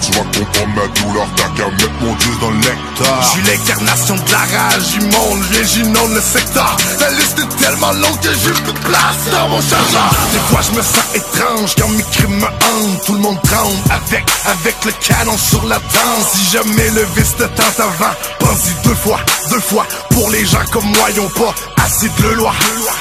Tu 0.00 0.10
comprendre 0.12 0.74
ma 0.76 0.86
douleur, 0.88 1.26
t'as 1.36 1.48
qu'à 1.56 1.70
mettre 1.70 2.00
mon 2.00 2.14
dieu 2.14 2.32
dans 2.40 2.50
le 2.50 2.58
lecteur. 2.58 3.22
Je 3.22 3.28
suis 3.28 3.42
l'incarnation 3.42 4.14
de 4.14 4.30
la 4.30 4.38
rage 4.38 4.94
immonde, 5.00 5.42
viens 5.50 5.62
j'inonde 5.62 6.12
le 6.12 6.20
secteur. 6.20 6.76
La 7.00 7.10
liste 7.10 7.38
est 7.38 7.56
tellement 7.56 7.92
longue 7.92 8.20
que 8.20 8.28
j'ai 8.28 8.50
plus 8.50 8.72
de 8.72 8.78
place 8.78 9.32
dans 9.32 9.48
mon 9.48 9.60
chargeur. 9.62 10.14
Des 10.32 10.38
fois 10.50 10.60
je 10.62 10.76
me 10.76 10.82
sens 10.82 11.14
étrange 11.14 11.74
quand 11.78 11.88
mes 11.88 12.02
crimes 12.12 12.36
me 12.36 12.46
hantent. 12.46 13.04
Tout 13.06 13.14
le 13.14 13.20
monde 13.20 13.40
tremble 13.42 13.76
avec, 13.90 14.24
avec 14.46 14.84
le 14.84 14.92
canon 14.92 15.38
sur 15.38 15.64
la 15.64 15.76
danse. 15.76 16.32
Si 16.34 16.52
jamais 16.52 16.90
le 16.90 17.06
vice 17.16 17.36
te 17.36 17.44
tente 17.44 17.80
avant, 17.80 18.14
pense-y 18.40 18.88
deux 18.88 18.94
fois, 18.94 19.20
deux 19.50 19.60
fois. 19.60 19.86
Pour 20.10 20.30
les 20.30 20.44
gens 20.44 20.64
comme 20.72 20.86
moi, 20.86 21.08
ils 21.10 21.20
ont 21.20 21.30
pas 21.30 21.54
assez 21.94 22.08
de 22.08 22.28
loi. 22.34 22.52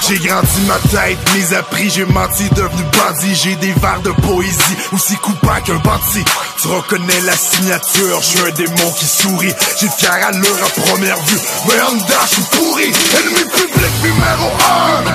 J'ai 0.08 0.18
grandi 0.20 0.62
ma 0.68 0.78
tête, 0.90 1.18
mes 1.34 1.56
appris, 1.56 1.90
j'ai 1.90 2.06
menti, 2.06 2.48
devenu 2.50 2.84
bandit. 2.98 3.36
J'ai 3.36 3.56
des 3.56 3.74
vers 3.74 4.02
de 4.02 4.12
poésie, 4.12 4.78
aussi 4.92 5.16
coupant 5.16 5.60
qu'un 5.64 5.78
bandit. 5.78 6.26
Tu 6.62 6.68
reconnais 6.68 7.22
la 7.26 7.36
signature, 7.36 8.22
je 8.22 8.26
suis 8.26 8.40
un 8.40 8.52
démon 8.52 8.92
qui 8.98 9.06
sourit. 9.06 9.54
J'ai 9.80 9.90
fier 9.90 10.12
à 10.12 10.32
l'heure 10.32 10.60
à 10.64 10.82
première 10.82 11.18
vue, 11.18 11.40
mais 11.68 11.82
en 11.82 11.94
dedans, 11.94 12.26
je 12.28 12.34
suis 12.34 12.44
pourri. 12.44 12.84
Ennemi 12.84 13.44
public 13.50 13.94
numéro 14.04 14.52
1. 14.52 15.14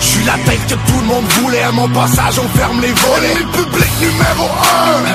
Je 0.00 0.06
suis 0.06 0.24
la 0.24 0.34
tête 0.34 0.66
que 0.68 0.74
tout 0.74 1.00
le 1.00 1.06
monde 1.06 1.26
voulait, 1.40 1.62
à 1.62 1.72
mon 1.72 1.88
passage, 1.88 2.38
on 2.38 2.58
ferme 2.58 2.80
les 2.80 2.92
volets. 2.92 3.32
Ennemi 3.32 3.52
public 3.52 3.90
numéro 4.00 4.44
1. 4.44 5.06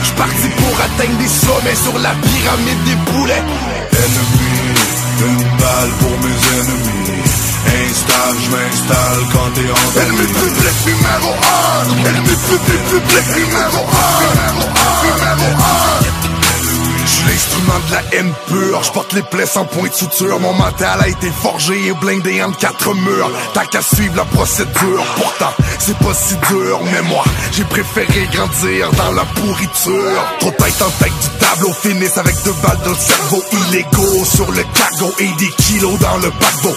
Je 0.00 0.06
suis 0.06 0.14
parti 0.14 0.48
pour 0.56 0.80
atteindre 0.80 1.18
des 1.18 1.28
sommets 1.28 1.76
sur 1.82 1.98
la 1.98 2.10
pyramide 2.10 2.84
des 2.84 3.12
poulets. 3.12 3.42
Une 5.18 5.38
balle 5.58 5.90
pour 6.00 6.10
mes 6.10 6.38
ennemis. 6.60 7.22
Installe, 7.66 8.36
je 8.44 8.50
m'installe 8.50 9.22
quand 9.32 9.50
t'es 9.54 9.68
en 9.70 10.00
Ennemi 10.00 10.26
public 10.26 10.76
numéro 10.86 11.32
1 11.32 12.08
Ennemi 12.08 12.36
public, 12.46 12.82
public 12.90 13.26
numéro 13.34 13.80
1 13.80 14.52
Numéro 14.52 15.48
1 15.50 15.95
je 15.95 15.95
suis 15.95 15.95
l'instrument 17.26 17.80
de 17.88 17.92
la 17.92 18.02
haine 18.12 18.32
pure, 18.46 18.82
je 18.82 18.90
porte 18.92 19.12
les 19.12 19.22
plaies 19.22 19.46
sans 19.46 19.64
point 19.64 19.88
de 19.88 19.94
suture. 19.94 20.38
Mon 20.40 20.52
mental 20.54 21.00
a 21.00 21.08
été 21.08 21.30
forgé 21.30 21.88
et 21.88 21.92
blindé 21.92 22.42
entre 22.42 22.58
quatre 22.58 22.94
murs. 22.94 23.30
T'as 23.54 23.66
qu'à 23.66 23.82
suivre 23.82 24.16
la 24.16 24.24
procédure, 24.24 25.04
pourtant 25.16 25.52
c'est 25.78 25.96
pas 25.98 26.14
si 26.14 26.34
dur. 26.48 26.80
Mais 26.92 27.02
moi, 27.02 27.24
j'ai 27.52 27.64
préféré 27.64 28.28
grandir 28.32 28.90
dans 28.92 29.12
la 29.12 29.24
pourriture. 29.24 30.24
Trop 30.40 30.50
tête 30.50 30.82
en 30.82 30.90
tête 31.02 31.12
du 31.12 31.28
tableau, 31.38 31.72
finissent 31.72 32.18
avec 32.18 32.34
deux 32.44 32.54
balles 32.62 32.78
dans 32.84 32.90
le 32.90 32.96
cerveau 32.96 33.42
Illégaux 33.52 34.24
sur 34.24 34.50
le 34.50 34.62
cargo 34.74 35.12
et 35.18 35.28
des 35.38 35.50
kilos 35.58 35.98
dans 36.00 36.16
le 36.18 36.30
paquebot. 36.30 36.76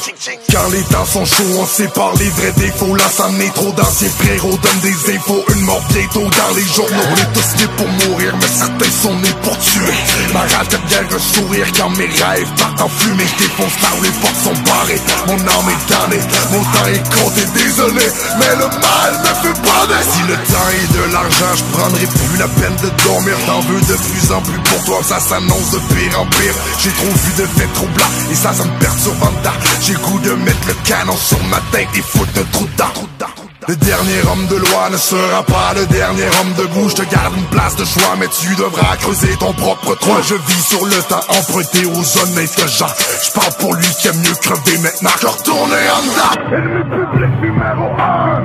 Quand 0.51 0.69
les 0.71 0.83
temps 0.83 1.05
sont 1.05 1.25
chauds, 1.25 1.59
on 1.59 1.65
sépare 1.65 2.13
les 2.19 2.29
vrais 2.29 2.51
défauts. 2.53 2.95
Là 2.95 3.05
est 3.39 3.53
trop 3.53 3.71
d'anciens 3.71 4.09
frérots, 4.09 4.57
donne 4.61 4.79
des 4.81 5.15
infos 5.15 5.43
Une 5.55 5.61
mort 5.61 5.81
bientôt 5.93 6.21
dans 6.21 6.55
les 6.55 6.63
journaux. 6.63 7.03
On 7.11 7.15
est 7.15 7.33
tous 7.33 7.61
nés 7.61 7.69
pour 7.77 7.87
mourir, 7.87 8.33
mais 8.39 8.47
certains 8.47 8.91
sont 9.01 9.15
nés 9.15 9.35
pour 9.43 9.57
tuer 9.59 9.93
Ma 10.39 10.45
rage 10.45 10.69
devient 10.69 11.03
un 11.11 11.19
sourire 11.19 11.67
quand 11.75 11.89
mes 11.97 12.07
rêves 12.07 12.47
partent 12.57 12.79
en 12.79 12.87
fumée. 12.87 13.27
Je 13.27 13.43
défonce 13.43 13.75
par 13.81 13.95
les 14.01 14.09
portes 14.23 14.39
sont 14.41 14.55
barrées 14.63 15.01
Mon 15.27 15.35
âme 15.35 15.67
est 15.67 15.83
damnée, 15.91 16.23
mon 16.51 16.63
temps 16.63 16.87
est 16.87 17.03
compté 17.11 17.43
Désolé, 17.59 18.07
mais 18.39 18.55
le 18.55 18.67
mal 18.79 19.11
me 19.19 19.33
fait 19.43 19.59
bander 19.59 20.03
Si 20.07 20.21
le 20.31 20.35
temps 20.35 20.69
est 20.79 20.93
de 20.95 21.11
l'argent, 21.11 21.53
je 21.57 21.63
prendrai 21.75 22.05
plus 22.07 22.37
la 22.39 22.47
peine 22.47 22.75
de 22.81 22.89
dormir. 23.03 23.35
T'en 23.47 23.59
veux 23.59 23.81
de 23.81 23.97
plus 23.99 24.31
en 24.31 24.41
plus 24.41 24.59
pour 24.63 24.83
toi, 24.85 24.99
ça 25.03 25.19
s'annonce 25.19 25.71
de 25.71 25.79
pire 25.93 26.21
en 26.21 26.25
pire. 26.27 26.55
J'ai 26.79 26.91
trop 26.91 27.11
vu 27.11 27.31
de 27.35 27.45
faits 27.59 27.73
troublants 27.73 28.13
et 28.31 28.35
ça, 28.35 28.53
ça 28.53 28.63
me 28.63 28.79
perturbe 28.79 29.21
en 29.21 29.33
J'ai 29.81 29.95
goût 29.95 30.19
de 30.19 30.31
mettre 30.35 30.67
le 30.67 30.73
canon 30.85 31.17
sur 31.17 31.43
ma 31.51 31.59
tête 31.73 31.89
et 31.95 32.01
foutre 32.01 32.39
un 32.39 32.45
trou 32.53 32.65
dedans 32.65 33.48
le 33.67 33.75
dernier 33.75 34.21
homme 34.31 34.47
de 34.47 34.55
loi 34.55 34.89
ne 34.89 34.97
sera 34.97 35.43
pas 35.43 35.73
le 35.75 35.85
dernier 35.87 36.27
homme 36.39 36.53
de 36.57 36.65
goût. 36.73 36.89
Je 36.89 36.95
te 36.95 37.11
garde 37.11 37.35
une 37.35 37.45
place 37.45 37.75
de 37.75 37.83
choix, 37.83 38.15
mais 38.17 38.27
tu 38.27 38.55
devras 38.55 38.95
creuser 38.97 39.35
ton 39.37 39.53
propre 39.53 39.95
trou. 39.95 40.13
Je 40.23 40.35
vis 40.35 40.63
sur 40.63 40.85
le 40.85 41.01
temps 41.07 41.19
emprunté 41.27 41.85
aux 41.85 42.07
honnêtes 42.23 42.67
gens. 42.67 42.87
Je 43.21 43.31
parle 43.31 43.53
pour 43.59 43.75
lui 43.75 43.87
qui 43.99 44.07
a 44.07 44.13
mieux 44.13 44.35
crevé 44.41 44.77
maintenant 44.81 45.11
que 45.19 45.27
retourner 45.27 45.85
en 45.91 46.01
dedans. 46.07 46.35
Ennemi 46.55 46.83
public 46.83 47.33
numéro 47.41 47.85
1 47.99 48.43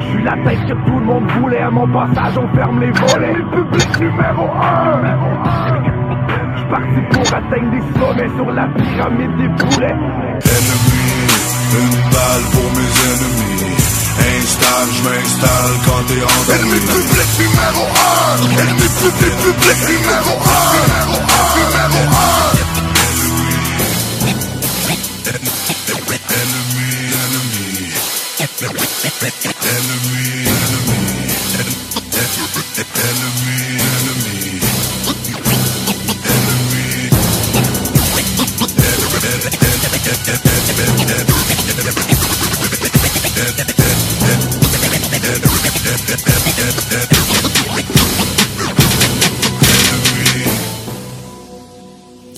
Je 0.00 0.04
suis 0.10 0.22
la 0.22 0.36
tête 0.44 0.62
que 0.68 0.74
tout 0.86 0.98
le 0.98 1.06
monde 1.06 1.30
voulait. 1.40 1.62
À 1.62 1.70
mon 1.70 1.88
passage, 1.88 2.36
on 2.36 2.54
ferme 2.54 2.80
les 2.80 2.90
volets. 2.90 3.30
Ennemi 3.30 3.50
public 3.50 4.00
numéro 4.00 4.50
1 4.52 5.00
Je 6.54 6.58
suis 6.58 6.68
parti 6.68 7.00
pour 7.10 7.26
atteindre 7.34 7.70
des 7.72 7.84
sommets 7.98 8.30
sur 8.36 8.52
la 8.52 8.66
pyramide 8.76 9.36
des 9.38 9.48
poulets. 9.64 9.96
Une 11.72 12.10
balle 12.10 12.44
pour 12.52 12.70
mes 12.72 12.92
ennemis. 13.10 13.46
Installe, 14.18 14.88
je 14.96 15.02
m'installe 15.02 15.74
quand 15.84 16.02
t'es 16.08 16.22
en 16.22 16.54
Ennemi 16.54 16.80
public 16.80 17.30
numéro 17.38 17.84
1 17.84 18.60
Ennemi 18.62 18.88
public, 18.88 19.34
public 19.36 19.78
numéro 19.88 20.32
1 20.32 21.06
Numéro 21.06 21.26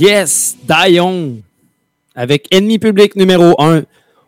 Yes, 0.01 0.57
Dion, 0.63 1.39
avec 2.15 2.47
Ennemi 2.55 2.79
public 2.79 3.17
numéro 3.17 3.61
1. 3.61 3.83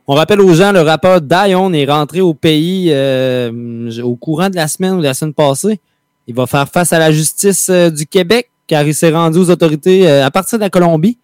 On 0.09 0.15
rappelle 0.15 0.41
aux 0.41 0.53
gens, 0.53 0.73
le 0.73 0.81
rappeur 0.81 1.21
Dion 1.21 1.73
est 1.73 1.85
rentré 1.85 2.21
au 2.21 2.35
pays 2.35 2.89
euh, 2.91 3.91
au 4.03 4.17
courant 4.17 4.51
de 4.51 4.57
la 4.57 4.67
semaine 4.67 4.95
ou 4.95 4.99
de 4.99 5.05
la 5.05 5.15
semaine 5.15 5.33
passée. 5.33 5.79
Il 6.27 6.35
va 6.35 6.47
faire 6.47 6.69
face 6.69 6.93
à 6.93 6.99
la 6.99 7.13
justice 7.13 7.69
euh, 7.71 7.89
du 7.89 8.07
Québec 8.07 8.51
car 8.67 8.83
il 8.85 8.95
s'est 8.95 9.11
rendu 9.11 9.39
aux 9.39 9.51
autorités 9.51 10.09
euh, 10.09 10.27
à 10.27 10.31
partir 10.31 10.59
de 10.59 10.65
la 10.65 10.71
Colombie. 10.71 11.19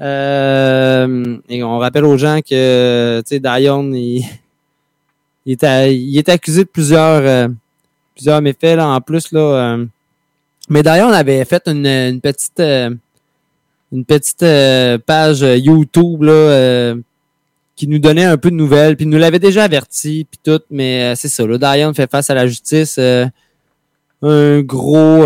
Euh, 0.00 1.36
et 1.48 1.62
on 1.62 1.78
rappelle 1.78 2.04
aux 2.04 2.16
gens 2.16 2.40
que 2.40 3.20
tu 3.20 3.28
sais, 3.28 3.40
Dion, 3.40 3.92
il, 3.92 4.24
il, 5.46 5.52
est 5.52 5.94
il 5.94 6.18
est 6.18 6.28
accusé 6.28 6.64
de 6.64 6.68
plusieurs, 6.68 7.22
euh, 7.22 7.48
plusieurs 8.14 8.40
méfaits 8.40 8.76
là, 8.76 8.88
en 8.88 9.00
plus. 9.00 9.32
Là, 9.32 9.40
euh. 9.40 9.86
mais 10.68 10.82
Dion 10.82 11.08
avait 11.08 11.44
fait 11.44 11.62
une, 11.66 11.86
une 11.86 12.20
petite 12.20 12.60
euh, 12.60 12.90
une 13.92 14.04
petite 14.06 14.42
euh, 14.42 14.96
page 14.98 15.42
YouTube 15.42 16.22
là, 16.22 16.94
qui 17.76 17.86
nous 17.86 17.98
donnait 17.98 18.24
un 18.24 18.38
peu 18.38 18.50
de 18.50 18.56
nouvelles, 18.56 18.96
puis 18.96 19.04
nous 19.04 19.18
l'avait 19.18 19.38
déjà 19.38 19.64
averti, 19.64 20.26
puis 20.30 20.40
tout, 20.42 20.62
mais 20.70 21.14
c'est 21.14 21.28
ça. 21.28 21.46
Là, 21.46 21.58
Diane 21.58 21.94
fait 21.94 22.10
face 22.10 22.30
à 22.30 22.34
la 22.34 22.46
justice. 22.46 22.98
un 24.22 24.60
gros, 24.62 25.24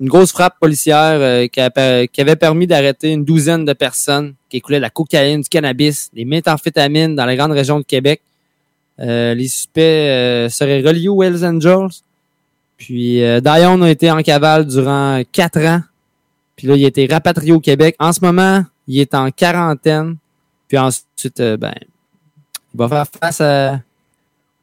une 0.00 0.08
grosse 0.08 0.32
frappe 0.32 0.58
policière 0.60 1.20
euh, 1.20 1.46
qui, 1.46 1.60
a 1.60 2.06
qui 2.06 2.20
avait 2.20 2.36
permis 2.36 2.66
d'arrêter 2.66 3.12
une 3.12 3.24
douzaine 3.24 3.64
de 3.64 3.72
personnes 3.72 4.34
qui 4.48 4.56
écoulaient 4.56 4.78
de 4.78 4.82
la 4.82 4.90
cocaïne, 4.90 5.40
du 5.42 5.48
cannabis, 5.48 6.10
des 6.12 6.24
méthamphétamines 6.24 7.14
dans 7.14 7.24
la 7.26 7.36
grande 7.36 7.52
région 7.52 7.78
de 7.78 7.84
Québec. 7.84 8.20
Euh, 9.00 9.34
les 9.34 9.48
suspects 9.48 9.80
euh, 9.80 10.48
seraient 10.48 10.80
reliés 10.82 11.08
aux 11.08 11.22
Hells 11.22 11.44
Angels. 11.44 11.90
Puis 12.76 13.22
euh, 13.22 13.40
Dion 13.40 13.82
a 13.82 13.90
été 13.90 14.10
en 14.10 14.20
cavale 14.22 14.66
durant 14.66 15.22
quatre 15.30 15.60
ans. 15.60 15.82
Puis 16.56 16.66
là, 16.66 16.76
il 16.76 16.84
a 16.84 16.88
été 16.88 17.06
rapatrié 17.06 17.52
au 17.52 17.60
Québec. 17.60 17.96
En 17.98 18.12
ce 18.12 18.20
moment, 18.20 18.64
il 18.88 18.98
est 19.00 19.14
en 19.14 19.30
quarantaine. 19.30 20.16
Puis 20.68 20.76
ensuite, 20.78 21.40
euh, 21.40 21.56
ben, 21.56 21.72
il 22.74 22.78
va 22.78 22.88
faire 22.88 23.06
face 23.20 23.40
à- 23.40 23.80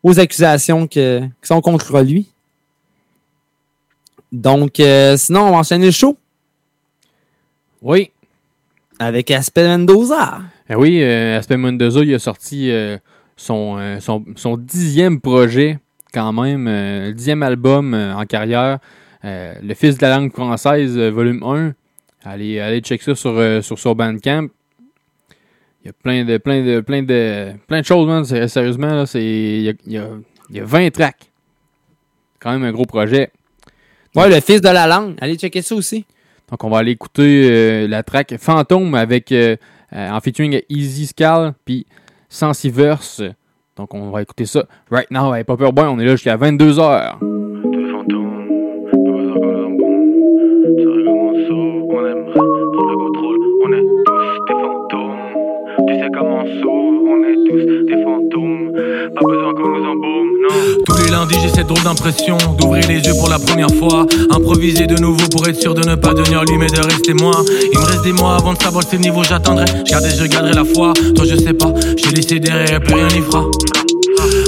aux 0.04 0.20
accusations 0.20 0.88
que- 0.88 1.20
qui 1.22 1.48
sont 1.48 1.62
contre 1.62 2.00
lui. 2.02 2.28
Donc, 4.32 4.80
euh, 4.80 5.18
sinon, 5.18 5.42
on 5.48 5.52
va 5.52 5.58
enchaîner 5.58 5.88
le 5.88 5.92
show. 5.92 6.18
Oui. 7.82 8.12
Avec 9.00 9.32
Aspen 9.32 9.68
Mendoza. 9.80 10.42
Eh 10.70 10.76
oui, 10.76 11.00
euh, 11.02 11.38
Aspen 11.38 11.60
Mendoza, 11.60 12.02
il 12.02 12.14
a 12.14 12.20
sorti 12.20 12.70
euh, 12.72 12.98
son, 13.36 13.78
euh, 13.80 14.00
son, 14.00 14.24
son 14.36 14.58
dixième 14.58 15.20
projet, 15.20 15.80
quand 16.14 16.32
même, 16.34 16.66
le 16.68 17.12
dixième 17.12 17.42
album 17.44 17.94
en 17.94 18.26
carrière, 18.26 18.80
Le 19.24 19.74
Fils 19.74 19.98
de 19.98 20.02
la 20.04 20.18
langue 20.18 20.32
française, 20.32 20.98
volume 20.98 21.44
1. 21.44 21.74
Allez, 22.24 22.60
allez 22.60 22.82
check 22.82 23.02
ça 23.02 23.16
sur, 23.16 23.64
sur, 23.64 23.80
sur 23.80 23.96
Bandcamp. 23.96 24.48
Il 25.84 25.88
y 25.88 25.90
a 25.90 25.94
plein 25.94 26.24
de, 26.24 26.38
plein 26.38 26.64
de, 26.64 26.80
plein 26.82 27.02
de, 27.02 27.54
plein 27.68 27.80
de 27.82 27.86
choses, 27.86 28.06
man. 28.08 28.24
Sérieusement, 28.48 28.94
là, 28.94 29.06
c'est, 29.08 29.24
il, 29.24 29.62
y 29.64 29.70
a, 29.70 29.74
il 29.88 29.94
y 29.94 29.98
a- 29.98 30.10
il 30.52 30.58
y 30.58 30.60
a 30.60 30.66
20 30.66 30.92
tracks. 30.92 31.32
Quand 32.40 32.52
même 32.52 32.64
un 32.64 32.72
gros 32.74 32.86
projet. 32.86 33.32
Ouais, 34.14 34.30
le 34.30 34.42
fils 34.42 34.60
de 34.60 34.68
la 34.68 34.88
langue. 34.88 35.16
Allez 35.22 35.36
checker 35.36 35.62
ça 35.62 35.74
aussi. 35.74 36.06
Donc, 36.50 36.64
on 36.66 36.70
va 36.70 36.80
aller 36.80 36.92
écouter 36.92 37.50
euh, 37.50 37.88
la 37.88 38.04
track 38.04 38.36
Fantôme 38.38 38.94
avec 38.94 39.32
euh, 39.32 39.56
euh, 39.94 40.10
en 40.10 40.20
featuring 40.20 40.62
Easy 40.68 41.08
Scal 41.08 41.54
puis 41.64 41.86
Sensiverse. 42.28 43.22
Donc, 43.78 43.94
on 43.94 44.10
va 44.10 44.22
écouter 44.22 44.46
ça 44.46 44.66
right 44.92 45.10
now. 45.12 45.34
Hey, 45.34 45.46
Popper 45.46 45.72
Boy, 45.72 45.86
on 45.86 45.98
est 46.00 46.06
là 46.06 46.12
jusqu'à 46.12 46.36
22h. 46.36 47.20
On 51.94 52.06
aimerait 52.06 52.34
prendre 52.34 52.90
le 52.90 52.98
contrôle, 52.98 53.38
on 53.64 53.74
est 53.74 53.86
tous 54.06 54.46
des 54.48 54.54
fantômes. 54.62 55.18
Tu 55.88 55.94
sais 55.96 56.10
comment 56.14 56.46
sauve, 56.46 57.04
on 57.08 57.24
est 57.24 57.40
tous 57.50 57.66
des 57.86 58.04
fantômes. 58.04 58.72
Pas 59.16 59.26
besoin 59.26 59.54
qu'on 59.54 59.96
nous. 59.96 60.11
Tous 60.86 60.98
les 60.98 61.10
lundis, 61.10 61.36
j'ai 61.42 61.50
cette 61.50 61.68
drôle 61.68 61.84
d'impression 61.84 62.38
d'ouvrir 62.58 62.88
les 62.88 63.00
yeux 63.00 63.14
pour 63.20 63.30
la 63.30 63.40
première 63.40 63.72
fois. 63.80 64.06
Improviser 64.30 64.88
de 64.88 64.96
nouveau 64.98 65.28
pour 65.32 65.48
être 65.48 65.60
sûr 65.60 65.74
de 65.74 65.88
ne 65.88 65.96
pas 65.96 66.14
devenir 66.14 66.44
lui, 66.44 66.58
mais 66.58 66.68
de 66.68 66.80
rester 66.80 67.14
moi. 67.14 67.44
Il 67.72 67.80
me 67.80 67.86
reste 67.86 68.04
des 68.04 68.14
mois 68.14 68.36
avant 68.36 68.54
de 68.54 68.62
savoir 68.62 68.84
quel 68.90 69.00
niveau 69.00 69.24
j'atteindrai. 69.24 69.66
Je 69.86 69.92
gardais, 69.92 70.12
je 70.12 70.26
garderai 70.26 70.54
la 70.54 70.66
foi. 70.66 70.94
Toi, 71.16 71.26
je 71.30 71.36
sais 71.36 71.54
pas, 71.54 71.74
j'ai 71.98 72.12
laissé 72.12 72.40
derrière, 72.40 72.80
plus 72.82 72.96
rien 72.96 73.08
n'y 73.08 73.22
fera. 73.22 73.46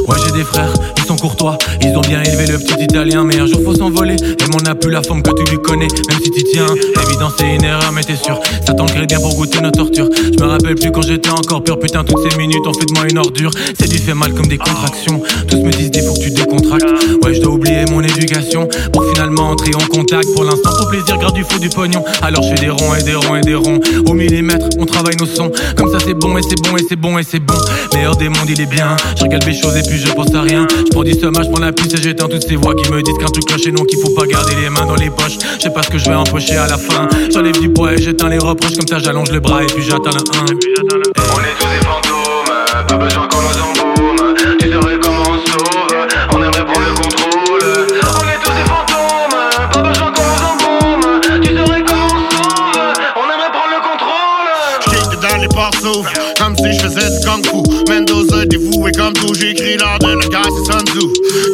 Ouais, 0.08 0.18
j'ai 0.26 0.32
des 0.32 0.44
frères, 0.44 0.74
ils 1.04 1.08
sont 1.08 1.18
courtois. 1.18 1.58
Ils 1.82 1.96
ont 1.98 2.02
bien 2.02 2.22
élevé 2.24 2.48
le 2.48 2.58
petit 2.58 2.84
italien, 2.84 3.24
mais 3.24 3.38
un 3.40 3.46
jour 3.46 3.62
faut 3.64 3.76
s'envoler. 3.76 4.16
Elle 4.22 4.50
m'en 4.52 4.70
a 4.70 4.76
plus 4.76 4.90
la 4.90 5.02
forme 5.02 5.22
que 5.22 5.32
tu 5.32 5.52
lui 5.52 5.62
connais, 5.62 5.88
même 6.10 6.20
si 6.24 6.32
tu 6.32 6.44
tiens. 6.52 6.68
Évident, 7.08 7.30
c'est 7.38 7.56
une 7.56 7.64
erreur, 7.64 7.92
mais 7.94 8.04
t'es 8.04 8.16
sûr. 8.16 8.40
Ça 8.66 8.74
t'ancrait 8.74 9.06
bien 9.06 9.20
pour 9.20 9.36
goûter 9.36 9.60
nos 9.60 9.72
tortures. 9.72 10.08
Je 10.16 10.42
me 10.42 10.48
rappelle 10.48 10.76
plus 10.76 10.92
quand 10.92 11.02
j'étais 11.02 11.30
encore 11.30 11.64
pur. 11.64 11.80
Putain, 11.80 12.04
toutes 12.04 12.30
ces 12.30 12.38
minutes 12.38 12.66
ont 12.66 12.74
fait 12.74 12.86
de 12.86 12.94
moi 12.94 13.04
une 13.10 13.18
ordure. 13.18 13.52
C'est 13.78 13.90
du 13.90 13.98
fait 13.98 14.14
mal 14.14 14.34
comme 14.34 14.48
des 14.48 14.58
contractions. 14.58 15.22
Tous 15.50 15.58
me 15.58 15.72
disent 15.72 15.92
des 15.92 16.02
faut 16.02 16.14
que 16.14 16.20
tu 16.20 16.32
décontractes. 16.32 16.86
Ouais, 17.24 17.34
je 17.34 17.42
dois 17.42 17.54
oublier 17.54 17.86
mon 17.92 18.02
éducation 18.02 18.68
pour 18.94 19.06
finalement 19.10 19.50
entrer 19.50 19.72
en 19.76 19.86
contact. 19.88 20.28
Pour 20.36 20.46
l'instant, 20.46 20.72
pour 20.78 20.90
plaisir, 20.90 21.18
grave 21.18 21.34
du 21.34 21.44
faux 21.44 21.60
du 21.60 21.70
pognon. 21.70 22.04
Alors 22.22 22.44
je 22.44 22.50
fais 22.56 22.62
des 22.62 22.70
ronds 22.70 22.96
et 22.96 23.04
des 23.04 23.16
ronds 23.16 23.36
et 23.36 23.42
des 23.42 23.56
ronds. 23.56 23.80
Au 24.08 24.14
millimètre, 24.14 24.68
on 24.80 24.86
travaille 24.86 25.18
nos 25.18 25.26
sons. 25.26 25.52
Comme 25.76 25.92
ça, 25.92 25.98
c'est 26.00 26.14
bon 26.14 26.38
et 26.38 26.42
c'est 26.44 26.62
bon 26.62 26.78
et 26.78 26.84
c'est 26.88 26.96
bon 26.96 27.18
et 27.18 27.24
c'est 27.24 27.40
bon. 27.40 27.56
Meilleur 27.94 28.16
des 28.16 28.30
mondes, 28.30 28.50
il 28.50 28.62
est 28.62 28.66
bien. 28.70 28.96
Je 29.18 29.24
regarde 29.24 29.46
les 29.46 29.60
choses 29.60 29.76
et 29.76 29.84
puis 29.84 29.98
je 29.98 30.12
pense 30.14 30.34
à 30.34 30.42
rien. 30.42 30.66
Je 30.94 30.96
prends 30.96 31.04
du 31.04 31.20
sommage, 31.20 31.46
je 31.46 31.50
prends 31.50 31.60
la 31.60 31.72
piste 31.72 31.96
et 31.96 32.02
j'éteins 32.04 32.28
toutes 32.28 32.48
ces 32.48 32.56
voix 32.56 32.76
qui 32.76 32.88
me 32.92 33.02
disent 33.02 33.18
qu'un 33.18 33.26
truc 33.26 33.46
cloche 33.46 33.66
et 33.66 33.72
non 33.72 33.84
qu'il 33.84 33.98
faut 33.98 34.12
pas 34.12 34.28
garder 34.28 34.54
les 34.54 34.70
mains 34.70 34.86
dans 34.86 34.94
les 34.94 35.10
poches. 35.10 35.40
Je 35.58 35.64
sais 35.64 35.72
pas 35.72 35.82
ce 35.82 35.90
que 35.90 35.98
je 35.98 36.06
vais 36.06 36.14
empocher 36.14 36.56
à 36.56 36.68
la 36.68 36.78
fin. 36.78 37.10
J'enlève 37.32 37.60
du 37.60 37.68
poids 37.68 37.94
et 37.94 37.98
j'éteins 37.98 38.30
les 38.30 38.38
reproches. 38.38 38.76
Comme 38.76 38.88
ça, 38.88 39.00
j'allonge 39.00 39.32
le 39.32 39.40
bras 39.40 39.64
et 39.64 39.66
puis 39.66 39.82
j'atteins 39.82 40.12
le 40.12 40.20
1. 40.20 40.22
On 40.22 40.52
est 40.52 41.56
tous 41.58 41.66
des 41.66 41.84
fantômes, 41.84 42.86
pas 42.88 42.98
besoin 42.98 43.28
qu'on 43.28 43.42
nous 43.42 43.60
embaume. 43.64 44.36
Tu 44.60 44.72
saurais 44.72 45.00
comment 45.02 45.24
on 45.32 45.40
sauve, 45.48 45.98
on 46.30 46.44
aimerait 46.44 46.64
prendre 46.64 46.86
le 46.88 46.94
contrôle. 46.94 47.64
On 47.64 48.28
est 48.30 48.40
tous 48.44 48.54
des 48.54 48.68
fantômes, 48.70 49.36
pas 49.74 49.82
besoin 49.82 50.12
qu'on 50.12 50.22
nous 50.30 50.44
embaume. 50.46 51.22
Tu 51.42 51.58
saurais 51.58 51.84
comment 51.88 52.06
on 52.06 52.22
sauve, 52.30 52.94
on 53.16 53.26
aimerait 53.34 53.52
prendre 53.52 53.74
le 53.74 53.82
contrôle. 53.82 54.48
J'kick 54.86 55.10
dans 55.20 55.38
les 55.42 55.50
s'ouvrent, 55.82 56.14
comme 56.38 56.56
si 56.56 56.72
je 56.72 56.84
faisais 56.84 57.10
du 57.10 57.26
kung 57.26 57.44
fu. 57.44 57.58
Mendoza 57.90 58.46
dévoué 58.46 58.92
comme 58.92 59.14
j'écris 59.44 59.78
l'art 59.78 60.00
de 60.00 60.08
la 60.08 60.28
guerre, 60.28 60.50
c'est 60.56 60.72
Sun. 60.72 60.84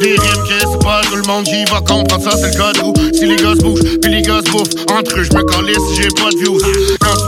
Des 0.02 0.12
rimes 0.12 0.44
que 0.48 0.60
c'est 0.60 0.86
pas 0.86 1.02
tout 1.10 1.16
le 1.16 1.24
monde 1.24 1.46
qui 1.46 1.66
va 1.66 1.82
comprendre 1.82 2.24
ça, 2.24 2.38
c'est 2.38 2.52
le 2.52 2.58
code 2.58 2.78
où 2.84 2.94
si 3.14 3.26
les 3.26 3.36
gosses 3.36 3.58
bougent, 3.60 4.00
puis 4.02 4.12
les 4.12 4.22
gosses 4.22 4.46
bouffent, 4.46 4.86
entre 4.92 5.20
eux 5.20 5.24
je 5.24 5.34
me 5.34 5.44
calisse 5.44 5.78
j'ai 5.96 6.10
pas 6.10 6.30
de 6.30 6.38
views. 6.38 6.60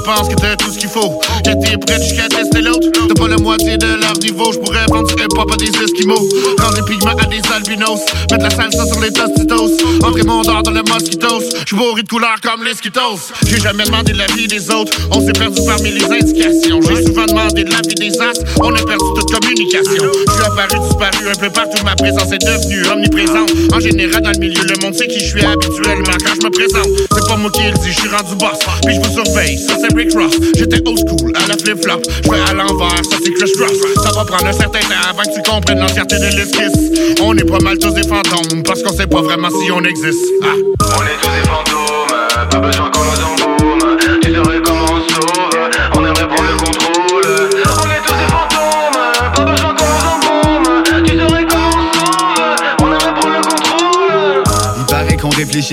Penses 0.03 0.29
que 0.29 0.35
t'as 0.35 0.55
tout 0.55 0.71
ce 0.71 0.79
qu'il 0.79 0.89
faut, 0.89 1.21
t'es 1.43 1.77
prêt 1.77 2.01
jusqu'à 2.01 2.27
tester 2.27 2.61
l'autre, 2.61 2.87
t'as 3.07 3.13
pas 3.13 3.27
la 3.27 3.37
moitié 3.37 3.77
de 3.77 4.01
leur 4.01 4.17
niveau, 4.17 4.51
je 4.51 4.57
pourrais 4.57 4.85
vendre 4.87 5.07
du 5.07 5.13
hip-hop 5.23 5.51
à 5.51 5.55
des 5.57 5.69
esquimaux. 5.69 6.27
Rendre 6.59 6.75
les 6.75 6.81
pigments 6.81 7.11
à 7.11 7.25
des 7.25 7.41
albinos, 7.53 8.01
mettre 8.31 8.43
la 8.43 8.49
salsa 8.49 8.85
sur 8.87 8.99
les 8.99 9.11
tostitos, 9.11 9.69
entrer 10.03 10.23
mon 10.23 10.41
dard 10.41 10.63
dans 10.63 10.71
le 10.71 10.81
mosquitos, 10.83 11.43
je 11.67 11.75
bourré 11.75 12.01
de 12.01 12.07
couleurs 12.07 12.41
comme 12.41 12.63
les 12.63 12.73
skitos. 12.73 13.31
J'ai 13.45 13.59
jamais 13.59 13.83
demandé 13.83 14.13
l'avis 14.13 14.47
des 14.47 14.71
autres, 14.71 14.91
on 15.11 15.21
s'est 15.25 15.33
perdu 15.33 15.61
parmi 15.67 15.91
les 15.91 16.03
indications. 16.03 16.81
J'ai 16.81 17.05
souvent 17.05 17.25
demandé 17.25 17.63
de 17.63 17.71
l'avis 17.71 17.95
des 17.95 18.19
as, 18.19 18.33
on 18.59 18.73
a 18.73 18.81
perdu 18.81 19.05
toute 19.15 19.31
communication. 19.31 20.03
Je 20.27 20.33
suis 20.33 20.43
apparu, 20.43 20.79
disparu 20.89 21.29
un 21.29 21.39
peu 21.39 21.49
partout, 21.51 21.85
ma 21.85 21.95
présence 21.95 22.31
est 22.31 22.43
devenue 22.43 22.85
omniprésente. 22.87 23.51
En 23.71 23.79
général, 23.79 24.21
dans 24.23 24.31
le 24.31 24.39
milieu, 24.39 24.63
le 24.63 24.81
monde 24.81 24.95
sait 24.95 25.07
qui 25.07 25.19
je 25.19 25.25
suis 25.25 25.45
habituellement 25.45 26.17
quand 26.25 26.33
je 26.41 26.47
me 26.47 26.49
présente. 26.49 26.89
C'est 27.13 27.27
pas 27.27 27.37
moi 27.37 27.51
qui 27.51 27.61
le 27.61 27.73
dis, 27.83 27.91
je 27.91 27.99
suis 27.99 28.09
rendu 28.09 28.35
boss, 28.35 28.59
puis 28.83 28.95
je 28.95 28.99
vous 28.99 29.23
surveille. 29.23 29.59
Ça 29.59 29.75
c'est 29.79 29.90
Ross, 29.93 30.33
j'étais 30.55 30.81
old 30.87 30.99
school 30.99 31.33
à 31.35 31.47
la 31.47 31.57
flip-flop. 31.57 32.01
Je 32.23 32.29
vais 32.29 32.39
à 32.49 32.53
l'envers, 32.53 33.03
ça 33.03 33.17
c'est 33.23 33.31
Chris 33.33 33.51
Cross. 33.57 33.77
Ça 34.03 34.11
va 34.11 34.25
prendre 34.25 34.45
un 34.45 34.53
certain 34.53 34.79
temps 34.79 35.09
avant 35.09 35.23
que 35.23 35.35
tu 35.35 35.41
comprennes 35.49 35.79
l'entièreté 35.79 36.17
de 36.17 36.37
l'esquisse. 36.37 37.19
On 37.21 37.35
est 37.37 37.43
pas 37.43 37.59
mal 37.59 37.77
tous 37.77 37.91
des 37.91 38.03
fantômes, 38.03 38.63
parce 38.63 38.81
qu'on 38.83 38.93
sait 38.93 39.07
pas 39.07 39.21
vraiment 39.21 39.49
si 39.49 39.71
on 39.71 39.83
existe. 39.83 40.25
Ah. 40.43 40.47
On 40.79 41.01
est 41.03 41.17
tous 41.21 41.29
des 41.29 41.47
fantômes, 41.47 42.49
pas 42.49 42.59
besoin 42.59 42.89
qu'on 42.91 43.01
nous 43.03 43.21
embaume. 43.21 43.97
Tu 44.21 44.33
saurais 44.33 44.61
comment 44.63 44.80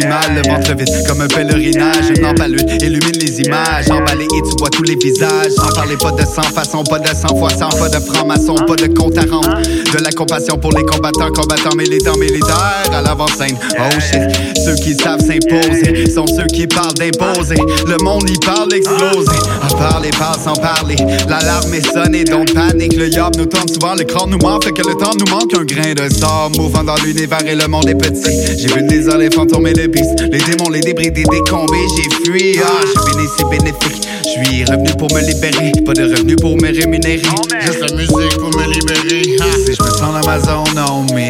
mal, 0.09 0.35
le 0.35 0.49
ventre 0.49 0.75
vide 0.77 1.07
comme 1.07 1.21
un 1.21 1.29
pèlerinage. 1.29 2.11
Une 2.11 2.23
lampe 2.23 2.41
illumine 2.81 3.19
les 3.21 3.41
images. 3.43 3.91
Emballé 3.91 4.25
et 4.25 4.43
tu 4.43 4.57
vois 4.59 4.71
tous 4.71 4.83
les 4.83 4.97
visages. 4.97 5.53
Sans 5.57 5.73
parler 5.73 5.97
pas 5.97 6.11
de 6.13 6.23
sang 6.23 6.43
façon, 6.43 6.83
pas 6.85 6.99
de 6.99 7.09
sang 7.09 7.37
fois 7.37 7.51
sang, 7.51 7.69
pas 7.71 7.89
de 7.89 8.03
franc-maçon, 8.05 8.55
pas 8.67 8.77
de 8.77 8.87
compte 8.93 9.17
à 9.19 9.23
rendre. 9.23 9.61
De 9.63 10.03
la 10.03 10.11
compassion 10.11 10.59
pour 10.59 10.73
les 10.73 10.85
combattants, 10.85 11.31
combattants 11.33 11.77
militants, 11.77 12.17
militaires 12.17 12.91
à 12.93 13.03
l'avant-scène. 13.03 13.57
Oh 13.79 14.01
shit, 14.01 14.23
ceux 14.65 14.75
qui 14.75 14.95
savent 14.95 15.21
s'imposer 15.21 16.11
sont 16.11 16.27
ceux 16.27 16.47
qui 16.47 16.67
parlent 16.67 16.95
d'imposer. 16.95 17.57
Le 17.87 17.97
monde 18.03 18.29
y 18.29 18.39
parle 18.45 18.73
exploser. 18.75 19.39
À 19.63 19.75
parler, 19.75 20.11
parle 20.11 20.41
sans 20.41 20.55
parler. 20.55 20.97
L'alarme 21.29 21.73
est 21.75 21.93
sonnée, 21.93 22.25
donc 22.25 22.53
panique. 22.53 22.97
Le 22.97 23.09
yob 23.09 23.37
nous 23.37 23.47
tourne 23.47 23.69
souvent, 23.69 23.95
le 23.95 24.05
nous 24.27 24.39
ment, 24.39 24.61
fait 24.61 24.73
que 24.73 24.87
le 24.87 24.95
temps 24.95 25.13
nous 25.19 25.31
manque 25.31 25.55
un 25.55 25.65
grain 25.65 25.95
de 25.95 26.13
sort. 26.13 26.51
Mouvant 26.57 26.83
dans 26.83 26.97
l'univers 26.97 27.47
et 27.47 27.55
le 27.55 27.69
monde 27.69 27.89
est 27.89 27.95
petit. 27.95 28.59
J'ai 28.59 28.69
vu 28.69 28.81
le 28.81 28.89
désert, 28.89 29.19
les 29.19 29.31
le. 29.73 29.89
Les 30.31 30.39
démons, 30.39 30.71
les 30.71 30.81
débris, 30.81 31.11
des 31.11 31.23
décombés, 31.25 31.87
j'ai 31.97 32.31
fui. 32.31 32.59
Ah, 32.63 32.69
j'ai 32.87 33.13
béni, 33.13 33.29
c'est 33.37 33.49
bénéfique. 33.49 34.09
Je 34.25 34.29
suis 34.29 34.65
revenu 34.65 34.91
pour 34.99 35.09
me 35.15 35.21
libérer, 35.21 35.73
pas 35.85 35.93
de 35.95 36.03
revenu 36.03 36.37
pour 36.37 36.57
me 36.57 36.67
rémunérer. 36.67 37.23
Juste 37.61 37.81
la 37.81 37.97
musique 37.97 38.39
pour 38.39 38.51
me 38.57 38.65
libérer. 38.73 39.37
Ah. 39.41 39.45
Si 39.65 39.75
je 39.75 39.83
me 39.83 39.91
sens 39.91 40.01
dans 40.01 40.27
ma 40.27 40.39
zone, 40.39 40.75
non, 40.77 41.07
mais 41.15 41.29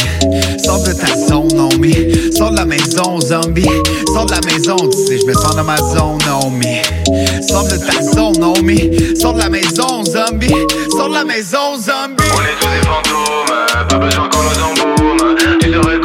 sors 0.64 0.82
de 0.82 0.92
ta 0.92 1.06
zone, 1.06 1.48
non, 1.54 1.68
mais 1.78 2.08
sors 2.36 2.50
de 2.50 2.56
la 2.56 2.64
maison, 2.64 3.20
zombie. 3.20 3.68
Sors 4.12 4.26
de 4.26 4.32
la 4.32 4.40
maison, 4.40 4.76
sais, 4.90 5.18
je 5.18 5.26
me 5.26 5.34
sens 5.34 5.54
dans 5.54 5.64
ma 5.64 5.76
zone, 5.76 6.18
non, 6.26 6.50
mais 6.50 6.82
sors 7.48 7.64
de 7.64 7.76
ta 7.76 8.02
zone, 8.02 8.38
non, 8.40 8.54
mais 8.62 8.90
sors 9.20 9.34
de 9.34 9.38
la 9.38 9.48
maison, 9.48 10.04
zombie. 10.04 10.54
Sors 10.96 11.08
de 11.08 11.14
la 11.14 11.24
maison, 11.24 11.76
zombie. 11.76 12.24
On 12.34 12.42
est 12.42 12.58
tous 12.60 12.68
des 12.68 12.86
fantômes, 12.86 13.88
pas 13.88 13.98
besoin 13.98 14.28
qu'on 14.28 14.42
nous 14.42 14.82
embaume. 14.82 15.36
Tu 15.60 15.72
saurais 15.72 16.00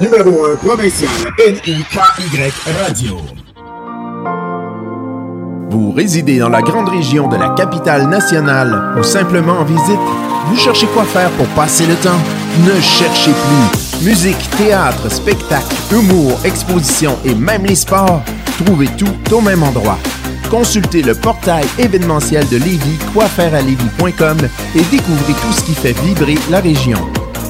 numéro 0.00 0.46
1 0.46 0.56
provincial, 0.56 1.10
NIKY 1.38 1.84
Radio. 2.82 3.16
Vous 5.70 5.92
résidez 5.92 6.38
dans 6.38 6.48
la 6.48 6.62
grande 6.62 6.88
région 6.88 7.28
de 7.28 7.36
la 7.36 7.50
capitale 7.50 8.08
nationale 8.08 8.94
ou 8.98 9.02
simplement 9.02 9.58
en 9.60 9.64
visite? 9.64 9.98
Vous 10.46 10.56
cherchez 10.56 10.86
quoi 10.86 11.04
faire 11.04 11.30
pour 11.32 11.46
passer 11.48 11.86
le 11.86 11.94
temps? 11.96 12.18
Ne 12.64 12.80
cherchez 12.80 13.32
plus. 13.32 14.06
Musique, 14.06 14.50
théâtre, 14.56 15.10
spectacle, 15.10 15.74
humour, 15.92 16.38
exposition 16.44 17.18
et 17.24 17.34
même 17.34 17.64
les 17.64 17.74
sports. 17.74 18.22
Trouvez 18.64 18.88
tout 18.96 19.34
au 19.34 19.40
même 19.40 19.62
endroit. 19.62 19.98
Consultez 20.48 21.02
le 21.02 21.14
portail 21.14 21.66
événementiel 21.78 22.48
de 22.48 22.56
Lévis, 22.56 22.98
quoifairealévis.com 23.12 24.38
et 24.74 24.82
découvrez 24.90 25.34
tout 25.34 25.52
ce 25.52 25.62
qui 25.62 25.74
fait 25.74 25.92
vibrer 26.00 26.36
la 26.50 26.60
région. 26.60 26.98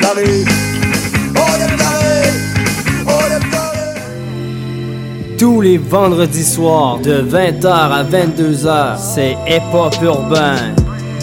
la 0.00 0.10
Rive. 0.10 0.48
Tous 5.38 5.60
les 5.60 5.78
vendredis 5.78 6.44
soirs 6.44 6.98
de 6.98 7.22
20h 7.22 7.66
à 7.66 8.02
22h, 8.02 8.96
c'est 8.98 9.36
Hip 9.46 9.62
Hop 9.72 9.94
Urbain. 10.02 10.56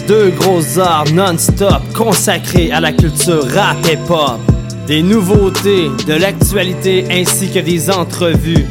Deux 0.08 0.30
grosses 0.30 0.78
heures 0.78 1.04
non-stop 1.12 1.82
consacrées 1.94 2.72
à 2.72 2.80
la 2.80 2.92
culture 2.92 3.44
rap 3.54 3.76
et 3.90 3.98
pop. 4.08 4.38
Des 4.86 5.02
nouveautés, 5.02 5.90
de 6.06 6.14
l'actualité 6.14 7.04
ainsi 7.10 7.50
que 7.50 7.58
des 7.58 7.90
entrevues. 7.90 8.66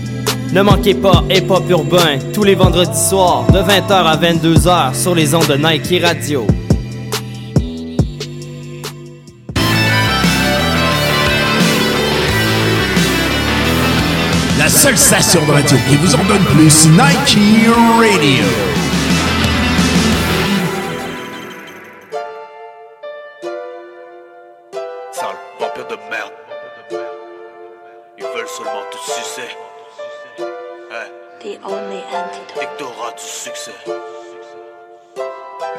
Ne 0.53 0.63
manquez 0.63 0.95
pas 0.95 1.23
Hip 1.29 1.51
Hop 1.51 1.69
Urbain 1.69 2.17
tous 2.33 2.43
les 2.43 2.55
vendredis 2.55 3.09
soirs 3.09 3.45
de 3.51 3.59
20h 3.59 3.91
à 3.91 4.17
22h 4.17 4.95
sur 4.95 5.13
les 5.13 5.35
ondes 5.35 5.47
de 5.47 5.55
Nike 5.55 6.01
Radio. 6.03 6.47
Seule 14.85 14.97
station 14.99 15.43
de 15.47 15.51
radio 15.51 15.77
qui 15.89 15.95
vous 15.95 16.13
en 16.13 16.23
donne 16.25 16.43
plus, 16.53 16.87
Nike 16.89 17.39
Radio. 17.97 18.84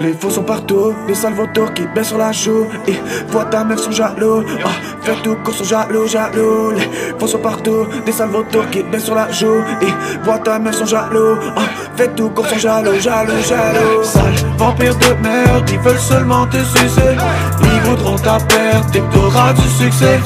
Les 0.06 0.12
faux 0.12 0.30
sont 0.30 0.44
partout, 0.44 0.94
les 1.08 1.16
sales 1.16 1.34
qui 1.74 1.82
baissent 1.92 2.10
sur 2.10 2.18
la 2.18 2.30
joue. 2.30 2.68
Et 2.86 2.94
vois 3.26 3.44
ta 3.46 3.64
meuf 3.64 3.80
sont 3.80 3.90
jaloux, 3.90 4.44
ah, 4.64 4.68
fais 5.02 5.16
tout 5.24 5.34
court 5.42 5.52
sont 5.52 5.64
jaloux, 5.64 6.06
jaloux. 6.06 6.70
Les 6.70 7.18
faux 7.18 7.26
sont 7.26 7.40
partout, 7.40 7.88
des 8.04 8.12
sales 8.12 8.30
qui 8.70 8.84
baissent 8.84 9.06
sur 9.06 9.16
la 9.16 9.28
joue. 9.32 9.64
Et 9.82 10.22
vois 10.22 10.38
ta 10.38 10.60
meuf 10.60 10.76
sont 10.76 10.86
jaloux, 10.86 11.36
ah, 11.56 11.62
fais 11.96 12.06
tout 12.14 12.30
court 12.30 12.46
sont 12.46 12.56
jaloux, 12.56 13.00
jaloux, 13.00 13.42
jaloux. 13.48 14.04
Sale 14.04 14.34
vampire 14.56 14.94
de 14.96 15.22
merde, 15.24 15.68
ils 15.72 15.80
veulent 15.80 15.98
seulement 15.98 16.46
te 16.46 16.58
sucer. 16.58 17.16
Ils 17.64 17.80
voudront 17.90 18.14
ta 18.14 18.38
perte 18.38 18.92
que 18.92 18.98
t'auras 19.12 19.54
du 19.54 19.68
succès. 19.70 20.20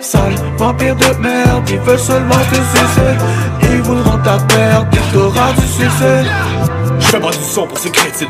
Sale 0.00 0.36
vampire 0.56 0.94
de 0.94 1.20
merde, 1.20 1.68
ils 1.68 1.80
veulent 1.80 1.98
seulement 1.98 2.44
te 2.48 2.54
sucer. 2.54 3.72
Ils 3.72 3.82
voudront 3.82 4.18
ta 4.18 4.38
perte 4.54 5.00
t'auras 5.12 5.52
du 5.52 5.66
succès 5.66 6.24
Je 7.00 7.16
pas 7.16 7.30
du 7.30 7.42
son 7.42 7.66
pour 7.66 7.78
ces 7.78 7.90
crétines. 7.90 8.28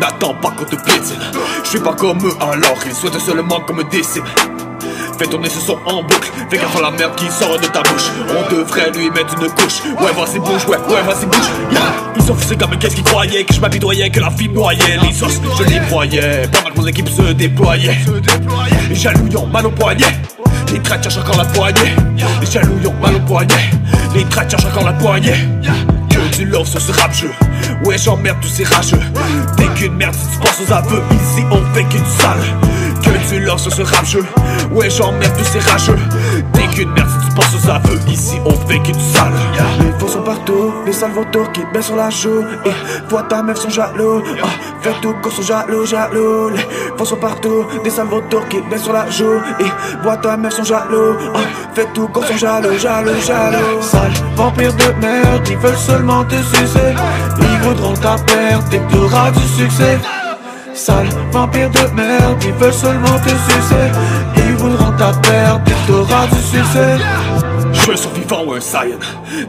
N'attends 0.00 0.34
pas 0.34 0.50
qu'on 0.50 0.64
te 0.64 0.76
piétine. 0.76 1.20
Je 1.64 1.68
suis 1.68 1.80
pas 1.80 1.94
comme 1.94 2.18
eux 2.26 2.34
alors 2.40 2.78
ils 2.86 2.94
souhaitent 2.94 3.18
seulement 3.20 3.60
qu'on 3.60 3.74
me 3.74 3.84
décime 3.84 4.24
Fais 5.18 5.26
tourner 5.26 5.48
ce 5.48 5.60
son 5.60 5.78
en 5.86 6.02
boucle. 6.02 6.30
Fais 6.50 6.58
gaffe 6.58 6.76
à 6.76 6.82
la 6.82 6.90
merde 6.90 7.14
qui 7.16 7.26
sort 7.30 7.58
de 7.58 7.66
ta 7.66 7.82
bouche. 7.82 8.10
On 8.28 8.54
devrait 8.54 8.90
lui 8.92 9.10
mettre 9.10 9.34
une 9.40 9.48
couche. 9.50 9.82
Ouais 10.00 10.12
vas-y 10.12 10.38
bouge, 10.38 10.66
ouais, 10.66 10.76
ouais 10.76 11.02
vas-y 11.02 11.26
bouge. 11.26 11.80
Ils 12.16 12.30
ont 12.30 12.34
fait 12.34 12.48
ces 12.48 12.56
gars 12.56 12.66
mais 12.70 12.76
qu'est-ce 12.76 12.94
qu'ils 12.94 13.04
croyaient? 13.04 13.44
Que 13.44 13.54
je 13.54 13.60
m'abidoyais, 13.60 14.10
que 14.10 14.20
la 14.20 14.30
fille 14.30 14.48
noyait 14.48 14.98
Les 15.02 15.22
os, 15.22 15.40
je 15.58 15.64
les 15.64 15.80
croyais. 15.86 16.42
Pendant 16.52 16.70
que 16.74 16.80
mon 16.80 16.86
équipe 16.86 17.08
se 17.08 17.32
déployait. 17.32 17.98
Les 18.88 18.94
jalouillons 18.94 19.46
mal 19.46 19.66
au 19.66 19.70
poignet. 19.70 20.04
Les 20.72 20.80
traits 20.80 21.02
cherchent 21.02 21.18
encore 21.18 21.38
la 21.38 21.44
poignée. 21.46 21.94
Les 22.40 22.46
jalouillons 22.46 22.94
mal 23.00 23.16
au 23.16 23.20
poignet. 23.20 23.70
Les 24.14 24.24
traits 24.24 24.50
cherchent 24.50 24.66
encore 24.66 24.84
la 24.84 24.92
poignée 24.92 25.34
love 26.48 26.66
sur 26.66 26.80
ce 26.80 26.92
rap 26.92 27.12
jeu 27.12 27.30
Ouais 27.84 27.98
j'emmerde 27.98 28.38
tous 28.40 28.48
ces 28.48 28.64
rageux. 28.64 29.00
T'es 29.56 29.66
qu'une 29.76 29.94
merde 29.94 30.14
si 30.14 30.26
tu 30.32 30.38
penses 30.38 30.60
aux 30.66 30.72
aveux 30.72 31.02
Ici 31.12 31.44
on 31.50 31.62
fait 31.74 31.84
qu'une 31.84 32.04
salle 32.04 32.40
Que 33.02 33.28
tu 33.28 33.40
love 33.40 33.58
sur 33.58 33.72
ce 33.72 33.82
rap 33.82 34.04
jeu 34.04 34.24
Ouais 34.70 34.90
j'emmerde 34.90 35.36
tous 35.36 35.44
ces 35.44 35.58
rageux. 35.60 35.98
T'es 36.52 36.66
qu'une 36.68 36.90
merde 36.92 37.08
si 37.08 37.28
tu 37.28 37.34
penses 37.34 37.54
aux 37.54 37.70
aveux 37.70 37.98
Ici 38.08 38.38
on 38.44 38.52
fait 38.66 38.78
qu'une 38.80 38.98
salle 38.98 39.32
Les 39.80 39.92
faux 39.98 40.08
sont 40.08 40.22
partout, 40.22 40.72
les 40.86 40.92
sales 40.92 41.12
vautours 41.12 41.50
qui 41.52 41.62
baissent 41.72 41.86
sur 41.86 41.96
la 41.96 42.10
joue. 42.10 42.44
Et 42.66 42.70
vois 43.08 43.22
ta 43.22 43.42
meuf 43.42 43.58
sont 43.58 43.70
jaloux, 43.70 44.22
ah, 44.42 44.46
fais 44.80 44.92
tout 45.00 45.14
court 45.22 45.32
sont 45.32 45.42
jaloux, 45.42 45.86
jaloux. 45.86 46.50
Les 46.50 46.66
faux 46.96 47.04
sont 47.04 47.16
partout, 47.16 47.66
des 47.84 47.90
sales 47.90 48.06
vautours 48.06 48.46
qui 48.48 48.60
baissent 48.62 48.84
sur 48.84 48.92
la 48.92 49.08
joue. 49.10 49.40
Et 49.60 50.02
vois 50.02 50.16
ta 50.16 50.36
meuf 50.36 50.54
sont 50.54 50.64
jaloux, 50.64 51.16
ah, 51.34 51.38
fais 51.74 51.86
tout 51.94 52.08
court 52.08 52.24
sont 52.26 52.36
jaloux, 52.36 52.78
jaloux, 52.78 53.20
jaloux. 53.26 53.82
Sale 53.82 54.12
vampire 54.36 54.74
de 54.74 55.00
merde, 55.00 55.48
ils 55.48 55.56
veulent 55.56 55.76
seulement 55.76 56.24
te 56.24 56.36
sucer. 56.36 56.94
Ils 57.40 57.66
voudront 57.66 57.94
ta 57.94 58.16
perte 58.16 58.68
dès 58.70 58.78
que 58.78 58.92
t'auras 58.92 59.30
du 59.30 59.42
succès 59.42 59.98
Sale 60.78 61.08
vampire 61.32 61.68
de 61.70 61.92
merde, 61.92 62.40
ils 62.44 62.52
veulent 62.52 62.72
seulement 62.72 63.18
te 63.18 63.30
sucer. 63.30 63.90
Ils 64.36 64.54
voudront 64.54 64.92
ta 64.92 65.12
perte 65.28 65.64
que 65.64 65.72
t'auras 65.88 66.26
du 66.28 66.36
succès. 66.36 66.98
Je 67.72 67.80
suis 67.80 67.92
un 67.92 67.96
survivant 67.96 68.44
ou 68.46 68.52
un 68.54 68.60
Saiyan 68.60 68.98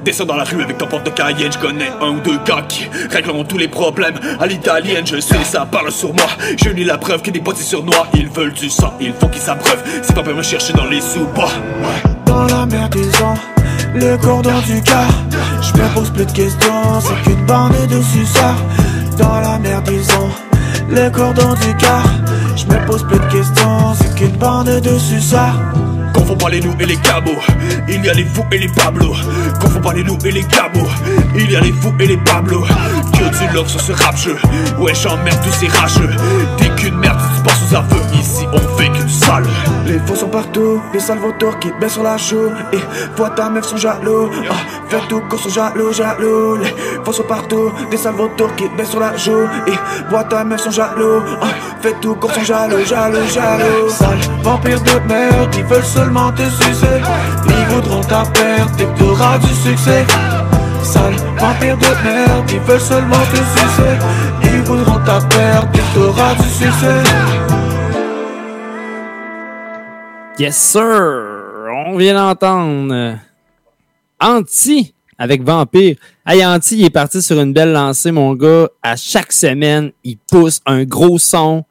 Descends 0.04 0.26
dans 0.26 0.36
la 0.36 0.44
rue 0.44 0.64
avec 0.64 0.80
ton 0.80 0.88
porte 0.88 1.06
de 1.06 1.12
Cayenne 1.12 1.52
Je 1.52 1.60
connais 1.60 1.92
un 2.02 2.10
ou 2.10 2.20
deux 2.20 2.40
gars 2.40 2.64
qui 2.68 2.88
régleront 3.12 3.44
tous 3.44 3.60
les 3.60 3.68
problèmes. 3.68 4.16
À 4.40 4.48
l'italienne, 4.48 5.06
je 5.06 5.20
sais, 5.20 5.44
ça 5.44 5.68
parle 5.68 5.92
sur 5.92 6.16
moi. 6.16 6.26
Je 6.58 6.70
lis 6.70 6.84
la 6.84 6.98
preuve 6.98 7.22
qui 7.22 7.32
dépote 7.32 7.58
sur 7.58 7.84
noix. 7.84 8.08
Ils 8.16 8.28
veulent 8.28 8.54
du 8.54 8.70
sang, 8.70 8.96
il 9.00 9.14
faut 9.14 9.28
qu'ils 9.28 9.42
s'abreuvent. 9.42 9.84
C'est 10.02 10.16
pas 10.16 10.24
pour 10.24 10.34
me 10.34 10.42
chercher 10.42 10.74
dans 10.74 10.86
les 10.86 11.00
sous-bois. 11.00 11.52
Dans 12.26 12.46
la 12.46 12.66
merde 12.66 12.96
ils 12.96 13.24
ont 13.24 13.36
le 13.94 14.18
cordon 14.18 14.60
du 14.66 14.82
gars. 14.82 15.08
Je 15.62 15.80
me 15.80 15.88
pose 15.94 16.10
plus 16.10 16.26
de 16.26 16.32
questions, 16.32 17.02
c'est 17.02 17.30
qu'une 17.30 17.46
bande 17.46 17.74
de 17.88 18.02
suceurs 18.02 18.56
Dans 19.20 19.40
la 19.42 19.60
merde 19.60 19.88
ils 19.92 20.12
ont 20.16 20.49
le 20.90 21.10
cordon 21.10 21.54
du 21.56 21.74
gars 21.76 22.04
Je 22.56 22.66
me 22.66 22.86
pose 22.86 23.04
plus 23.04 23.20
de 23.20 23.26
questions, 23.32 23.94
c'est 24.00 24.16
qu'une 24.16 24.38
bande 24.38 24.70
de 24.82 24.98
suceurs 24.98 25.60
Confond 26.14 26.36
pas 26.36 26.50
les 26.50 26.62
loups 26.62 26.76
et 26.80 26.86
les 26.86 26.98
cabots. 26.98 27.40
Il 27.88 28.04
y 28.04 28.10
a 28.10 28.14
les 28.14 28.26
fous 28.26 28.46
et 28.52 28.58
les 28.58 28.68
pablos 28.68 29.16
Confond 29.62 29.82
pas 29.82 29.94
les 29.94 30.04
loups 30.04 30.18
et 30.26 30.32
les 30.32 30.44
cabots. 30.44 30.90
Il 31.36 31.52
y 31.52 31.56
a 31.56 31.60
les 31.62 31.72
fous 31.72 31.94
et 32.00 32.08
les 32.08 32.18
pablos 32.18 32.66
Que 33.14 33.38
tu 33.38 33.54
love 33.54 33.68
sur 33.68 33.82
ce 33.82 33.92
rap 33.92 34.18
jeu 34.18 34.36
Ouais 34.80 34.94
j'emmerde 34.94 35.40
tous 35.44 35.54
ces 35.54 35.68
rageux. 35.68 36.10
T'es 36.58 36.70
qu'une 36.70 36.98
merde 36.98 37.20
aux 37.50 37.76
aveux 37.76 38.02
Ici 38.20 38.46
on 38.52 38.78
fait 38.78 38.90
qu'une 38.90 39.10
salle 39.10 39.46
Les 39.86 40.00
faux 40.00 40.16
sont 40.16 40.28
partout, 40.28 40.82
les 40.94 41.00
sales 41.00 41.20
vautours 41.20 41.58
qui 41.60 41.72
baissent 41.80 41.94
sur 41.94 42.04
la 42.04 42.18
joue 42.18 42.52
Et 42.74 42.80
vois 43.16 43.30
ta 43.30 43.50
meuf 43.50 43.66
sont 43.66 43.78
jaloux, 43.78 44.30
ah, 44.50 44.54
fais 44.90 45.00
tout 45.08 45.22
court 45.30 45.40
sont 45.40 45.50
jaloux, 45.50 45.94
jaloux. 45.94 46.58
Les 46.58 46.74
faux 47.04 47.14
sont 47.14 47.24
partout, 47.24 47.72
des 47.90 47.98
sales 47.98 48.16
vautours 48.16 48.54
qui 48.56 48.68
baissent 48.70 48.90
sur 48.90 49.00
la 49.00 49.16
joue 49.16 49.48
Et 49.68 50.10
vois 50.10 50.24
ta 50.24 50.44
meuf 50.44 50.62
sont 50.62 50.72
jaloux, 50.72 51.22
ah, 51.42 51.48
fais 51.82 51.94
tout 52.02 52.16
court 52.16 52.32
sont 52.34 52.44
jaloux, 52.44 52.84
jaloux, 52.86 53.28
jaloux. 53.34 53.90
Sale 53.90 54.20
vampire 54.44 54.82
de 54.82 55.08
merde, 55.08 55.56
ils 55.56 55.64
veulent 55.66 55.84
seulement 55.84 56.32
te 56.32 56.44
sucer. 56.44 57.02
Ils 57.48 57.74
voudront 57.74 58.02
ta 58.02 58.24
perte 58.34 58.78
que 58.78 58.84
t'auras 59.00 59.38
du 59.38 59.54
succès 59.54 60.06
Sale 60.84 61.16
vampire 61.38 61.78
de 61.78 62.04
merde, 62.04 62.52
ils 62.52 62.60
veulent 62.60 62.80
seulement 62.80 63.16
te 63.32 63.38
sucer 63.38 63.98
Ils 64.44 64.62
voudront 64.62 65.00
ta 65.06 65.20
t'auras 65.94 66.36
du 66.36 66.48
succès 66.50 67.04
Yes, 70.40 70.56
sir! 70.56 70.82
On 71.86 71.98
vient 71.98 72.14
d'entendre 72.14 72.94
euh, 72.94 73.14
Anti 74.22 74.94
avec 75.18 75.44
Vampire. 75.44 75.98
Hey, 76.26 76.46
Anti, 76.46 76.78
il 76.80 76.86
est 76.86 76.90
parti 76.90 77.22
sur 77.22 77.40
une 77.42 77.52
belle 77.52 77.74
lancée, 77.74 78.12
mon 78.12 78.34
gars. 78.36 78.70
À 78.82 78.96
chaque 78.96 79.34
semaine, 79.34 79.92
il 80.06 80.18
pousse 80.18 80.62
un 80.66 80.86
gros 80.86 81.18
son. 81.18 81.66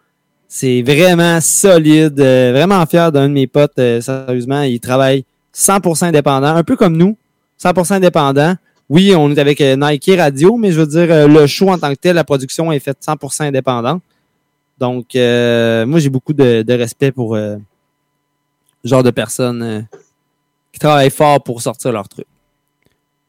C'est 0.48 0.82
vraiment 0.82 1.40
solide. 1.40 2.20
euh, 2.20 2.52
vraiment 2.54 2.84
fier 2.84 3.10
d'un 3.10 3.28
de 3.28 3.32
mes 3.32 3.46
potes. 3.46 3.78
euh, 3.78 4.02
sérieusement, 4.02 4.60
il 4.62 4.80
travaille 4.80 5.24
100% 5.54 6.04
indépendant, 6.06 6.54
un 6.54 6.62
peu 6.62 6.76
comme 6.76 6.96
nous. 6.96 7.16
100% 7.62 7.94
indépendant. 7.94 8.54
Oui, 8.88 9.14
on 9.14 9.30
est 9.30 9.38
avec 9.38 9.60
euh, 9.60 9.76
Nike 9.76 10.12
Radio, 10.16 10.56
mais 10.56 10.72
je 10.72 10.80
veux 10.80 10.86
dire, 10.86 11.12
euh, 11.12 11.28
le 11.28 11.46
show 11.46 11.68
en 11.68 11.78
tant 11.78 11.90
que 11.90 11.98
tel, 11.98 12.16
la 12.16 12.24
production 12.24 12.72
est 12.72 12.78
faite 12.78 12.98
100% 13.06 13.44
indépendante. 13.48 14.02
Donc, 14.78 15.14
euh, 15.14 15.84
moi, 15.84 15.98
j'ai 16.00 16.08
beaucoup 16.08 16.32
de, 16.32 16.62
de 16.62 16.72
respect 16.74 17.12
pour 17.12 17.34
euh, 17.34 17.56
ce 18.84 18.88
genre 18.88 19.02
de 19.02 19.10
personnes 19.10 19.62
euh, 19.62 19.80
qui 20.72 20.78
travaillent 20.78 21.10
fort 21.10 21.42
pour 21.42 21.60
sortir 21.60 21.92
leur 21.92 22.08
truc. 22.08 22.26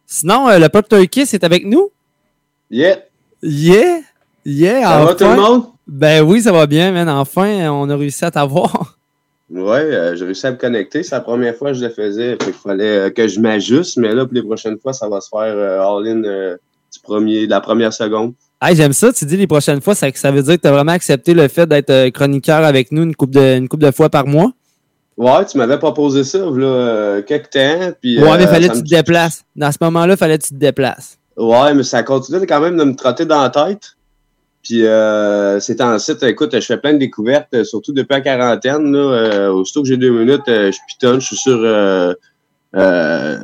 Sinon, 0.06 0.48
euh, 0.48 0.60
le 0.60 0.70
Pop 0.70 0.88
Turkey, 0.88 1.26
c'est 1.26 1.44
avec 1.44 1.66
nous? 1.66 1.90
Yeah. 2.72 3.00
Yeah! 3.42 4.02
Yeah! 4.46 4.82
Ça 4.84 5.06
va 5.06 5.16
tout 5.16 5.24
le 5.26 5.36
monde? 5.36 5.66
Ben 5.88 6.22
oui, 6.24 6.42
ça 6.42 6.52
va 6.52 6.68
bien, 6.68 6.92
man. 6.92 7.10
Enfin, 7.10 7.70
on 7.72 7.90
a 7.90 7.98
réussi 7.98 8.24
à 8.24 8.32
t'avoir. 8.32 8.99
Ouais, 9.52 9.80
euh, 9.80 10.16
j'ai 10.16 10.26
réussi 10.26 10.46
à 10.46 10.52
me 10.52 10.58
connecter. 10.58 11.02
C'est 11.02 11.16
la 11.16 11.22
première 11.22 11.56
fois 11.56 11.70
que 11.72 11.78
je 11.78 11.84
le 11.84 11.90
faisais. 11.90 12.32
Fait 12.32 12.52
qu'il 12.52 12.54
fallait 12.54 12.98
euh, 12.98 13.10
que 13.10 13.28
je 13.28 13.40
m'ajuste, 13.40 13.98
mais 13.98 14.14
là, 14.14 14.26
pour 14.26 14.34
les 14.36 14.44
prochaines 14.44 14.78
fois, 14.80 14.94
ça 14.94 15.10
va 15.10 15.22
se 15.22 15.30
faire 15.30 15.42
euh, 15.42 15.82
all-in 15.82 16.24
euh, 16.24 16.56
du 16.94 17.00
premier, 17.02 17.46
de 17.46 17.52
la 17.52 17.60
première 17.62 17.92
seconde. 17.92 18.34
Hey, 18.62 18.76
j'aime 18.76 18.94
ça. 18.94 19.12
Tu 19.12 19.26
dis 19.26 19.38
les 19.38 19.48
prochaines 19.48 19.82
fois, 19.82 19.96
ça, 19.96 20.08
ça 20.14 20.32
veut 20.32 20.44
dire 20.44 20.56
que 20.58 20.62
tu 20.62 20.68
as 20.68 20.72
vraiment 20.72 20.92
accepté 20.92 21.34
le 21.34 21.48
fait 21.48 21.66
d'être 21.68 22.10
chroniqueur 22.10 22.64
avec 22.64 22.92
nous 22.92 23.04
une 23.04 23.16
couple 23.16 23.34
de, 23.34 23.58
une 23.58 23.68
couple 23.68 23.86
de 23.86 23.92
fois 23.92 24.10
par 24.10 24.28
mois? 24.28 24.52
Ouais, 25.18 25.46
tu 25.46 25.58
m'avais 25.58 25.80
proposé 25.80 26.24
ça, 26.24 26.38
là, 26.40 27.22
quelques 27.24 27.50
temps. 27.50 27.92
Puis, 28.02 28.22
ouais, 28.22 28.38
mais 28.38 28.48
fallait 28.48 28.68
que 28.70 28.74
tu 28.74 28.80
me- 28.80 28.84
te 28.86 28.90
déplaces. 28.90 29.44
Dans 29.56 29.72
ce 29.72 29.78
moment-là, 29.82 30.16
fallait 30.16 30.38
que 30.38 30.44
tu 30.44 30.54
te 30.54 30.60
déplaces. 30.60 31.18
Ouais, 31.36 31.74
mais 31.74 31.84
ça 31.84 32.04
continue 32.04 32.46
quand 32.46 32.60
même 32.62 32.78
de 32.78 32.84
me 32.84 32.96
trotter 32.96 33.26
dans 33.26 33.42
la 33.42 33.50
tête. 33.50 33.96
Puis 34.64 34.86
euh, 34.86 35.60
c'est 35.60 35.82
en 35.82 35.98
site, 36.00 36.22
écoute, 36.24 36.54
je 36.54 36.66
fais 36.66 36.78
plein 36.78 36.94
de 36.94 36.98
découvertes, 37.00 37.48
euh, 37.54 37.64
surtout 37.64 37.94
depuis 37.94 38.14
la 38.14 38.22
quarantaine. 38.22 38.92
Là, 38.92 39.00
euh, 39.00 39.52
aussitôt 39.52 39.82
que 39.84 39.88
j'ai 39.88 39.98
deux 39.98 40.12
minutes, 40.12 40.48
euh, 40.48 40.72
je 40.72 40.78
pitonne, 40.88 41.22
je 41.22 41.28
suis 41.28 41.38
sur 41.38 41.60
euh, 41.64 42.14
euh, 42.76 43.38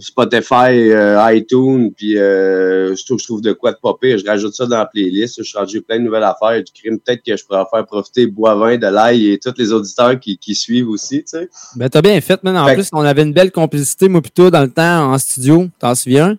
Spotify, 0.00 0.92
euh, 0.92 1.18
iTunes, 1.34 1.90
puis 1.96 2.16
euh, 2.16 2.92
aussitôt 2.92 3.16
que 3.16 3.22
je 3.22 3.26
trouve 3.26 3.40
de 3.42 3.52
quoi 3.52 3.72
de 3.72 3.78
popper, 3.82 4.16
je 4.18 4.24
rajoute 4.24 4.54
ça 4.54 4.66
dans 4.66 4.78
la 4.78 4.86
playlist. 4.86 5.36
Je 5.38 5.42
suis 5.42 5.58
rendu 5.58 5.82
plein 5.82 5.98
de 5.98 6.04
nouvelles 6.04 6.22
affaires 6.22 6.62
du 6.62 6.72
crime. 6.72 6.98
Peut-être 6.98 7.22
que 7.26 7.36
je 7.36 7.44
pourrais 7.44 7.64
faire 7.70 7.84
profiter 7.84 8.26
Boivin, 8.26 8.76
de 8.76 8.86
l'ail 8.86 9.32
et 9.32 9.38
tous 9.38 9.54
les 9.58 9.72
auditeurs 9.72 10.18
qui, 10.20 10.38
qui 10.38 10.54
suivent 10.54 10.88
aussi, 10.88 11.24
tu 11.24 11.38
sais. 11.38 11.48
Ben, 11.74 11.88
t'as 11.88 12.00
bien 12.02 12.20
fait, 12.20 12.42
man. 12.44 12.56
En 12.56 12.66
Fait- 12.66 12.74
plus, 12.74 12.88
on 12.92 13.00
avait 13.00 13.22
une 13.22 13.32
belle 13.32 13.50
complicité, 13.50 14.08
moi, 14.08 14.22
plutôt 14.22 14.50
dans 14.50 14.62
le 14.62 14.70
temps, 14.70 15.12
en 15.12 15.18
studio. 15.18 15.66
T'en 15.78 15.94
souviens? 15.94 16.38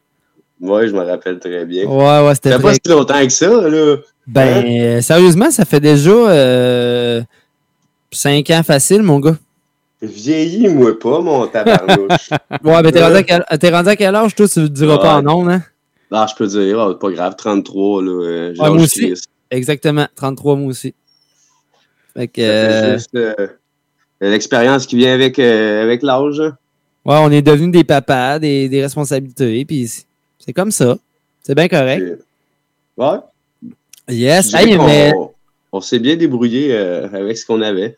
Ouais, 0.60 0.88
je 0.88 0.94
me 0.94 1.02
rappelle 1.04 1.40
très 1.40 1.66
bien. 1.66 1.86
Ouais, 1.86 2.28
ouais, 2.28 2.36
c'était 2.36 2.58
pas 2.60 2.74
si 2.74 2.80
longtemps 2.88 3.24
que 3.24 3.30
ça, 3.32 3.48
là. 3.70 3.96
Ben, 4.26 4.66
Hein? 4.66 4.80
euh, 4.98 5.02
sérieusement, 5.02 5.52
ça 5.52 5.66
fait 5.66 5.80
déjà 5.80 6.10
euh, 6.12 7.22
5 8.12 8.50
ans 8.50 8.64
facile, 8.64 9.04
mon 9.04 9.20
gars. 9.20 9.38
Vieillis, 10.02 10.68
moi 10.68 10.98
pas, 11.00 11.22
mon 11.22 11.48
tabarnouche. 11.48 12.30
Ouais, 12.64 12.82
ben, 12.84 12.92
t'es 12.92 13.02
rendu, 13.04 13.16
à 13.18 13.24
quel- 13.24 13.46
t'es 13.60 13.70
rendu 13.70 13.90
à 13.90 13.96
quel 13.96 14.16
âge, 14.16 14.36
toi? 14.36 14.48
Tu 14.48 14.62
le 14.62 14.70
diras 14.70 14.98
pas 14.98 15.16
en 15.18 15.22
nom, 15.22 15.48
hein? 15.50 15.64
Non, 16.12 16.26
je 16.28 16.36
peux 16.36 16.48
dire, 16.48 16.80
ah, 16.80 16.94
pas 17.00 17.12
grave, 17.12 17.36
33, 17.38 18.02
là. 18.04 18.10
euh, 18.12 18.56
Ouais, 18.58 18.70
moi 18.70 18.84
aussi. 18.84 19.14
Exactement. 19.52 20.08
33, 20.16 20.56
moi 20.56 20.70
aussi. 20.70 20.94
Fait 22.16 22.28
que. 22.28 22.42
Euh, 22.42 22.94
juste 22.96 23.10
euh, 23.16 23.34
l'expérience 24.22 24.86
qui 24.86 24.98
vient 24.98 25.14
avec, 25.14 25.38
euh, 25.40 25.84
avec 25.84 26.02
l'âge. 26.04 26.40
hein. 26.40 26.58
Ouais, 27.06 27.18
on 27.20 27.32
est 27.32 27.42
devenus 27.42 27.72
des 27.72 27.84
papas, 27.84 28.40
des, 28.40 28.68
des 28.70 28.82
responsabilités, 28.82 29.64
puis 29.66 29.90
c'est- 30.48 30.54
comme 30.54 30.72
ça. 30.72 30.98
C'est 31.44 31.54
bien 31.56 31.68
correct. 31.68 32.20
Ouais. 32.98 33.18
Yes, 34.10 34.54
hey, 34.54 34.76
qu'on- 34.78 34.86
mais 34.86 35.12
On 35.72 35.82
s'est 35.82 36.00
bien 36.00 36.16
débrouillé 36.16 36.70
euh, 36.72 37.08
avec 37.14 37.38
ce 37.38 37.46
qu'on 37.46 37.62
avait. 37.62 37.96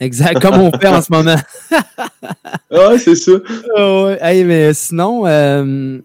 exact, 0.00 0.40
comme 0.40 0.54
on 0.60 0.72
fait 0.78 0.88
en 0.88 1.02
ce 1.02 1.12
moment. 1.12 1.36
Ouais, 2.70 2.98
c'est 2.98 3.14
ça. 3.14 3.32
Ah 3.76 4.02
ouais. 4.04 4.18
Hey, 4.20 4.44
mais 4.44 4.74
sinon, 4.74 5.26
euh, 5.26 5.98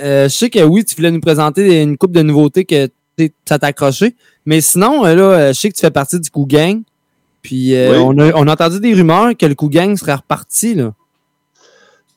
euh, 0.00 0.24
je 0.28 0.34
sais 0.34 0.48
que 0.50 0.60
oui, 0.60 0.84
tu 0.84 0.94
voulais 0.94 1.10
nous 1.10 1.20
présenter 1.20 1.82
une 1.82 1.96
coupe 1.96 2.12
de 2.12 2.22
nouveautés 2.22 2.64
que 2.64 2.88
ça 3.44 3.58
t'a 3.58 3.68
accroché. 3.68 4.14
Mais 4.46 4.60
sinon, 4.60 5.02
là, 5.04 5.52
je 5.52 5.58
sais 5.58 5.68
que 5.70 5.74
tu 5.74 5.80
fais 5.80 5.90
partie 5.90 6.20
du 6.20 6.30
Coup 6.30 6.46
Gang. 6.46 6.82
Puis 7.42 7.72
Oui. 7.74 7.96
on, 7.98 8.16
a, 8.18 8.32
on 8.34 8.46
a 8.46 8.52
entendu 8.52 8.78
des 8.80 8.94
rumeurs 8.94 9.36
que 9.36 9.46
le 9.46 9.54
Coup 9.56 9.68
Gang 9.68 9.96
serait 9.96 10.14
reparti, 10.14 10.74
là. 10.74 10.92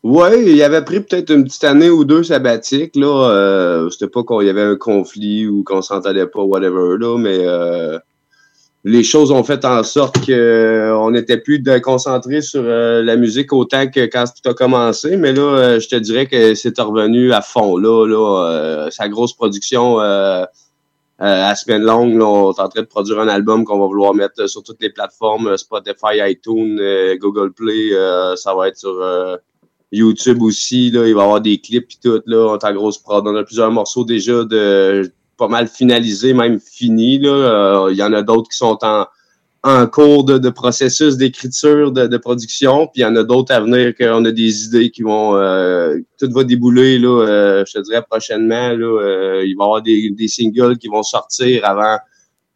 Ouais, 0.04 0.44
il 0.44 0.62
avait 0.64 0.84
pris 0.84 1.00
peut-être 1.02 1.30
une 1.32 1.44
petite 1.44 1.64
année 1.64 1.90
ou 1.92 2.06
deux 2.06 2.24
sabbatique, 2.24 2.96
là. 2.96 3.30
Euh, 3.30 3.90
C'était 3.92 4.08
pas 4.08 4.24
qu'il 4.24 4.48
y 4.48 4.50
avait 4.50 4.64
un 4.64 4.76
conflit 4.76 5.48
ou 5.48 5.64
qu'on 5.64 5.82
s'entendait 5.84 6.26
pas, 6.26 6.42
whatever, 6.42 6.98
là, 6.98 7.18
mais 7.20 7.38
euh, 7.46 8.00
les 8.84 9.04
choses 9.04 9.32
ont 9.32 9.44
fait 9.44 9.64
en 9.64 9.84
sorte 9.84 10.26
que 10.26 10.32
euh, 10.32 11.12
n'était 11.12 11.38
plus 11.38 11.64
concentré 11.84 12.42
sur 12.42 12.64
euh, 12.66 13.04
la 13.04 13.16
musique 13.16 13.54
autant 13.54 13.88
que 13.88 14.06
quand 14.08 14.26
tout 14.26 14.50
a 14.50 14.54
commencé. 14.56 15.18
Mais 15.18 15.34
là, 15.34 15.42
euh, 15.42 15.80
je 15.80 15.88
te 15.88 15.96
dirais 15.96 16.26
que 16.26 16.56
c'est 16.56 16.80
revenu 16.80 17.32
à 17.32 17.42
fond, 17.42 17.78
là. 17.78 18.08
là 18.08 18.90
sa 18.90 19.08
grosse 19.08 19.34
production 19.34 20.00
à 20.00 21.56
semaine 21.56 21.84
longue, 21.84 22.18
là, 22.18 22.26
on 22.26 22.52
est 22.52 22.60
en 22.60 22.68
train 22.70 22.82
de 22.82 22.88
produire 22.88 23.20
un 23.20 23.28
album 23.28 23.64
qu'on 23.66 23.78
va 23.78 23.86
vouloir 23.86 24.16
mettre 24.16 24.50
sur 24.50 24.64
toutes 24.64 24.82
les 24.82 24.90
plateformes, 24.90 25.56
Spotify, 25.58 26.18
iTunes, 26.28 26.82
Google 27.20 27.52
Play, 27.54 27.92
ça 28.36 28.56
va 28.56 28.70
être 28.70 28.78
sur 28.78 29.00
YouTube 29.92 30.42
aussi, 30.42 30.90
là, 30.90 31.08
il 31.08 31.14
va 31.14 31.22
y 31.22 31.24
avoir 31.24 31.42
des 31.42 31.58
clips 31.60 31.92
et 31.92 31.98
tout, 32.02 32.22
là, 32.26 32.58
en 32.62 32.74
grosse 32.74 32.98
prod. 32.98 33.28
On 33.28 33.36
a 33.36 33.44
plusieurs 33.44 33.72
morceaux 33.72 34.06
déjà 34.06 34.44
de 34.44 35.12
pas 35.38 35.48
mal 35.48 35.68
finalisés, 35.68 36.34
même 36.34 36.60
finis, 36.60 37.20
là. 37.20 37.30
Euh, 37.30 37.92
Il 37.92 37.98
y 37.98 38.04
en 38.04 38.14
a 38.14 38.22
d'autres 38.22 38.50
qui 38.50 38.58
sont 38.58 38.78
en, 38.84 39.06
en 39.64 39.88
cours 39.88 40.24
de, 40.24 40.38
de 40.38 40.50
processus 40.50 41.18
d'écriture, 41.18 41.92
de, 41.92 42.08
de 42.08 42.18
production, 42.18 42.88
puis 42.88 43.02
il 43.02 43.02
y 43.02 43.06
en 43.06 43.16
a 43.16 43.24
d'autres 43.24 43.54
à 43.54 43.60
venir 43.60 43.96
qu'on 43.96 44.24
a 44.26 44.32
des 44.32 44.66
idées 44.66 44.90
qui 44.92 45.04
vont 45.04 45.36
euh, 45.36 45.98
tout 46.20 46.32
va 46.32 46.44
débouler 46.44 46.98
là, 46.98 47.26
euh, 47.28 47.64
je 47.68 47.74
te 47.74 47.80
dirais 47.80 48.04
prochainement. 48.10 48.70
Là, 48.70 49.02
euh, 49.02 49.44
il 49.46 49.56
va 49.56 49.64
y 49.64 49.66
avoir 49.66 49.82
des, 49.82 50.10
des 50.12 50.28
singles 50.28 50.78
qui 50.78 50.88
vont 50.88 51.04
sortir 51.04 51.66
avant 51.66 51.98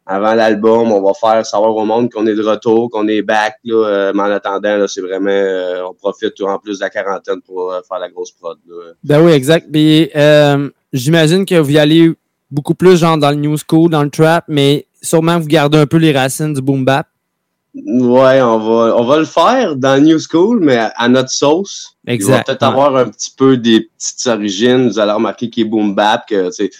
avant 0.06 0.34
l'album. 0.34 0.92
On 0.92 1.02
va 1.02 1.12
faire 1.14 1.44
savoir 1.44 1.74
au 1.74 1.84
monde 1.84 2.10
qu'on 2.10 2.26
est 2.26 2.34
de 2.34 2.42
retour, 2.42 2.90
qu'on 2.90 3.08
est 3.08 3.22
back. 3.22 3.56
Là, 3.64 3.86
euh, 3.86 4.12
mais 4.14 4.22
en 4.22 4.30
attendant, 4.30 4.76
là, 4.76 4.88
c'est 4.88 5.00
vraiment 5.00 5.30
euh, 5.30 5.82
on 5.88 5.94
profite 5.94 6.40
en 6.40 6.58
plus 6.58 6.78
de 6.78 6.84
la 6.84 6.90
quarantaine 6.90 7.42
pour 7.44 7.72
euh, 7.72 7.80
faire 7.86 7.98
la 7.98 8.08
grosse 8.08 8.30
prod. 8.32 8.56
Là. 8.68 8.92
Ben 9.02 9.20
oui, 9.20 9.32
exact. 9.32 9.68
Puis 9.70 10.10
j'imagine 10.92 11.44
que 11.44 11.56
vous 11.56 11.72
y 11.72 11.78
allez 11.78 12.12
beaucoup 12.50 12.74
plus 12.74 12.96
genre 12.96 13.18
dans 13.18 13.30
le 13.30 13.36
new 13.36 13.56
school, 13.56 13.90
dans 13.90 14.04
le 14.04 14.10
trap, 14.10 14.44
mais 14.48 14.86
sûrement 15.02 15.38
vous 15.38 15.48
gardez 15.48 15.78
un 15.78 15.86
peu 15.86 15.96
les 15.96 16.12
racines 16.12 16.54
du 16.54 16.62
boom 16.62 16.84
bap. 16.84 17.08
Ouais, 17.84 18.40
on 18.40 18.58
va, 18.58 18.96
on 18.96 19.04
va 19.04 19.18
le 19.18 19.26
faire 19.26 19.76
dans 19.76 20.02
New 20.02 20.18
School, 20.18 20.60
mais 20.62 20.78
à, 20.96 21.08
notre 21.10 21.28
sauce. 21.28 21.94
Il 22.06 22.10
va 22.10 22.14
Exact, 22.14 22.46
peut-être 22.46 22.62
ouais. 22.62 22.68
avoir 22.68 22.96
un 22.96 23.10
petit 23.10 23.30
peu 23.36 23.58
des 23.58 23.90
petites 23.98 24.26
origines. 24.28 24.88
Vous 24.88 24.98
allez 24.98 25.12
remarquer 25.12 25.50
qu'il 25.50 25.66
est 25.66 25.68
boom 25.68 25.94
bap, 25.94 26.26
que, 26.26 26.50
sais, 26.50 26.70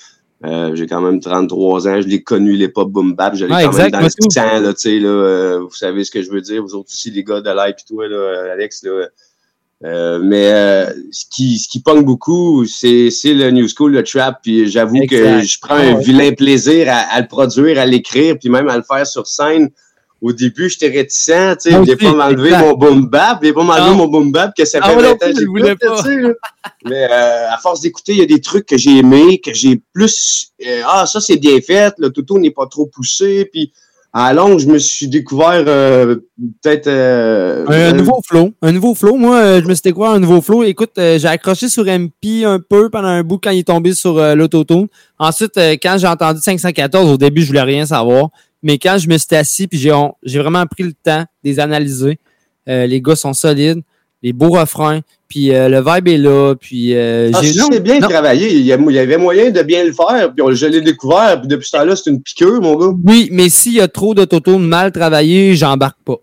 euh, 0.47 0.75
j'ai 0.75 0.87
quand 0.87 1.01
même 1.01 1.21
33 1.21 1.89
ans, 1.89 2.01
je 2.01 2.07
l'ai 2.07 2.23
connu, 2.23 2.53
les 2.53 2.69
pop 2.69 2.91
boom 2.91 3.15
bap, 3.15 3.35
je 3.35 3.45
l'ai 3.47 3.53
Ouais, 3.55 3.65
quand 3.65 3.71
exact, 3.71 3.93
même 3.93 4.01
dans 4.03 4.07
le 4.07 4.31
sang, 4.31 4.61
là, 4.61 4.73
tu 4.75 4.81
sais, 4.81 4.99
là, 5.01 5.09
euh, 5.09 5.61
vous 5.61 5.75
savez 5.75 6.05
ce 6.05 6.11
que 6.11 6.23
je 6.23 6.31
veux 6.31 6.41
dire, 6.41 6.63
vous 6.63 6.75
autres 6.75 6.91
aussi, 6.93 7.11
les 7.11 7.25
gars 7.25 7.41
de 7.41 7.51
live 7.51 7.75
pis 7.77 7.85
toi, 7.85 8.07
là, 8.09 8.53
Alex, 8.53 8.85
là, 8.85 9.09
euh, 9.85 10.19
mais 10.23 10.51
euh, 10.53 10.87
ce 11.11 11.25
qui 11.31 11.59
ce 11.59 11.69
qui 11.69 11.81
pogne 11.81 12.03
beaucoup, 12.03 12.65
c'est 12.65 13.11
le 13.25 13.51
new 13.51 13.69
school, 13.69 13.93
le 13.93 14.03
trap. 14.03 14.39
Puis 14.43 14.69
j'avoue 14.71 15.01
que 15.09 15.43
je 15.43 15.59
prends 15.61 15.75
un 15.75 15.93
Ah 15.93 15.95
ouais. 15.97 16.03
vilain 16.03 16.33
plaisir 16.33 16.87
à, 16.89 16.97
à 17.15 17.21
le 17.21 17.27
produire, 17.29 17.79
à 17.79 17.85
l'écrire, 17.85 18.39
puis 18.39 18.49
même 18.49 18.69
à 18.69 18.77
le 18.79 18.83
faire 18.83 19.07
sur 19.07 19.27
scène. 19.27 19.69
Au 20.23 20.33
début, 20.33 20.71
j'étais 20.71 20.89
réticent, 20.89 21.59
tu 21.63 21.71
sais, 21.71 21.77
aussi, 21.77 21.95
pas 21.97 22.13
m'enlever 22.13 22.51
mon 22.51 22.73
boom 22.73 23.07
bap, 23.07 23.39
voulais 23.39 23.53
pas 23.53 23.63
m'enlever 23.65 23.89
Ah. 23.91 23.95
mon 23.95 24.07
boom 24.09 24.33
bap 24.33 24.53
que 24.57 24.65
ça 24.65 24.79
Ah, 24.81 24.89
fait 24.89 24.95
moi 24.95 25.03
20 25.03 25.09
non 25.09 25.15
ans 25.15 25.19
que 25.19 25.35
je 25.35 25.41
le 25.41 25.47
voulais 25.47 25.69
j'écoute, 25.81 25.89
pas. 25.89 26.03
tu 26.03 26.09
sais. 26.25 26.33
Mais 26.87 27.05
euh, 27.11 27.51
à 27.53 27.59
force 27.59 27.83
d'écouter, 27.83 28.13
il 28.13 28.19
y 28.19 28.23
a 28.23 28.27
des 28.27 28.41
trucs 28.41 28.65
que 28.67 28.79
j'ai 28.79 28.97
aimés, 28.99 29.41
que 29.45 29.53
j'ai 29.53 29.81
plus 29.93 30.49
euh, 30.67 30.81
ah 30.87 31.05
ça 31.07 31.21
c'est 31.21 31.37
bien 31.37 31.61
fait, 31.61 31.93
le 31.99 32.09
toutou 32.11 32.39
n'est 32.39 32.51
pas 32.51 32.67
trop 32.67 32.87
poussé, 32.87 33.49
puis 33.53 33.73
à 34.19 34.29
la 34.33 34.41
longue, 34.43 34.59
je 34.59 34.67
me 34.69 34.79
suis 34.79 35.09
découvert 35.09 35.63
euh, 35.67 36.17
peut-être 36.63 36.89
Un 36.89 37.93
nouveau 37.93 38.23
flow. 38.27 38.53
Un 38.63 38.73
nouveau 38.73 38.95
flow. 38.95 39.17
Moi, 39.17 39.61
je 39.61 39.67
me 39.67 39.75
suis 39.75 39.83
découvert 39.83 40.13
un 40.13 40.19
nouveau 40.21 40.41
flow. 40.41 40.63
Écoute, 40.63 40.93
j'ai 40.97 41.27
accroché 41.27 41.69
sur 41.69 41.85
MP 41.85 42.43
un 42.45 42.59
peu 42.59 42.89
pendant 42.89 43.09
un 43.09 43.23
bout 43.23 43.37
quand 43.37 43.51
il 43.51 43.59
est 43.59 43.65
tombé 43.67 43.93
sur 43.93 44.15
l'autotune. 44.35 44.87
Ensuite, 45.19 45.59
quand 45.83 45.97
j'ai 45.99 46.07
entendu 46.07 46.41
514, 46.43 47.11
au 47.11 47.19
début, 47.19 47.43
je 47.43 47.49
voulais 47.49 47.61
rien 47.61 47.85
savoir. 47.85 48.31
Mais 48.63 48.79
quand 48.79 48.99
je 48.99 49.09
me 49.09 49.19
suis 49.19 49.37
assis, 49.37 49.67
puis 49.67 49.79
j'ai 49.79 50.39
vraiment 50.39 50.67
pris 50.67 50.83
le 50.83 50.93
temps 50.93 51.21
de 51.21 51.27
les 51.51 51.61
analyser. 51.61 52.19
Euh, 52.69 52.87
les 52.87 53.01
gars 53.01 53.15
sont 53.15 53.33
solides, 53.33 53.83
les 54.23 54.33
beaux 54.33 54.51
refrains, 54.51 55.01
puis 55.29 55.55
euh, 55.55 55.69
le 55.69 55.79
vibe 55.79 56.09
est 56.09 56.19
là, 56.19 56.55
puis 56.61 56.95
euh, 56.95 57.31
Ah, 57.33 57.41
j'ai 57.43 57.81
bien 57.81 58.01
non. 58.01 58.09
travaillé. 58.09 58.53
Il 58.53 58.63
y, 58.63 58.73
avait 58.73 59.19
moyen 59.19 59.51
de 59.51 59.63
bien 59.63 59.85
le 59.85 59.93
faire, 59.93 60.33
puis 60.35 60.45
je 60.57 60.67
l'ai 60.67 60.81
découvert, 60.81 61.41
puis 61.41 61.49
depuis 61.49 61.67
ce 61.67 61.77
temps-là, 61.77 61.95
c'est 61.95 62.11
une 62.11 62.23
piqûre, 62.23 62.61
mon 62.61 62.77
gars. 62.77 62.93
Oui, 63.05 63.29
mais 63.31 63.49
s'il 63.49 63.75
y 63.75 63.81
a 63.81 63.89
trop 63.89 64.15
d'autotune 64.15 64.67
mal 64.67 64.91
travaillé, 64.91 65.55
j'embarque 65.55 65.99
pas. 66.05 66.17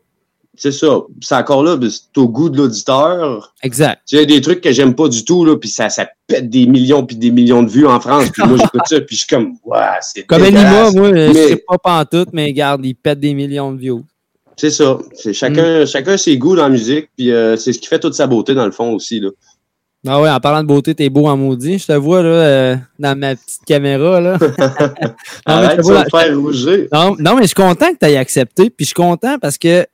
C'est 0.56 0.72
ça. 0.72 1.00
C'est 1.22 1.36
encore 1.36 1.64
là, 1.64 1.78
mais 1.78 1.88
c'est 1.90 2.16
au 2.18 2.28
goût 2.28 2.48
de 2.50 2.58
l'auditeur. 2.58 3.54
Exact. 3.64 4.02
Tu 4.08 4.18
sais, 4.18 4.26
des 4.28 4.40
trucs 4.40 4.62
que 4.62 4.72
j'aime 4.72 4.94
pas 4.94 5.08
du 5.08 5.26
tout, 5.26 5.44
là, 5.46 5.58
puis 5.58 5.68
ça, 5.70 5.90
ça 5.90 6.08
pète 6.28 6.50
des 6.50 6.68
millions 6.68 7.04
puis 7.06 7.16
des 7.16 7.32
millions 7.32 7.64
de 7.64 7.70
vues 7.70 7.88
en 7.88 8.00
France, 8.00 8.30
puis 8.32 8.44
moi, 8.48 8.58
j'écoute 8.60 8.82
ça, 8.86 9.02
puis 9.02 9.16
je 9.16 9.22
suis 9.22 9.28
comme, 9.28 9.56
ouais, 9.66 9.80
c'est 10.02 10.24
Comme 10.24 10.44
Anima, 10.44 10.92
moi, 10.92 11.08
euh, 11.08 11.28
je 11.30 11.34
Mais- 11.34 11.48
sais 11.48 11.64
pas 11.68 11.78
pantoute, 11.80 12.30
mais 12.34 12.46
regarde, 12.46 12.86
il 12.86 12.94
pète 12.94 13.20
des 13.20 13.34
millions 13.34 13.72
de 13.72 13.80
views. 13.80 14.04
C'est 14.56 14.70
ça. 14.70 15.00
C'est 15.16 15.34
chacun, 15.34 15.86
chacun 15.88 16.16
ses 16.18 16.38
goûts 16.38 16.56
dans 16.56 16.64
la 16.64 16.70
musique, 16.70 17.10
puis 17.18 17.32
euh, 17.32 17.58
c'est 17.58 17.74
ce 17.74 17.80
qui 17.80 17.88
fait 17.88 18.00
toute 18.00 18.14
sa 18.14 18.28
beauté 18.28 18.54
dans 18.54 18.66
le 18.66 18.72
fond 18.72 18.94
aussi 18.94 19.20
là. 19.20 19.30
Ah 20.06 20.22
ouais, 20.22 20.30
en 20.30 20.40
parlant 20.42 20.62
de 20.62 20.68
beauté, 20.68 20.94
t'es 20.94 21.10
beau 21.10 21.28
en 21.28 21.38
maudit. 21.38 21.80
Je 21.80 21.88
te 21.88 21.94
vois 21.94 22.22
là, 22.22 22.30
euh, 22.30 22.76
dans 23.00 23.18
ma 23.18 23.36
petite 23.38 23.64
caméra. 23.66 24.20
Là. 24.20 24.38
non, 24.42 24.48
mais 24.60 25.14
Arrête, 25.46 25.72
je 25.72 25.76
te 25.78 25.82
vois 25.82 26.00
me 26.00 26.04
dans- 26.12 26.20
faire 26.20 26.38
rougir. 26.38 26.88
non, 26.92 27.16
non, 27.18 27.36
mais 27.38 27.44
je 27.44 27.48
suis 27.48 27.56
content 27.56 27.92
que 27.94 27.98
tu 28.00 28.06
aies 28.06 28.18
accepté. 28.18 28.70
Puis 28.70 28.84
je 28.84 28.86
suis 28.88 28.94
content 28.94 29.40
parce 29.40 29.58
que 29.58 29.86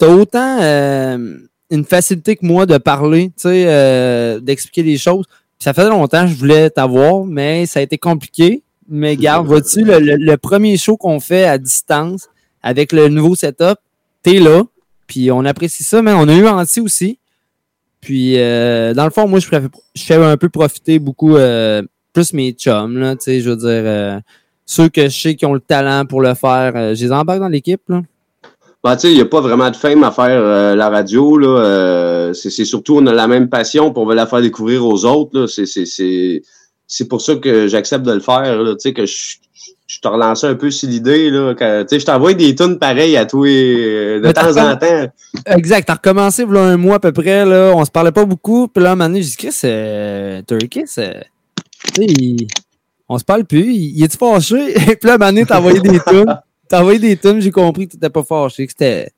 tu 0.00 0.04
as 0.06 0.08
autant 0.08 0.58
euh, 0.60 1.36
une 1.70 1.84
facilité 1.84 2.34
que 2.34 2.44
moi 2.44 2.66
de 2.66 2.76
parler, 2.78 3.26
tu 3.36 3.42
sais, 3.42 3.64
euh, 3.68 4.40
d'expliquer 4.40 4.82
les 4.82 4.98
choses. 4.98 5.26
Puis 5.28 5.64
ça 5.64 5.72
fait 5.74 5.88
longtemps 5.88 6.22
que 6.24 6.30
je 6.30 6.34
voulais 6.34 6.70
t'avoir, 6.70 7.24
mais 7.24 7.66
ça 7.66 7.78
a 7.80 7.82
été 7.82 7.98
compliqué. 7.98 8.62
Mais 8.88 9.16
garde, 9.22 9.46
vois-tu, 9.46 9.84
le, 9.84 9.98
le- 10.00 10.16
le 10.16 10.36
premier 10.36 10.76
show 10.76 10.96
qu'on 10.96 11.20
fait 11.20 11.44
à 11.44 11.58
distance 11.58 12.28
avec 12.62 12.92
le 12.92 13.08
nouveau 13.08 13.34
setup, 13.36 13.76
t'es 14.22 14.40
là. 14.40 14.64
Puis 15.06 15.30
on 15.30 15.44
apprécie 15.44 15.84
ça, 15.84 16.02
mais 16.02 16.12
on 16.12 16.26
a 16.28 16.34
eu 16.34 16.46
Anti 16.48 16.80
aussi. 16.80 17.18
Puis 18.00 18.38
euh, 18.38 18.94
dans 18.94 19.04
le 19.04 19.10
fond, 19.10 19.28
moi, 19.28 19.38
je, 19.40 19.46
préfère- 19.46 19.68
je 19.94 20.02
fais 20.02 20.14
un 20.16 20.36
peu 20.36 20.48
profiter 20.48 20.98
beaucoup 20.98 21.36
euh, 21.36 21.82
plus 22.12 22.32
mes 22.32 22.52
chums, 22.52 22.96
là, 22.98 23.14
tu 23.16 23.24
sais, 23.24 23.40
je 23.40 23.50
veux 23.50 23.56
dire. 23.56 23.68
euh, 23.68 24.18
ceux 24.66 24.88
que 24.88 25.08
je 25.08 25.20
sais 25.20 25.34
qui 25.34 25.44
ont 25.46 25.52
le 25.52 25.60
talent 25.60 26.06
pour 26.06 26.20
le 26.22 26.32
faire, 26.34 26.72
euh, 26.76 26.94
je 26.94 27.04
les 27.04 27.12
embarque 27.12 27.40
dans 27.40 27.48
l'équipe. 27.48 27.82
là. 27.88 28.02
Ben, 28.82 28.96
tu 28.96 29.02
sais, 29.02 29.10
il 29.12 29.16
n'y 29.16 29.20
a 29.20 29.26
pas 29.26 29.40
vraiment 29.42 29.70
de 29.70 29.76
fame 29.76 30.02
à 30.04 30.10
faire 30.10 30.40
euh, 30.42 30.74
la 30.74 30.88
radio. 30.88 31.36
Là. 31.36 31.48
Euh, 31.60 32.32
c'est, 32.32 32.48
c'est 32.48 32.64
surtout, 32.64 32.96
on 32.96 33.06
a 33.06 33.12
la 33.12 33.26
même 33.28 33.48
passion 33.50 33.92
pour 33.92 34.10
la 34.12 34.26
faire 34.26 34.40
découvrir 34.40 34.86
aux 34.86 35.04
autres. 35.04 35.38
Là. 35.38 35.46
C'est, 35.46 35.66
c'est, 35.66 35.84
c'est, 35.84 36.42
c'est 36.86 37.06
pour 37.06 37.20
ça 37.20 37.34
que 37.36 37.68
j'accepte 37.68 38.06
de 38.06 38.12
le 38.12 38.20
faire. 38.20 38.62
Là. 38.62 38.72
Tu 38.72 38.78
sais, 38.80 38.92
que 38.94 39.04
je, 39.04 39.36
je 39.86 40.00
te 40.00 40.08
relançais 40.08 40.46
un 40.46 40.54
peu 40.54 40.70
sur 40.70 40.88
l'idée. 40.88 41.28
Là, 41.28 41.54
que, 41.54 41.82
tu 41.82 41.88
sais, 41.90 42.00
je 42.00 42.06
t'envoie 42.06 42.32
des 42.32 42.54
tunes 42.54 42.78
pareilles 42.78 43.18
à 43.18 43.26
toi 43.26 43.46
euh, 43.46 44.16
de 44.20 44.26
Mais 44.26 44.32
temps 44.32 44.56
en 44.56 44.74
temps. 44.76 45.06
Exact. 45.44 45.84
T'as 45.86 45.94
recommencé 45.94 46.44
a 46.44 46.58
un 46.60 46.76
mois 46.78 46.96
à 46.96 47.00
peu 47.00 47.12
près. 47.12 47.44
Là. 47.44 47.72
On 47.76 47.84
se 47.84 47.90
parlait 47.90 48.12
pas 48.12 48.24
beaucoup. 48.24 48.66
Puis 48.68 48.82
là, 48.82 48.90
à 48.90 48.92
un 48.92 48.96
moment 48.96 49.08
donné, 49.10 49.22
j'ai 49.22 49.28
dit, 49.30 49.36
Chris, 49.36 49.56
euh, 49.64 50.40
Turkey, 50.48 50.84
c'est. 50.86 51.26
Tu 51.94 52.02
sais, 52.02 52.06
il- 52.06 52.46
on 53.10 53.18
se 53.18 53.24
parle 53.24 53.44
plus. 53.44 53.74
Il, 53.74 53.98
il 53.98 54.04
est-tu 54.04 54.16
fâché? 54.16 54.72
Puis 54.74 54.96
là, 55.02 55.12
à 55.12 55.14
un 55.16 55.18
moment 55.18 55.26
donné, 55.32 55.44
t'as 55.44 55.58
envoyé 55.58 55.80
des 55.80 56.00
tunes. 56.08 56.34
T'as 56.70 56.80
envoyé 56.80 57.00
des 57.00 57.16
tunes, 57.16 57.40
j'ai 57.40 57.50
compris 57.50 57.88
que 57.88 57.92
t'étais 57.94 58.08
pas 58.10 58.22
fâché, 58.22 58.64
que 58.64 58.70
c'était. 58.72 59.10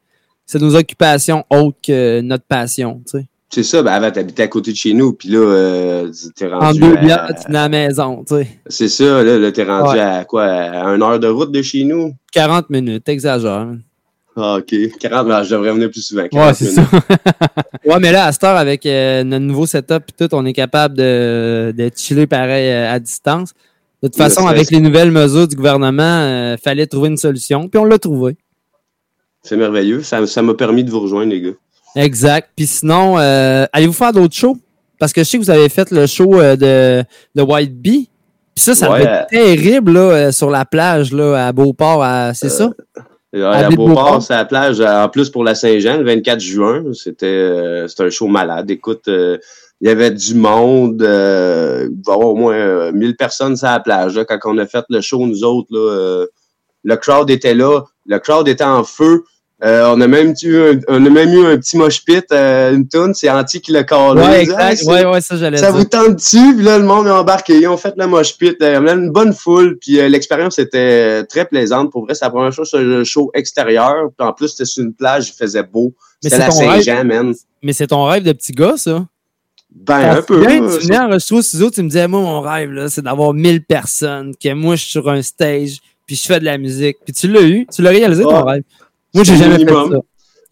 C'est 0.47 0.59
nos 0.61 0.75
occupations 0.75 1.45
autres 1.51 1.77
que 1.87 2.21
notre 2.23 2.45
passion, 2.45 3.03
tu 3.07 3.19
sais. 3.19 3.27
C'est 3.51 3.63
ça, 3.63 3.83
ben 3.83 3.93
avant, 3.93 4.11
t'habitais 4.11 4.45
à 4.45 4.49
côté 4.49 4.73
de 4.73 4.77
chez 4.79 4.95
nous, 4.95 5.13
puis 5.13 5.29
là, 5.29 5.39
euh, 5.39 6.11
t'es 6.35 6.51
En 6.51 6.59
rendu 6.59 6.81
deux 6.81 6.97
à- 6.97 7.01
bières, 7.01 7.29
tu 7.39 7.47
venais 7.49 7.59
à 7.59 7.63
la 7.63 7.69
maison, 7.69 8.25
tu 8.27 8.35
sais. 8.37 8.49
C'est 8.67 8.89
ça, 8.89 9.23
là, 9.23 9.39
là 9.39 9.53
t'es 9.53 9.65
rendu 9.65 9.93
Ouais. 9.93 10.01
à 10.01 10.25
quoi? 10.25 10.45
À 10.45 10.87
une 10.95 11.03
heure 11.03 11.21
de 11.21 11.29
route 11.29 11.53
de 11.53 11.61
chez 11.61 11.85
nous? 11.85 12.15
40 12.33 12.71
minutes, 12.71 13.05
t'exagères. 13.05 13.69
Ah, 14.35 14.57
OK. 14.57 14.75
40, 14.99 15.29
ben, 15.29 15.43
je 15.43 15.51
devrais 15.51 15.73
venir 15.75 15.91
plus 15.91 16.01
souvent. 16.01 16.27
40 16.27 16.47
Ouais, 16.49 16.55
c'est 16.55 16.71
ça. 16.71 16.83
ouais, 17.85 17.99
mais 18.01 18.11
là, 18.13 18.25
à 18.25 18.33
cette 18.33 18.45
heure, 18.45 18.57
avec 18.57 18.87
euh, 18.87 19.23
notre 19.25 19.45
nouveau 19.45 19.67
setup 19.67 20.05
et 20.09 20.27
tout, 20.27 20.35
on 20.35 20.47
est 20.47 20.55
capable 20.55 20.97
de, 20.97 21.75
de 21.77 21.91
chiller 21.95 22.27
pareil 22.27 22.71
euh, 22.71 22.91
à 22.91 22.99
distance. 22.99 23.53
De 24.03 24.09
toute 24.09 24.17
façon, 24.17 24.47
avec 24.47 24.71
les 24.71 24.81
nouvelles 24.81 25.11
mesures 25.13 25.47
du 25.47 25.55
gouvernement, 25.55 26.03
euh, 26.03 26.57
fallait 26.57 26.87
trouver 26.87 27.09
une 27.09 27.17
solution, 27.17 27.69
puis 27.69 27.79
on 27.79 27.85
l'a 27.85 27.99
trouvé. 27.99 28.37
C'est 29.43 29.57
merveilleux. 29.57 30.03
Ça, 30.03 30.27
ça 30.27 30.43
m'a 30.43 30.55
permis 30.55 30.83
de 30.85 30.91
vous 30.91 31.01
rejoindre, 31.01 31.31
les 31.31 31.41
gars. 31.41 31.51
Exact. 31.97 32.51
Puis 32.57 32.67
sinon, 32.67 33.19
euh, 33.19 33.67
allez-vous 33.73 33.93
faire 33.93 34.13
d'autres 34.13 34.35
shows? 34.35 34.57
Parce 34.99 35.13
que 35.13 35.23
je 35.23 35.29
sais 35.29 35.39
que 35.39 35.43
vous 35.45 35.51
avez 35.51 35.69
fait 35.69 35.91
le 35.91 36.07
show 36.07 36.41
euh, 36.41 36.57
de, 36.57 37.05
de 37.35 37.43
White 37.43 37.81
Bee. 37.81 38.09
Puis 38.55 38.65
ça, 38.65 38.75
ça 38.75 38.91
Ouais, 38.91 39.01
devait 39.01 39.11
être 39.11 39.27
terrible 39.29 39.93
là, 39.93 40.33
sur 40.33 40.51
la 40.51 40.65
plage 40.65 41.13
là, 41.13 41.47
à 41.49 41.53
Beauport. 41.53 42.05
C'est 42.35 42.49
ça? 42.51 42.71
Euh, 43.35 43.51
À 43.51 43.69
Beauport, 43.71 43.89
Beauport? 43.89 44.23
c'est 44.23 44.35
la 44.35 44.45
plage. 44.45 44.81
En 44.81 45.09
plus, 45.09 45.31
pour 45.31 45.43
la 45.45 45.55
Saint-Jean, 45.55 45.97
le 45.99 46.05
24 46.05 46.39
juin, 46.41 46.85
c'était 46.93 47.87
un 47.99 48.11
show 48.11 48.27
malade. 48.27 48.71
Écoute, 48.71 49.09
il 49.83 49.89
y 49.89 49.91
avait 49.91 50.13
du 50.13 50.35
monde. 50.35 51.03
euh, 51.03 51.89
il 51.91 52.03
va 52.07 52.13
y 52.13 52.15
avoir 52.15 52.29
au 52.31 52.37
moins 52.37 52.55
euh, 52.55 52.93
1000 52.93 53.17
personnes 53.17 53.57
sur 53.57 53.67
la 53.67 53.81
plage. 53.81 54.15
là. 54.17 54.25
quand 54.25 54.39
on 54.45 54.57
a 54.59 54.67
fait 54.67 54.85
le 54.89 55.01
show, 55.01 55.27
nous 55.27 55.43
autres, 55.45 55.69
là, 55.71 55.91
euh, 55.91 56.27
le 56.85 56.97
crowd 56.97 57.29
était 57.31 57.55
là. 57.55 57.83
Le 58.07 58.19
crowd 58.21 58.47
était 58.49 58.65
en 58.65 58.85
feu. 58.85 59.25
Euh, 59.65 59.93
on, 59.95 60.01
a 60.01 60.09
même 60.09 60.35
eu 60.43 60.57
un, 60.57 60.81
on 60.89 61.07
a 61.07 61.09
même 61.09 61.33
eu 61.33 61.47
un 61.47 61.57
petit 61.57 61.77
mosh 61.77 62.05
pit, 62.05 62.25
euh, 62.33 62.75
une 62.75 62.89
toune. 62.89 63.15
C'est 63.15 63.31
Anti 63.31 63.61
qui 63.61 63.71
l'a 63.71 63.85
collé. 63.85 64.21
Ouais, 64.21 64.43
exact. 64.43 64.83
Ouais, 64.87 65.05
ouais, 65.05 65.21
ça, 65.21 65.37
j'allais 65.37 65.59
ça 65.59 65.71
dire. 65.71 65.79
vous 65.79 65.85
tente 65.85 66.17
dessus, 66.17 66.55
puis 66.57 66.65
là, 66.65 66.79
le 66.79 66.85
monde 66.85 67.07
est 67.07 67.11
embarqué. 67.11 67.59
Ils 67.61 67.69
ont 67.69 67.77
fait 67.77 67.95
le 67.97 68.09
mosh 68.09 68.37
pit. 68.37 68.57
euh, 68.61 68.81
On 68.81 68.87
a 68.89 68.93
une 68.95 69.11
bonne 69.11 69.33
foule, 69.33 69.79
puis 69.81 70.01
euh, 70.01 70.09
l'expérience 70.09 70.59
était 70.59 71.23
très 71.27 71.45
plaisante. 71.45 71.93
Pour 71.93 72.05
vrai, 72.05 72.15
c'est 72.17 72.25
la 72.25 72.31
première 72.33 72.53
chose 72.53 72.69
sur 72.69 72.81
le 72.81 73.05
show 73.05 73.31
extérieur. 73.35 74.09
Puis 74.19 74.27
en 74.27 74.33
plus, 74.33 74.49
c'était 74.49 74.65
sur 74.65 74.83
une 74.83 74.95
plage, 74.95 75.29
il 75.29 75.35
faisait 75.35 75.63
beau. 75.63 75.95
C'était 76.21 76.37
c'est 76.37 76.43
la. 76.43 76.51
Saint-Jean, 76.51 77.05
man. 77.05 77.33
Mais 77.63 77.73
c'est 77.73 77.87
ton 77.87 78.05
rêve 78.05 78.25
de 78.25 78.33
petit 78.33 78.51
gars, 78.53 78.77
ça? 78.77 79.07
Ben, 79.75 80.17
un 80.19 80.23
peu. 80.23 80.41
tu 80.41 80.47
viens, 80.49 80.63
euh, 80.63 80.79
tu 80.79 80.87
venais 80.87 81.15
au 81.39 81.43
studio, 81.43 81.71
tu 81.71 81.83
me 81.83 81.89
disais, 81.89 82.07
moi, 82.07 82.21
mon 82.21 82.41
rêve, 82.41 82.71
là, 82.73 82.89
c'est 82.89 83.03
d'avoir 83.03 83.33
1000 83.35 83.65
personnes, 83.65 84.33
que 84.41 84.53
moi, 84.53 84.77
je 84.77 84.83
suis 84.83 84.91
sur 84.93 85.09
un 85.09 85.23
stage, 85.23 85.79
puis 86.07 86.15
je 86.17 86.27
fais 86.27 86.39
de 86.41 86.45
la 86.45 86.59
musique. 86.59 86.99
Puis 87.05 87.13
tu 87.15 87.29
l'as 87.29 87.43
eu, 87.43 87.67
tu 87.73 87.83
l'as 87.83 87.91
réalisé, 87.91 88.23
ton 88.23 88.31
Ah, 88.37 88.45
rêve. 88.53 88.63
Moi, 89.15 89.25
j'ai 89.25 89.37
jamais 89.37 89.59
fait 89.59 89.67
ça. 89.71 89.85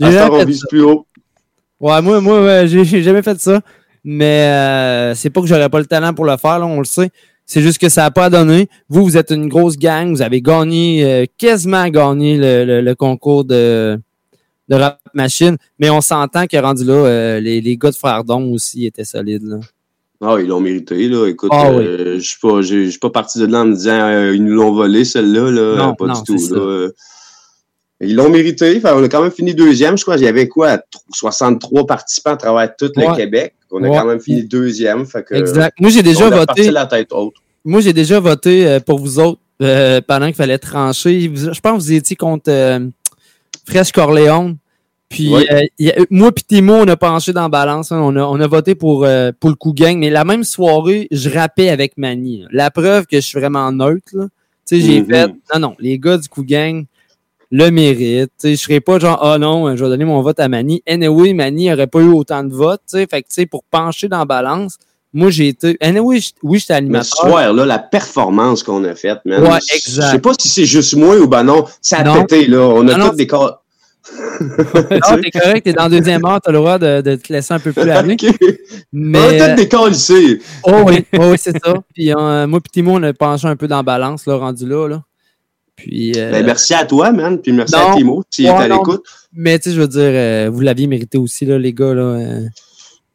J'ai 0.01 0.13
jamais 0.13 0.31
on 0.35 0.39
fait 0.41 0.45
vise 0.47 0.61
ça. 0.61 0.67
plus 0.69 0.83
haut. 0.83 1.07
Ouais, 1.81 2.01
moi, 2.03 2.21
moi, 2.21 2.43
ouais, 2.45 2.67
j'ai 2.69 2.85
j'ai 2.85 3.03
jamais 3.03 3.23
fait 3.23 3.39
ça. 3.41 3.61
Mais 4.03 4.43
euh, 4.51 5.15
c'est 5.15 5.31
pas 5.31 5.41
que 5.43 5.47
j'aurais 5.47 5.69
pas 5.69 5.79
le 5.79 5.87
talent 5.87 6.13
pour 6.15 6.25
le 6.25 6.37
faire, 6.37 6.59
là, 6.59 6.67
on 6.67 6.79
le 6.79 6.85
sait. 6.85 7.11
C'est 7.47 7.61
juste 7.63 7.79
que 7.79 7.89
ça 7.89 8.03
n'a 8.03 8.11
pas 8.11 8.31
donné. 8.31 8.69
Vous, 8.89 9.03
vous 9.05 9.17
êtes 9.17 9.31
une 9.31 9.49
grosse 9.49 9.77
gang. 9.77 10.11
Vous 10.11 10.23
avez 10.23 10.41
gagné, 10.41 11.05
euh, 11.05 11.25
quasiment 11.37 11.87
gagné 11.89 12.37
le, 12.39 12.65
le- 12.65 12.81
le 12.81 12.95
concours 12.95 13.45
de, 13.45 13.99
de 14.71 14.77
Rap 14.77 15.01
Machine. 15.13 15.57
Mais 15.79 15.91
on 15.91 16.01
s'entend 16.01 16.47
que 16.47 16.57
rendu 16.57 16.85
là, 16.85 16.95
euh, 16.95 17.41
les, 17.41 17.61
les 17.61 17.77
gars 17.77 17.91
de 17.91 17.97
Frères 17.97 18.23
aussi 18.29 18.87
étaient 18.87 19.05
solides. 19.05 19.43
Là. 19.45 19.59
Ah, 20.23 20.37
ils 20.39 20.47
l'ont 20.47 20.61
mérité, 20.61 21.09
là. 21.09 21.27
Écoute, 21.29 21.51
Ah, 21.53 21.71
euh, 21.71 22.19
je 22.21 22.63
je 22.63 22.91
suis 22.91 22.99
pas 22.99 23.11
parti 23.11 23.39
de 23.39 23.47
là 23.47 23.61
en 23.63 23.65
me 23.67 23.75
disant, 23.75 23.99
euh, 24.01 24.35
ils 24.35 24.45
nous 24.45 24.55
l'ont 24.55 24.73
volé, 24.73 25.05
celle-là, 25.05 25.51
là. 25.51 25.77
Non, 25.77 25.95
pas 25.95 26.07
non, 26.07 26.15
du 26.15 26.23
tout, 26.25 26.55
là. 26.55 26.61
Euh, 26.61 26.93
Ils 28.03 28.15
l'ont 28.17 28.31
mérité. 28.31 28.75
Enfin, 28.79 28.95
on 28.97 29.03
a 29.03 29.09
quand 29.09 29.23
même 29.23 29.31
fini 29.33 29.55
deuxième. 29.55 29.97
Je 29.99 30.03
crois 30.05 30.17
qu'il 30.17 30.25
y 30.25 30.29
avait 30.29 30.49
quoi? 30.49 30.79
63 31.13 31.87
participants 31.87 32.33
à 32.33 32.37
travers 32.37 32.75
tout 32.77 32.91
le. 32.97 33.17
Québec. 33.17 33.55
On 33.71 33.83
a 33.83 33.89
Ouais. 33.89 33.97
quand 33.97 34.07
même 34.07 34.21
fini 34.21 34.45
deuxième. 34.45 35.05
Fait 35.07 35.23
que, 35.23 35.35
Exact. 35.35 35.75
Moi, 35.81 35.91
j'ai 35.91 36.03
déjà 36.03 36.29
on 36.29 36.33
a 36.33 36.37
voté. 36.45 36.71
la 36.71 36.87
tête 36.87 37.09
haute. 37.13 37.35
Moi, 37.65 37.81
j'ai 37.81 37.93
déjà 37.93 38.19
voté 38.21 38.79
pour 38.87 38.99
vous 38.99 39.19
autres 39.19 39.41
pendant 40.07 40.27
qu'il 40.27 40.35
fallait 40.35 40.59
trancher. 40.59 41.31
Je 41.35 41.61
pense 41.61 41.73
que 41.79 41.79
vous 41.83 41.93
étiez 41.93 42.17
contre 42.17 42.51
Fresh 43.71 43.93
Corleone. 43.93 44.57
Puis 45.09 45.35
euh, 45.35 45.63
il 45.79 45.87
y 45.87 45.91
a- 45.91 45.97
moi 46.11 46.31
puis 46.31 46.45
Timo, 46.45 46.75
on 46.75 46.87
a 46.89 46.97
penché 46.97 47.33
dans 47.33 47.43
la 47.43 47.49
balance. 47.49 47.91
hein. 47.91 48.01
On, 48.01 48.15
a, 48.17 48.23
on 48.23 48.39
a 48.41 48.47
voté 48.47 48.75
pour, 48.77 49.05
euh, 49.05 49.33
pour 49.41 49.51
le 49.51 49.57
coup 49.57 49.73
gang. 49.73 49.99
Mais 49.99 50.09
la 50.11 50.25
même 50.25 50.45
soirée, 50.45 51.09
je 51.11 51.29
rappais 51.31 51.69
avec 51.69 51.99
Manny. 51.99 52.43
là. 52.43 52.49
La 52.53 52.71
preuve 52.71 53.07
que 53.07 53.17
je 53.17 53.27
suis 53.27 53.39
vraiment 53.41 53.73
neutre. 53.73 54.05
Tu 54.13 54.21
sais, 54.67 54.81
j'ai 54.81 55.01
Mhm. 55.01 55.07
fait. 55.11 55.27
Non, 55.55 55.61
non, 55.61 55.77
les 55.81 55.99
gars 55.99 56.17
du 56.19 56.29
coup 56.29 56.45
gang 56.45 56.85
le 57.53 57.71
sais, 57.71 58.29
je 58.45 58.55
serais 58.55 58.79
pas 58.79 59.01
genre, 59.01 59.19
ah 59.25 59.37
non, 59.37 59.75
je 59.77 59.83
vais 59.83 59.91
donner 59.91 60.05
mon 60.05 60.23
vote 60.23 60.39
à 60.39 60.47
Manny. 60.49 60.81
Anyway, 60.87 61.33
Manny 61.35 61.73
aurait 61.73 61.89
pas 61.89 61.99
eu 61.99 62.13
autant 62.13 62.45
de 62.45 62.53
votes. 62.55 62.83
Fait 62.93 63.07
que, 63.07 63.17
tu 63.17 63.25
sais, 63.31 63.47
pour 63.47 63.65
pencher 63.65 64.07
dans 64.07 64.19
la 64.19 64.25
balance, 64.25 64.77
moi, 65.13 65.31
j'ai 65.31 65.49
été. 65.49 65.77
Anyway, 65.81 66.21
oui, 66.45 66.59
j'étais 66.61 66.75
animateur. 66.75 67.07
ce 67.07 67.17
soir-là, 67.29 67.67
la 67.67 67.81
performance 67.81 68.63
qu'on 68.63 68.85
a 68.85 68.95
faite, 68.95 69.19
man. 69.25 69.43
Ouais, 69.43 69.59
je- 69.69 69.75
exact. 69.75 70.07
Je 70.07 70.11
sais 70.13 70.19
pas 70.21 70.31
si 70.39 70.47
c'est 70.49 70.65
juste 70.67 70.95
moi 70.95 71.17
ou 71.17 71.27
ben 71.27 71.43
non. 71.43 71.65
Ça 71.83 71.99
a 71.99 72.05
Non. 72.05 72.25
pété, 72.25 72.47
là. 72.47 72.61
On 72.61 72.87
a 72.87 72.93
Non, 72.93 72.99
non, 73.07 73.11
tous 73.11 73.17
des 73.17 73.27
corps. 73.27 73.60
Non, 74.41 75.20
t'es 75.23 75.31
correct, 75.31 75.65
t'es 75.65 75.73
dans 75.73 75.85
la 75.85 75.89
deuxième 75.89 76.24
heure, 76.24 76.41
t'as 76.41 76.51
le 76.53 76.59
droit 76.59 76.78
de, 76.78 77.01
de 77.01 77.15
te 77.16 77.32
laisser 77.32 77.55
un 77.55 77.59
peu 77.59 77.73
plus 77.73 77.89
aller. 77.91 78.16
Mais. 78.93 79.19
On 79.19 79.45
a 79.45 79.49
tous 79.51 79.57
des 79.62 79.69
corps 79.69 79.89
lycées. 79.89 80.41
Oh 80.65 80.82
oui, 80.87 81.05
oh 81.19 81.31
oui, 81.31 81.37
c'est 81.39 81.53
ça. 81.65 81.74
Puis 81.95 82.12
euh, 82.12 82.47
moi 82.47 82.61
puis 82.61 82.70
Timo, 82.73 82.93
on 82.99 83.03
a 83.03 83.12
penché 83.12 83.47
un 83.47 83.57
peu 83.57 83.69
dans 83.69 83.77
la 83.77 83.82
balance, 83.82 84.27
là, 84.27 84.37
rendu 84.37 84.66
là. 84.66 84.89
là. 84.89 85.03
Puis. 85.77 86.12
euh, 86.16 86.31
Ben, 86.31 86.45
merci 86.45 86.74
à 86.74 86.85
toi, 86.85 87.12
man. 87.12 87.39
Puis 87.41 87.53
merci 87.53 87.74
non. 87.74 87.93
à 87.93 87.97
Timo, 87.97 88.23
s'il 88.31 88.47
est 88.47 88.51
Ouais, 88.51 88.65
à 88.65 88.69
non. 88.69 88.77
l'écoute. 88.78 89.05
Mais 89.32 89.59
tu 89.59 89.70
sais, 89.70 89.77
je 89.77 89.81
veux 89.81 89.89
dire, 89.89 90.01
euh, 90.03 90.51
vous 90.53 90.61
l'aviez 90.61 90.87
mérité 90.87 91.19
aussi, 91.19 91.45
là, 91.47 91.59
les 91.59 91.73
gars. 91.73 91.95
Là, 91.95 92.19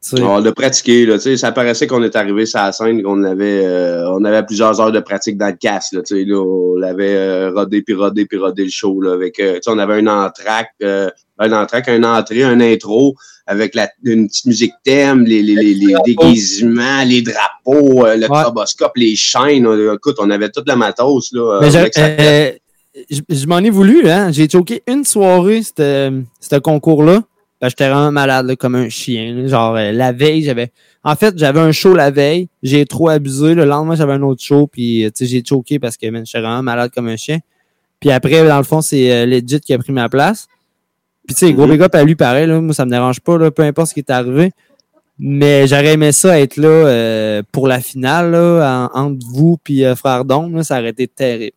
sais. 0.10 0.22
On 0.22 0.38
l'a 0.40 0.52
pratiqué, 0.52 1.06
là, 1.06 1.16
tu 1.16 1.22
sais, 1.22 1.38
ça 1.38 1.52
paraissait 1.52 1.88
qu'on 1.88 2.04
est 2.04 2.16
arrivé 2.16 2.46
sur 2.46 2.60
la 2.60 2.72
scène, 2.72 3.02
qu'on 3.02 3.24
avait, 3.24 3.66
euh, 3.66 4.10
on 4.12 4.24
avait 4.24 4.44
plusieurs 4.44 4.80
heures 4.80 4.92
de 4.92 5.00
pratique 5.00 5.38
dans 5.38 5.48
le 5.48 5.58
casque, 5.60 5.94
là, 5.94 6.02
tu 6.02 6.16
sais, 6.16 6.26
là, 6.26 6.38
on 6.42 6.76
l'avait 6.76 7.16
euh, 7.16 7.52
rodé, 7.52 7.82
puis 7.82 7.96
rodé, 7.96 8.26
puis 8.26 8.38
rodé 8.38 8.64
le 8.66 8.70
show, 8.70 9.02
là, 9.02 9.14
avec, 9.14 9.40
euh, 9.40 9.56
tu 9.56 9.60
sais, 9.64 9.72
on 9.72 9.80
avait 9.80 9.96
un 9.96 10.08
entraque, 10.08 10.72
euh, 10.84 11.10
un 11.40 11.52
entraque, 11.54 11.90
un 11.90 12.04
entrée, 12.04 12.44
un 12.44 12.62
intro, 12.62 13.16
avec 13.48 13.76
la, 13.76 13.90
une 14.04 14.28
petite 14.28 14.46
musique 14.46 14.74
thème, 14.84 15.24
les, 15.26 15.42
les, 15.44 15.56
les, 15.56 15.74
les 15.74 15.96
déguisements, 16.06 17.04
les 17.06 17.22
drapeaux, 17.22 18.06
euh, 18.06 18.16
le 18.16 18.28
troboscope, 18.44 18.94
les 18.96 19.16
chaînes, 19.16 19.68
écoute, 19.94 20.16
on 20.20 20.30
avait 20.30 20.50
toute 20.50 20.68
la 20.68 20.76
matos, 20.76 21.32
là. 21.34 21.60
Mais 21.62 22.60
je 23.10 23.20
je 23.30 23.46
m'en 23.46 23.58
ai 23.60 23.70
voulu, 23.70 24.10
hein. 24.10 24.32
J'ai 24.32 24.48
choqué 24.50 24.82
une 24.88 25.04
soirée, 25.04 25.62
c'était- 25.64 26.12
ce 26.40 26.56
concours-là. 26.58 27.24
Ben, 27.66 27.70
j'étais 27.70 27.90
vraiment 27.90 28.12
malade, 28.12 28.46
là, 28.46 28.56
comme 28.56 28.76
un 28.76 28.90
chien. 28.90 29.34
là. 29.34 29.48
Genre, 29.48 29.76
euh, 29.76 29.92
la 29.92 30.12
veille, 30.12 30.44
j'avais. 30.44 30.72
En 31.04 31.16
fait, 31.16 31.34
j'avais 31.38 31.60
un 31.60 31.72
show 31.72 31.96
la 31.96 32.12
veille. 32.12 32.48
J'ai 32.62 32.86
trop 32.86 33.10
abusé. 33.10 33.56
Le 33.56 33.66
lendemain, 33.66 33.96
j'avais 33.96 34.14
un 34.14 34.22
autre 34.22 34.44
show. 34.44 34.68
Puis, 34.68 35.04
euh, 35.04 35.10
tu 35.10 35.26
sais, 35.26 35.26
j'ai 35.26 35.44
choqué 35.44 35.80
parce 35.80 35.98
que, 35.98 36.08
man, 36.10 36.24
j'étais 36.26 36.42
vraiment 36.42 36.62
malade 36.62 36.92
comme 36.94 37.08
un 37.08 37.16
chien. 37.18 37.40
Puis 38.00 38.12
après, 38.12 38.48
dans 38.48 38.58
le 38.58 38.64
fond, 38.64 38.82
c'est 38.82 39.12
euh, 39.12 39.26
Legit 39.26 39.60
qui 39.62 39.74
a 39.74 39.80
pris 39.80 39.92
ma 39.94 40.10
place. 40.10 40.48
Puis, 41.28 41.36
tu 41.36 41.48
sais, 41.48 41.54
gros 41.54 41.66
big 41.66 41.82
up 41.82 41.96
à 41.96 42.04
lui, 42.04 42.16
pareil, 42.16 42.46
là. 42.48 42.62
Moi, 42.62 42.74
ça 42.76 42.86
me 42.86 42.92
dérange 42.92 43.20
pas, 43.20 43.38
là. 43.40 43.50
Peu 43.50 43.64
importe 43.64 43.90
ce 43.90 43.94
qui 43.96 44.02
est 44.02 44.12
arrivé. 44.12 44.52
Mais 45.18 45.66
j'aurais 45.66 45.94
aimé 45.94 46.12
ça 46.12 46.40
être 46.40 46.58
là 46.58 46.68
euh, 46.68 47.42
pour 47.52 47.68
la 47.68 47.80
finale, 47.80 48.32
là, 48.32 48.90
en- 48.94 49.00
entre 49.00 49.26
vous 49.34 49.58
et 49.70 49.96
Frère 49.96 50.26
Dom. 50.26 50.62
ça 50.62 50.80
aurait 50.80 50.90
été 50.90 51.08
terrible. 51.08 51.54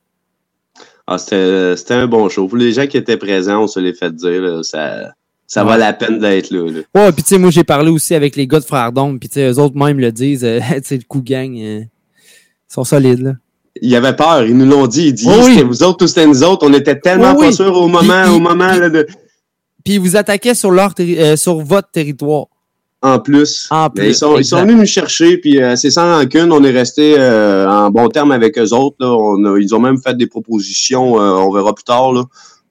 Ah, 1.07 1.19
c'était 1.19 1.75
c'était 1.77 1.95
un 1.95 2.07
bon 2.07 2.29
show. 2.29 2.47
Pour 2.49 2.59
les 2.59 2.73
gens 2.73 2.87
qui 2.87 2.97
étaient 2.99 3.17
présents, 3.17 3.63
on 3.63 3.67
se 3.67 3.81
les 3.81 3.95
fait 3.95 4.15
dire, 4.15 4.43
là, 4.43 4.63
ça, 4.63 5.13
ça 5.49 5.65
Ouais. 5.65 5.73
vaut 5.73 5.79
la 5.79 5.93
peine 5.95 6.21
d'être 6.21 6.51
là, 6.51 6.71
là. 6.71 6.81
Ouais, 6.95 7.13
puis 7.13 7.23
tu 7.25 7.31
sais, 7.31 7.39
moi, 7.39 7.51
j'ai 7.51 7.65
parlé 7.65 7.91
aussi 7.91 8.15
avec 8.15 8.37
les 8.37 8.47
gars 8.47 8.61
de 8.61 8.65
Frère 8.65 8.93
Dom, 8.93 9.19
puis 9.19 9.29
tu 9.29 9.35
sais, 9.41 9.49
eux 9.51 9.59
autres 9.59 9.77
même 9.77 9.99
le 9.99 10.13
disent, 10.13 10.45
euh, 10.45 10.61
tu 10.77 10.81
sais, 10.85 10.97
le 10.97 11.03
coup 11.09 11.23
gang, 11.23 11.51
euh, 11.59 11.81
ils 11.81 12.73
sont 12.73 12.85
solides, 12.85 13.21
là. 13.23 13.33
Il 13.81 13.95
avait 13.97 14.15
peur, 14.15 14.45
ils 14.45 14.57
nous 14.57 14.67
l'ont 14.67 14.87
dit. 14.89 15.07
Il 15.09 15.15
dit, 15.15 15.27
Oh 15.29 15.33
oui. 15.45 15.53
c'était 15.55 15.63
vous 15.63 15.83
autres 15.85 16.05
ou 16.05 16.09
c'était 16.09 16.27
nous 16.27 16.43
autres. 16.43 16.67
On 16.69 16.73
était 16.73 16.99
tellement 16.99 17.33
Oui, 17.33 17.39
pas 17.43 17.47
oui. 17.49 17.55
sûrs 17.55 17.77
au 17.77 17.87
moment, 17.89 18.23
Puis- 18.25 18.33
au 18.35 18.39
moment 18.41 18.67
là, 18.77 18.89
de... 18.91 19.07
Puis 19.85 19.95
ils 19.95 20.01
vous 20.01 20.17
attaquaient 20.17 20.55
sur, 20.55 20.71
leur 20.73 20.93
euh, 21.01 21.37
sur 21.37 21.59
votre 21.61 21.89
territoire. 21.91 22.47
En 23.01 23.21
plus. 23.21 23.69
En 23.71 23.89
plus, 23.89 24.09
ils, 24.09 24.15
sont, 24.17 24.37
ils 24.37 24.45
sont 24.45 24.61
venus 24.63 24.77
nous 24.77 24.85
chercher, 24.87 25.39
puis 25.39 25.63
euh, 25.63 25.77
c'est 25.77 25.91
sans 25.93 26.19
rancune. 26.19 26.51
On 26.51 26.65
est 26.65 26.73
resté 26.73 27.15
euh, 27.17 27.69
en 27.71 27.89
bon 27.91 28.09
terme 28.09 28.33
avec 28.33 28.59
eux 28.59 28.73
autres. 28.75 28.97
Là. 28.99 29.13
On 29.15 29.45
a- 29.45 29.59
ils 29.61 29.73
ont 29.77 29.81
même 29.81 29.99
fait 29.99 30.17
des 30.17 30.27
propositions, 30.27 31.21
euh, 31.21 31.35
on 31.37 31.53
verra 31.53 31.73
plus 31.73 31.85
tard. 31.85 32.13
Là. 32.13 32.25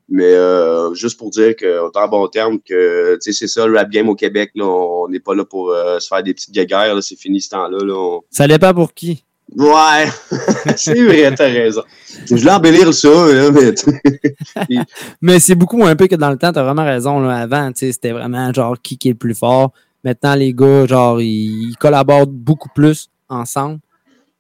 Mais 0.10 0.24
euh, 0.34 0.94
juste 0.94 1.18
pour 1.20 1.30
dire 1.32 1.54
est 1.60 1.98
en 1.98 2.08
bon 2.08 2.28
terme, 2.28 2.60
que 2.60 3.16
tu 3.16 3.20
sais, 3.22 3.34
c'est 3.34 3.48
ça 3.48 3.68
le 3.68 3.76
rap 3.78 3.90
game 3.90 4.08
au 4.08 4.16
Québec. 4.16 4.52
Là. 4.56 4.66
On 4.66 5.10
n'est 5.10 5.20
pas 5.20 5.36
là 5.36 5.44
pour 5.44 5.70
euh, 5.72 6.00
se 6.00 6.08
faire 6.08 6.24
des 6.24 6.34
petites 6.34 6.54
guéguerres. 6.54 6.96
là. 6.96 7.02
C'est 7.02 7.18
fini 7.20 7.42
ce 7.42 7.50
temps-là. 7.50 7.78
Là. 7.84 7.94
On- 7.94 8.22
Ça 8.30 8.48
dépend 8.48 8.74
pour 8.74 8.94
qui. 8.94 9.24
Ouais, 9.56 10.06
c'est 10.78 11.02
vrai, 11.06 11.34
t'as 11.36 11.46
raison. 11.46 11.82
Je 12.26 12.36
voulais 12.36 12.52
embellir 12.52 12.94
ça, 12.94 13.10
mais. 13.54 14.78
Mais 15.22 15.40
c'est 15.40 15.56
beaucoup 15.56 15.78
moins 15.78 15.96
peu 15.96 16.08
que 16.08 16.16
dans 16.16 16.30
le 16.32 16.38
temps, 16.38 16.52
t'as 16.52 16.64
vraiment 16.64 16.84
raison. 16.86 17.20
Là. 17.20 17.38
Avant, 17.38 17.72
tu 17.72 17.80
sais, 17.88 17.92
c'était 17.92 18.12
vraiment 18.12 18.52
genre 18.54 18.76
qui 18.82 18.98
qui 18.98 19.10
est 19.10 19.12
le 19.12 19.18
plus 19.18 19.36
fort. 19.36 19.72
Maintenant, 20.04 20.36
les 20.36 20.54
gars, 20.54 20.86
genre, 20.86 21.22
ils, 21.22 21.70
ils 21.72 21.76
collaborent 21.78 22.28
beaucoup 22.28 22.70
plus 22.74 23.10
ensemble. 23.30 23.80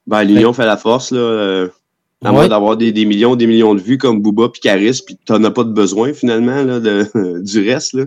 Ben, 0.06 0.24
l'union 0.24 0.54
fait 0.54 0.66
la 0.66 0.78
force, 0.78 1.12
là. 1.12 1.20
euh, 1.20 1.68
à 2.24 2.30
Ouais. 2.30 2.34
moins 2.36 2.48
d'avoir 2.48 2.78
des, 2.78 2.92
des 2.92 3.06
millions, 3.06 3.36
des 3.36 3.48
millions 3.48 3.76
de 3.76 3.80
vues 3.82 3.98
comme 3.98 4.22
Booba 4.22 4.50
puis 4.50 4.60
Caris, 4.62 5.02
puis 5.06 5.18
t'en 5.26 5.44
as 5.44 5.52
pas 5.52 5.64
de 5.64 5.72
besoin, 5.72 6.14
finalement, 6.14 6.64
là, 6.64 6.80
de, 6.80 7.42
du 7.44 7.70
reste, 7.70 7.94
là. 7.94 8.06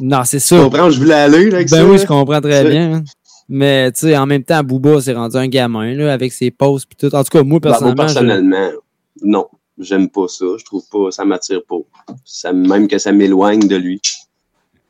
Non, 0.00 0.22
c'est 0.24 0.38
Tu 0.38 0.44
ça. 0.44 0.58
comprends 0.58 0.90
je 0.90 0.98
voulais 1.00 1.14
aller, 1.14 1.50
là, 1.50 1.56
avec 1.56 1.70
Ben 1.70 1.76
ça, 1.78 1.84
oui, 1.84 1.96
là? 1.96 2.02
je 2.02 2.06
comprends 2.06 2.40
très 2.40 2.64
bien. 2.68 2.94
hein. 2.96 3.04
Mais 3.48 3.90
tu 3.92 4.00
sais, 4.02 4.16
en 4.16 4.26
même 4.26 4.44
temps, 4.44 4.62
Booba 4.62 5.00
s'est 5.00 5.12
rendu 5.14 5.36
un 5.36 5.48
gamin 5.48 5.92
là, 5.94 6.12
avec 6.12 6.32
ses 6.32 6.50
posts 6.52 6.86
puis 6.86 6.96
tout. 7.08 7.14
En 7.16 7.24
tout 7.24 7.30
cas, 7.30 7.42
moi, 7.42 7.58
Ben, 7.58 7.70
moi, 7.70 7.78
personnellement. 7.78 8.02
je- 8.08 8.14
personnellement, 8.14 8.70
non. 9.22 9.46
J'aime 9.78 10.08
pas 10.10 10.28
ça. 10.28 10.44
Je 10.58 10.64
trouve 10.64 10.84
pas, 10.92 11.10
ça 11.10 11.24
m'attire 11.24 11.62
pas. 11.68 11.78
Ça, 12.24 12.52
même 12.52 12.86
que 12.86 12.98
ça 12.98 13.10
m'éloigne 13.12 13.66
de 13.66 13.76
lui. 13.76 14.00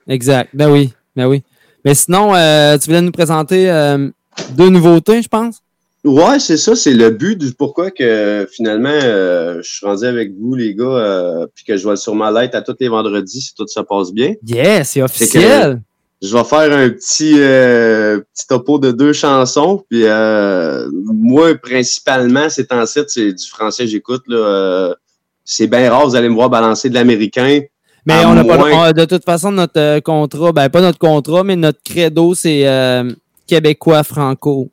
Exact. 0.09 0.51
Ben 0.53 0.71
oui. 0.71 0.93
Ben 1.17 1.27
oui. 1.29 1.43
Mais 1.85 1.95
sinon, 1.95 2.35
euh, 2.35 2.77
tu 2.77 2.87
voulais 2.87 3.01
nous 3.01 3.13
présenter 3.13 3.71
euh, 3.71 4.09
deux 4.57 4.69
nouveautés, 4.69 5.23
je 5.23 5.29
pense? 5.29 5.63
Ouais, 6.03 6.39
c'est 6.39 6.57
ça, 6.57 6.75
c'est 6.75 6.95
le 6.95 7.11
but 7.11 7.37
du 7.37 7.53
pourquoi 7.53 7.91
que 7.91 8.49
finalement 8.51 8.89
euh, 8.91 9.61
je 9.63 9.69
suis 9.71 9.85
rendu 9.87 10.07
avec 10.07 10.33
vous, 10.39 10.55
les 10.55 10.75
gars, 10.75 10.85
euh, 10.85 11.47
puis 11.55 11.65
que 11.65 11.77
je 11.77 11.87
vais 11.87 11.97
sûrement 11.97 12.31
l'être 12.31 12.55
à 12.55 12.63
tous 12.63 12.75
les 12.81 12.89
vendredis 12.89 13.43
si 13.43 13.55
tout 13.55 13.67
ça 13.69 13.85
passe 13.85 14.11
bien. 14.11 14.33
Yes, 14.47 14.91
c'est 14.91 15.03
officiel. 15.03 15.75
que 16.23 16.27
je 16.27 16.35
vais 16.35 16.45
faire 16.45 16.73
un 16.73 16.89
petit 16.89 17.35
euh, 17.39 18.21
petit 18.35 18.47
topo 18.47 18.79
de 18.79 18.93
deux 18.93 19.13
chansons. 19.13 19.85
Puis 19.91 20.05
euh, 20.07 20.89
moi, 20.93 21.55
principalement, 21.57 22.49
ces 22.49 22.67
temps-ci, 22.67 23.01
c'est 23.09 23.33
du 23.35 23.47
français 23.47 23.87
j'écoute. 23.87 24.23
là. 24.27 24.37
euh, 24.37 24.95
c'est 25.45 25.67
bien 25.67 25.91
rare, 25.91 26.07
vous 26.07 26.15
allez 26.17 26.29
me 26.29 26.35
voir 26.35 26.49
balancer 26.49 26.89
de 26.89 26.95
l'américain. 26.95 27.61
Mais 28.07 28.25
on 28.25 28.37
a 28.37 28.45
pas, 28.45 28.89
on- 28.89 28.93
de 28.93 29.05
toute 29.05 29.25
façon, 29.25 29.53
notre 29.53 29.79
euh, 29.79 30.01
contrat, 30.01 30.53
ben 30.53 30.71
pas 30.71 30.81
notre 30.81 30.99
contrat, 30.99 31.45
mais 31.45 31.57
notre 31.57 31.83
credo, 31.83 32.35
c'est 32.35 32.67
euh, 32.67 33.11
québécois 33.47 34.03
franco. 34.03 34.71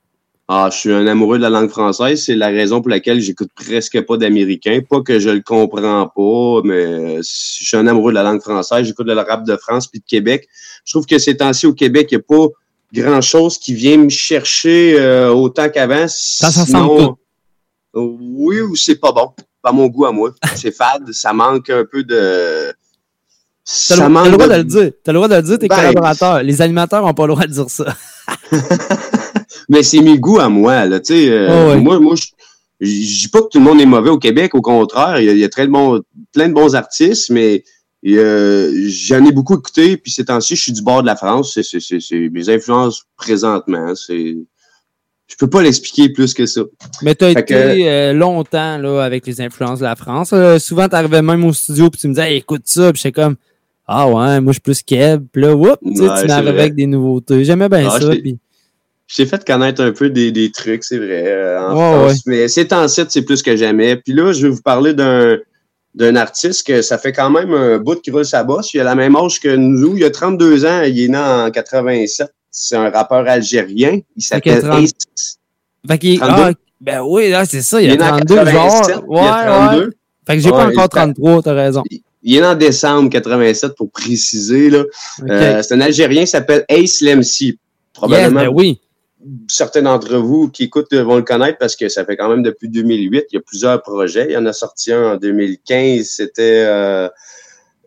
Ah, 0.49 0.69
je 0.71 0.77
suis 0.77 0.93
un 0.93 1.05
amoureux 1.07 1.37
de 1.37 1.43
la 1.43 1.49
langue 1.49 1.69
française. 1.69 2.23
C'est 2.23 2.35
la 2.35 2.47
raison 2.47 2.79
pour 2.81 2.89
laquelle 2.89 3.19
j'écoute 3.19 3.49
presque 3.53 3.99
pas 4.05 4.15
d'américain. 4.15 4.79
Pas 4.89 5.01
que 5.01 5.19
je 5.19 5.29
le 5.29 5.41
comprends 5.41 6.07
pas, 6.07 6.61
mais 6.63 7.17
je 7.17 7.21
suis 7.23 7.75
un 7.75 7.85
amoureux 7.85 8.11
de 8.11 8.15
la 8.15 8.23
langue 8.23 8.41
française. 8.41 8.85
J'écoute 8.85 9.07
le 9.07 9.13
rap 9.13 9.45
de 9.45 9.57
France 9.57 9.87
puis 9.87 9.99
de 9.99 10.05
Québec. 10.05 10.47
Je 10.85 10.93
trouve 10.93 11.05
que 11.05 11.17
ces 11.19 11.35
temps-ci 11.35 11.65
au 11.67 11.73
Québec, 11.73 12.07
il 12.11 12.17
n'y 12.17 12.21
a 12.21 12.25
pas 12.25 12.47
grand-chose 12.93 13.57
qui 13.57 13.73
vient 13.73 13.97
me 13.97 14.07
chercher 14.09 14.95
euh, 14.97 15.31
autant 15.33 15.67
qu'avant. 15.69 16.05
Ça, 16.07 16.49
ça 16.49 16.63
Sinon, 16.65 16.97
semble 16.97 17.15
oui 17.93 18.61
ou 18.61 18.75
c'est 18.77 18.95
pas 18.95 19.11
bon. 19.11 19.31
Pas 19.61 19.73
mon 19.73 19.87
goût 19.87 20.05
à 20.05 20.13
moi. 20.13 20.31
C'est 20.55 20.71
fade. 20.71 21.11
Ça 21.11 21.33
manque 21.33 21.69
un 21.69 21.83
peu 21.83 22.03
de... 22.03 22.71
T'as 23.89 23.95
le, 23.97 24.29
le 24.29 24.31
droit 24.31 24.47
de- 24.47 24.53
de 24.53 24.57
le 24.59 24.63
dire. 24.63 24.91
T'as 25.03 25.11
le 25.11 25.15
droit 25.17 25.27
de 25.27 25.35
le 25.35 25.41
dire, 25.41 25.59
tes 25.59 25.67
Ben, 25.67 25.75
collaborateurs. 25.75 26.41
Les 26.43 26.61
animateurs 26.61 27.03
ont 27.03 27.13
pas 27.13 27.27
le 27.27 27.33
droit 27.33 27.45
de 27.45 27.51
dire 27.51 27.69
ça. 27.69 27.93
Mais 29.69 29.83
c'est 29.83 30.01
mes 30.01 30.17
goûts 30.19 30.39
à 30.39 30.49
moi, 30.49 30.85
là, 30.85 30.99
tu 30.99 31.13
sais. 31.13 31.29
euh, 31.29 31.47
Oh, 31.49 31.69
ouais. 31.71 31.79
Moi, 31.81 31.99
moi, 31.99 32.15
je 32.15 32.27
je 32.79 33.21
dis 33.21 33.27
pas 33.29 33.41
que 33.41 33.47
tout 33.47 33.57
le 33.57 33.63
monde 33.65 33.81
est 33.81 33.85
mauvais 33.87 34.11
au 34.11 34.19
Québec, 34.19 34.53
au 34.53 34.61
contraire, 34.61 35.19
il 35.19 35.25
y 35.25 35.29
a, 35.29 35.33
il 35.33 35.39
y 35.39 35.43
a 35.43 35.49
très 35.49 35.65
de 35.65 35.71
bons, 35.71 36.01
plein 36.31 36.47
de 36.47 36.53
bons 36.53 36.75
artistes, 36.75 37.31
mais 37.31 37.63
euh, 38.05 38.71
j'en 38.87 39.25
ai 39.25 39.31
beaucoup 39.31 39.55
écouté, 39.55 39.97
puis 39.97 40.11
ces 40.11 40.25
temps-ci, 40.25 40.55
je 40.55 40.61
suis 40.61 40.71
du 40.71 40.83
bord 40.83 41.01
de 41.01 41.07
la 41.07 41.15
France, 41.15 41.53
c'est, 41.55 41.63
c'est, 41.63 41.79
c'est, 41.79 41.99
c'est 41.99 42.29
mes 42.29 42.49
influences 42.49 43.03
présentement, 43.17 43.93
c'est... 43.95 44.37
Je 45.29 45.35
peux 45.37 45.49
pas 45.49 45.61
l'expliquer 45.61 46.07
plus 46.09 46.33
que 46.33 46.45
ça. 46.45 46.61
Mais 47.01 47.13
t'as 47.13 47.33
Fait 47.33 47.41
été 47.41 47.53
que- 47.53 47.87
euh, 47.87 48.13
longtemps 48.13 48.77
là, 48.77 49.01
avec 49.01 49.27
les 49.27 49.41
influences 49.41 49.79
de 49.79 49.83
la 49.83 49.97
France. 49.97 50.29
Euh, 50.31 50.57
souvent, 50.57 50.87
t'arrivais 50.87 51.21
même 51.21 51.43
au 51.43 51.51
studio 51.51 51.89
puis 51.89 51.99
tu 51.99 52.07
me 52.07 52.13
disais 52.13 52.31
Hey, 52.31 52.37
écoute 52.37 52.61
ça, 52.63 52.93
puis 52.93 53.01
j'étais 53.01 53.11
comme 53.23 53.35
Ah 53.85 54.07
ouais, 54.07 54.39
moi 54.39 54.51
je 54.53 54.53
suis 54.53 54.61
plus 54.61 54.81
Keb. 54.83 55.25
Puis 55.33 55.41
là, 55.41 55.53
whoop, 55.53 55.79
tu 55.83 55.89
Ouais, 56.01 56.21
tu 56.21 56.27
m'arrivais 56.27 56.59
avec 56.61 56.75
des 56.75 56.87
nouveautés. 56.87 57.43
J'aimais 57.43 57.67
bien 57.67 57.89
Ah, 57.91 57.99
ça. 57.99 58.09
puis- 58.15 58.37
Je 59.07 59.15
t'ai 59.15 59.25
fait 59.25 59.45
connaître 59.45 59.81
un 59.81 59.91
peu 59.91 60.09
des, 60.09 60.31
des 60.31 60.51
trucs, 60.51 60.83
c'est 60.83 60.97
vrai, 60.97 61.23
euh, 61.27 61.61
en 61.61 61.73
Ouais, 61.75 62.07
France. 62.09 62.23
Mais 62.25 62.47
ces 62.49 62.67
temps-ci, 62.67 63.01
c'est 63.07 63.21
plus 63.21 63.41
que 63.41 63.55
jamais. 63.55 63.95
Puis 63.95 64.13
là, 64.13 64.33
je 64.33 64.43
vais 64.43 64.49
vous 64.49 64.61
parler 64.61 64.93
d'un 64.93 65.37
d'un 65.95 66.15
artiste 66.15 66.67
que 66.67 66.83
ça 66.83 66.99
fait 66.99 67.11
quand 67.11 67.31
même 67.31 67.51
un 67.53 67.79
bout 67.79 67.99
qui 67.99 68.11
roule 68.11 68.23
sa 68.25 68.43
bosse. 68.43 68.71
Il 68.75 68.79
a 68.79 68.83
la 68.83 68.93
même 68.93 69.15
âge 69.15 69.39
que 69.39 69.55
nous. 69.55 69.97
Il 69.97 70.03
a 70.03 70.11
32 70.11 70.63
ans. 70.65 70.83
Il 70.83 70.99
est 71.01 71.07
né 71.07 71.17
en 71.17 71.49
87. 71.49 72.27
C'est 72.51 72.75
un 72.75 72.91
rappeur 72.91 73.27
algérien. 73.27 73.99
Il 74.15 74.21
s'appelle 74.21 74.61
30. 74.61 74.83
Ace. 74.83 74.91
Fait 75.87 75.97
qu'il- 75.97 76.19
32. 76.19 76.33
ah, 76.43 76.51
ben 76.81 77.01
oui, 77.01 77.31
là, 77.31 77.45
c'est 77.45 77.63
ça, 77.63 77.81
il 77.81 77.85
Il 77.85 77.89
a 77.89 77.93
est 77.93 77.97
né 77.97 78.03
en 78.03 78.17
32 78.17 78.35
genre. 78.35 78.45
87, 78.45 78.95
il 78.97 79.09
Ouais, 79.09 79.21
y 79.23 79.25
a 79.27 79.45
32. 79.69 79.85
ouais. 79.85 79.91
Fait 80.27 80.33
que 80.35 80.39
j'ai 80.43 80.49
pas 80.51 80.57
Ouais, 80.57 80.63
encore 80.75 80.83
il- 80.85 80.89
33, 80.89 81.41
t'as 81.41 81.53
raison. 81.53 81.83
Il 82.21 82.35
est 82.37 82.41
né 82.41 82.45
en 82.45 82.55
décembre 82.55 83.09
87 83.09 83.73
pour 83.75 83.89
préciser. 83.89 84.69
Là. 84.69 84.83
Euh, 85.29 85.63
c'est 85.63 85.73
un 85.73 85.81
Algérien 85.81 86.21
qui 86.21 86.27
s'appelle 86.27 86.63
Ace 86.69 87.01
Lemsi. 87.01 87.57
Probablement 87.93 88.41
Yes, 88.41 88.49
ben 88.49 88.53
oui. 88.55 88.79
Certains 89.47 89.81
d'entre 89.81 90.17
vous 90.17 90.49
qui 90.49 90.65
écoutent 90.65 90.93
euh, 90.93 91.03
vont 91.03 91.15
le 91.15 91.23
connaître 91.23 91.57
parce 91.57 91.75
que 91.75 91.89
ça 91.89 92.05
fait 92.05 92.17
quand 92.17 92.29
même 92.29 92.43
depuis 92.43 92.69
2008. 92.69 93.25
Il 93.31 93.35
y 93.35 93.37
a 93.37 93.41
plusieurs 93.41 93.81
projets. 93.81 94.27
Il 94.29 94.33
y 94.33 94.37
en 94.37 94.45
a 94.45 94.53
sorti 94.53 94.91
un 94.91 95.13
en 95.13 95.17
2015. 95.17 96.05
C'était 96.05 96.63
euh, 96.65 97.09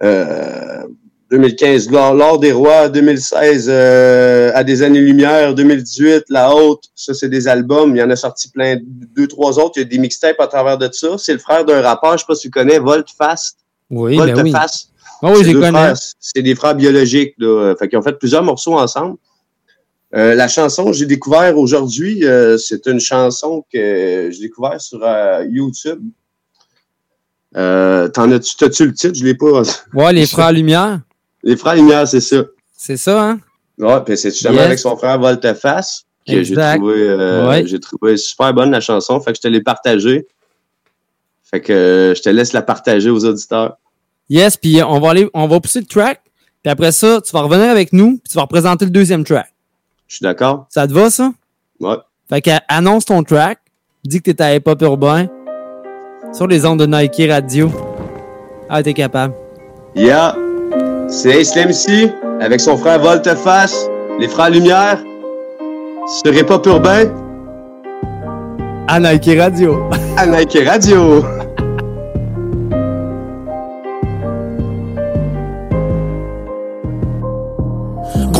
euh, 0.03 0.83
2015, 1.31 1.91
l'or, 1.91 2.39
des 2.39 2.53
rois. 2.53 2.89
2016, 2.89 3.69
euh, 3.69 4.51
à 4.55 4.65
des 4.65 4.83
années-lumière. 4.83 5.55
2018, 5.55 6.25
La 6.29 6.55
Haute. 6.55 6.85
Ça, 6.95 7.15
c'est 7.15 7.29
des 7.29 7.47
albums. 7.47 7.95
Il 7.95 8.01
y 8.01 8.03
en 8.03 8.11
a 8.11 8.17
sorti 8.17 8.51
plein, 8.51 8.77
deux, 8.83 9.29
trois 9.29 9.59
autres. 9.59 9.75
Il 9.77 9.81
y 9.81 9.85
a 9.85 9.89
des 9.89 9.99
mixtapes 9.99 10.41
à 10.41 10.49
travers 10.49 10.77
de 10.77 10.89
ça. 10.93 11.17
C'est 11.19 11.33
le 11.33 11.39
frère 11.39 11.65
d'un 11.65 11.81
rappeur, 11.81 12.15
je 12.15 12.19
sais 12.19 12.25
pas 12.27 12.35
si 12.35 12.43
tu 12.43 12.51
connais, 12.51 12.79
Volt 12.79 13.09
Fast. 13.17 13.59
Oui, 13.91 14.17
ben 14.17 14.43
oui. 14.43 14.53
Ah 15.23 15.33
oui. 15.33 15.95
C'est 16.19 16.43
des 16.43 16.55
frères 16.55 16.75
biologiques. 16.75 17.35
Là. 17.39 17.75
Fait 17.79 17.89
qu'ils 17.89 17.99
ont 17.99 18.03
fait 18.03 18.19
plusieurs 18.19 18.43
morceaux 18.43 18.79
ensemble. 18.79 19.17
Euh, 20.15 20.35
la 20.35 20.49
chanson 20.49 20.87
que 20.87 20.93
j'ai 20.93 21.07
découvert 21.07 21.57
aujourd'hui, 21.57 22.25
euh, 22.27 22.59
c'est 22.59 22.87
une 22.87 22.99
chanson 23.01 23.65
que 23.73 24.29
j'ai 24.33 24.41
découvert 24.41 24.81
sur 24.81 25.01
euh, 25.05 25.45
YouTube. 25.49 26.01
T'en 27.55 28.31
as-tu, 28.33 28.57
t'as-tu 28.57 28.87
le 28.87 28.93
titre? 28.95 29.15
Je 29.15 29.25
l'ai 29.25 29.35
pas. 29.35 29.63
Ouais, 29.95 30.13
les 30.13 30.27
frères 30.27 30.53
Lumière. 30.53 31.01
Les 31.43 31.57
frères 31.57 31.75
Lumière, 31.77 32.07
c'est 32.09 32.21
ça. 32.21 32.43
C'est 32.77 32.97
ça, 32.97 33.23
hein? 33.23 33.41
Ouais, 33.79 34.01
puis 34.05 34.17
c'est 34.17 34.31
justement 34.31 34.55
Yes. 34.55 34.63
avec 34.67 34.79
son 34.79 34.97
frère 34.97 35.19
Volteface 35.19 36.05
que 36.27 36.43
j'ai 36.43 36.55
trouvé, 36.55 37.15
Ouais. 37.47 37.67
j'ai 37.67 37.81
trouvé 37.81 38.17
super 38.17 38.53
bonne 38.53 38.71
la 38.71 38.81
chanson. 38.81 39.21
Fait 39.21 39.33
que 39.33 39.37
je 39.37 39.43
te 39.43 39.49
l'ai 39.49 39.63
partagée. 39.63 40.27
Fait 41.45 41.61
que 41.61 42.13
je 42.17 42.23
te 42.23 42.29
laisse 42.29 42.53
la 42.53 42.63
partager 42.63 43.11
aux 43.11 43.25
auditeurs. 43.25 43.77
Yes, 44.29 44.57
puis 44.57 44.81
on 44.83 45.01
va 45.01 45.11
aller, 45.11 45.29
on 45.35 45.49
va 45.49 45.59
pousser 45.61 45.81
le 45.81 45.87
track. 45.87 46.21
Puis 46.63 46.71
après 46.71 46.93
ça, 46.93 47.21
tu 47.21 47.33
vas 47.33 47.41
revenir 47.43 47.69
avec 47.71 47.93
nous, 47.93 48.19
puis 48.19 48.29
tu 48.31 48.35
vas 48.37 48.43
représenter 48.43 48.85
le 48.85 48.91
deuxième 48.93 49.25
track. 49.25 49.53
Je 50.11 50.17
suis 50.17 50.25
d'accord? 50.25 50.67
Ça 50.71 50.89
te 50.89 50.93
va, 50.93 51.09
ça? 51.09 51.31
Ouais. 51.79 51.95
Fait 52.29 52.41
que 52.43 52.51
annonce 52.67 53.05
ton 53.05 53.23
track, 53.23 53.59
dis 54.05 54.21
que 54.21 54.33
t'es 54.33 54.43
à 54.43 54.55
Hip 54.57 54.63
Hop 54.67 54.83
Urbain, 54.83 55.29
sur 56.33 56.49
les 56.49 56.67
ondes 56.67 56.81
de 56.81 56.87
Nike 56.87 57.23
Radio. 57.31 57.71
Ah, 58.69 58.83
t'es 58.83 58.93
capable. 58.93 59.35
Yeah! 59.95 60.35
C'est 61.09 61.41
Ace 61.41 61.55
ici, 61.55 62.11
avec 62.41 62.61
son 62.61 62.77
frère 62.77 62.99
Volteface, 62.99 63.89
les 64.19 64.27
frères 64.27 64.51
Lumière, 64.51 64.99
sur 66.25 66.35
Hip 66.35 66.51
Hop 66.51 66.67
Urbain, 66.67 67.05
À 68.89 68.99
Nike 68.99 69.31
Radio. 69.39 69.89
à 70.17 70.27
Nike 70.27 70.59
Radio. 70.67 71.23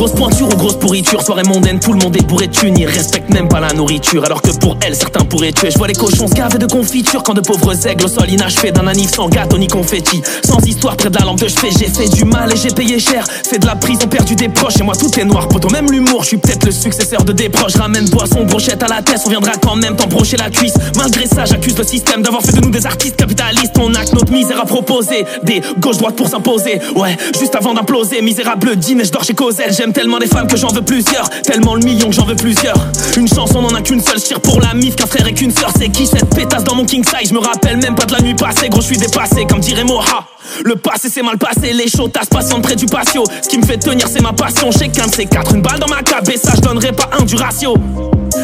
Grosse 0.01 0.13
pointure 0.13 0.47
ou 0.47 0.57
grosse 0.57 0.79
pourriture, 0.79 1.21
soirée 1.21 1.43
mondaine, 1.43 1.79
tout 1.79 1.93
le 1.93 1.99
monde 1.99 2.17
est 2.17 2.25
bourré 2.25 2.47
de 2.47 2.51
thunes. 2.51 2.75
Ils 2.75 2.87
même 3.31 3.47
pas 3.47 3.59
la 3.59 3.71
nourriture, 3.73 4.25
alors 4.25 4.41
que 4.41 4.49
pour 4.49 4.75
elle, 4.81 4.95
certains 4.95 5.23
pourraient 5.23 5.51
tuer. 5.51 5.69
Je 5.69 5.77
vois 5.77 5.87
les 5.87 5.93
cochons 5.93 6.25
se 6.27 6.57
de 6.57 6.65
confiture 6.65 7.21
quand 7.21 7.35
de 7.35 7.41
pauvres 7.41 7.87
aigles 7.87 8.05
au 8.05 8.07
sol 8.07 8.27
inachevés 8.27 8.71
d'un 8.71 8.87
anif 8.87 9.11
sans 9.11 9.29
gâteau 9.29 9.59
ni 9.59 9.67
confetti. 9.67 10.23
Sans 10.43 10.57
histoire 10.65 10.97
près 10.97 11.11
de 11.11 11.19
la 11.19 11.25
lampe 11.25 11.39
de 11.39 11.47
chevet, 11.47 11.69
j'ai 11.77 11.85
fait 11.85 12.09
du 12.09 12.25
mal 12.25 12.51
et 12.51 12.55
j'ai 12.57 12.71
payé 12.71 12.99
cher. 12.99 13.25
Fait 13.27 13.59
de 13.59 13.67
la 13.67 13.75
prison, 13.75 14.07
perdu 14.07 14.35
des 14.35 14.49
proches, 14.49 14.79
et 14.79 14.83
moi 14.83 14.95
tout 14.95 15.11
est 15.19 15.23
noir. 15.23 15.47
Poto, 15.47 15.69
même 15.69 15.91
l'humour, 15.91 16.23
je 16.23 16.29
suis 16.29 16.37
peut-être 16.37 16.65
le 16.65 16.71
successeur 16.71 17.23
de 17.23 17.31
des 17.31 17.49
proches. 17.49 17.75
Ramène 17.75 18.09
boisson, 18.09 18.43
brochette 18.45 18.81
à 18.81 18.87
la 18.87 19.03
tête, 19.03 19.21
on 19.25 19.29
viendra 19.29 19.51
quand 19.61 19.75
même 19.75 19.95
t'embrocher 19.95 20.37
la 20.37 20.49
cuisse. 20.49 20.73
Malgré 20.97 21.27
ça, 21.27 21.45
j'accuse 21.45 21.77
le 21.77 21.83
système 21.83 22.23
d'avoir 22.23 22.41
fait 22.41 22.53
de 22.53 22.61
nous 22.61 22.71
des 22.71 22.87
artistes 22.87 23.17
capitalistes. 23.17 23.77
On 23.79 23.93
a 23.93 24.03
que 24.03 24.15
notre 24.15 24.31
misère 24.31 24.59
à 24.59 24.65
proposer, 24.65 25.25
des 25.43 25.61
gauche-droite 25.79 26.15
pour 26.15 26.27
s'imposer. 26.27 26.79
Ouais, 26.95 27.15
juste 27.39 27.55
avant 27.55 27.75
d'imploser, 27.75 28.21
misérable 28.23 28.75
dîner, 28.77 29.05
je 29.05 29.11
dors 29.11 29.23
chez 29.23 29.35
Cosette. 29.35 29.75
J'aime 29.77 29.90
tellement 29.91 30.17
les 30.17 30.27
femmes 30.27 30.47
que 30.47 30.57
j'en 30.57 30.69
veux 30.69 30.81
plusieurs, 30.81 31.29
tellement 31.43 31.75
le 31.75 31.83
million 31.83 32.07
que 32.07 32.15
j'en 32.15 32.25
veux 32.25 32.35
plusieurs. 32.35 32.77
Une 33.17 33.27
chanson 33.27 33.61
n'en 33.61 33.73
a 33.73 33.81
qu'une 33.81 34.01
seule, 34.01 34.21
tire 34.21 34.39
pour 34.39 34.59
la 34.59 34.73
mif 34.73 34.95
qu'un 34.95 35.05
frère 35.05 35.27
et 35.27 35.33
qu'une 35.33 35.51
sœur. 35.51 35.71
C'est 35.77 35.89
qui 35.89 36.05
cette 36.05 36.33
pétasse 36.33 36.63
dans 36.63 36.75
mon 36.75 36.85
king 36.85 37.03
size? 37.03 37.29
Je 37.29 37.33
me 37.33 37.39
rappelle 37.39 37.77
même 37.77 37.95
pas 37.95 38.05
de 38.05 38.13
la 38.13 38.21
nuit 38.21 38.35
passée, 38.35 38.69
gros, 38.69 38.81
je 38.81 38.87
suis 38.87 38.97
dépassé, 38.97 39.45
comme 39.45 39.59
dirait 39.59 39.83
Moha. 39.83 40.30
Le 40.63 40.75
passé 40.75 41.09
c'est 41.09 41.23
mal 41.23 41.37
passé, 41.37 41.73
les 41.73 41.87
chotas 41.87 42.25
patientes 42.29 42.61
près 42.61 42.75
du 42.75 42.85
patio. 42.85 43.23
Ce 43.41 43.47
qui 43.47 43.57
me 43.57 43.65
fait 43.65 43.77
tenir, 43.77 44.07
c'est 44.07 44.21
ma 44.21 44.33
passion. 44.33 44.71
Chez 44.71 44.89
qu'un 44.89 45.07
de 45.07 45.13
ces 45.13 45.25
quatre, 45.25 45.55
une 45.55 45.61
balle 45.61 45.79
dans 45.79 45.87
ma 45.87 46.01
cabesse, 46.01 46.41
ça 46.41 46.53
je 46.55 46.61
donnerai 46.61 46.91
pas 46.91 47.09
un 47.19 47.23
du 47.23 47.35
ratio. 47.35 47.75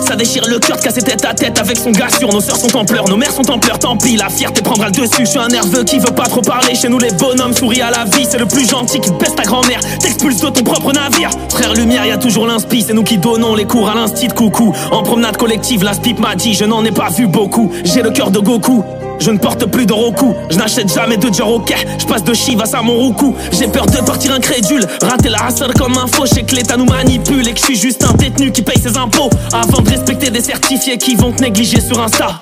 Ça 0.05 0.15
déchire 0.15 0.43
le 0.47 0.59
cœur 0.59 0.77
de 0.77 0.81
casser 0.81 1.01
tête 1.01 1.23
à 1.25 1.33
tête 1.33 1.57
avec 1.59 1.77
son 1.77 1.91
gars 1.91 2.09
sûr. 2.09 2.31
Nos 2.31 2.41
sœurs 2.41 2.57
sont 2.57 2.75
en 2.75 2.85
pleurs, 2.85 3.07
nos 3.07 3.17
mères 3.17 3.31
sont 3.31 3.49
en 3.49 3.57
pleurs. 3.57 3.79
Tant 3.79 3.97
pis, 3.97 4.17
la 4.17 4.29
fierté 4.29 4.61
prendra 4.61 4.87
le 4.87 4.91
dessus. 4.91 5.21
Je 5.21 5.25
suis 5.25 5.39
un 5.39 5.47
nerveux 5.47 5.83
qui 5.83 5.99
veut 5.99 6.13
pas 6.13 6.25
trop 6.25 6.41
parler. 6.41 6.75
Chez 6.75 6.89
nous, 6.89 6.99
les 6.99 7.11
bonhommes 7.11 7.53
sourient 7.53 7.81
à 7.81 7.91
la 7.91 8.03
vie. 8.05 8.27
C'est 8.29 8.37
le 8.37 8.45
plus 8.45 8.69
gentil 8.69 8.99
qui 8.99 9.11
baisse 9.11 9.35
ta 9.35 9.43
grand-mère. 9.43 9.79
T'expulse 9.99 10.41
de 10.41 10.49
ton 10.49 10.63
propre 10.63 10.91
navire. 10.91 11.29
Frère 11.49 11.73
Lumière, 11.73 12.05
y 12.05 12.11
a 12.11 12.17
toujours 12.17 12.47
l'inspi. 12.47 12.83
C'est 12.85 12.93
nous 12.93 13.03
qui 13.03 13.17
donnons 13.17 13.55
les 13.55 13.65
cours 13.65 13.89
à 13.89 13.95
l'instit 13.95 14.27
coucou. 14.27 14.73
En 14.91 15.03
promenade 15.03 15.37
collective, 15.37 15.83
la 15.83 15.93
spip 15.93 16.19
m'a 16.19 16.35
dit. 16.35 16.53
Je 16.53 16.65
n'en 16.65 16.83
ai 16.83 16.91
pas 16.91 17.09
vu 17.09 17.27
beaucoup. 17.27 17.71
J'ai 17.83 18.01
le 18.01 18.11
cœur 18.11 18.31
de 18.31 18.39
Goku. 18.39 18.83
Je 19.19 19.31
ne 19.31 19.37
porte 19.37 19.65
plus 19.65 19.85
de 19.85 19.93
Roku, 19.93 20.33
je 20.49 20.57
n'achète 20.57 20.93
jamais 20.93 21.17
de 21.17 21.33
Jaroke, 21.33 21.73
je 21.99 22.05
passe 22.05 22.23
de 22.23 22.33
Chivas 22.33 22.71
à 22.73 22.81
mon 22.81 22.95
Roku. 22.95 23.35
J'ai 23.51 23.67
peur 23.67 23.85
de 23.85 23.97
partir 23.97 24.33
incrédule, 24.33 24.85
rater 25.01 25.29
la 25.29 25.47
hustle 25.49 25.73
comme 25.73 25.97
un 25.97 26.07
faux, 26.07 26.25
sais 26.25 26.43
que 26.43 26.55
l'État 26.55 26.77
nous 26.77 26.85
manipule 26.85 27.47
et 27.47 27.53
que 27.53 27.59
je 27.59 27.65
suis 27.65 27.75
juste 27.77 28.03
un 28.03 28.13
détenu 28.13 28.51
qui 28.51 28.61
paye 28.61 28.79
ses 28.79 28.97
impôts. 28.97 29.29
Avant 29.53 29.81
de 29.81 29.89
respecter 29.89 30.29
des 30.29 30.41
certifiés 30.41 30.97
qui 30.97 31.15
vont 31.15 31.31
te 31.31 31.41
négliger 31.41 31.81
sur 31.81 31.99
Insta. 31.99 32.41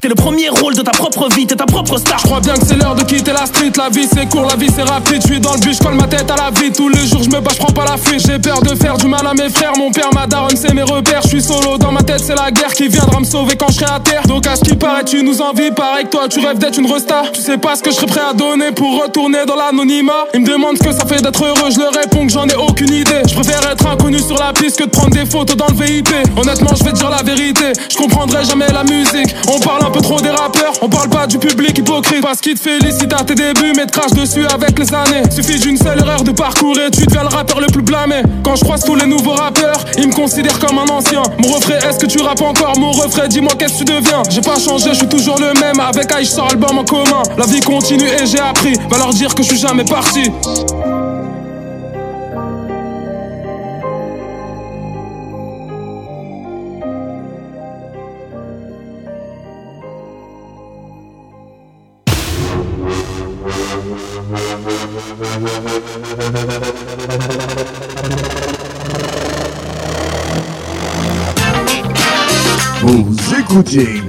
T'es 0.00 0.08
le 0.08 0.14
premier 0.14 0.48
rôle 0.48 0.74
de 0.74 0.80
ta 0.80 0.92
propre 0.92 1.28
vie, 1.28 1.46
t'es 1.46 1.56
ta 1.56 1.66
propre 1.66 1.98
star. 1.98 2.18
Je 2.18 2.24
crois 2.24 2.40
bien 2.40 2.54
que 2.54 2.64
c'est 2.66 2.76
l'heure 2.76 2.94
de 2.94 3.02
quitter 3.02 3.32
la 3.32 3.44
street. 3.44 3.72
La 3.76 3.90
vie 3.90 4.08
c'est 4.10 4.26
court, 4.26 4.46
la 4.48 4.56
vie 4.56 4.70
c'est 4.74 4.82
rapide. 4.82 5.20
Je 5.20 5.26
suis 5.26 5.40
dans 5.40 5.52
le 5.52 5.60
but, 5.60 5.74
je 5.74 5.78
colle 5.78 5.94
ma 5.94 6.06
tête 6.06 6.30
à 6.30 6.36
la 6.36 6.50
vie. 6.50 6.72
Tous 6.72 6.88
les 6.88 7.06
jours 7.06 7.22
je 7.22 7.28
me 7.28 7.40
bats, 7.40 7.50
je 7.52 7.58
prends 7.58 7.72
pas 7.72 7.84
la 7.84 7.98
fuite. 7.98 8.26
J'ai 8.26 8.38
peur 8.38 8.62
de 8.62 8.74
faire 8.74 8.96
du 8.96 9.06
mal 9.06 9.26
à 9.26 9.34
mes 9.34 9.50
frères. 9.50 9.72
Mon 9.76 9.90
père, 9.90 10.08
ma 10.14 10.26
daronne, 10.26 10.56
c'est 10.56 10.72
mes 10.72 10.82
repères. 10.82 11.20
Je 11.24 11.28
suis 11.28 11.42
solo 11.42 11.76
dans 11.76 11.92
ma 11.92 12.02
tête, 12.02 12.20
c'est 12.20 12.34
la 12.34 12.50
guerre 12.50 12.72
qui 12.72 12.88
viendra 12.88 13.20
me 13.20 13.24
sauver 13.24 13.56
quand 13.56 13.68
je 13.68 13.74
serai 13.74 13.92
à 13.92 14.00
terre. 14.00 14.22
Donc 14.26 14.46
à 14.46 14.56
ce 14.56 14.62
qui 14.62 14.74
paraît, 14.74 15.04
tu 15.04 15.22
nous 15.22 15.42
envies. 15.42 15.70
Pareil 15.70 16.04
que 16.06 16.10
toi, 16.10 16.28
tu 16.28 16.40
rêves 16.40 16.58
d'être 16.58 16.78
une 16.78 16.90
resta. 16.90 17.24
Tu 17.32 17.42
sais 17.42 17.58
pas 17.58 17.76
ce 17.76 17.82
que 17.82 17.90
je 17.90 17.96
serais 17.96 18.06
prêt 18.06 18.22
à 18.30 18.32
donner 18.32 18.72
pour 18.72 19.02
retourner 19.02 19.44
dans 19.46 19.56
l'anonymat. 19.56 20.24
Ils 20.32 20.40
me 20.40 20.46
demandent 20.46 20.78
ce 20.78 20.82
que 20.82 20.92
ça 20.92 21.04
fait 21.04 21.20
d'être 21.20 21.44
heureux. 21.44 21.70
Je 21.70 21.78
leur 21.78 21.92
réponds 21.92 22.26
que 22.26 22.32
j'en 22.32 22.46
ai 22.46 22.54
aucune 22.54 22.94
idée. 22.94 23.22
Je 23.28 23.34
préfère 23.34 23.68
être 23.70 23.86
inconnu 23.86 24.18
sur 24.18 24.38
la 24.38 24.54
piste 24.54 24.78
que 24.78 24.84
de 24.84 24.90
prendre 24.90 25.10
des 25.10 25.26
photos 25.26 25.56
dans 25.56 25.68
le 25.68 25.74
VIP. 25.74 26.08
Honnêtement, 26.38 26.70
je 26.74 26.84
vais 26.84 26.92
dire 26.92 27.10
la 27.10 27.22
vérité. 27.22 27.72
Je 27.90 27.96
comprendrai 27.96 28.44
jamais 28.44 28.68
la 28.72 28.84
musique. 28.84 29.34
Parle 29.70 29.86
un 29.86 29.90
peu 29.90 30.00
trop 30.00 30.20
des 30.20 30.30
rappeurs. 30.30 30.72
On 30.82 30.88
parle 30.88 31.08
pas 31.08 31.26
du 31.28 31.38
public 31.38 31.78
hypocrite. 31.78 32.22
Parce 32.22 32.40
qu'il 32.40 32.54
te 32.54 32.60
félicite 32.60 33.12
à 33.12 33.22
tes 33.22 33.36
débuts 33.36 33.72
Mais 33.76 33.86
te 33.86 33.92
crache 33.92 34.12
dessus 34.12 34.44
avec 34.46 34.78
les 34.78 34.92
années. 34.92 35.22
Suffit 35.30 35.60
d'une 35.60 35.76
seule 35.76 36.00
erreur 36.00 36.24
de 36.24 36.32
parcours 36.32 36.76
Et 36.78 36.90
tu 36.90 37.06
deviens 37.06 37.22
le 37.22 37.28
rappeur 37.28 37.60
le 37.60 37.68
plus 37.68 37.82
blâmé. 37.82 38.22
Quand 38.42 38.56
je 38.56 38.64
croise 38.64 38.82
tous 38.84 38.96
les 38.96 39.06
nouveaux 39.06 39.34
rappeurs 39.34 39.84
Ils 39.96 40.08
me 40.08 40.12
considèrent 40.12 40.58
comme 40.58 40.78
un 40.78 40.88
ancien. 40.92 41.22
Mon 41.38 41.52
refrain 41.54 41.78
est-ce 41.88 41.98
que 41.98 42.06
tu 42.06 42.20
rappes 42.20 42.42
encore? 42.42 42.78
Mon 42.78 42.90
refrain 42.90 43.28
dis-moi 43.28 43.52
qu'est-ce 43.58 43.84
que 43.84 43.84
tu 43.84 43.84
deviens? 43.84 44.22
J'ai 44.28 44.40
pas 44.40 44.58
changé 44.58 44.90
je 44.90 44.98
suis 44.98 45.08
toujours 45.08 45.38
le 45.38 45.52
même. 45.60 45.78
Avec 45.78 46.12
Aïe 46.12 46.28
album 46.50 46.78
en 46.78 46.84
commun. 46.84 47.22
La 47.38 47.46
vie 47.46 47.60
continue 47.60 48.08
et 48.08 48.26
j'ai 48.26 48.40
appris. 48.40 48.74
Va 48.90 48.98
leur 48.98 49.10
dire 49.10 49.34
que 49.34 49.42
je 49.42 49.48
suis 49.48 49.58
jamais 49.58 49.84
parti 49.84 50.30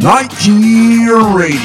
Nike 0.02 0.50
Radio. 1.22 1.62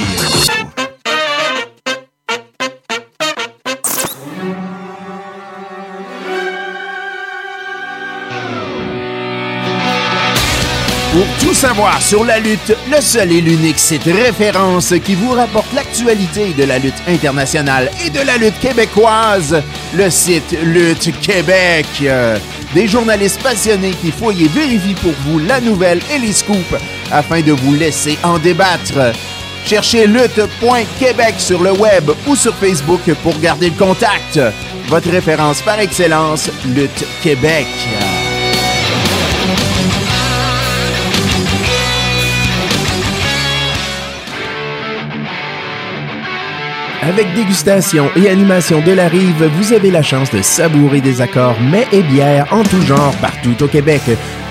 Pour 11.13 11.25
tout 11.41 11.55
savoir 11.55 12.03
sur 12.03 12.25
la 12.25 12.39
lutte, 12.39 12.77
le 12.91 13.01
seul 13.01 13.33
et 13.33 13.41
l'unique 13.41 13.79
site 13.79 14.05
référence 14.05 14.93
qui 15.03 15.15
vous 15.15 15.33
rapporte 15.33 15.73
l'actualité 15.73 16.53
de 16.53 16.65
la 16.65 16.79
lutte 16.79 17.03
internationale 17.09 17.91
et 18.05 18.11
de 18.11 18.21
la 18.21 18.37
lutte 18.37 18.59
québécoise, 18.61 19.63
le 19.95 20.11
site 20.11 20.55
Lutte 20.63 21.19
Québec. 21.23 21.87
Euh, 22.03 22.37
Des 22.75 22.87
journalistes 22.87 23.43
passionnés 23.43 23.93
qui 23.93 24.11
fouillent 24.11 24.49
vérifient 24.49 24.95
pour 25.03 25.13
vous 25.25 25.39
la 25.39 25.63
nouvelle 25.63 26.01
et 26.15 26.19
les 26.19 26.35
scoops 26.35 26.75
afin 27.13 27.41
de 27.41 27.53
vous 27.53 27.75
laisser 27.75 28.19
en 28.23 28.39
débattre. 28.39 29.13
Cherchez 29.65 30.07
lutte.québec 30.07 31.35
sur 31.39 31.63
le 31.63 31.73
web 31.73 32.11
ou 32.27 32.37
sur 32.37 32.55
Facebook 32.55 33.03
pour 33.23 33.39
garder 33.41 33.71
le 33.71 33.77
contact. 33.77 34.41
Votre 34.89 35.11
référence 35.11 35.61
par 35.63 35.81
excellence, 35.81 36.51
Lutte 36.67 37.05
Québec. 37.23 37.67
Avec 47.03 47.33
dégustation 47.35 48.11
et 48.17 48.29
animation 48.29 48.81
de 48.81 48.91
la 48.91 49.07
rive, 49.07 49.45
vous 49.45 49.73
avez 49.73 49.93
la 49.93 50.03
chance 50.03 50.31
de 50.31 50.43
savourer 50.43 51.01
des 51.01 51.21
accords 51.21 51.61
mets 51.61 51.87
et 51.93 52.03
bières 52.03 52.53
en 52.53 52.65
tout 52.65 52.83
genre 52.83 53.15
partout 53.21 53.63
au 53.63 53.69
Québec. 53.69 54.03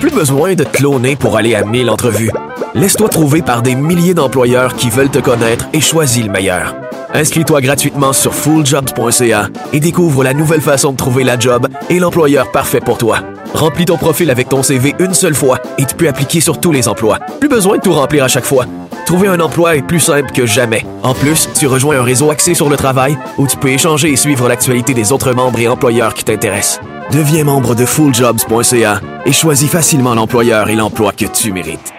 Plus 0.00 0.10
besoin 0.10 0.54
de 0.54 0.64
te 0.64 0.76
cloner 0.78 1.14
pour 1.14 1.36
aller 1.36 1.54
à 1.54 1.62
1000 1.62 1.90
entrevues. 1.90 2.30
Laisse-toi 2.74 3.10
trouver 3.10 3.42
par 3.42 3.60
des 3.60 3.74
milliers 3.74 4.14
d'employeurs 4.14 4.74
qui 4.74 4.88
veulent 4.88 5.10
te 5.10 5.18
connaître 5.18 5.66
et 5.74 5.80
choisis 5.82 6.24
le 6.24 6.30
meilleur. 6.30 6.74
Inscris-toi 7.12 7.60
gratuitement 7.60 8.14
sur 8.14 8.34
fulljobs.ca 8.34 9.48
et 9.74 9.80
découvre 9.80 10.24
la 10.24 10.32
nouvelle 10.32 10.62
façon 10.62 10.92
de 10.92 10.96
trouver 10.96 11.22
la 11.22 11.38
job 11.38 11.68
et 11.90 11.98
l'employeur 11.98 12.50
parfait 12.50 12.80
pour 12.80 12.96
toi. 12.96 13.18
Remplis 13.52 13.84
ton 13.84 13.98
profil 13.98 14.30
avec 14.30 14.48
ton 14.48 14.62
CV 14.62 14.94
une 15.00 15.12
seule 15.12 15.34
fois 15.34 15.58
et 15.76 15.84
tu 15.84 15.94
peux 15.94 16.08
appliquer 16.08 16.40
sur 16.40 16.60
tous 16.60 16.72
les 16.72 16.88
emplois. 16.88 17.18
Plus 17.38 17.50
besoin 17.50 17.76
de 17.76 17.82
tout 17.82 17.92
remplir 17.92 18.24
à 18.24 18.28
chaque 18.28 18.46
fois. 18.46 18.64
Trouver 19.04 19.28
un 19.28 19.40
emploi 19.40 19.76
est 19.76 19.82
plus 19.82 20.00
simple 20.00 20.32
que 20.32 20.46
jamais. 20.46 20.86
En 21.02 21.12
plus, 21.12 21.46
tu 21.58 21.66
rejoins 21.66 21.98
un 21.98 22.04
réseau 22.04 22.30
axé 22.30 22.54
sur 22.54 22.70
le 22.70 22.76
travail 22.76 23.18
où 23.36 23.46
tu 23.46 23.58
peux 23.58 23.68
échanger 23.68 24.12
et 24.12 24.16
suivre 24.16 24.48
l'actualité 24.48 24.94
des 24.94 25.12
autres 25.12 25.32
membres 25.34 25.58
et 25.58 25.68
employeurs 25.68 26.14
qui 26.14 26.24
t'intéressent. 26.24 26.80
Deviens 27.12 27.42
membre 27.42 27.74
de 27.74 27.84
fulljobs.ca 27.84 29.00
et 29.26 29.32
choisis 29.32 29.68
facilement 29.68 30.14
l'employeur 30.14 30.68
et 30.68 30.76
l'emploi 30.76 31.12
que 31.12 31.24
tu 31.26 31.52
mérites. 31.52 31.92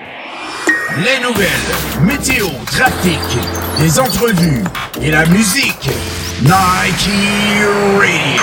Les 0.97 1.19
nouvelles, 1.25 1.49
météo, 2.01 2.47
trafic, 2.65 3.19
les 3.79 3.99
entrevues 3.99 4.63
et 5.01 5.11
la 5.11 5.25
musique. 5.25 5.89
Nike 6.41 7.09
Radio. 7.99 8.41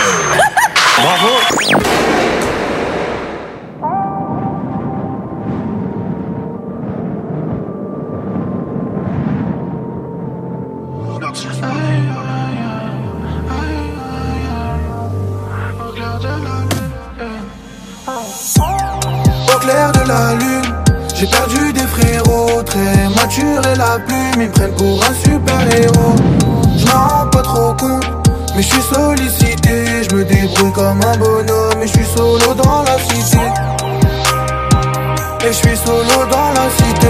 Bravo! 1.01 2.28
La 23.99 24.05
plume, 24.05 24.19
ils 24.37 24.49
me 24.49 24.53
prennent 24.53 24.75
pour 24.75 25.05
un 25.05 25.15
super-héros. 25.15 26.17
Je 26.77 26.87
m'en 26.87 27.09
rends 27.09 27.27
pas 27.31 27.43
trop 27.43 27.75
compte, 27.75 28.07
mais 28.55 28.63
je 28.63 28.69
suis 28.69 28.83
sollicité. 28.83 30.05
Je 30.09 30.15
me 30.15 30.25
débrouille 30.25 30.73
comme 30.73 31.01
un 31.03 31.17
bonhomme, 31.17 31.83
et 31.83 31.87
je 31.87 31.93
suis 31.93 32.07
solo 32.17 32.55
dans 32.55 32.83
la 32.83 32.99
cité. 32.99 33.39
Et 35.45 35.49
je 35.49 35.53
suis 35.53 35.77
solo 35.77 36.27
dans 36.31 36.51
la 36.53 36.69
cité. 36.77 37.09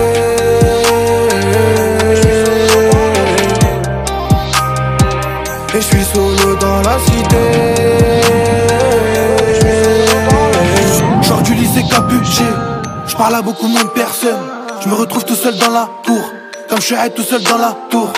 Et 5.75 5.81
je 5.81 5.87
suis 5.87 6.05
solo 6.05 6.57
dans 6.57 6.81
la 6.83 6.99
cité. 6.99 7.45
Genre 11.23 11.43
du 11.43 11.55
lycée 11.55 11.85
capuché, 11.91 12.45
je 13.07 13.17
parle 13.17 13.35
à 13.35 13.43
beaucoup 13.43 13.69
moins 13.69 13.85
de 13.85 13.89
personnes. 13.89 14.47
Je 14.81 14.89
me 14.89 14.95
retrouve 14.95 15.25
tout 15.25 15.35
seul 15.35 15.57
dans 15.59 15.71
la 15.71 15.89
cour, 16.07 16.31
comme 16.69 16.81
je 16.81 16.87
suis 16.87 16.97
tout 17.17 17.23
seul 17.23 17.43
dans 17.43 17.59
la 17.59 17.75
tour. 17.91 18.13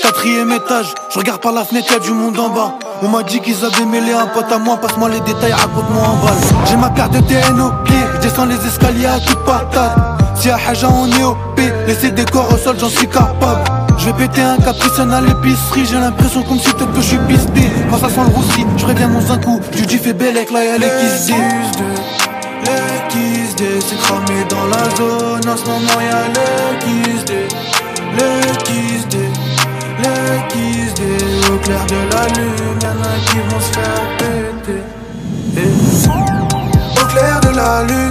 Quatrième 0.00 0.52
étage, 0.52 0.94
je 1.10 1.18
regarde 1.18 1.40
par 1.40 1.52
la 1.52 1.64
fenêtre, 1.64 1.92
y'a 1.92 1.98
du 1.98 2.12
monde 2.12 2.38
en 2.38 2.48
bas. 2.48 2.74
On 3.02 3.08
m'a 3.08 3.22
dit 3.22 3.40
qu'ils 3.40 3.64
avaient 3.64 3.84
mêlé 3.84 4.12
un 4.12 4.26
pote 4.26 4.50
à 4.50 4.58
moi, 4.58 4.76
passe-moi 4.76 5.08
les 5.08 5.20
détails, 5.20 5.52
raconte-moi 5.52 6.02
en 6.02 6.24
balle. 6.24 6.38
J'ai 6.68 6.76
ma 6.76 6.90
carte 6.90 7.12
de 7.12 7.20
TN 7.20 7.60
au 7.60 7.70
pied, 7.84 7.96
descends 8.20 8.46
les 8.46 8.66
escaliers 8.66 9.06
à 9.06 9.18
toute 9.20 9.44
patate. 9.44 9.98
Si 10.36 10.48
y'a 10.48 10.58
Haja, 10.66 10.88
on 10.88 11.06
est 11.06 11.22
au 11.22 11.36
P, 11.56 11.62
laisser 11.86 12.10
des 12.10 12.24
corps 12.24 12.52
au 12.52 12.56
sol, 12.56 12.76
j'en 12.78 12.88
suis 12.88 13.08
capable. 13.08 13.64
Je 13.98 14.06
vais 14.06 14.12
péter 14.14 14.42
un 14.42 14.56
capricène 14.56 15.12
à 15.12 15.20
l'épicerie, 15.20 15.84
j'ai 15.84 15.98
l'impression 15.98 16.42
comme 16.42 16.58
si 16.58 16.72
peut-être 16.72 16.92
que 16.92 17.00
je 17.00 17.06
suis 17.06 17.18
pisté. 17.28 17.70
Quand 17.90 17.98
ça 17.98 18.08
sent 18.08 18.20
le 18.28 18.34
roussi, 18.34 18.64
je 18.76 18.84
préviens 18.84 19.08
mon 19.08 19.30
un 19.30 19.38
coup, 19.38 19.60
dis 19.72 19.98
fais 19.98 20.12
belle 20.12 20.36
avec 20.36 20.50
là 20.50 20.64
y'a 20.64 20.78
les. 20.78 20.86
C'est 23.62 23.96
cramé 23.96 24.44
dans 24.50 24.66
la 24.66 24.90
zone, 24.96 25.48
en 25.48 25.56
ce 25.56 25.64
moment 25.66 26.00
y'a 26.00 26.26
le 26.34 26.78
kiss 26.80 27.24
D. 27.24 27.46
Le 28.18 28.56
kiss 28.64 29.06
D, 29.08 29.18
le 29.98 30.48
kiss 30.48 30.94
D, 30.94 31.02
au 31.48 31.58
clair 31.58 31.86
de 31.86 31.94
la 32.12 32.26
lune, 32.34 32.78
y'en 32.82 33.00
a 33.00 33.14
qui 33.24 33.38
vont 33.38 33.60
se 33.60 33.72
faire 33.72 34.04
péter. 34.18 34.82
Et 35.56 37.00
Au 37.00 37.06
clair 37.06 37.40
de 37.40 37.56
la 37.56 37.84
lune, 37.84 38.10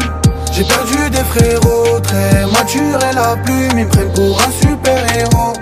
j'ai 0.54 0.64
perdu 0.64 1.10
des 1.10 1.26
frérots, 1.26 2.00
très 2.00 2.46
mature 2.46 3.00
et 3.10 3.14
la 3.14 3.36
plume, 3.44 3.78
ils 3.78 3.86
me 3.86 3.90
prennent 3.90 4.14
pour 4.14 4.40
un 4.42 4.52
super-héros. 4.66 5.54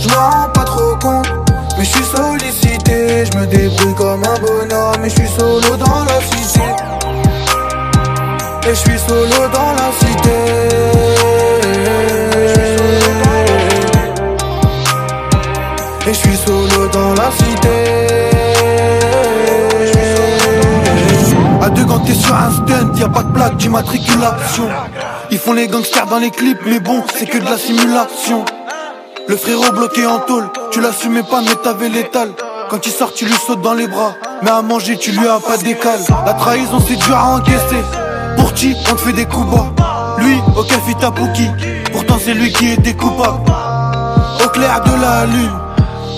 Je 0.00 0.08
m'en 0.08 0.30
rends 0.30 0.48
pas 0.54 0.64
trop 0.64 0.96
compte, 0.96 1.28
mais 1.76 1.84
je 1.84 1.90
suis 1.90 2.04
sollicité, 2.04 3.26
je 3.26 3.38
me 3.38 3.46
débrouille 3.46 3.94
comme 3.96 4.22
un 4.24 4.38
bonhomme, 4.40 5.04
et 5.04 5.10
je 5.10 5.14
suis 5.14 5.28
solo 5.38 5.76
dans 5.76 6.05
solo 9.06 9.48
dans 9.52 9.72
la 9.72 9.90
cité. 10.00 10.36
Et 16.06 16.14
je 16.14 16.18
suis 16.18 16.36
solo 16.36 16.88
dans 16.88 17.14
la 17.14 17.30
cité. 17.30 17.68
À 21.62 21.70
deux 21.70 21.84
quand 21.84 22.00
t'es 22.00 22.14
sur 22.14 22.34
un 22.34 22.50
stunt, 22.50 22.92
y 22.96 23.02
a 23.02 23.08
pas 23.08 23.22
de 23.22 23.32
plaque 23.32 23.56
d'immatriculation. 23.56 24.68
Ils 25.30 25.38
font 25.38 25.52
les 25.52 25.66
gangsters 25.68 26.06
dans 26.06 26.18
les 26.18 26.30
clips, 26.30 26.60
mais 26.66 26.80
bon, 26.80 27.02
c'est 27.14 27.26
que 27.26 27.38
de 27.38 27.44
la 27.44 27.58
simulation. 27.58 28.44
Le 29.28 29.36
frérot 29.36 29.72
bloqué 29.72 30.06
en 30.06 30.20
tôle, 30.20 30.48
tu 30.70 30.80
l'assumais 30.80 31.24
pas, 31.24 31.40
mais 31.42 31.54
t'avais 31.62 31.88
l'étal. 31.88 32.30
Quand 32.70 32.84
il 32.86 32.92
sort, 32.92 33.12
tu 33.12 33.24
lui 33.24 33.34
sautes 33.34 33.62
dans 33.62 33.74
les 33.74 33.88
bras. 33.88 34.14
Mais 34.42 34.50
à 34.50 34.62
manger, 34.62 34.96
tu 34.96 35.10
lui 35.12 35.26
as 35.26 35.40
pas 35.40 35.56
d'écale. 35.56 36.00
La 36.24 36.34
trahison, 36.34 36.78
c'est 36.86 36.96
dur 36.96 37.16
à 37.16 37.36
encaisser. 37.36 37.82
On 38.58 38.94
te 38.94 39.00
fait 39.02 39.12
des 39.12 39.26
coups 39.26 39.50
bas 39.50 40.16
Lui, 40.16 40.38
au 40.56 40.62
café 40.62 40.94
Tapouki. 40.98 41.46
Pourtant, 41.92 42.16
c'est 42.18 42.32
lui 42.32 42.50
qui 42.50 42.70
était 42.70 42.94
coupable. 42.94 43.42
Au 44.42 44.48
clair 44.48 44.82
de 44.82 44.98
la 44.98 45.26
lune, 45.26 45.52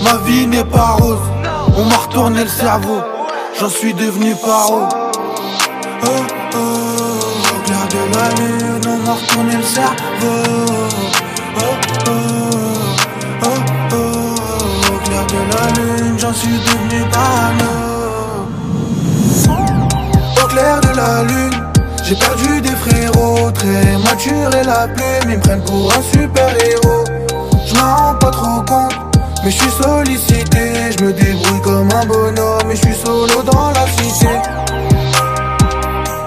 ma 0.05 0.19
vie 0.24 0.47
n'est 0.47 0.62
pas 0.62 0.93
rose. 1.01 1.19
On 1.77 1.85
m'a 1.86 1.97
retourné 1.97 2.44
le 2.44 2.48
cerveau, 2.48 3.01
j'en 3.59 3.69
suis 3.69 3.93
devenu 3.93 4.36
paro. 4.36 4.82
Oh, 6.05 6.06
oh, 6.06 6.56
au 6.56 7.62
clair 7.65 7.89
de 7.90 8.16
la 8.16 8.28
lune, 8.36 8.82
on 8.86 8.98
m'a 9.05 9.15
retourné 9.15 9.56
le 9.56 9.62
cerveau. 9.65 9.97
Oh, 11.56 11.62
oh, 12.06 12.12
oh, 13.43 13.48
oh, 13.93 14.94
au 14.94 14.98
clair 15.09 15.27
de 15.27 15.40
la 15.56 15.82
lune, 15.82 16.16
j'en 16.20 16.32
suis 16.32 16.51
devenu 16.51 17.02
parano. 17.10 17.73
Au 20.40 20.47
clair 20.47 20.81
de 20.81 20.97
la 20.97 21.23
lune, 21.24 21.68
j'ai 22.09 22.15
perdu 22.15 22.61
des 22.63 22.71
frérots, 22.71 23.51
très 23.51 23.99
mature 23.99 24.51
et 24.59 24.65
la 24.65 24.89
plume, 24.89 25.31
ils 25.31 25.37
me 25.37 25.41
prennent 25.41 25.63
pour 25.65 25.93
un 25.93 26.03
super-héros. 26.03 27.05
Je 27.67 27.75
m'en 27.75 27.97
rends 27.97 28.15
pas 28.15 28.31
trop 28.31 28.63
compte, 28.67 28.95
mais 29.45 29.51
je 29.51 29.59
suis 29.59 29.71
sollicité, 29.71 30.73
je 30.99 31.05
me 31.05 31.13
débrouille 31.13 31.61
comme 31.63 31.91
un 31.93 32.07
bonhomme, 32.07 32.71
et 32.71 32.77
je 32.77 32.81
suis 32.81 32.95
solo 32.95 33.43
dans 33.43 33.71
la 33.73 33.87
cité. 33.99 34.27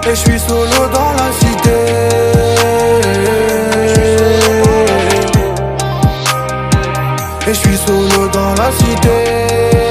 Et 0.06 0.10
je 0.10 0.20
suis 0.20 0.38
solo 0.38 0.88
dans 0.92 1.12
la 1.18 1.32
cité. 1.40 1.78
Et 7.48 7.54
je 7.54 7.58
suis 7.58 7.76
solo 7.78 8.28
dans 8.28 8.54
la 8.54 8.70
cité. 8.78 9.81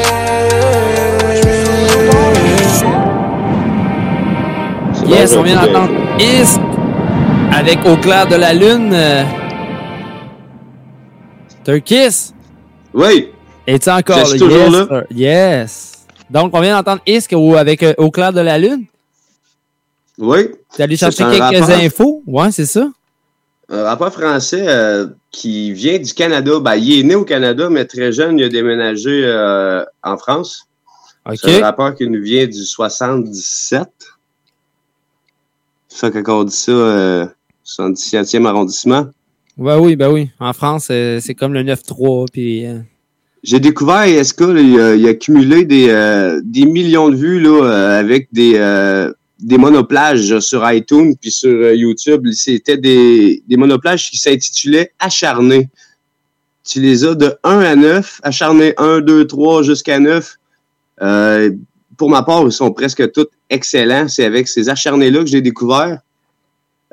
Yes, 5.12 5.36
on 5.36 5.44
vient 5.44 5.62
d'entendre 5.62 5.92
Is 6.20 6.58
avec 7.54 7.86
Au 7.86 7.98
clair 7.98 8.28
de 8.28 8.36
la 8.36 8.54
lune. 8.54 8.92
euh, 8.94 9.24
Turkis? 11.66 12.32
Oui. 12.94 13.30
Es-tu 13.68 13.90
encore 13.90 14.18
là? 14.18 14.24
toujours 14.24 14.52
yes, 14.52 14.72
là. 14.72 14.88
sir. 14.88 15.04
Yes. 15.12 16.06
Donc, 16.30 16.52
on 16.56 16.62
vient 16.62 16.78
d'entendre 16.78 17.02
Isk 17.06 17.34
ou 17.36 17.56
avec 17.56 17.84
euh, 17.84 17.94
Au 17.98 18.10
clair 18.10 18.32
de 18.32 18.40
la 18.40 18.58
lune? 18.58 18.86
Oui. 20.18 20.52
Tu 20.74 20.82
allé 20.82 20.96
chercher 20.96 21.26
quelques 21.26 21.70
infos? 21.70 22.24
Ouais, 22.26 22.52
c'est 22.52 22.66
ça. 22.66 22.88
Un 23.70 23.84
rappeur 23.84 24.14
français 24.14 24.66
euh, 24.66 25.08
qui 25.30 25.74
vient 25.74 26.00
du 26.00 26.14
Canada. 26.14 26.60
Ben, 26.62 26.76
il 26.76 27.00
est 27.00 27.04
né 27.04 27.16
au 27.16 27.26
Canada, 27.26 27.70
mais 27.70 27.84
très 27.86 28.14
jeune, 28.14 28.40
il 28.40 28.46
a 28.46 28.50
déménagé 28.50 29.24
euh, 29.26 29.84
en 30.04 30.18
France. 30.18 30.64
C'est 31.36 31.62
un 31.62 31.66
rappeur 31.66 31.96
qui 31.96 32.10
nous 32.10 32.22
vient 32.22 32.48
du 32.48 32.64
77. 32.66 33.88
Ça, 35.94 36.10
quand 36.10 36.40
on 36.42 36.44
dit 36.46 36.56
ça, 36.56 36.72
euh, 36.72 37.26
77e 37.66 38.46
arrondissement? 38.46 39.08
Ouais, 39.58 39.76
oui, 39.76 39.96
ben 39.96 40.10
oui. 40.10 40.30
En 40.40 40.54
France, 40.54 40.88
euh, 40.90 41.20
c'est 41.22 41.36
comme 41.36 41.54
le 41.54 41.64
9-3. 41.64 42.28
Puis, 42.32 42.66
euh, 42.66 42.80
J'ai 43.44 43.60
découvert 43.60 44.04
ESK, 44.04 44.42
il, 44.58 44.80
a, 44.80 44.96
il 44.96 45.08
a 45.08 45.14
cumulé 45.14 45.66
des, 45.66 45.90
euh, 45.90 46.40
des 46.44 46.66
millions 46.66 47.10
de 47.10 47.16
vues 47.16 47.42
là, 47.42 47.64
euh, 47.66 48.00
avec 48.00 48.30
des, 48.32 48.54
euh, 48.56 49.12
des 49.40 49.58
monoplages 49.58 50.40
sur 50.40 50.70
iTunes 50.72 51.14
puis 51.20 51.30
sur 51.32 51.74
YouTube. 51.74 52.26
C'était 52.32 52.78
des, 52.78 53.44
des 53.48 53.58
monoplages 53.58 54.10
qui 54.10 54.18
s'intitulaient 54.18 54.92
Acharnés. 55.00 55.70
Tu 56.64 56.80
les 56.80 57.04
as 57.04 57.16
de 57.16 57.36
1 57.44 57.60
à 57.60 57.76
9, 57.76 58.22
Acharnés 58.24 58.74
1, 58.78 59.02
2, 59.02 59.28
3 59.28 59.64
jusqu'à 59.64 60.00
9. 60.00 60.38
Euh, 61.02 61.52
pour 62.02 62.10
ma 62.10 62.24
part, 62.24 62.42
ils 62.46 62.52
sont 62.52 62.72
presque 62.72 63.12
tous 63.12 63.28
excellents. 63.52 64.08
C'est 64.08 64.26
avec 64.26 64.48
ces 64.48 64.70
acharnés-là 64.70 65.20
que 65.20 65.28
j'ai 65.28 65.42
découvert. 65.44 66.00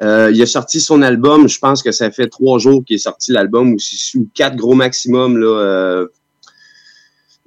Euh, 0.02 0.30
il 0.35 0.43
a 0.43 0.44
sorti 0.47 0.82
son 0.82 1.01
album, 1.01 1.48
je 1.48 1.59
pense 1.59 1.82
que 1.82 1.93
ça 1.93 2.10
fait 2.10 2.28
trois 2.28 2.59
jours 2.59 2.85
qu'il 2.85 2.97
est 2.97 2.98
sorti 2.98 3.32
l'album, 3.32 3.72
ou, 3.72 3.78
six- 3.78 4.14
ou 4.16 4.28
quatre 4.35 4.55
gros 4.56 4.74
maximum, 4.74 5.39
là, 5.39 5.47
euh, 5.47 6.06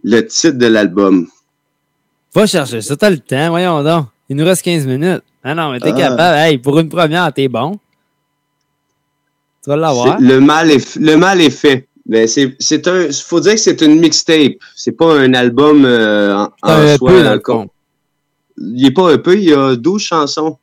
le 0.03 0.21
titre 0.25 0.57
de 0.57 0.65
l'album. 0.65 1.27
va 2.33 2.47
chercher 2.47 2.81
ça. 2.81 2.97
T'as 2.97 3.11
le 3.11 3.19
temps. 3.19 3.49
Voyons 3.49 3.83
donc. 3.83 4.07
Il 4.27 4.37
nous 4.37 4.45
reste 4.45 4.63
15 4.63 4.87
minutes. 4.87 5.21
Ah 5.43 5.53
non, 5.53 5.71
mais 5.71 5.79
t'es 5.79 5.91
Ah. 5.93 5.97
capable. 5.97 6.37
Hey, 6.39 6.57
pour 6.57 6.79
une 6.79 6.89
première, 6.89 7.31
t'es 7.31 7.47
bon. 7.47 7.77
Tu 9.63 9.69
vas 9.69 9.75
l'avoir. 9.75 10.17
C'est- 10.17 10.25
Le 10.25 10.39
mal 10.39 10.71
est, 10.71 10.95
le 10.95 11.15
mal 11.17 11.39
est 11.41 11.51
fait. 11.51 11.87
Mais 12.07 12.27
c'est, 12.27 12.55
c'est 12.59 12.87
un, 12.87 13.11
faut 13.11 13.39
dire 13.39 13.53
que 13.53 13.59
c'est 13.59 13.81
une 13.81 13.99
mixtape. 13.99 14.53
C'est 14.75 14.93
pas 14.93 15.13
un 15.13 15.33
album 15.33 15.85
euh, 15.85 16.35
en, 16.35 16.49
soi. 16.97 17.11
dans 17.23 17.33
le 17.33 17.39
con- 17.39 17.67
Il 18.57 18.85
est 18.85 18.91
pas 18.91 19.11
un 19.13 19.17
peu, 19.17 19.37
il 19.37 19.43
y 19.49 19.53
a 19.53 19.75
12 19.75 20.01
chansons. 20.01 20.57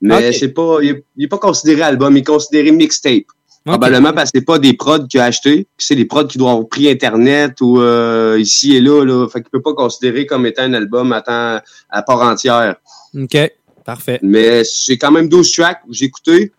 Mais 0.00 0.32
c'est 0.32 0.48
pas, 0.48 0.78
il 0.82 0.90
est, 0.90 1.04
il 1.16 1.24
est 1.24 1.28
pas 1.28 1.38
considéré 1.38 1.82
album, 1.82 2.16
il 2.16 2.20
est 2.20 2.24
considéré 2.24 2.70
mixtape. 2.70 3.24
Probablement 3.64 4.12
parce 4.12 4.30
que 4.30 4.38
c'est 4.38 4.44
pas 4.44 4.58
des 4.58 4.74
prods 4.74 5.06
qu'il 5.06 5.20
a 5.20 5.24
acheté, 5.24 5.66
c'est 5.78 5.94
des 5.96 6.04
prods 6.04 6.26
qui 6.26 6.36
doivent 6.36 6.52
avoir 6.52 6.68
pris 6.68 6.90
Internet 6.90 7.62
ou 7.62 7.80
euh, 7.80 8.36
ici 8.38 8.76
et 8.76 8.80
là, 8.82 9.02
là. 9.04 9.26
Fait 9.28 9.40
qu'il 9.40 9.48
peut 9.50 9.62
pas 9.62 9.72
considérer 9.72 10.26
comme 10.26 10.44
étant 10.44 10.64
un 10.64 10.74
album 10.74 11.12
à, 11.14 11.22
temps- 11.22 11.60
à 11.88 12.02
part 12.02 12.20
entière. 12.20 12.76
OK. 13.18 13.36
Parfait. 13.86 14.18
Mais 14.22 14.64
c'est 14.64 14.98
quand 14.98 15.10
même 15.10 15.28
12 15.30 15.50
tracks 15.52 15.80
que 15.86 15.92
j'ai 15.92 16.04
écouté. 16.06 16.52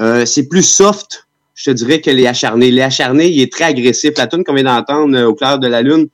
Euh, 0.00 0.24
c'est 0.24 0.46
plus 0.48 0.62
soft, 0.62 1.26
je 1.54 1.70
te 1.70 1.76
dirais, 1.76 2.00
que 2.00 2.10
les 2.10 2.26
acharnés. 2.26 2.70
Les 2.70 2.82
acharnés, 2.82 3.28
il 3.28 3.40
est 3.40 3.52
très 3.52 3.64
agressif. 3.64 4.12
La 4.16 4.26
tune 4.26 4.44
qu'on 4.44 4.54
vient 4.54 4.64
d'entendre 4.64 5.16
euh, 5.16 5.26
au 5.26 5.34
clair 5.34 5.58
de 5.58 5.66
la 5.66 5.82
lune, 5.82 6.08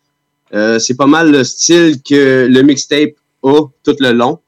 euh, 0.55 0.79
c'est 0.79 0.97
pas 0.97 1.07
mal 1.07 1.31
le 1.31 1.45
style 1.45 2.03
que 2.03 2.47
le 2.51 2.63
mixtape 2.63 3.13
a 3.43 3.61
tout 3.85 3.97
le 4.01 4.13
long. 4.13 4.39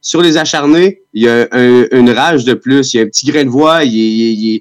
Sur 0.00 0.20
les 0.20 0.36
acharnés, 0.36 1.02
il 1.14 1.22
y 1.22 1.28
a 1.28 1.48
un- 1.50 1.86
une 1.92 2.10
rage 2.10 2.44
de 2.44 2.54
plus. 2.54 2.92
Il 2.92 2.98
y 2.98 3.00
a 3.00 3.04
un 3.04 3.06
petit 3.06 3.26
grain 3.26 3.44
de 3.44 3.48
voix. 3.48 3.84
Il 3.84 4.60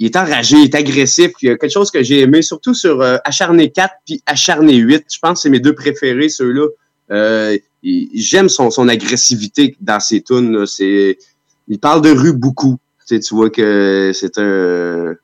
est, 0.00 0.16
enragé, 0.16 0.56
il 0.56 0.64
est 0.64 0.74
agressif. 0.74 1.32
Il 1.42 1.48
y 1.48 1.50
a 1.50 1.56
quelque 1.56 1.72
chose 1.72 1.90
que 1.90 2.02
j'ai 2.02 2.20
aimé, 2.20 2.42
surtout 2.42 2.74
sur 2.74 3.00
euh, 3.00 3.16
Acharné 3.24 3.70
4 3.70 3.92
puis 4.06 4.22
Acharné 4.26 4.74
8. 4.76 5.04
Je 5.12 5.18
pense 5.18 5.38
que 5.38 5.42
c'est 5.42 5.50
mes 5.50 5.60
deux 5.60 5.74
préférés, 5.74 6.28
ceux-là. 6.28 6.68
J'aime 8.14 8.48
son, 8.48 8.88
agressivité 8.88 9.76
dans 9.80 10.00
ses 10.00 10.22
tunes. 10.22 10.64
il 10.78 11.78
parle 11.80 12.02
de 12.02 12.10
rue 12.10 12.32
beaucoup. 12.32 12.78
Tu, 13.06 13.16
sais, 13.16 13.20
tu 13.20 13.34
vois 13.34 13.50
que 13.50 14.12
c'est 14.14 14.38
un, 14.38 15.14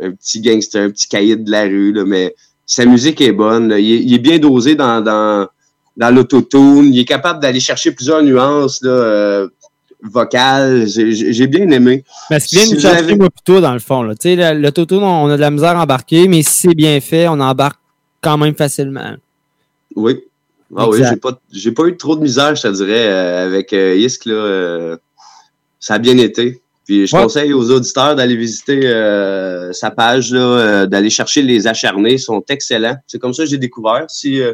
un 0.00 0.10
petit 0.12 0.40
gangster, 0.40 0.82
un 0.82 0.90
petit 0.90 1.08
caïd 1.08 1.44
de 1.44 1.50
la 1.50 1.62
rue, 1.64 1.92
là, 1.92 2.04
mais 2.04 2.34
sa 2.66 2.84
musique 2.86 3.20
est 3.20 3.32
bonne. 3.32 3.68
là. 3.68 3.78
Il, 3.78 3.92
est, 3.92 4.02
il 4.02 4.14
est 4.14 4.18
bien 4.18 4.38
dosé 4.38 4.74
dans, 4.74 5.00
dans, 5.02 5.46
dans 5.96 6.14
l'autotune. 6.14 6.92
Il 6.94 6.98
est 7.00 7.04
capable 7.04 7.40
d'aller 7.40 7.60
chercher 7.60 7.92
plusieurs 7.92 8.22
nuances 8.22 8.80
là, 8.82 8.90
euh, 8.90 9.48
vocales. 10.02 10.86
J'ai- 10.88 11.46
bien 11.46 11.68
aimé. 11.70 12.04
Mais 12.30 12.40
ce 12.40 12.48
qui 12.48 12.56
vient 12.56 12.64
Si 12.64 12.74
vous 12.74 12.80
chercher, 12.80 12.98
avez- 12.98 13.16
moi, 13.16 13.28
plutôt, 13.30 13.60
dans 13.60 13.74
le 13.74 13.78
fond. 13.78 14.08
Toto, 14.14 15.00
on 15.02 15.28
a 15.28 15.36
de 15.36 15.40
la 15.40 15.50
misère 15.50 15.76
à 15.76 15.82
embarquer, 15.82 16.28
mais 16.28 16.42
si 16.42 16.68
c'est 16.68 16.74
bien 16.74 16.98
fait, 17.00 17.28
on 17.28 17.38
embarque 17.40 17.78
quand 18.22 18.38
même 18.38 18.54
facilement. 18.54 19.14
Oui. 19.94 20.20
Ah 20.74 20.88
oui, 20.88 21.02
j'ai 21.06 21.16
pas, 21.16 21.38
j'ai 21.52 21.72
pas 21.72 21.84
eu 21.84 21.96
trop 21.98 22.16
de 22.16 22.22
misère, 22.22 22.54
je 22.54 22.62
te 22.62 22.68
dirais, 22.68 23.06
euh, 23.10 23.44
avec 23.46 23.74
euh, 23.74 23.94
Isk, 23.94 24.24
là. 24.24 24.32
euh, 24.32 24.96
ça 25.78 25.94
a 25.94 25.98
bien 25.98 26.16
été. 26.16 26.61
Puis 26.86 27.06
je 27.06 27.14
Ouais. 27.16 27.22
conseille 27.22 27.52
aux 27.52 27.70
auditeurs 27.70 28.16
d'aller 28.16 28.36
visiter 28.36 28.80
euh, 28.84 29.72
sa 29.72 29.90
page, 29.90 30.32
là, 30.32 30.40
euh, 30.40 30.86
d'aller 30.86 31.10
chercher 31.10 31.42
les 31.42 31.66
acharnés. 31.66 32.14
Ils 32.14 32.18
sont 32.20 32.42
excellents. 32.48 32.96
C'est 33.06 33.20
comme 33.20 33.32
ça 33.32 33.44
que 33.44 33.48
j'ai 33.50 33.58
découvert. 33.58 34.04
Si 34.08 34.40
euh, 34.40 34.52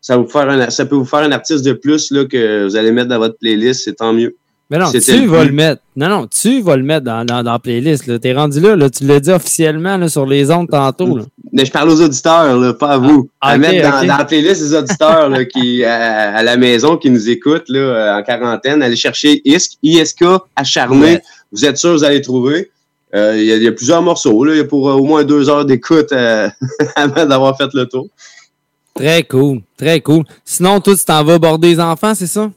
ça, 0.00 0.16
vous 0.16 0.26
faire 0.28 0.48
un, 0.48 0.70
ça 0.70 0.86
peut 0.86 0.96
vous 0.96 1.04
faire 1.04 1.20
un 1.20 1.32
artiste 1.32 1.64
de 1.64 1.72
plus 1.74 2.10
là, 2.10 2.24
que 2.24 2.64
vous 2.64 2.76
allez 2.76 2.92
mettre 2.92 3.08
dans 3.08 3.18
votre 3.18 3.36
playlist, 3.38 3.82
c'est 3.84 3.94
tant 3.94 4.12
mieux. 4.12 4.34
Mais 4.68 4.78
non, 4.78 4.86
C'était 4.86 5.12
tu 5.20 5.26
vas 5.26 5.44
le 5.44 5.52
mettre. 5.52 5.80
Non, 5.94 6.08
non, 6.08 6.26
tu 6.26 6.60
vas 6.60 6.76
le 6.76 6.82
mettre 6.82 7.04
dans, 7.04 7.24
dans, 7.24 7.44
dans 7.44 7.52
la 7.52 7.58
playlist. 7.60 8.08
là. 8.08 8.18
T'es 8.18 8.32
rendu 8.32 8.58
là, 8.58 8.74
là, 8.74 8.90
tu 8.90 9.04
l'as 9.06 9.20
dit 9.20 9.30
officiellement 9.30 9.96
là, 9.96 10.08
sur 10.08 10.26
les 10.26 10.50
ondes 10.50 10.68
tantôt. 10.68 11.18
Là. 11.18 11.24
Mais 11.52 11.64
je 11.64 11.70
parle 11.70 11.88
aux 11.88 12.00
auditeurs, 12.02 12.56
là, 12.58 12.74
pas 12.74 12.94
à 12.94 12.98
vous. 12.98 13.28
Ah, 13.40 13.50
à 13.50 13.58
mettre 13.58 13.88
dans, 13.88 14.04
la 14.04 14.24
playlist 14.24 14.60
des 14.62 14.74
auditeurs 14.74 15.28
là, 15.28 15.44
qui, 15.44 15.84
à, 15.84 16.34
à 16.38 16.42
la 16.42 16.56
maison 16.56 16.96
qui 16.96 17.10
nous 17.10 17.30
écoutent 17.30 17.68
là, 17.68 18.18
en 18.18 18.22
quarantaine. 18.24 18.82
Allez 18.82 18.96
chercher 18.96 19.40
ISK, 19.44 19.74
ISK 19.84 20.24
acharné. 20.56 21.00
Ouais. 21.00 21.22
Vous 21.52 21.64
êtes 21.64 21.76
sûr 21.76 21.90
que 21.92 21.96
vous 21.98 22.04
allez 22.04 22.20
trouver? 22.20 22.70
Euh, 23.14 23.36
Il 23.38 23.44
y, 23.44 23.52
a- 23.52 23.56
il 23.56 23.62
y 23.62 23.68
a 23.68 23.72
plusieurs 23.72 24.02
morceaux. 24.02 24.44
Là. 24.44 24.54
Il 24.54 24.58
y 24.58 24.60
a 24.60 24.64
pour 24.64 24.88
euh, 24.90 24.94
au 24.94 25.04
moins 25.04 25.24
deux 25.24 25.48
heures 25.48 25.64
d'écoute 25.64 26.12
euh, 26.12 26.48
avant 26.96 27.24
d'avoir 27.26 27.56
fait 27.56 27.72
le 27.72 27.86
tour. 27.86 28.08
Très 28.94 29.22
cool, 29.24 29.60
très 29.76 30.00
cool. 30.00 30.24
Sinon, 30.44 30.80
toi, 30.80 30.96
tu 30.96 31.04
t'en 31.04 31.22
vas 31.22 31.38
border 31.38 31.68
les 31.68 31.80
enfants, 31.80 32.14
c'est 32.14 32.26
ça? 32.26 32.50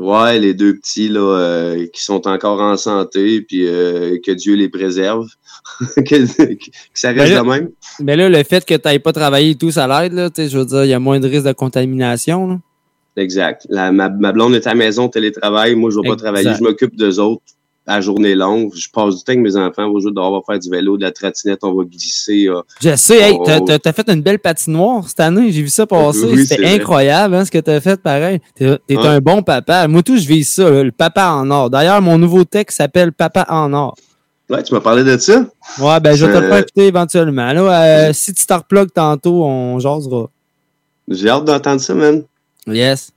Ouais, 0.00 0.40
les 0.40 0.52
deux 0.54 0.74
petits 0.74 1.08
là, 1.08 1.76
qui 1.92 2.02
sont 2.02 2.26
encore 2.26 2.60
en 2.60 2.76
santé, 2.76 3.42
puis 3.42 3.60
que 3.64 4.32
Dieu 4.32 4.56
les 4.56 4.68
préserve. 4.68 5.28
que, 5.96 6.02
que 6.02 6.64
ça 6.92 7.12
reste 7.12 7.32
là- 7.32 7.40
de 7.42 7.46
même. 7.46 7.70
Mais 8.00 8.16
là, 8.16 8.28
le 8.28 8.42
fait 8.42 8.64
que 8.64 8.74
tu 8.74 8.88
n'aies 8.88 8.98
pas 8.98 9.12
travaillé 9.12 9.50
et 9.50 9.54
tout, 9.54 9.70
ça 9.70 9.86
l'aide. 9.86 10.30
Je 10.36 10.58
veux 10.58 10.64
dire, 10.66 10.84
il 10.84 10.90
y 10.90 10.94
a 10.94 10.98
moins 10.98 11.20
de 11.20 11.28
risque 11.28 11.46
de 11.46 11.52
contamination. 11.52 12.48
là. 12.48 12.58
Exact. 13.16 13.64
La- 13.70 13.92
ma, 13.92 14.08
ma 14.08 14.32
blonde 14.32 14.54
est 14.56 14.66
à 14.66 14.70
la 14.70 14.74
maison, 14.76 15.08
télétravail. 15.08 15.76
Moi, 15.76 15.90
je 15.90 16.00
vais 16.00 16.08
pas 16.08 16.16
travailler. 16.16 16.50
Je 16.58 16.62
m'occupe 16.62 16.96
d'eux 16.96 17.20
autres 17.20 17.42
à 17.86 18.00
journée 18.00 18.34
longue. 18.34 18.72
Je 18.74 18.88
passe 18.90 19.16
du 19.16 19.24
temps 19.24 19.32
avec 19.32 19.40
mes 19.40 19.56
enfants. 19.56 19.86
Au 19.86 20.00
jeu 20.00 20.10
on 20.16 20.30
va 20.32 20.40
faire 20.46 20.58
du 20.58 20.70
vélo, 20.70 20.96
de 20.96 21.02
la 21.02 21.12
trottinette, 21.12 21.60
on 21.62 21.74
va 21.74 21.84
glisser. 21.84 22.46
euh. 22.48 22.62
Je 22.80 22.94
sais, 22.96 23.20
hey, 23.20 23.38
t'as- 23.44 23.60
t'as 23.60 23.78
t'as 23.78 23.92
fait 23.92 24.08
une 24.10 24.22
belle 24.22 24.38
patinoire 24.38 25.06
cette 25.08 25.20
année. 25.20 25.52
J'ai 25.52 25.62
vu 25.62 25.68
ça 25.68 25.86
passer. 25.86 26.24
Oui, 26.24 26.46
C'était 26.46 26.66
incroyable 26.66 27.34
hein, 27.34 27.44
ce 27.44 27.50
que 27.50 27.58
tu 27.58 27.70
as 27.70 27.80
fait, 27.80 28.00
pareil. 28.00 28.40
T'es 28.54 28.70
Ouais. 28.70 28.78
un 29.06 29.20
bon 29.20 29.42
papa. 29.42 29.86
Moi, 29.88 30.02
tout, 30.02 30.16
je 30.16 30.26
vis 30.26 30.44
ça, 30.44 30.68
le 30.82 30.92
papa 30.92 31.28
en 31.30 31.50
or. 31.50 31.70
D'ailleurs, 31.70 32.00
mon 32.00 32.16
nouveau 32.18 32.44
texte 32.44 32.78
s'appelle 32.78 33.12
Papa 33.12 33.46
en 33.48 33.72
or. 33.72 33.94
Ouais, 34.50 34.62
tu 34.62 34.74
m'as 34.74 34.80
parlé 34.80 35.04
de 35.04 35.16
ça? 35.16 35.46
Ouais, 35.78 36.00
ben, 36.00 36.14
je 36.14 36.26
vais 36.26 36.32
te 36.34 36.38
le 36.38 36.44
Euh, 36.44 36.48
faire 36.50 36.58
écouter 36.58 36.86
éventuellement. 36.86 37.52
Là, 37.52 38.08
euh, 38.08 38.12
si 38.12 38.34
tu 38.34 38.44
te 38.44 38.52
replugues 38.52 38.92
tantôt, 38.92 39.42
on 39.44 39.78
jasera. 39.78 40.26
J'ai 41.08 41.28
hâte 41.30 41.44
d'entendre 41.46 41.80
ça, 41.80 41.94
man. 41.94 42.22
Yes. 42.66 43.10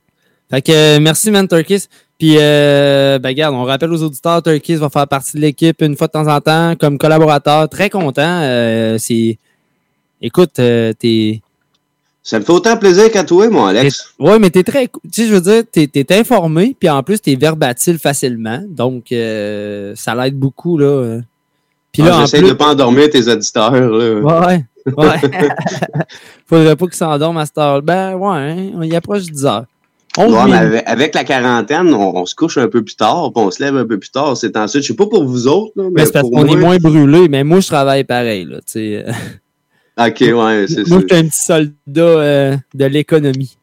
Fait 0.50 0.62
que 0.62 0.72
euh, 0.72 1.00
merci, 1.00 1.30
man, 1.30 1.46
Turkis. 1.46 1.84
Puis, 2.18 2.34
euh, 2.38 3.18
ben, 3.20 3.28
regarde, 3.28 3.54
on 3.54 3.62
rappelle 3.64 3.92
aux 3.92 4.02
auditeurs, 4.02 4.42
Turkis 4.42 4.74
va 4.74 4.88
faire 4.90 5.06
partie 5.06 5.36
de 5.36 5.40
l'équipe 5.40 5.80
une 5.82 5.96
fois 5.96 6.08
de 6.08 6.12
temps 6.12 6.26
en 6.26 6.40
temps 6.40 6.74
comme 6.78 6.98
collaborateur. 6.98 7.68
Très 7.68 7.90
content. 7.90 8.40
Euh, 8.42 8.98
c'est. 8.98 9.38
Écoute, 10.20 10.58
euh, 10.58 10.92
t'es. 10.98 11.40
Ça 12.24 12.40
me 12.40 12.44
fait 12.44 12.52
autant 12.52 12.76
plaisir 12.76 13.10
qu'à 13.12 13.22
toi, 13.24 13.48
mon 13.48 13.66
Alex. 13.66 14.14
Ouais, 14.18 14.38
mais 14.40 14.50
t'es 14.50 14.64
très. 14.64 14.88
Tu 14.88 14.98
sais, 15.12 15.26
je 15.28 15.34
veux 15.34 15.40
dire, 15.40 15.62
t'es 15.70 15.88
es 15.94 16.18
informé, 16.18 16.76
puis 16.78 16.90
en 16.90 17.02
plus, 17.04 17.20
t'es 17.20 17.36
verbatile 17.36 17.98
facilement. 17.98 18.60
Donc, 18.68 19.12
euh, 19.12 19.92
ça 19.94 20.14
l'aide 20.16 20.36
beaucoup, 20.36 20.76
là. 20.76 21.20
Puis 21.92 22.02
là, 22.02 22.16
Ah, 22.16 22.20
J'essaie 22.22 22.40
plus. 22.40 22.48
de 22.48 22.54
pas 22.54 22.66
endormir 22.72 23.08
tes 23.08 23.28
auditeurs. 23.28 23.70
Là. 23.72 24.20
Ouais, 24.20 24.64
ouais. 24.96 25.20
Faudrait 26.46 26.76
pas 26.76 26.86
qu'ils 26.86 26.96
s'endorment 26.96 27.38
à 27.38 27.46
cette 27.46 27.58
heure. 27.58 27.80
Ben, 27.80 28.14
ouais, 28.14 28.36
hein, 28.36 28.70
on 28.74 28.82
y 28.82 28.94
approche 28.96 29.22
10 29.22 29.46
heures. 29.46 29.64
11 30.18 30.32
Ouais, 30.34 30.38
mais 30.44 30.44
minutes. 30.46 30.56
avec, 30.56 30.82
avec 30.86 31.14
la 31.14 31.24
quarantaine, 31.24 31.94
on, 31.94 32.16
on 32.16 32.26
se 32.26 32.34
couche 32.34 32.58
un 32.58 32.68
peu 32.68 32.82
plus 32.82 32.96
tard, 32.96 33.30
puis 33.34 33.42
on 33.44 33.50
se 33.50 33.62
lève 33.62 33.76
un 33.76 33.86
peu 33.86 33.98
plus 33.98 34.10
tard. 34.10 34.36
C'est 34.36 34.56
ensuite, 34.56 34.82
je 34.82 34.88
sais 34.88 34.94
pas 34.96 35.06
pour 35.06 35.24
vous 35.24 35.46
autres, 35.46 35.72
là, 35.76 35.84
mais 35.84 35.90
Mais 36.02 36.06
c'est 36.06 36.12
parce 36.12 36.28
qu'on 36.28 36.46
est 36.46 36.56
moins 36.56 36.76
brûlé, 36.78 37.28
mais 37.28 37.44
moi, 37.44 37.60
je 37.60 37.68
travaille 37.68 38.04
pareil, 38.04 38.44
là, 38.44 38.56
tu 38.58 38.64
sais. 38.66 39.04
Ok, 40.00 40.20
ouais, 40.20 40.66
c'est 40.68 40.84
ça. 40.84 40.88
Moi, 40.88 41.00
je 41.08 41.14
suis 41.14 41.24
un 41.24 41.28
petit 41.28 41.40
soldat 41.42 42.00
euh, 42.02 42.56
de 42.74 42.84
l'économie. 42.84 43.56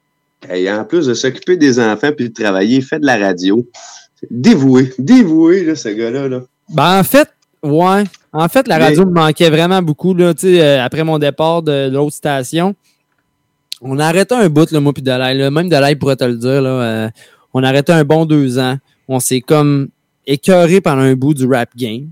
Et 0.54 0.70
en 0.70 0.84
plus 0.84 1.08
de 1.08 1.14
s'occuper 1.14 1.56
des 1.58 1.80
enfants 1.80 2.12
puis 2.16 2.30
de 2.30 2.34
travailler, 2.34 2.78
il 2.78 2.84
fait 2.84 3.00
de 3.00 3.06
la 3.06 3.18
radio. 3.18 3.66
Dévoué, 4.30 4.94
dévoué, 5.00 5.64
là, 5.64 5.76
ce 5.76 5.90
gars-là. 5.90 6.28
Là. 6.28 6.42
Ben, 6.74 7.00
en 7.00 7.04
fait, 7.04 7.30
ouais. 7.64 8.04
En 8.34 8.48
fait, 8.50 8.68
la 8.68 8.78
Mais- 8.80 8.86
radio 8.86 9.06
me 9.06 9.12
manquait 9.12 9.50
vraiment 9.50 9.82
beaucoup, 9.82 10.14
là, 10.14 10.34
tu 10.34 10.42
sais, 10.48 10.62
euh, 10.62 10.84
après 10.84 11.04
mon 11.04 11.20
départ 11.20 11.62
de 11.64 11.90
l'autre 11.90 12.14
station. 12.16 12.76
On 13.88 14.00
a 14.00 14.06
arrêté 14.06 14.34
un 14.36 14.50
bout, 14.50 14.70
là, 14.72 14.80
moi 14.80 14.94
puis 14.94 15.04
Delay, 15.04 15.36
là. 15.36 15.52
Même 15.52 15.70
Delay 15.70 15.96
pourrait 15.96 16.16
te 16.16 16.24
le 16.24 16.36
dire, 16.36 16.62
là. 16.62 16.70
euh, 16.70 17.10
on 17.54 17.64
a 17.64 17.70
arrêté 17.70 17.92
un 17.94 18.04
bon 18.04 18.26
deux 18.26 18.58
ans. 18.58 18.78
On 19.08 19.20
s'est 19.20 19.42
comme 19.42 19.90
écœuré 20.26 20.82
pendant 20.82 21.04
un 21.04 21.14
bout 21.14 21.34
du 21.34 21.46
rap 21.46 21.70
game. 21.78 22.10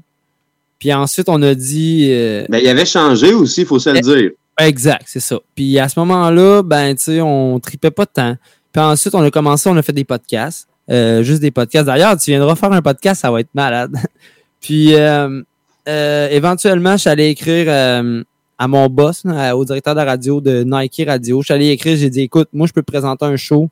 Puis 0.80 0.94
ensuite, 0.94 1.30
on 1.30 1.41
a 1.41 1.56
dit... 1.56 2.10
euh, 2.12 2.45
Ben, 2.50 2.60
il 2.60 2.68
avait 2.68 2.86
changé 2.86 3.34
aussi, 3.34 3.62
il 3.62 3.68
faut 3.68 3.80
se 3.80 3.90
le 3.90 4.02
dire. 4.02 4.32
Exact, 4.60 5.04
c'est 5.08 5.20
ça. 5.20 5.40
Puis 5.56 5.80
à 5.80 5.90
ce 5.90 6.00
moment-là, 6.00 6.62
ben, 6.62 6.94
tu 6.95 7.04
sais, 7.06 7.22
on 7.22 7.60
tripait 7.60 7.90
pas 7.91 8.06
de 8.06 8.12
temps. 8.12 8.36
Puis 8.72 8.82
ensuite, 8.84 9.16
on 9.16 9.22
a 9.24 9.32
commencé, 9.32 9.68
on 9.70 9.76
a 9.78 9.82
fait 9.82 9.94
des 9.94 10.04
podcasts. 10.04 10.68
Euh, 10.91 11.24
juste 11.24 11.41
des 11.41 11.52
podcasts. 11.52 11.86
D'ailleurs, 11.88 12.16
tu 12.18 12.30
viendras 12.32 12.56
faire 12.56 12.72
un 12.72 12.82
podcast, 12.82 13.22
ça 13.22 13.32
va 13.32 13.40
être 13.40 13.54
malade. 13.56 13.95
Puis 14.62 14.94
euh, 14.95 15.41
euh, 15.88 16.28
éventuellement, 16.30 16.94
je 16.94 16.98
suis 17.02 17.10
allé 17.10 17.28
écrire 17.30 17.66
euh, 17.68 18.24
à 18.58 18.68
mon 18.68 18.88
boss, 18.88 19.24
là, 19.26 19.56
au 19.56 19.66
directeur 19.66 19.96
de 19.96 20.00
la 20.00 20.06
radio 20.06 20.42
de 20.42 20.64
Nike 20.64 21.04
Radio. 21.08 21.42
Je 21.42 21.46
suis 21.46 21.54
allé 21.54 21.70
écrire, 21.70 21.98
j'ai 21.98 22.10
dit 22.10 22.22
écoute, 22.22 22.50
moi, 22.54 22.68
je 22.68 22.74
peux 22.74 22.82
te 22.82 22.92
présenter 22.92 23.26
un 23.26 23.36
show. 23.36 23.70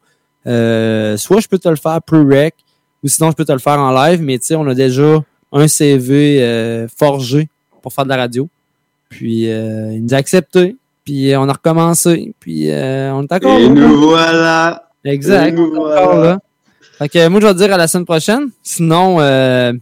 Euh, 0.48 1.18
soit 1.18 1.40
je 1.40 1.48
peux 1.48 1.60
te 1.60 1.70
le 1.70 1.76
faire 1.76 2.02
pre-rec, 2.02 2.56
ou 3.04 3.08
sinon 3.08 3.30
je 3.32 3.36
peux 3.36 3.46
te 3.46 3.52
le 3.52 3.60
faire 3.60 3.80
en 3.80 3.92
live, 3.92 4.22
mais 4.22 4.40
tu 4.40 4.48
sais, 4.48 4.56
on 4.56 4.68
a 4.68 4.74
déjà 4.74 5.24
un 5.52 5.68
CV 5.68 6.42
euh, 6.42 6.88
forgé 6.88 7.50
pour 7.82 7.94
faire 7.94 8.06
de 8.06 8.10
la 8.10 8.18
radio. 8.18 8.48
Puis 9.10 9.50
euh, 9.52 9.94
il 9.94 10.04
nous 10.04 10.14
a 10.14 10.18
accepté. 10.18 10.76
Puis 11.04 11.32
euh, 11.32 11.40
on 11.40 11.50
a 11.50 11.54
recommencé. 11.54 12.34
Puis 12.40 12.70
euh, 12.70 13.14
on 13.14 13.24
est 13.24 13.32
encore 13.32 13.60
Et 13.60 13.70
nous 13.70 14.10
voilà. 14.10 14.88
Exact. 15.04 15.50
Et 15.50 15.52
nous 15.52 15.74
voilà. 15.74 16.16
là. 16.16 16.40
Fait 16.98 17.10
que 17.10 17.28
moi, 17.28 17.42
je 17.42 17.48
vais 17.48 17.54
te 17.54 17.58
dire 17.58 17.74
à 17.74 17.78
la 17.78 17.88
semaine 17.88 18.06
prochaine. 18.06 18.50
Sinon, 18.62 19.20
euh, 19.20 19.74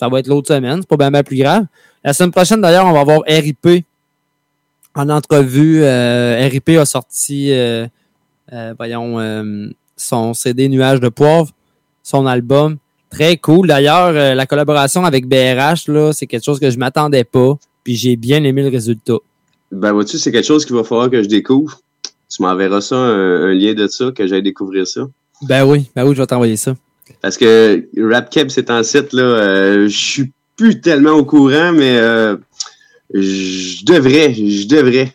ça 0.00 0.08
va 0.08 0.18
être 0.18 0.26
l'autre 0.26 0.48
semaine. 0.48 0.80
C'est 0.80 0.88
pas 0.88 0.96
bien, 0.96 1.10
bien 1.10 1.22
plus 1.22 1.38
grave. 1.38 1.64
La 2.04 2.12
semaine 2.12 2.32
prochaine, 2.32 2.60
d'ailleurs, 2.60 2.86
on 2.86 2.92
va 2.92 3.00
avoir 3.00 3.20
RIP 3.26 3.84
en 4.96 5.10
entrevue. 5.10 5.82
Euh, 5.82 6.48
RIP 6.50 6.70
a 6.70 6.84
sorti, 6.84 7.52
euh, 7.52 7.86
euh, 8.52 8.74
voyons, 8.76 9.70
son 9.96 10.34
CD 10.34 10.68
Nuage 10.68 11.00
de 11.00 11.08
poivre, 11.08 11.50
son 12.02 12.26
album. 12.26 12.78
Très 13.10 13.36
cool. 13.36 13.68
D'ailleurs, 13.68 14.12
la 14.12 14.46
collaboration 14.46 15.04
avec 15.04 15.28
BRH, 15.28 15.88
là, 15.88 16.12
c'est 16.12 16.26
quelque 16.26 16.44
chose 16.44 16.58
que 16.58 16.70
je 16.70 16.78
m'attendais 16.78 17.24
pas. 17.24 17.56
Puis 17.84 17.94
j'ai 17.94 18.16
bien 18.16 18.42
aimé 18.42 18.62
le 18.62 18.68
résultat. 18.68 19.18
Ben, 19.70 19.92
vois-tu, 19.92 20.18
c'est 20.18 20.32
quelque 20.32 20.46
chose 20.46 20.66
qu'il 20.66 20.74
va 20.74 20.82
falloir 20.82 21.08
que 21.08 21.22
je 21.22 21.28
découvre. 21.28 21.78
Tu 22.28 22.42
m'enverras 22.42 22.80
ça, 22.80 22.96
un, 22.96 23.44
un 23.44 23.54
lien 23.54 23.74
de 23.74 23.86
ça, 23.86 24.10
que 24.10 24.26
j'aille 24.26 24.42
découvrir 24.42 24.86
ça. 24.86 25.02
Ben 25.42 25.64
oui, 25.64 25.88
ben 25.94 26.04
oui, 26.04 26.14
je 26.14 26.20
vais 26.20 26.26
t'envoyer 26.26 26.56
ça. 26.56 26.74
Parce 27.22 27.36
que 27.36 27.86
RapKeb, 27.96 28.48
c'est 28.48 28.70
en 28.70 28.82
site, 28.82 29.12
là, 29.12 29.86
je 29.86 29.96
suis 29.96 30.32
plus 30.56 30.80
tellement 30.80 31.12
au 31.12 31.24
courant, 31.24 31.72
mais 31.72 32.00
je 33.12 33.84
devrais, 33.84 34.32
je 34.34 34.66
devrais. 34.66 35.12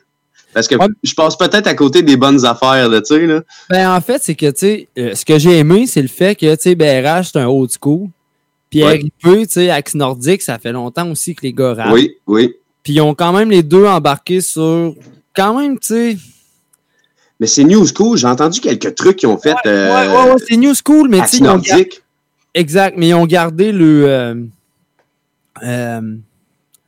Parce 0.53 0.67
que 0.67 0.75
je 1.03 1.13
passe 1.13 1.37
peut-être 1.37 1.67
à 1.67 1.73
côté 1.75 2.01
des 2.03 2.17
bonnes 2.17 2.43
affaires, 2.45 2.89
là, 2.89 2.99
tu 3.01 3.15
sais, 3.15 3.25
là. 3.25 3.41
Ben, 3.69 3.89
en 3.95 4.01
fait, 4.01 4.21
c'est 4.21 4.35
que, 4.35 4.47
tu 4.51 4.57
sais, 4.57 4.87
euh, 4.97 5.15
ce 5.15 5.23
que 5.23 5.39
j'ai 5.39 5.59
aimé, 5.59 5.87
c'est 5.87 6.01
le 6.01 6.09
fait 6.09 6.35
que, 6.35 6.53
tu 6.55 6.61
sais, 6.61 6.75
BRH, 6.75 7.29
c'est 7.31 7.39
un 7.39 7.47
old 7.47 7.69
school. 7.71 8.09
Puis 8.69 8.83
Ouais. 8.83 8.99
RIP, 9.23 9.47
tu 9.47 9.49
sais, 9.49 9.69
Axe 9.69 9.95
Nordique, 9.95 10.41
ça 10.41 10.59
fait 10.59 10.71
longtemps 10.73 11.09
aussi 11.09 11.35
que 11.35 11.41
les 11.43 11.53
gars 11.53 11.73
rappent. 11.73 11.93
Oui, 11.93 12.15
oui. 12.27 12.53
Puis 12.83 12.93
ils 12.93 13.01
ont 13.01 13.13
quand 13.15 13.31
même 13.31 13.49
les 13.49 13.63
deux 13.63 13.85
embarqués 13.85 14.41
sur, 14.41 14.93
quand 15.35 15.57
même, 15.57 15.79
tu 15.79 15.87
sais. 15.87 16.17
Mais 17.39 17.47
c'est 17.47 17.63
New 17.63 17.85
School, 17.87 18.17
j'ai 18.17 18.27
entendu 18.27 18.59
quelques 18.59 18.93
trucs 18.95 19.17
qu'ils 19.17 19.29
ont 19.29 19.37
fait. 19.37 19.55
euh, 19.65 19.89
Ouais, 19.93 20.13
ouais, 20.15 20.31
ouais, 20.33 20.39
c'est 20.47 20.57
New 20.57 20.73
School, 20.85 21.07
mais 21.09 21.21
tu 21.21 21.27
sais, 21.37 21.41
ont 21.43 21.45
Nordique. 21.45 22.01
Exact, 22.53 22.95
mais 22.97 23.09
ils 23.09 23.13
ont 23.13 23.25
gardé 23.25 23.71
le. 23.71 24.05
euh, 24.05 24.35
euh, 25.63 26.01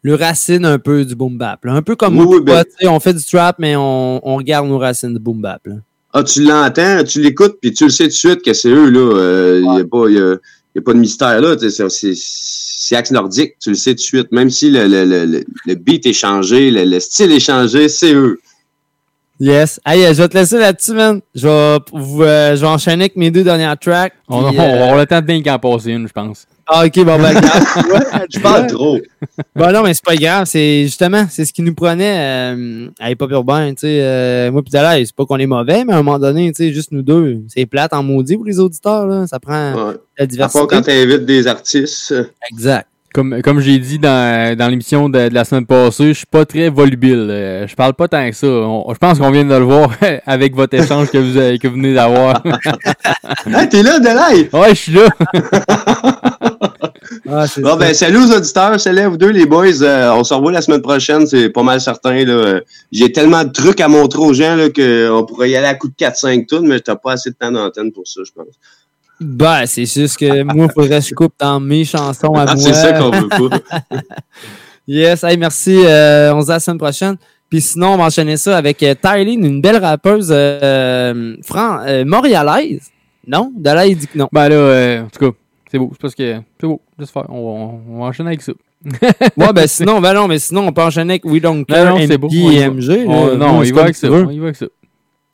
le 0.03 0.15
racine 0.15 0.65
un 0.65 0.77
peu 0.79 1.03
du 1.05 1.15
boom 1.15 1.37
bap. 1.37 1.65
là. 1.65 1.73
Un 1.73 1.81
peu 1.81 1.95
comme 1.95 2.17
Oui, 2.19 2.25
moi, 2.25 2.35
oui, 2.37 2.43
ben- 2.43 2.63
on 2.89 2.99
fait 2.99 3.13
du 3.13 3.23
trap, 3.25 3.55
mais 3.57 3.75
on, 3.75 4.19
on 4.27 4.35
regarde 4.35 4.67
nos 4.67 4.77
racines 4.77 5.13
de 5.13 5.19
boom 5.19 5.41
bap. 5.41 5.65
là. 5.65 5.75
Ah, 6.13 6.23
tu 6.23 6.43
l'entends, 6.43 7.03
tu 7.03 7.21
l'écoutes, 7.21 7.57
puis 7.61 7.73
tu 7.73 7.85
le 7.85 7.89
sais 7.89 8.03
tout 8.03 8.09
de 8.09 8.13
suite 8.13 8.41
que 8.43 8.53
c'est 8.53 8.69
eux, 8.69 8.89
là. 8.89 9.57
Il 9.59 9.67
n'y 9.67 9.79
a, 9.81 9.85
pas- 9.85 10.09
y 10.09 10.17
a, 10.19 10.35
y 10.75 10.79
a 10.79 10.81
pas 10.81 10.93
de 10.93 10.99
mystère, 10.99 11.41
là. 11.41 11.55
C'est 11.57 12.95
axe 12.95 13.11
nordique, 13.11 13.53
tu 13.59 13.69
le 13.69 13.75
sais 13.75 13.91
tout 13.91 13.95
de 13.95 14.01
suite. 14.01 14.31
Même 14.31 14.49
si 14.49 14.69
le, 14.69 14.87
le, 14.87 15.05
le, 15.05 15.25
le- 15.25 15.43
le 15.65 15.75
beat 15.75 16.05
est 16.05 16.13
changé, 16.13 16.69
le, 16.69 16.83
le 16.83 16.99
style 16.99 17.31
est 17.31 17.39
changé, 17.39 17.87
c'est 17.89 18.13
eux. 18.13 18.39
Yes. 19.45 19.77
Hey, 19.85 20.05
euh, 20.05 20.13
je 20.13 20.21
vais 20.21 20.29
te 20.29 20.37
laisser 20.37 20.57
là-dessus, 20.57 20.93
man. 20.93 21.19
Je 21.35 21.45
vais, 21.49 21.77
vous, 21.91 22.23
euh, 22.23 22.55
je 22.55 22.61
vais 22.61 22.67
enchaîner 22.67 23.03
avec 23.03 23.17
mes 23.17 23.29
deux 23.29 23.43
dernières 23.43 23.77
tracks. 23.77 24.13
On, 24.29 24.49
puis, 24.49 24.57
on 24.57 24.63
euh, 24.63 24.67
va 24.77 24.83
avoir 24.83 24.97
le 24.97 25.05
temps 25.05 25.19
de 25.19 25.25
bien 25.25 25.43
qu'en 25.43 25.59
passer 25.59 25.91
une, 25.91 26.07
je 26.07 26.13
pense. 26.13 26.47
Ah, 26.65 26.85
ok, 26.85 26.95
bon, 27.03 27.17
ben, 27.19 27.27
regarde. 27.35 28.25
Je 28.33 28.39
parle 28.39 28.67
trop. 28.67 28.97
Bon, 29.53 29.71
non, 29.73 29.83
mais 29.83 29.93
c'est 29.93 30.05
pas 30.05 30.15
grave. 30.15 30.45
C'est 30.45 30.83
justement, 30.83 31.25
c'est 31.29 31.43
ce 31.43 31.51
qui 31.51 31.61
nous 31.61 31.75
prenait 31.75 32.53
euh, 32.55 32.87
à 33.01 33.11
Hip 33.11 33.17
Hop 33.19 33.31
Urbain. 33.31 33.71
Tu 33.73 33.81
sais, 33.81 33.99
euh, 34.01 34.49
moi, 34.49 34.63
pis 34.63 34.71
Dalai, 34.71 35.03
c'est 35.05 35.13
pas 35.13 35.25
qu'on 35.25 35.39
est 35.39 35.45
mauvais, 35.45 35.83
mais 35.83 35.91
à 35.91 35.97
un 35.97 36.03
moment 36.03 36.19
donné, 36.19 36.49
tu 36.53 36.63
sais, 36.63 36.71
juste 36.73 36.93
nous 36.93 37.01
deux, 37.01 37.41
c'est 37.49 37.65
plate 37.65 37.91
en 37.93 38.01
maudit 38.01 38.37
pour 38.37 38.45
les 38.45 38.61
auditeurs, 38.61 39.05
là. 39.07 39.27
Ça 39.27 39.41
prend 39.41 39.73
Ouais. 39.73 39.93
la 40.17 40.23
À 40.23 40.25
diversité. 40.25 40.59
part 40.59 40.67
quand 40.69 40.83
tu 40.83 40.91
invites 40.91 41.25
des 41.25 41.47
artistes. 41.47 42.15
Exact. 42.49 42.87
Comme, 43.13 43.41
comme 43.43 43.59
j'ai 43.59 43.77
dit 43.77 43.99
dans, 43.99 44.57
dans 44.57 44.67
l'émission 44.69 45.07
de, 45.07 45.29
de 45.29 45.33
la 45.35 45.45
semaine 45.45 45.67
passée, 45.67 46.07
je 46.09 46.13
suis 46.13 46.25
pas 46.25 46.45
très 46.45 46.69
volubile. 46.69 47.27
Euh, 47.29 47.67
je 47.67 47.75
parle 47.75 47.93
pas 47.93 48.07
tant 48.07 48.27
que 48.27 48.35
ça. 48.35 48.47
On- 48.47 48.91
je 48.91 48.97
pense 48.97 49.19
qu'on 49.19 49.29
vient 49.29 49.45
de 49.45 49.53
le 49.53 49.63
voir 49.63 49.91
avec 50.25 50.55
votre 50.55 50.73
échange 50.75 51.11
que 51.11 51.19
vous, 51.19 51.37
avez- 51.37 51.59
que 51.59 51.67
vous 51.67 51.75
venez 51.75 51.93
d'avoir. 51.93 52.41
Ah, 53.53 53.67
t'es 53.67 53.83
là, 53.83 53.99
Delay! 53.99 54.49
ouais, 54.53 54.69
je 54.69 54.73
suis 54.73 54.93
là. 54.93 55.09
Ah, 57.29 57.45
Bon, 57.57 57.75
ben, 57.77 57.93
salut 57.93 58.17
aux 58.17 58.31
auditeurs, 58.35 58.79
salut 58.79 58.99
à 58.99 59.09
vous 59.09 59.17
deux, 59.17 59.29
les 59.29 59.45
boys. 59.45 59.81
Euh, 59.81 60.11
on 60.13 60.23
se 60.23 60.33
revoit 60.33 60.51
la 60.51 60.61
semaine 60.61 60.81
prochaine, 60.81 61.25
c'est 61.27 61.49
pas 61.49 61.63
mal 61.63 61.79
certain. 61.81 62.13
Là. 62.25 62.33
Euh, 62.33 62.61
J'ai 62.91 63.11
tellement 63.11 63.43
de 63.43 63.51
trucs 63.51 63.79
à 63.81 63.87
montrer 63.87 64.21
aux 64.21 64.33
gens 64.33 64.55
là, 64.55 64.69
qu'on 64.69 65.25
pourrait 65.25 65.49
y 65.51 65.55
aller 65.55 65.67
à 65.67 65.75
coup 65.75 65.87
de 65.87 65.93
4-5 65.93 66.45
tonnes, 66.47 66.67
mais 66.67 66.79
t'as 66.79 66.95
pas 66.95 67.13
assez 67.13 67.29
de 67.31 67.35
temps 67.35 67.51
d'antenne 67.51 67.91
pour 67.91 68.07
ça, 68.07 68.21
je 68.25 68.31
pense. 68.31 68.47
Ben, 69.19 69.65
c'est 69.65 69.85
juste 69.85 70.17
que 70.17 70.43
moi, 70.43 70.65
il 70.69 70.71
faudrait 70.73 70.99
que 70.99 71.05
je 71.05 71.13
coupe 71.13 71.33
dans 71.39 71.59
mes 71.59 71.85
chansons 71.85 72.33
à 72.33 72.41
Ah, 72.47 72.55
moi. 72.55 72.57
c'est 72.57 72.73
ça 72.73 72.93
qu'on 72.93 73.11
veut 73.11 73.27
pas. 73.29 73.59
Yes, 74.87 75.23
hey, 75.23 75.37
merci. 75.37 75.81
Euh, 75.85 76.33
on 76.35 76.41
se 76.41 76.45
dit 76.47 76.51
à 76.51 76.55
la 76.55 76.59
semaine 76.59 76.77
prochaine. 76.77 77.15
Puis 77.49 77.61
sinon, 77.61 77.93
on 77.93 77.97
va 77.97 78.05
enchaîner 78.05 78.35
ça 78.35 78.57
avec 78.57 78.83
euh, 78.83 78.95
Tylene, 79.01 79.45
une 79.45 79.61
belle 79.61 79.77
rappeuse 79.77 80.27
euh, 80.31 81.37
fran 81.41 81.79
euh, 81.87 82.03
montréalaise. 82.03 82.89
Non? 83.25 83.51
Dalai, 83.55 83.91
il 83.91 83.97
dit 83.97 84.07
que 84.07 84.17
non. 84.17 84.27
Ben 84.33 84.49
là, 84.49 84.55
euh, 84.55 85.01
en 85.03 85.07
tout 85.07 85.31
cas, 85.31 85.37
c'est 85.71 85.77
beau. 85.77 85.89
C'est 85.93 86.01
parce 86.01 86.15
que 86.15 86.35
c'est 86.59 86.67
beau. 86.67 86.81
Laisse 86.99 87.11
faire. 87.11 87.25
On, 87.29 87.81
on, 87.87 87.93
on 87.95 87.99
va 87.99 88.05
enchaîner 88.07 88.29
avec 88.29 88.41
ça. 88.41 88.51
Ouais, 89.37 89.53
ben 89.53 89.67
sinon, 89.67 90.01
ben 90.01 90.13
non, 90.13 90.27
mais 90.27 90.39
sinon, 90.39 90.67
on 90.67 90.73
peut 90.73 90.81
enchaîner 90.81 91.13
avec 91.13 91.25
We 91.25 91.41
Don't 91.41 91.63
Care, 91.63 91.95
MG. 91.95 93.05
On- 93.07 93.27
là. 93.27 93.35
non, 93.37 93.59
on 93.59 93.63
c'est 93.63 93.69
y 93.69 93.71
va 93.71 93.81
avec 93.83 93.95
ça. 93.95 94.09
On 94.11 94.29
y 94.29 94.39
va 94.39 94.45
avec 94.47 94.57
ça. 94.57 94.65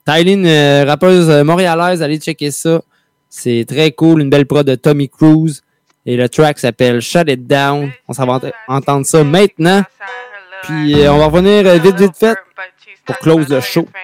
Tylene, 0.05 0.45
euh, 0.45 0.83
rappeuse 0.85 1.27
montréalaise, 1.43 2.03
allez 2.03 2.19
checker 2.19 2.51
ça. 2.51 2.81
C'est 3.29 3.65
très 3.67 3.91
cool, 3.91 4.21
une 4.21 4.29
belle 4.29 4.45
prod 4.45 4.65
de 4.65 4.75
Tommy 4.75 5.09
Cruise. 5.09 5.61
Et 6.05 6.15
le 6.17 6.27
track 6.29 6.57
s'appelle 6.59 7.01
Shut 7.01 7.29
It 7.29 7.45
Down. 7.45 7.91
On 8.07 8.13
s'en 8.13 8.25
va 8.25 8.33
ent- 8.33 8.51
entendre 8.75 9.05
ça 9.05 9.23
maintenant. 9.23 9.83
Puis 10.63 11.01
euh, 11.01 11.11
on 11.13 11.17
va 11.19 11.25
revenir 11.27 11.65
euh, 11.67 11.77
vite, 11.77 11.97
vite 11.99 12.17
fait 12.17 12.35
pour 13.05 13.17
close 13.19 13.47
le 13.49 13.61
show. 13.61 13.87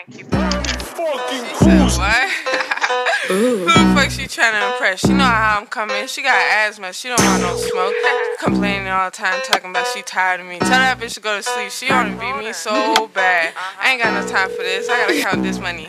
Who 3.28 3.66
the 3.66 3.72
fuck 3.96 4.12
she 4.12 4.28
trying 4.28 4.54
to 4.54 4.74
impress? 4.74 5.00
She 5.00 5.08
know 5.12 5.24
how 5.24 5.58
I'm 5.60 5.66
coming. 5.66 6.06
She 6.06 6.22
got 6.22 6.36
asthma. 6.68 6.94
She 6.94 7.08
don't 7.08 7.20
want 7.24 7.42
no 7.42 7.56
smoke. 7.58 7.94
Complaining 8.40 8.88
all 8.88 9.10
the 9.10 9.18
time, 9.18 9.42
talking 9.44 9.72
about 9.72 9.88
she 9.96 10.04
tired 10.04 10.42
of 10.42 10.46
me. 10.46 10.60
Tell 10.60 10.70
that 10.70 11.00
bitch 11.00 11.16
to 11.16 11.22
go 11.22 11.36
to 11.38 11.42
sleep. 11.42 11.72
She 11.72 11.92
wanna 11.92 12.16
beat 12.20 12.38
me 12.46 12.54
so 12.54 13.08
bad. 13.08 13.54
I 13.82 13.92
ain't 13.94 14.04
got 14.04 14.14
no 14.14 14.28
time 14.30 14.50
for 14.50 14.62
this. 14.62 14.88
I 14.88 15.08
gotta 15.08 15.20
count 15.22 15.42
this 15.44 15.60
money. 15.60 15.88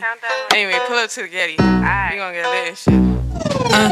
Anyway, 0.51 0.79
pull 0.87 0.97
up 0.97 1.09
to 1.11 1.21
the 1.21 1.27
Getty. 1.27 1.53
You 1.53 1.57
gonna 1.57 2.33
get 2.33 2.49
lit 2.49 2.67
and 2.69 2.77
shit. 2.77 3.26
Uh, 3.43 3.91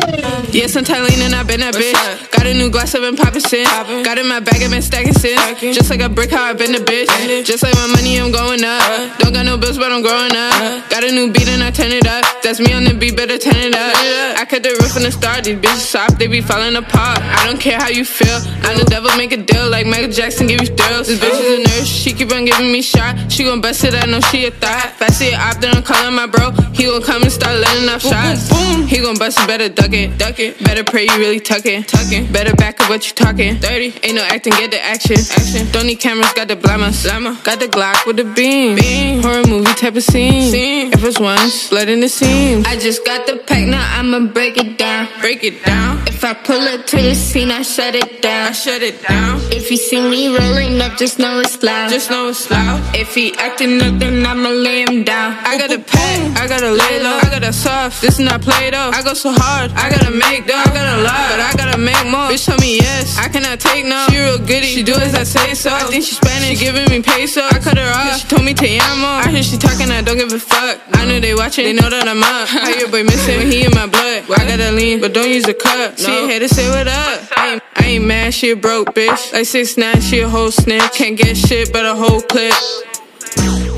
yes, 0.51 0.76
I'm 0.76 0.84
Tylene 0.84 1.22
and 1.22 1.35
I've 1.35 1.47
been 1.47 1.59
that 1.59 1.73
bitch. 1.76 2.31
Got 2.31 2.47
a 2.47 2.53
new 2.53 2.69
glass, 2.69 2.95
I've 2.95 3.01
been 3.01 3.15
popping 3.15 3.41
since. 3.41 3.69
Got 4.03 4.17
in 4.17 4.27
my 4.27 4.39
bag, 4.39 4.61
I've 4.61 4.72
been 4.72 4.81
stacking 4.81 5.13
since. 5.13 5.39
Just 5.59 5.89
like 5.89 6.01
a 6.01 6.09
brick, 6.09 6.31
how 6.31 6.43
I've 6.43 6.57
been 6.57 6.72
the 6.72 6.80
bitch. 6.80 7.45
Just 7.45 7.63
like 7.63 7.76
my 7.76 7.88
money, 7.88 8.19
I'm 8.19 8.31
going 8.31 8.63
up. 8.63 9.17
Don't 9.19 9.34
got 9.34 9.45
no 9.45 9.57
bills, 9.57 9.77
but 9.77 9.91
I'm 9.91 10.01
growing 10.01 10.35
up. 10.35 10.89
Got 10.89 11.03
a 11.03 11.11
new 11.11 11.31
beat 11.31 11.47
and 11.47 11.63
I 11.63 11.72
turn 11.72 11.91
it 11.91 12.07
up. 12.07 12.23
That's 12.41 12.59
me 12.59 12.73
on 12.73 12.84
the 12.84 12.93
beat, 12.93 13.15
better 13.15 13.38
turn 13.38 13.57
it 13.57 13.76
up. 13.76 13.93
I 14.38 14.45
cut 14.45 14.63
the 14.63 14.69
roof 14.81 14.93
from 14.93 15.03
the 15.03 15.11
start, 15.11 15.43
these 15.45 15.57
bitches 15.57 15.85
soft, 15.85 16.19
they 16.19 16.27
be 16.27 16.41
falling 16.41 16.76
apart. 16.76 17.19
I 17.22 17.45
don't 17.47 17.59
care 17.59 17.80
how 17.80 17.89
you 17.89 18.05
feel. 18.05 18.38
I'm 18.65 18.77
the 18.77 18.85
devil, 18.85 19.09
make 19.17 19.31
a 19.31 19.38
deal 19.38 19.69
like 19.69 19.85
Michael 19.85 20.11
Jackson, 20.11 20.47
give 20.47 20.61
you 20.61 20.67
thrills. 20.76 21.07
This 21.07 21.19
bitch 21.19 21.39
is 21.39 21.59
a 21.59 21.61
nurse, 21.61 21.88
she 21.88 22.13
keep 22.13 22.31
on 22.31 22.45
giving 22.45 22.72
me 22.72 22.81
shot. 22.81 23.31
She 23.31 23.43
gon' 23.43 23.61
bust 23.61 23.84
it, 23.84 23.93
I 23.95 24.05
know 24.05 24.19
she 24.30 24.45
a 24.45 24.51
thought. 24.51 24.93
If 24.97 25.01
I 25.01 25.07
see 25.07 25.30
it 25.30 25.39
op, 25.39 25.57
then 25.61 25.76
I'm 25.76 25.84
calling 25.84 26.13
my 26.15 26.27
bro. 26.27 26.51
He 26.73 26.85
gon' 26.85 27.01
come 27.01 27.23
and 27.23 27.31
start 27.31 27.57
letting 27.59 27.89
off 27.89 28.01
shots. 28.01 28.49
Boom, 28.49 28.85
He 28.88 29.01
gon' 29.01 29.17
bust 29.17 29.34
it, 29.37 29.47
better 29.47 29.69
duck 29.69 29.93
it, 29.93 30.17
duck 30.17 30.39
it. 30.39 30.63
Better 30.63 30.83
pray 30.83 31.03
you 31.03 31.17
really 31.17 31.39
tuck 31.39 31.65
it, 31.65 31.87
tuck 31.87 32.11
it. 32.11 32.31
Better 32.31 32.55
back 32.55 32.81
up 32.81 32.89
what 32.89 33.07
you 33.07 33.13
talking. 33.13 33.57
30, 33.57 33.99
ain't 34.03 34.15
no 34.15 34.23
acting, 34.23 34.53
get 34.53 34.71
the 34.71 34.83
action. 34.83 35.17
Action. 35.17 35.71
Don't 35.71 35.87
need 35.87 35.99
cameras, 35.99 36.31
got 36.33 36.47
the 36.47 36.55
blammers. 36.55 37.03
Blammer. 37.03 37.43
Got 37.43 37.59
the 37.59 37.67
Glock 37.67 38.05
with 38.05 38.17
the 38.17 38.23
beam. 38.23 38.75
beam. 38.75 39.21
Horror 39.21 39.45
movie 39.47 39.73
type 39.73 39.95
of 39.95 40.03
scene. 40.03 40.51
scene. 40.51 40.93
If 40.93 41.03
it's 41.03 41.19
one, 41.19 41.49
blood 41.69 41.89
in 41.89 41.99
the 41.99 42.09
seams. 42.09 42.65
I 42.67 42.77
just 42.77 43.05
got 43.05 43.27
the 43.27 43.37
pack, 43.37 43.67
now 43.67 43.99
I'ma 43.99 44.31
break 44.31 44.57
it 44.57 44.77
down. 44.77 45.07
Break 45.21 45.43
it 45.43 45.63
down. 45.63 46.01
If 46.07 46.23
I 46.23 46.33
pull 46.33 46.61
up 46.61 46.85
to 46.87 46.97
the 46.97 47.13
scene, 47.15 47.51
I 47.51 47.61
shut 47.61 47.95
it 47.95 48.21
down. 48.21 48.49
I 48.49 48.51
shut 48.51 48.81
it 48.81 49.01
down. 49.07 49.39
If 49.51 49.69
you 49.71 49.77
see 49.77 50.01
me 50.01 50.27
rolling 50.35 50.79
up, 50.81 50.97
just 50.97 51.19
know 51.19 51.39
it's 51.39 51.61
loud. 51.61 51.89
Just 51.89 52.09
know 52.09 52.29
it's 52.29 52.49
loud. 52.49 52.81
If 52.95 53.13
he 53.15 53.33
acting 53.35 53.81
up, 53.81 53.99
then 53.99 54.25
I'ma 54.25 54.49
lay 54.49 54.83
him 54.83 55.03
down. 55.03 55.33
I 55.43 55.57
got 55.57 55.71
a 55.71 55.79
pack, 55.79 56.37
I 56.37 56.47
gotta 56.47 56.71
lay 56.71 57.03
low. 57.03 57.19
I 57.21 57.29
got 57.29 57.43
a 57.43 57.53
soft, 57.53 58.01
this 58.01 58.19
is 58.19 58.25
not 58.25 58.41
play 58.41 58.69
though. 58.71 58.91
I 58.93 59.03
go 59.03 59.13
so 59.26 59.34
hard, 59.41 59.73
I 59.73 59.89
gotta 59.89 60.14
make 60.14 60.45
though. 60.45 60.53
I 60.53 60.69
gotta 60.69 61.02
lie, 61.02 61.26
but 61.34 61.41
I 61.41 61.52
gotta 61.57 61.80
make 61.81 61.97
more. 62.06 62.30
Bitch 62.30 62.45
told 62.45 62.61
me 62.61 62.77
yes, 62.77 63.18
I 63.18 63.27
cannot 63.27 63.60
take 63.60 63.84
no. 63.84 64.06
She 64.10 64.22
real 64.22 64.38
goody, 64.38 64.69
she 64.69 64.84
do 64.84 64.93
as 64.93 65.15
I 65.15 65.23
say 65.23 65.56
so. 65.56 65.73
I 65.73 65.89
think 65.89 66.06
she 66.06 66.14
Spanish, 66.14 66.60
she 66.60 66.65
giving 66.65 66.85
me 66.93 67.02
peso. 67.02 67.41
I 67.41 67.57
cut 67.57 67.77
her 67.81 67.89
off, 67.89 68.22
she 68.22 68.27
told 68.27 68.45
me 68.45 68.53
te 68.53 68.77
amo. 68.77 69.26
I 69.26 69.30
hear 69.34 69.41
she 69.41 69.57
talking, 69.57 69.89
I 69.89 70.03
don't 70.03 70.18
give 70.18 70.31
a 70.31 70.38
fuck. 70.38 70.77
I 70.93 71.06
know 71.10 71.19
they 71.19 71.34
watching, 71.34 71.65
they 71.65 71.73
know 71.73 71.89
that 71.89 72.07
I'm 72.07 72.22
up. 72.22 72.47
How 72.53 72.69
your 72.69 72.91
boy 72.91 73.03
missing 73.03 73.39
when 73.39 73.49
he 73.52 73.65
in 73.65 73.73
my 73.73 73.88
blood? 73.88 74.30
I 74.30 74.45
gotta 74.45 74.72
lean, 74.72 75.02
but 75.02 75.14
don't 75.14 75.30
use 75.30 75.47
a 75.47 75.56
cup. 75.56 75.97
See 75.97 76.14
a 76.14 76.39
to 76.39 76.47
say 76.47 76.69
what 76.69 76.88
up. 76.88 77.26
I 77.35 77.53
ain't, 77.53 77.64
I 77.76 77.84
ain't 77.97 78.06
mad, 78.06 78.31
she 78.31 78.52
a 78.52 78.56
broke 78.56 78.93
bitch. 78.93 79.34
Like 79.34 79.47
six 79.47 79.76
nine, 79.76 80.02
she 80.02 80.19
a 80.19 80.30
whole 80.30 80.52
snitch. 80.52 80.93
Can't 80.93 81.18
get 81.18 81.35
shit, 81.35 81.73
but 81.73 81.84
a 81.84 81.95
whole 81.95 82.22
clip. 82.22 82.53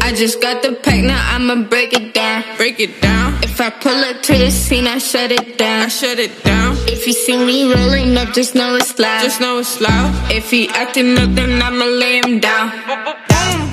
I 0.02 0.14
just 0.16 0.42
got 0.42 0.64
the 0.64 0.74
pack, 0.74 1.04
now 1.04 1.36
I'ma 1.36 1.68
break 1.68 1.94
it 1.94 2.14
down. 2.14 2.44
Break 2.58 2.80
it 2.80 3.02
down. 3.02 3.34
If 3.44 3.60
I 3.60 3.70
pull 3.70 3.92
up 3.92 4.22
to 4.24 4.34
the 4.38 4.52
scene, 4.52 4.88
I 4.88 5.00
shut 5.00 5.32
it 5.32 5.58
down. 5.58 5.86
I 5.86 5.88
shut 5.88 6.20
it 6.20 6.44
down. 6.44 6.76
If 6.88 7.06
you 7.08 7.14
see 7.14 7.38
me 7.38 7.74
rolling 7.74 8.16
up, 8.18 8.34
just 8.34 8.56
know 8.56 8.76
it's 8.76 8.98
loud. 8.98 9.24
Just 9.24 9.42
know 9.42 9.60
it's 9.60 9.82
loud. 9.82 10.32
If 10.32 10.50
he 10.52 10.70
acting 10.70 11.18
up, 11.18 11.30
then 11.36 11.62
I'ma 11.62 11.86
lay 11.86 12.22
him 12.22 12.40
down. 12.40 12.70
Boom. 12.88 13.67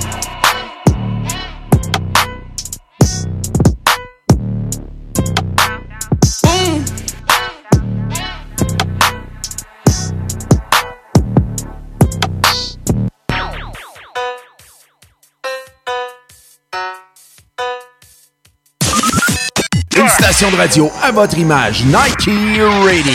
Station 20.25 20.49
de 20.49 20.55
radio 20.55 20.91
à 21.03 21.11
votre 21.11 21.37
image, 21.37 21.85
Nike 21.85 22.27
Radio. 22.83 23.13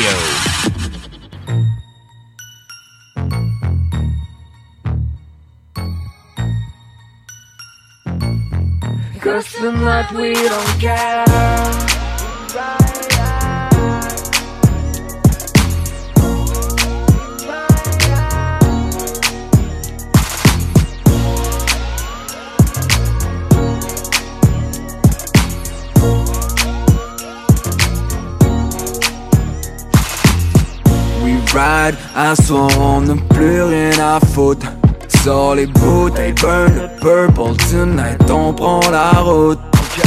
Ride, 31.71 31.95
à 32.17 32.35
on 32.81 33.01
n'a 33.03 33.15
plus 33.29 33.63
rien 33.63 33.91
à 34.01 34.19
foutre. 34.35 34.67
Sors 35.23 35.55
les 35.55 35.67
bouteilles, 35.67 36.33
burn 36.33 36.73
the 36.75 37.01
purple. 37.01 37.55
Tonight 37.71 38.29
on 38.29 38.53
prend 38.53 38.81
la 38.91 39.11
route. 39.21 39.61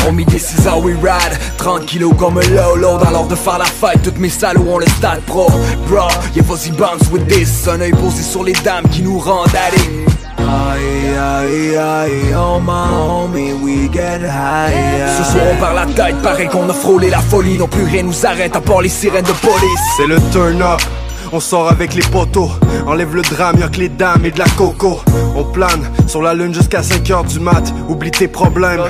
On 0.05 0.11
mit 0.11 0.25
des 0.25 0.39
6 0.39 0.67
how 0.67 0.81
we 0.81 0.93
ride. 0.95 1.37
30 1.57 1.85
kilos 1.85 2.13
comme 2.19 2.37
un 2.37 2.75
low 2.75 2.97
Dans 2.97 3.11
l'ordre 3.11 3.29
de 3.29 3.35
faire 3.35 3.59
la 3.59 3.65
fête 3.65 4.01
Toutes 4.03 4.17
mes 4.17 4.29
salauds 4.29 4.67
ont 4.67 4.77
le 4.77 4.87
stade 4.87 5.21
pro. 5.21 5.47
Bro, 5.87 6.07
yeah 6.35 6.43
vas-y 6.43 6.71
bounce 6.71 7.09
with 7.11 7.27
this. 7.27 7.67
Un 7.67 7.79
œil 7.79 7.91
posé 7.91 8.23
sur 8.23 8.43
les 8.43 8.53
dames 8.65 8.87
qui 8.91 9.01
nous 9.01 9.19
rendent 9.19 9.47
addicts. 9.55 10.09
Aïe 10.39 11.15
aïe 11.17 11.77
aïe, 11.77 12.35
oh 12.35 12.59
my 12.59 12.91
homie, 12.91 13.53
we 13.53 13.89
get 13.93 14.19
high 14.19 14.73
Ce 15.17 15.31
soir 15.31 15.45
on 15.53 15.55
parle 15.61 15.75
la 15.75 15.85
tête, 15.85 16.21
pareil 16.21 16.49
qu'on 16.49 16.67
a 16.69 16.73
frôlé 16.73 17.09
la 17.09 17.19
folie. 17.19 17.57
Non 17.57 17.69
plus 17.69 17.85
rien 17.85 18.03
nous 18.03 18.25
arrête 18.25 18.53
à 18.53 18.59
part 18.59 18.81
les 18.81 18.89
sirènes 18.89 19.23
de 19.23 19.31
police. 19.31 19.79
C'est 19.95 20.07
le 20.07 20.17
turn 20.33 20.61
up 20.61 20.81
on 21.33 21.39
sort 21.39 21.67
avec 21.67 21.95
les 21.95 22.03
poteaux, 22.03 22.51
enlève 22.85 23.15
le 23.15 23.23
drame, 23.23 23.57
y'a 23.59 23.67
que 23.67 23.79
les 23.79 23.89
dames 23.89 24.23
et 24.23 24.31
de 24.31 24.37
la 24.37 24.45
coco. 24.55 24.99
On 25.35 25.43
plane 25.43 25.89
sur 26.07 26.21
la 26.21 26.35
lune 26.35 26.53
jusqu'à 26.53 26.81
5h 26.81 27.27
du 27.27 27.39
mat, 27.39 27.73
oublie 27.89 28.11
tes 28.11 28.27
problèmes. 28.27 28.81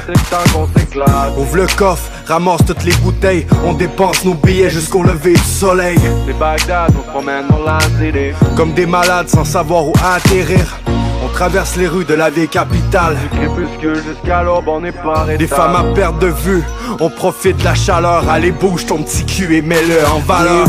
Ouvre 1.37 1.55
le 1.55 1.67
coffre, 1.77 2.11
ramasse 2.27 2.65
toutes 2.67 2.83
les 2.83 2.93
bouteilles, 2.95 3.47
on 3.65 3.73
dépense 3.73 4.25
nos 4.25 4.33
billets 4.33 4.69
jusqu'au 4.69 5.03
lever 5.03 5.33
du 5.33 5.39
soleil. 5.39 5.97
Bagdad, 6.37 6.91
on 6.97 7.03
se 7.03 7.09
promène 7.09 7.47
dans 7.47 7.63
la 7.63 7.79
cité. 7.79 8.33
Comme 8.57 8.73
des 8.73 8.85
malades 8.85 9.29
sans 9.29 9.45
savoir 9.45 9.87
où 9.87 9.93
atterrir. 10.03 10.79
On 11.25 11.29
traverse 11.29 11.77
les 11.77 11.87
rues 11.87 12.03
de 12.03 12.15
la 12.15 12.29
vieille 12.29 12.49
capitale. 12.49 13.15
Du 13.31 13.37
crépuscule 13.37 14.03
jusqu'à 14.03 14.43
l'aube, 14.43 14.67
on 14.67 14.83
est 14.83 14.91
pas 14.91 15.25
Des 15.37 15.47
femmes 15.47 15.75
à 15.75 15.93
perte 15.95 16.19
de 16.19 16.27
vue, 16.27 16.63
on 16.99 17.09
profite 17.09 17.57
de 17.57 17.63
la 17.63 17.75
chaleur. 17.75 18.29
Allez, 18.29 18.51
bouge 18.51 18.85
ton 18.85 19.01
petit 19.01 19.25
cul 19.25 19.55
et 19.55 19.61
mets-le 19.61 20.05
en 20.05 20.19
valeur. 20.19 20.67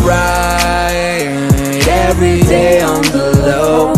Every 1.89 2.43
day 2.43 2.82
on 2.82 3.02
the 3.02 3.32
low. 3.47 3.93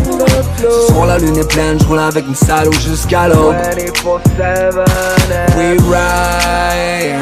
Ce 0.58 0.92
soir 0.92 1.06
la 1.06 1.18
lune 1.18 1.36
est 1.36 1.48
pleine, 1.48 1.78
je 1.80 1.84
roule 1.86 1.98
avec 1.98 2.26
une 2.26 2.34
salaud 2.34 2.72
jusqu'à 2.72 3.28
l'aube. 3.28 3.54
We 5.56 5.76
ride 5.88 7.16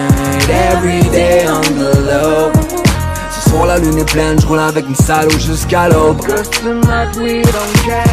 every 0.51 1.03
day 1.11 1.47
on 1.49 1.63
the 1.63 1.95
low 2.01 2.74
Soir 3.55 3.67
la 3.67 3.79
lune 3.79 3.99
est 3.99 4.13
pleine, 4.13 4.41
je 4.41 4.47
roule 4.49 4.59
avec 4.59 4.85
une 4.89 4.97
salaud 4.97 5.39
jusqu'à 5.39 5.89
l'aube 5.89 6.21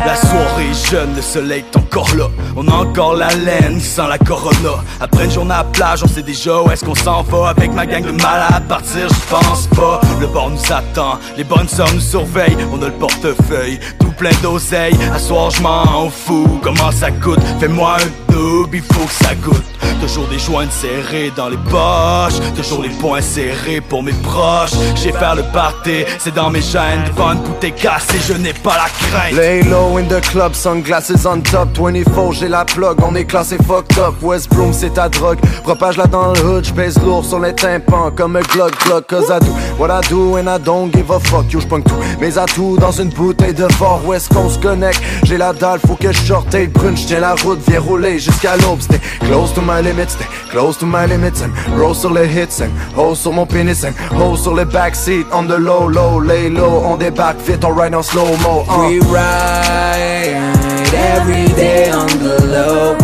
La 0.06 0.16
soirée 0.16 0.70
est 0.70 0.92
jeune, 0.92 1.16
le 1.16 1.22
soleil 1.24 1.64
est 1.74 1.78
encore 1.78 2.14
là. 2.16 2.26
On 2.56 2.68
a 2.68 2.74
encore 2.74 3.16
la 3.16 3.34
laine 3.34 3.82
sans 3.82 4.06
la 4.06 4.20
corona. 4.20 4.84
Après 5.00 5.26
une 5.26 5.32
journée 5.32 5.56
à 5.56 5.58
la 5.58 5.64
plage, 5.64 6.04
on 6.04 6.08
sait 6.08 6.22
déjà 6.22 6.62
où 6.62 6.70
est-ce 6.70 6.86
qu'on 6.86 6.94
s'en 6.94 7.24
va. 7.24 7.50
Avec 7.50 7.74
ma 7.74 7.88
gang 7.88 8.04
de 8.04 8.12
malades, 8.12 8.68
partir, 8.70 9.08
je 9.10 9.36
pense 9.36 9.66
pas. 9.76 10.00
Le 10.20 10.28
bord 10.28 10.52
nous 10.52 10.72
attend, 10.72 11.18
les 11.36 11.44
bonnes 11.44 11.68
sœurs 11.68 11.92
nous 11.92 12.02
surveillent. 12.02 12.58
On 12.72 12.80
a 12.84 12.86
le 12.86 12.94
portefeuille, 12.94 13.80
tout 14.00 14.12
plein 14.12 14.30
d'oseille. 14.44 14.96
À 15.12 15.18
soir, 15.18 15.50
je 15.50 15.64
m'en 15.64 16.08
fous, 16.12 16.60
comment 16.62 16.92
ça 16.92 17.10
coûte? 17.10 17.42
Fais-moi 17.60 17.98
un 17.98 18.32
double, 18.32 18.76
il 18.76 18.84
faut 18.84 19.06
que 19.06 19.26
ça 19.26 19.34
goûte. 19.34 19.66
Toujours 20.02 20.28
des 20.30 20.40
joints 20.40 20.68
serrés 20.72 21.32
dans 21.36 21.48
les 21.48 21.58
poches, 21.58 22.40
toujours 22.56 22.82
les 22.82 22.90
poings 22.90 23.22
serrés 23.22 23.82
pour 23.82 24.02
mes 24.02 24.14
proches. 24.14 24.72
J'ai 24.96 25.12
le 25.36 25.44
party, 25.54 26.06
c'est 26.20 26.34
dans 26.34 26.50
mes 26.50 26.62
gènes. 26.62 27.04
Devant 27.08 27.34
une 27.34 27.40
bouteille 27.40 27.74
cassée, 27.74 28.20
je 28.28 28.34
n'ai 28.34 28.54
pas 28.54 28.76
la 28.76 28.90
crainte. 28.90 29.34
Lay 29.34 29.64
low 29.64 29.98
in 29.98 30.04
the 30.04 30.22
club, 30.22 30.54
sunglasses 30.54 31.26
on 31.26 31.42
top. 31.42 31.70
24, 31.78 32.34
j'ai 32.34 32.48
la 32.48 32.66
plug, 32.66 32.98
on 33.04 33.16
est 33.16 33.26
classé 33.26 33.58
fucked 33.58 33.98
up. 33.98 34.16
West 34.22 34.50
Broom, 34.50 34.74
c'est 34.74 34.94
ta 34.94 35.10
drogue. 35.10 35.40
Propage-la 35.64 36.08
dans 36.08 36.34
le 36.34 36.42
hood, 36.42 36.66
j'pèse 36.66 36.98
lourd 37.02 37.26
sur 37.26 37.40
les 37.40 37.54
tympans. 37.54 38.12
Comme 38.12 38.36
un 38.36 38.42
glug 38.42 38.72
glug, 38.86 39.06
cause 39.08 39.30
I 39.30 39.40
do 39.40 39.52
what 39.78 39.90
I 39.90 40.02
do 40.10 40.38
And 40.38 40.48
I 40.48 40.58
don't 40.58 40.92
give 40.92 41.12
a 41.12 41.20
fuck, 41.20 41.52
yo 41.52 41.60
j'punk 41.60 41.86
tout. 41.86 41.96
Mes 42.20 42.38
atouts 42.38 42.78
dans 42.78 42.92
une 42.92 43.10
bouteille 43.10 43.54
de 43.54 43.68
fort 43.74 44.02
West 44.06 44.34
Coast 44.34 44.62
Connect 44.62 45.02
J'ai 45.24 45.38
la 45.38 45.54
dalle, 45.54 45.80
faut 45.86 45.96
que 45.96 46.12
je 46.12 46.34
et 46.58 46.68
brune 46.68 46.98
J'tiens 46.98 47.20
la 47.20 47.36
route, 47.36 47.60
viens 47.68 47.80
rouler 47.80 48.20
jusqu'à 48.20 48.56
l'aube. 48.58 48.80
C'était 48.80 49.02
close 49.26 49.54
to 49.54 49.62
my 49.62 49.82
limits, 49.84 50.18
close 50.50 50.78
to 50.78 50.86
my 50.86 51.08
limits. 51.08 51.42
And 51.42 51.80
roll 51.80 51.96
sur 51.96 52.14
les 52.14 52.28
hits, 52.28 52.62
and 52.62 52.72
hold 52.98 53.16
sur 53.18 53.32
mon 53.32 53.46
pénis 53.46 53.84
And 53.84 53.94
hold 54.18 54.40
sur 54.40 54.54
le 54.54 54.66
backseat, 54.66 55.21
on 55.32 55.48
the 55.48 55.58
low, 55.58 55.88
low 55.88 56.20
Lay 56.20 56.50
low, 56.50 56.84
on 56.86 56.98
débarque 56.98 57.40
vite, 57.42 57.64
on 57.64 57.74
ride 57.74 57.96
en 57.96 58.04
slow-mo 58.04 58.66
uh. 58.68 58.88
We 58.88 59.00
ride 59.00 60.54
every 60.94 61.48
day 61.54 61.92
on 61.92 62.08
the 62.08 62.40
low. 62.46 62.98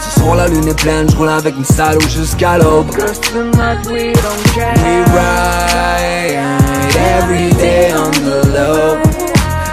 Ce 0.00 0.20
soir 0.20 0.36
la 0.36 0.48
lune 0.48 0.68
est 0.68 0.80
pleine, 0.80 1.08
je 1.10 1.16
roule 1.16 1.28
avec 1.28 1.56
une 1.56 1.64
salaud 1.64 2.00
jusqu'à 2.08 2.58
l'aube 2.58 2.90
We 2.90 4.14
ride 5.14 6.38
every 6.96 7.50
day 7.54 7.92
on 7.94 8.10
the 8.10 8.46
low. 8.54 8.96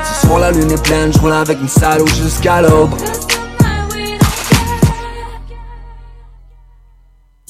Ce 0.03 0.27
soir 0.27 0.39
la 0.39 0.51
lune 0.51 0.71
est 0.71 0.83
pleine, 0.83 1.11
je 1.13 1.19
roule 1.19 1.33
avec 1.33 1.59
une 1.61 1.67
salaud 1.67 2.07
jusqu'à 2.07 2.61
l'aube 2.61 2.93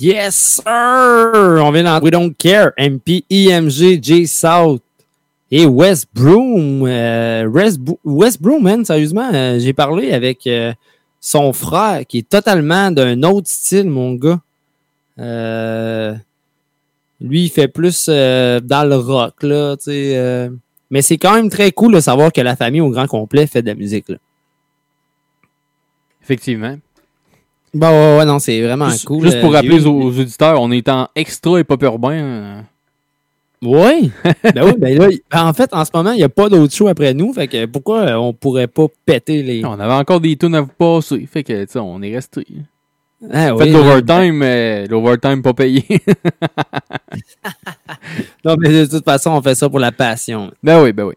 Yes, 0.03 0.61
sir! 0.61 1.61
On 1.63 1.71
vient 1.71 1.83
dans 1.83 2.01
We 2.01 2.11
Don't 2.11 2.33
Care, 2.37 2.71
MP, 2.77 3.23
IMG, 3.29 4.03
J 4.03 4.27
South 4.27 4.81
et 5.49 5.65
West 5.65 6.09
Broom. 6.13 6.85
Euh, 6.85 7.45
West, 7.45 7.79
Bro- 7.79 7.99
West 8.03 8.41
Broom, 8.41 8.63
man, 8.63 8.83
sérieusement, 8.83 9.31
euh, 9.33 9.59
j'ai 9.59 9.71
parlé 9.71 10.11
avec 10.11 10.45
euh, 10.45 10.73
son 11.21 11.53
frère 11.53 12.05
qui 12.05 12.17
est 12.17 12.27
totalement 12.29 12.91
d'un 12.91 13.23
autre 13.23 13.47
style, 13.47 13.89
mon 13.89 14.15
gars. 14.15 14.41
Euh, 15.19 16.13
lui, 17.21 17.45
il 17.45 17.49
fait 17.49 17.69
plus 17.69 18.09
dans 18.09 18.89
le 18.89 18.95
rock, 18.97 19.41
là, 19.43 19.77
tu 19.77 19.83
sais. 19.85 20.49
mais 20.91 21.01
c'est 21.01 21.17
quand 21.17 21.33
même 21.35 21.49
très 21.49 21.71
cool 21.71 21.93
de 21.93 22.01
savoir 22.01 22.33
que 22.33 22.41
la 22.41 22.57
famille 22.57 22.81
au 22.81 22.89
grand 22.89 23.07
complet 23.07 23.47
fait 23.47 23.61
de 23.61 23.67
la 23.67 23.75
musique, 23.75 24.09
là. 24.09 24.17
Effectivement. 26.21 26.75
Bon, 27.73 27.87
ouais, 27.87 28.17
ouais, 28.19 28.25
non, 28.25 28.37
c'est 28.39 28.61
vraiment 28.61 28.89
Juste, 28.89 29.05
cool. 29.05 29.23
juste 29.23 29.37
Euh, 29.37 29.41
pour 29.41 29.51
j'ai 29.51 29.57
rappeler 29.57 29.83
eu- 29.83 29.87
aux, 29.87 30.07
auditeurs, 30.19 30.61
on 30.61 30.69
est 30.71 30.87
en 30.89 31.07
extra 31.15 31.59
et 31.59 31.63
pop 31.63 31.81
urbain. 31.81 32.13
euh. 32.13 32.61
Oui. 33.63 34.11
ben 34.53 34.65
oui, 34.65 34.73
ben 34.77 34.97
là, 34.99 35.09
y- 35.09 35.21
en 35.33 35.53
fait, 35.53 35.73
en 35.73 35.83
ce 35.85 35.89
moment, 35.93 36.11
il 36.11 36.17
n'y 36.17 36.23
a 36.23 36.29
pas 36.29 36.49
d'autre 36.49 36.73
show 36.73 36.87
après 36.87 37.13
nous. 37.13 37.33
Fait 37.33 37.47
que 37.47 37.65
pourquoi 37.65 37.99
euh, 38.01 38.15
on 38.15 38.33
pourrait 38.33 38.67
pas 38.67 38.87
péter 39.05 39.41
les. 39.41 39.65
On 39.65 39.79
avait 39.79 39.93
encore 39.93 40.19
des 40.19 40.35
tunes 40.35 40.53
à 40.55 40.61
vous 40.61 40.67
passer. 40.77 41.25
Fait 41.31 41.43
que, 41.43 41.63
tu 41.63 41.71
sais, 41.71 41.79
on 41.79 42.01
est 42.01 42.13
resté. 42.13 42.45
Ah 43.31 43.55
Faites 43.57 43.67
oui, 43.67 43.71
l'overtime, 43.71 44.35
mais 44.35 44.85
l'overtime 44.87 45.41
pas 45.41 45.53
payé. 45.53 45.83
Non, 48.45 48.55
mais 48.59 48.69
de 48.69 48.85
toute 48.85 49.05
façon, 49.05 49.31
on 49.31 49.41
fait 49.41 49.55
ça 49.55 49.69
pour 49.69 49.79
la 49.79 49.91
passion. 49.91 50.51
ben 50.61 50.83
oui, 50.83 50.91
ben 50.91 51.05
oui. 51.05 51.13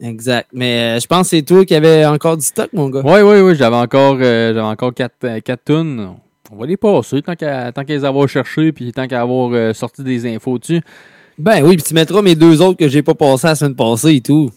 Exact. 0.00 0.48
Mais 0.52 0.96
euh, 0.96 1.00
je 1.00 1.06
pense 1.06 1.22
que 1.30 1.36
c'est 1.36 1.42
toi 1.42 1.64
qui 1.64 1.74
avais 1.74 2.06
encore 2.06 2.36
du 2.36 2.44
stock, 2.44 2.68
mon 2.72 2.88
gars. 2.88 3.02
Oui, 3.04 3.20
oui, 3.20 3.40
oui, 3.40 3.54
j'avais 3.56 3.76
encore, 3.76 4.16
euh, 4.20 4.48
j'avais 4.54 4.60
encore 4.66 4.94
4, 4.94 5.38
quatre 5.40 5.64
tunes. 5.64 6.14
On 6.50 6.56
va 6.56 6.66
les 6.66 6.76
passer 6.76 7.20
tant 7.20 7.34
qu'à 7.34 7.72
qu'à 7.72 7.82
les 7.88 8.04
avoir 8.04 8.28
cherchées 8.28 8.72
puis 8.72 8.92
tant 8.92 9.06
qu'à 9.06 9.20
avoir 9.20 9.50
euh, 9.52 9.72
sorti 9.74 10.02
des 10.02 10.32
infos 10.34 10.58
dessus. 10.58 10.80
Ben 11.36 11.62
oui, 11.64 11.76
puis 11.76 11.84
tu 11.84 11.94
mettras 11.94 12.22
mes 12.22 12.34
deux 12.34 12.62
autres 12.62 12.78
que 12.78 12.88
j'ai 12.88 13.02
pas 13.02 13.14
passés 13.14 13.48
la 13.48 13.54
semaine 13.54 13.74
passée 13.76 14.14
et 14.16 14.20
tout. 14.20 14.50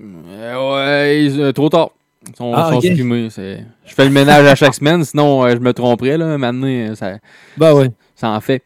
Euh, 0.00 1.24
ouais, 1.24 1.30
euh, 1.38 1.52
trop 1.52 1.68
tard. 1.68 1.90
Ils 2.28 2.36
sont, 2.36 2.52
Ah, 2.54 2.70
sont 2.72 2.80
supprimés, 2.80 3.28
Je 3.30 3.94
fais 3.94 4.04
le 4.04 4.10
ménage 4.10 4.44
à 4.46 4.54
chaque 4.56 4.74
semaine, 4.80 5.04
sinon 5.04 5.44
euh, 5.44 5.52
je 5.52 5.58
me 5.60 5.72
tromperais. 5.72 6.18
Là. 6.18 6.36
Maintenant, 6.36 6.66
euh, 6.66 6.94
ça, 6.96 7.18
Ben 7.56 7.72
oui. 7.72 7.86
ça 8.14 8.30
en 8.30 8.40
fait. 8.40 8.62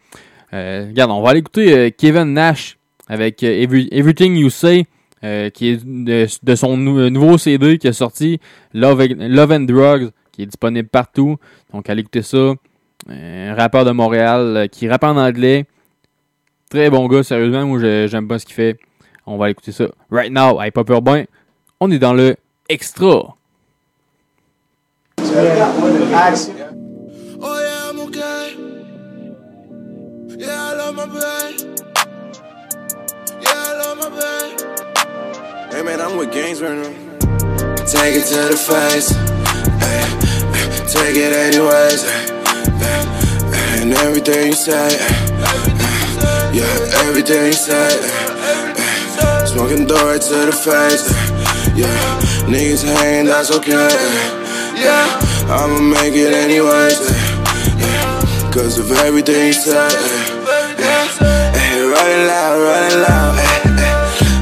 Euh, 0.52 0.86
regarde, 0.88 1.10
on 1.12 1.20
va 1.22 1.30
aller 1.30 1.40
écouter 1.40 1.72
euh, 1.76 1.90
Kevin 1.96 2.32
Nash 2.32 2.78
avec 3.06 3.42
euh, 3.44 3.48
Every- 3.64 3.88
Everything 3.92 4.34
You 4.36 4.50
Say, 4.50 4.86
euh, 5.24 5.50
qui 5.50 5.68
est 5.68 5.84
de, 5.84 6.54
son 6.54 6.76
nou- 6.76 6.98
euh, 6.98 7.10
nouveau 7.10 7.36
CD 7.38 7.78
qui 7.78 7.86
est 7.88 7.92
sorti, 7.92 8.40
Love, 8.74 9.02
Love 9.18 9.52
and 9.52 9.60
Drugs, 9.60 10.10
qui 10.32 10.42
est 10.42 10.46
disponible 10.46 10.88
partout. 10.88 11.36
Donc, 11.72 11.88
allez 11.90 12.00
écouter 12.00 12.22
ça. 12.22 12.54
Euh, 13.08 13.52
Un 13.52 13.54
rappeur 13.54 13.84
de 13.84 13.90
Montréal 13.92 14.56
euh, 14.56 14.66
qui 14.66 14.88
rappe 14.88 15.04
en 15.04 15.16
anglais. 15.16 15.66
Très 16.70 16.88
bon 16.90 17.06
gars, 17.08 17.22
sérieusement. 17.22 17.66
Moi, 17.66 17.78
j'aime 18.06 18.28
pas 18.28 18.38
ce 18.38 18.46
qu'il 18.46 18.54
fait. 18.54 18.78
On 19.26 19.36
va 19.36 19.46
aller 19.46 19.52
écouter 19.52 19.72
ça. 19.72 19.86
Right 20.10 20.32
now, 20.32 20.58
à 20.60 20.66
Hip 20.68 20.72
Hop 20.76 20.88
Urbain, 20.90 21.24
on 21.80 21.90
est 21.90 21.98
dans 21.98 22.14
le 22.14 22.36
extra. 22.68 23.36
Oh 25.22 26.56
Hey 35.80 35.86
man, 35.86 36.00
I'm 36.02 36.18
with 36.18 36.30
gangs 36.30 36.60
right 36.60 36.76
now. 36.76 36.92
Take 37.88 38.12
it 38.20 38.26
to 38.28 38.52
the 38.52 38.58
face. 38.68 39.16
Ay, 39.80 40.04
ay, 40.52 40.84
take 40.84 41.16
it 41.16 41.32
anyways. 41.32 42.04
ay, 42.04 42.20
ay, 42.44 43.00
ay, 43.48 43.80
And 43.80 43.94
everything 43.94 44.48
you 44.48 44.52
say. 44.52 44.76
ay, 44.76 45.16
ay, 45.40 46.50
Yeah, 46.52 47.08
everything 47.08 47.46
you 47.46 47.56
say. 47.56 47.96
ay, 47.96 48.74
ay, 48.76 49.44
Smoking 49.46 49.86
dough 49.86 50.04
right 50.04 50.20
to 50.20 50.38
the 50.44 50.52
face. 50.52 51.08
Yeah, 51.72 51.88
niggas 52.44 52.84
hanging, 52.84 53.32
that's 53.32 53.50
okay. 53.50 53.72
ay, 53.72 54.76
Yeah, 54.76 55.48
I'ma 55.48 55.80
make 55.80 56.12
it 56.12 56.34
anyways. 56.34 57.00
Yeah, 57.80 58.52
cause 58.52 58.76
of 58.78 58.92
everything 59.00 59.48
you. 59.48 59.56
Yeah, 59.64 61.08
hey, 61.56 61.80
rolling 61.88 62.26
loud, 62.28 62.60
rolling 62.68 63.00
loud. 63.00 63.49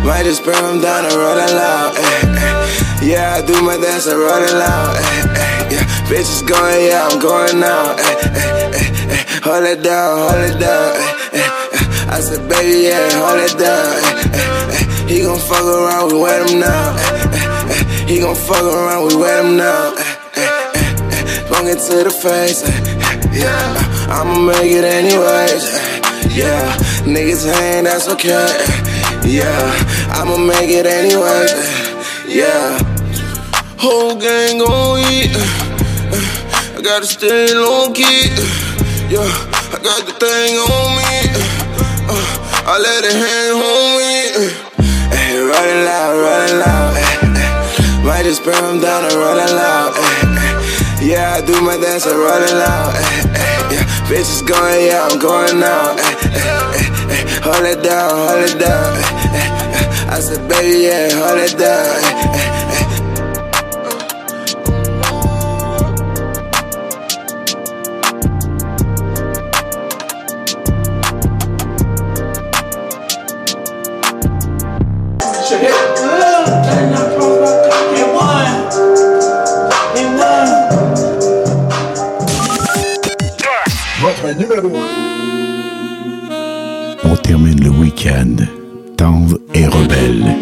Might 0.08 0.24
just 0.24 0.42
bring 0.42 0.56
them 0.56 0.80
down 0.80 1.04
and 1.04 1.14
rolling 1.14 1.52
loud. 1.52 1.92
eh, 1.94 2.02
eh. 2.24 3.04
Yeah, 3.04 3.36
I 3.36 3.46
do 3.46 3.60
my 3.62 3.76
dance 3.76 4.06
and 4.06 4.18
rolling 4.18 4.56
loud. 4.56 4.96
eh, 4.96 5.04
eh. 5.36 5.68
Yeah, 5.76 5.84
bitches 6.08 6.40
going, 6.48 6.80
yeah, 6.88 7.06
I'm 7.06 7.20
going 7.20 7.60
now. 7.60 7.92
Eh, 7.92 8.16
eh, 8.24 8.72
eh, 9.12 9.24
hold 9.44 9.64
it 9.68 9.82
down, 9.82 10.16
hold 10.24 10.42
it 10.48 10.58
down. 10.58 10.96
I 12.08 12.20
said, 12.20 12.48
baby, 12.48 12.88
yeah, 12.88 13.04
hold 13.20 13.40
it 13.44 13.54
down. 13.60 15.08
He 15.08 15.20
gon' 15.22 15.38
fuck 15.38 15.64
around, 15.64 16.12
we 16.12 16.20
wet 16.20 16.48
him 16.50 16.60
now. 16.60 16.96
He 18.08 18.20
gon' 18.20 18.34
fuck 18.34 18.64
around, 18.64 19.08
we 19.08 19.16
wet 19.16 19.44
him 19.44 19.56
now. 19.58 19.92
Bung 21.52 21.68
it 21.68 21.80
to 21.88 22.04
the 22.04 22.10
face, 22.10 22.64
yeah. 23.32 24.08
I'ma 24.08 24.40
make 24.40 24.72
it 24.72 24.84
anyways, 24.84 25.64
yeah. 26.34 26.64
Niggas 27.04 27.44
ain't, 27.60 27.84
that's 27.84 28.08
okay, 28.08 28.48
yeah. 29.28 29.72
I'ma 30.16 30.36
make 30.38 30.70
it 30.70 30.86
anyways, 30.86 31.52
eh, 31.52 32.24
yeah. 32.28 32.78
Whole 33.78 34.16
gang 34.16 34.58
gon' 34.58 34.98
eat. 35.12 35.30
I 36.76 36.80
gotta 36.82 37.06
stay 37.06 37.54
low 37.54 37.92
key. 37.92 38.30
Yeah, 39.12 39.24
I 39.74 39.78
got 39.82 40.02
the 40.08 40.14
thing 40.18 40.56
on 40.58 40.86
me. 40.98 41.12
uh, 42.08 42.72
I 42.72 42.74
let 42.78 43.04
it 43.04 43.16
hang 43.16 43.56
on 43.56 43.86
me. 44.00 44.16
Hey, 45.14 45.38
rolling 45.38 45.84
loud, 45.84 46.14
rolling 46.18 46.58
loud. 46.60 46.96
eh. 46.96 48.04
Might 48.04 48.24
just 48.24 48.44
burn 48.44 48.62
them 48.64 48.80
down 48.80 49.04
and 49.04 49.14
rolling 49.14 49.54
loud. 49.54 49.92
eh. 49.96 51.04
Yeah, 51.04 51.38
I 51.38 51.46
do 51.46 51.60
my 51.62 51.76
dance 51.76 52.06
and 52.06 52.18
rolling 52.18 52.56
loud. 52.58 52.94
Yeah, 53.70 53.84
bitches 54.08 54.42
going, 54.46 54.86
yeah, 54.86 55.06
I'm 55.10 55.18
going 55.18 55.62
out. 55.62 55.96
Hold 57.44 57.64
it 57.66 57.82
down, 57.82 58.10
hold 58.10 58.44
it 58.44 58.58
down. 58.58 58.96
eh, 58.96 59.02
eh, 59.38 59.78
eh. 59.78 60.14
I 60.14 60.20
said, 60.20 60.48
baby, 60.48 60.84
yeah, 60.84 61.08
hold 61.14 61.38
it 61.38 61.56
down. 61.56 62.57
Termine 87.28 87.60
le 87.62 87.68
week-end 87.68 88.36
tendre 88.96 89.38
et 89.52 89.66
rebelle. 89.66 90.34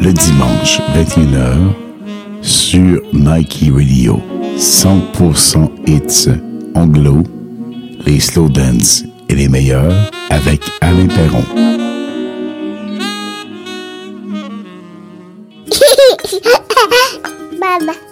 Le 0.00 0.12
dimanche 0.12 0.80
21h 0.96 1.72
sur 2.42 3.00
Nike 3.12 3.70
Radio. 3.72 4.20
100% 4.56 5.70
hits 5.86 6.28
anglo, 6.74 7.22
les 8.04 8.18
slow 8.18 8.48
dance 8.48 9.04
et 9.28 9.36
les 9.36 9.48
meilleurs 9.48 10.10
avec 10.30 10.62
Alain 10.80 11.06
Perron. 11.06 11.44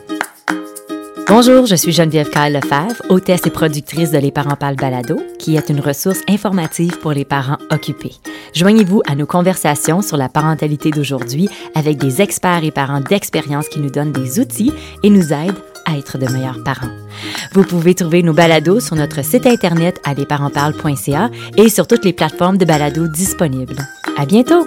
Bonjour, 1.29 1.67
je 1.67 1.75
suis 1.75 1.93
Geneviève 1.93 2.31
Kyle 2.31 2.55
Lefebvre, 2.55 3.03
hôtesse 3.11 3.43
et 3.45 3.51
productrice 3.51 4.11
de 4.11 4.17
Les 4.17 4.31
Parents 4.31 4.57
Parlent 4.57 4.77
Balado, 4.77 5.21
qui 5.39 5.57
est 5.57 5.69
une 5.69 5.79
ressource 5.79 6.23
informative 6.27 6.99
pour 7.01 7.13
les 7.13 7.27
parents 7.27 7.59
occupés. 7.71 8.15
Joignez-vous 8.55 9.03
à 9.07 9.15
nos 9.15 9.27
conversations 9.27 10.01
sur 10.01 10.17
la 10.17 10.31
parentalité 10.31 10.89
d'aujourd'hui 10.91 11.51
avec 11.75 11.99
des 11.99 12.23
experts 12.23 12.65
et 12.65 12.71
parents 12.71 13.03
d'expérience 13.03 13.69
qui 13.69 13.79
nous 13.79 13.91
donnent 13.91 14.11
des 14.11 14.41
outils 14.41 14.73
et 15.03 15.11
nous 15.11 15.35
aident 15.35 15.59
à 15.85 15.99
être 15.99 16.17
de 16.17 16.33
meilleurs 16.33 16.65
parents. 16.65 16.89
Vous 17.53 17.65
pouvez 17.65 17.95
trouver 17.95 18.23
nos 18.23 18.33
balados 18.33 18.81
sur 18.81 18.97
notre 18.97 19.23
site 19.23 19.47
internet 19.47 20.01
à 20.05 20.15
lesparentsparlent.ca 20.15 21.31
et 21.59 21.69
sur 21.69 21.87
toutes 21.87 22.07
les 22.07 22.15
plateformes 22.15 22.57
de 22.57 22.65
balados 22.65 23.07
disponibles. 23.07 23.77
À 24.17 24.25
bientôt! 24.25 24.67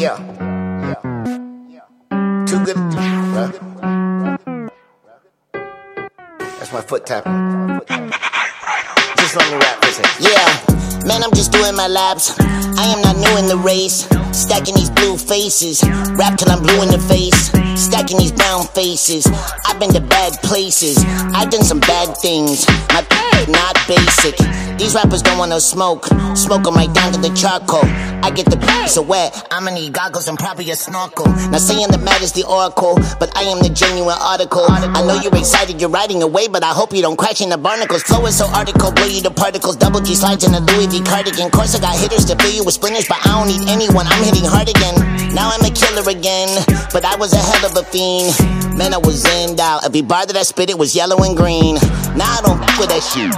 Yeah. 0.00 0.16
Too 2.46 2.64
good. 2.64 2.76
That's 6.58 6.72
my 6.72 6.80
foot 6.80 7.04
tapping. 7.04 7.32
Just 9.18 9.36
let 9.36 9.50
me 9.50 9.58
rap 9.58 9.84
for. 9.84 10.02
Yeah, 10.22 11.06
man, 11.06 11.22
I'm 11.22 11.32
just 11.32 11.52
doing 11.52 11.76
my 11.76 11.86
laps. 11.86 12.34
I 12.40 12.86
am 12.86 13.02
not 13.02 13.16
new 13.16 13.36
in 13.38 13.46
the 13.46 13.58
race. 13.58 14.08
Stacking 14.32 14.74
these 14.74 14.88
blue 14.88 15.18
faces. 15.18 15.84
Rap 16.16 16.38
till 16.38 16.50
I'm 16.50 16.62
blue 16.62 16.80
in 16.82 16.88
the 16.88 16.98
face. 16.98 17.59
Stacking 17.80 18.18
these 18.18 18.32
brown 18.32 18.66
faces. 18.66 19.26
I've 19.66 19.80
been 19.80 19.90
to 19.94 20.02
bad 20.02 20.34
places. 20.42 21.02
I've 21.34 21.48
done 21.48 21.64
some 21.64 21.80
bad 21.80 22.14
things. 22.18 22.66
My 22.92 23.00
not 23.48 23.76
basic. 23.88 24.36
These 24.76 24.94
rappers 24.94 25.22
don't 25.22 25.38
want 25.38 25.50
no 25.50 25.58
smoke. 25.58 26.06
Smoke 26.34 26.66
'em 26.66 26.74
right 26.74 26.92
down 26.92 27.12
to 27.12 27.20
the 27.20 27.30
charcoal. 27.30 27.84
I 28.22 28.30
get 28.30 28.46
the 28.46 28.60
so 28.90 29.02
wet. 29.02 29.30
I'ma 29.52 29.70
need 29.70 29.92
goggles 29.92 30.26
and 30.26 30.36
probably 30.36 30.70
a 30.70 30.76
snorkel. 30.76 31.26
Now 31.52 31.58
saying 31.58 31.88
the 31.94 31.98
mat 31.98 32.22
is 32.22 32.32
the 32.32 32.42
oracle, 32.42 32.98
but 33.20 33.30
I 33.36 33.42
am 33.44 33.60
the 33.62 33.68
genuine 33.70 34.18
article. 34.18 34.66
I 34.68 35.02
know 35.06 35.14
you're 35.22 35.36
excited, 35.36 35.80
you're 35.80 35.90
riding 35.90 36.22
away, 36.22 36.48
but 36.48 36.64
I 36.64 36.72
hope 36.74 36.92
you 36.92 37.02
don't 37.02 37.16
crash 37.16 37.40
in 37.40 37.50
the 37.50 37.58
barnacles. 37.58 38.02
Flow 38.02 38.26
is 38.26 38.36
so 38.36 38.46
article, 38.52 38.90
blow 38.90 39.06
you 39.06 39.22
to 39.22 39.30
particles. 39.30 39.76
Double 39.76 40.00
G 40.00 40.14
slides 40.14 40.44
in 40.44 40.54
a 40.54 40.60
Louis 40.60 40.88
V 40.88 41.00
cardigan. 41.02 41.50
Course 41.50 41.74
I 41.76 41.78
got 41.78 41.94
hitters 41.96 42.24
to 42.26 42.36
fill 42.36 42.50
you 42.50 42.64
with 42.64 42.74
splinters, 42.74 43.06
but 43.06 43.18
I 43.24 43.38
don't 43.38 43.46
need 43.46 43.68
anyone. 43.68 44.06
I'm 44.08 44.24
hitting 44.24 44.44
hard 44.44 44.68
again. 44.68 44.96
Now 45.34 45.50
I'm 45.54 45.64
a 45.64 45.70
killer 45.70 46.10
again, 46.10 46.50
but 46.92 47.04
I 47.04 47.14
was 47.14 47.32
a 47.32 47.38
hell 47.38 47.69
a 47.76 47.84
fiend. 47.84 48.34
Man, 48.76 48.94
I 48.94 48.98
was 48.98 49.24
in 49.24 49.58
out. 49.60 49.84
Every 49.84 50.02
bar 50.02 50.26
that 50.26 50.36
I 50.36 50.42
spit, 50.42 50.70
it 50.70 50.78
was 50.78 50.94
yellow 50.94 51.22
and 51.22 51.36
green. 51.36 51.74
Now 52.16 52.30
I 52.30 52.40
don't 52.42 52.60
f 52.62 52.78
with 52.78 52.88
that 52.88 53.02
shit. 53.02 53.30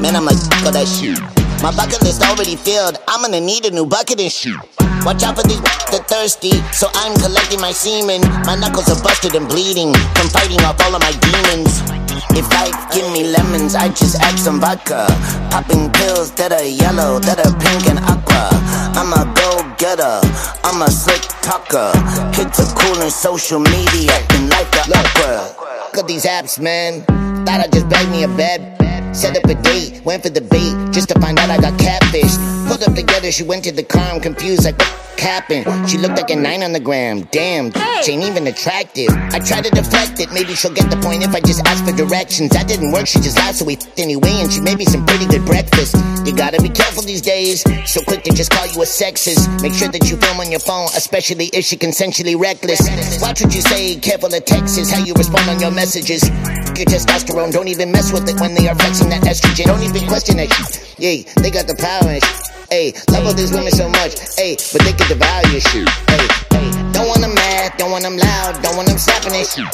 Man, 0.00 0.16
I'm 0.16 0.24
like 0.24 0.36
f 0.36 0.64
with 0.64 0.74
that 0.74 0.86
shit. 0.86 1.18
My 1.62 1.70
bucket 1.70 2.02
list 2.02 2.22
already 2.22 2.56
filled. 2.56 2.98
I'm 3.08 3.22
gonna 3.22 3.40
need 3.40 3.64
a 3.66 3.70
new 3.70 3.86
bucket 3.86 4.20
and 4.20 4.30
shoot. 4.32 4.58
Watch 5.04 5.22
out 5.22 5.36
for 5.38 5.46
these 5.46 5.60
that 5.92 6.06
thirsty, 6.08 6.52
so 6.72 6.88
I'm 6.94 7.14
collecting 7.18 7.60
my 7.60 7.72
semen. 7.72 8.20
My 8.44 8.56
knuckles 8.56 8.90
are 8.90 9.02
busted 9.02 9.34
and 9.34 9.48
bleeding 9.48 9.94
from 10.14 10.28
fighting 10.28 10.60
off 10.62 10.80
all 10.82 10.94
of 10.94 11.00
my 11.00 11.14
demons. 11.22 12.01
If 12.36 12.48
life 12.50 12.76
give 12.92 13.10
me 13.12 13.24
lemons, 13.24 13.74
I 13.74 13.88
just 13.88 14.20
add 14.20 14.38
some 14.38 14.60
vodka. 14.60 15.06
Popping 15.50 15.90
pills 15.92 16.32
that 16.32 16.52
are 16.52 16.64
yellow, 16.64 17.18
that 17.20 17.38
are 17.40 17.54
pink 17.60 17.88
and 17.88 17.98
aqua. 17.98 18.50
I'm 18.98 19.12
a 19.12 19.24
go-getter, 19.34 20.20
I'm 20.64 20.82
a 20.82 20.90
slick 20.90 21.22
talker. 21.40 21.92
Kids 22.32 22.60
are 22.60 22.72
cool 22.76 23.02
in 23.02 23.10
social 23.10 23.60
media 23.60 24.12
and 24.36 24.48
life 24.50 24.70
the 24.72 24.92
opera. 24.92 25.54
Look 25.92 25.98
at 25.98 26.06
these 26.06 26.24
apps, 26.24 26.60
man. 26.60 27.04
Thought 27.44 27.60
I 27.60 27.68
just 27.68 27.88
bagged 27.88 28.10
me 28.10 28.24
a 28.24 28.28
bed. 28.28 28.81
Set 29.12 29.36
up 29.36 29.44
a 29.44 29.54
date, 29.54 30.02
went 30.04 30.22
for 30.22 30.30
the 30.30 30.40
bait, 30.40 30.74
just 30.92 31.08
to 31.10 31.20
find 31.20 31.38
out 31.38 31.50
I 31.50 31.58
got 31.58 31.78
catfish. 31.78 32.36
Pulled 32.66 32.82
up 32.82 32.94
together, 32.94 33.30
she 33.30 33.42
went 33.42 33.64
to 33.64 33.72
the 33.72 33.82
car, 33.82 34.12
I'm 34.12 34.20
confused, 34.20 34.64
like 34.64 34.78
what 34.78 35.20
happened? 35.20 35.88
She 35.88 35.98
looked 35.98 36.16
like 36.16 36.30
a 36.30 36.36
nine 36.36 36.62
on 36.62 36.72
the 36.72 36.80
gram, 36.80 37.22
damn, 37.30 37.70
she 38.02 38.12
ain't 38.12 38.24
even 38.24 38.46
attractive. 38.46 39.10
I 39.30 39.38
tried 39.38 39.64
to 39.64 39.70
deflect 39.70 40.18
it, 40.18 40.32
maybe 40.32 40.54
she'll 40.54 40.72
get 40.72 40.90
the 40.90 40.96
point 40.96 41.22
if 41.22 41.34
I 41.34 41.40
just 41.40 41.60
ask 41.66 41.84
for 41.84 41.92
directions. 41.92 42.50
That 42.50 42.66
didn't 42.66 42.90
work, 42.90 43.06
she 43.06 43.20
just 43.20 43.36
laughed, 43.36 43.58
so 43.58 43.64
we 43.64 43.74
f***ed 43.74 44.00
anyway, 44.00 44.40
and 44.40 44.50
she 44.50 44.60
made 44.60 44.78
me 44.78 44.86
some 44.86 45.04
pretty 45.06 45.26
good 45.26 45.44
breakfast. 45.44 45.94
You 46.26 46.34
gotta 46.34 46.60
be 46.62 46.70
careful 46.70 47.02
these 47.02 47.20
days, 47.20 47.62
so 47.84 48.02
quick 48.02 48.24
to 48.24 48.32
just 48.32 48.50
call 48.50 48.66
you 48.66 48.80
a 48.82 48.86
sexist. 48.86 49.46
Make 49.60 49.74
sure 49.74 49.88
that 49.88 50.08
you 50.08 50.16
film 50.16 50.40
on 50.40 50.50
your 50.50 50.60
phone, 50.60 50.88
especially 50.96 51.50
if 51.52 51.64
she 51.64 51.76
consensually 51.76 52.38
reckless. 52.38 52.80
Watch 53.20 53.44
what 53.44 53.54
you 53.54 53.60
say, 53.60 53.96
careful 53.96 54.32
of 54.32 54.44
texts, 54.44 54.90
how 54.90 55.04
you 55.04 55.14
respond 55.14 55.50
on 55.50 55.60
your 55.60 55.70
messages. 55.70 56.24
Your 56.72 56.88
testosterone, 56.88 57.52
don't 57.52 57.68
even 57.68 57.92
mess 57.92 58.12
with 58.12 58.26
it 58.28 58.40
when 58.40 58.54
they 58.54 58.66
are 58.66 58.74
flexing 58.74 59.01
that 59.10 59.22
estrogen. 59.22 59.66
Don't 59.66 59.82
even 59.82 60.06
question 60.06 60.36
that 60.36 60.52
shit. 60.52 60.94
Yeah, 60.98 61.22
they 61.42 61.50
got 61.50 61.66
the 61.66 61.74
power 61.74 62.10
and 62.10 62.22
shit. 62.22 62.52
Hey, 62.70 62.92
love 63.10 63.26
all 63.26 63.34
these 63.34 63.52
women 63.52 63.72
so 63.72 63.88
much. 63.88 64.16
Hey, 64.36 64.56
but 64.72 64.82
they 64.82 64.92
can 64.92 65.08
devour 65.08 65.42
your 65.52 65.60
shit. 65.60 65.88
Hey, 66.08 66.26
hey, 66.56 66.68
don't 66.92 67.08
want 67.08 67.20
them 67.20 67.34
mad, 67.34 67.76
don't 67.76 67.90
want 67.90 68.04
them 68.04 68.16
loud, 68.16 68.62
don't 68.62 68.76
want 68.76 68.88
them 68.88 68.98
slapping 68.98 69.34
and 69.34 69.46
shit. 69.46 69.68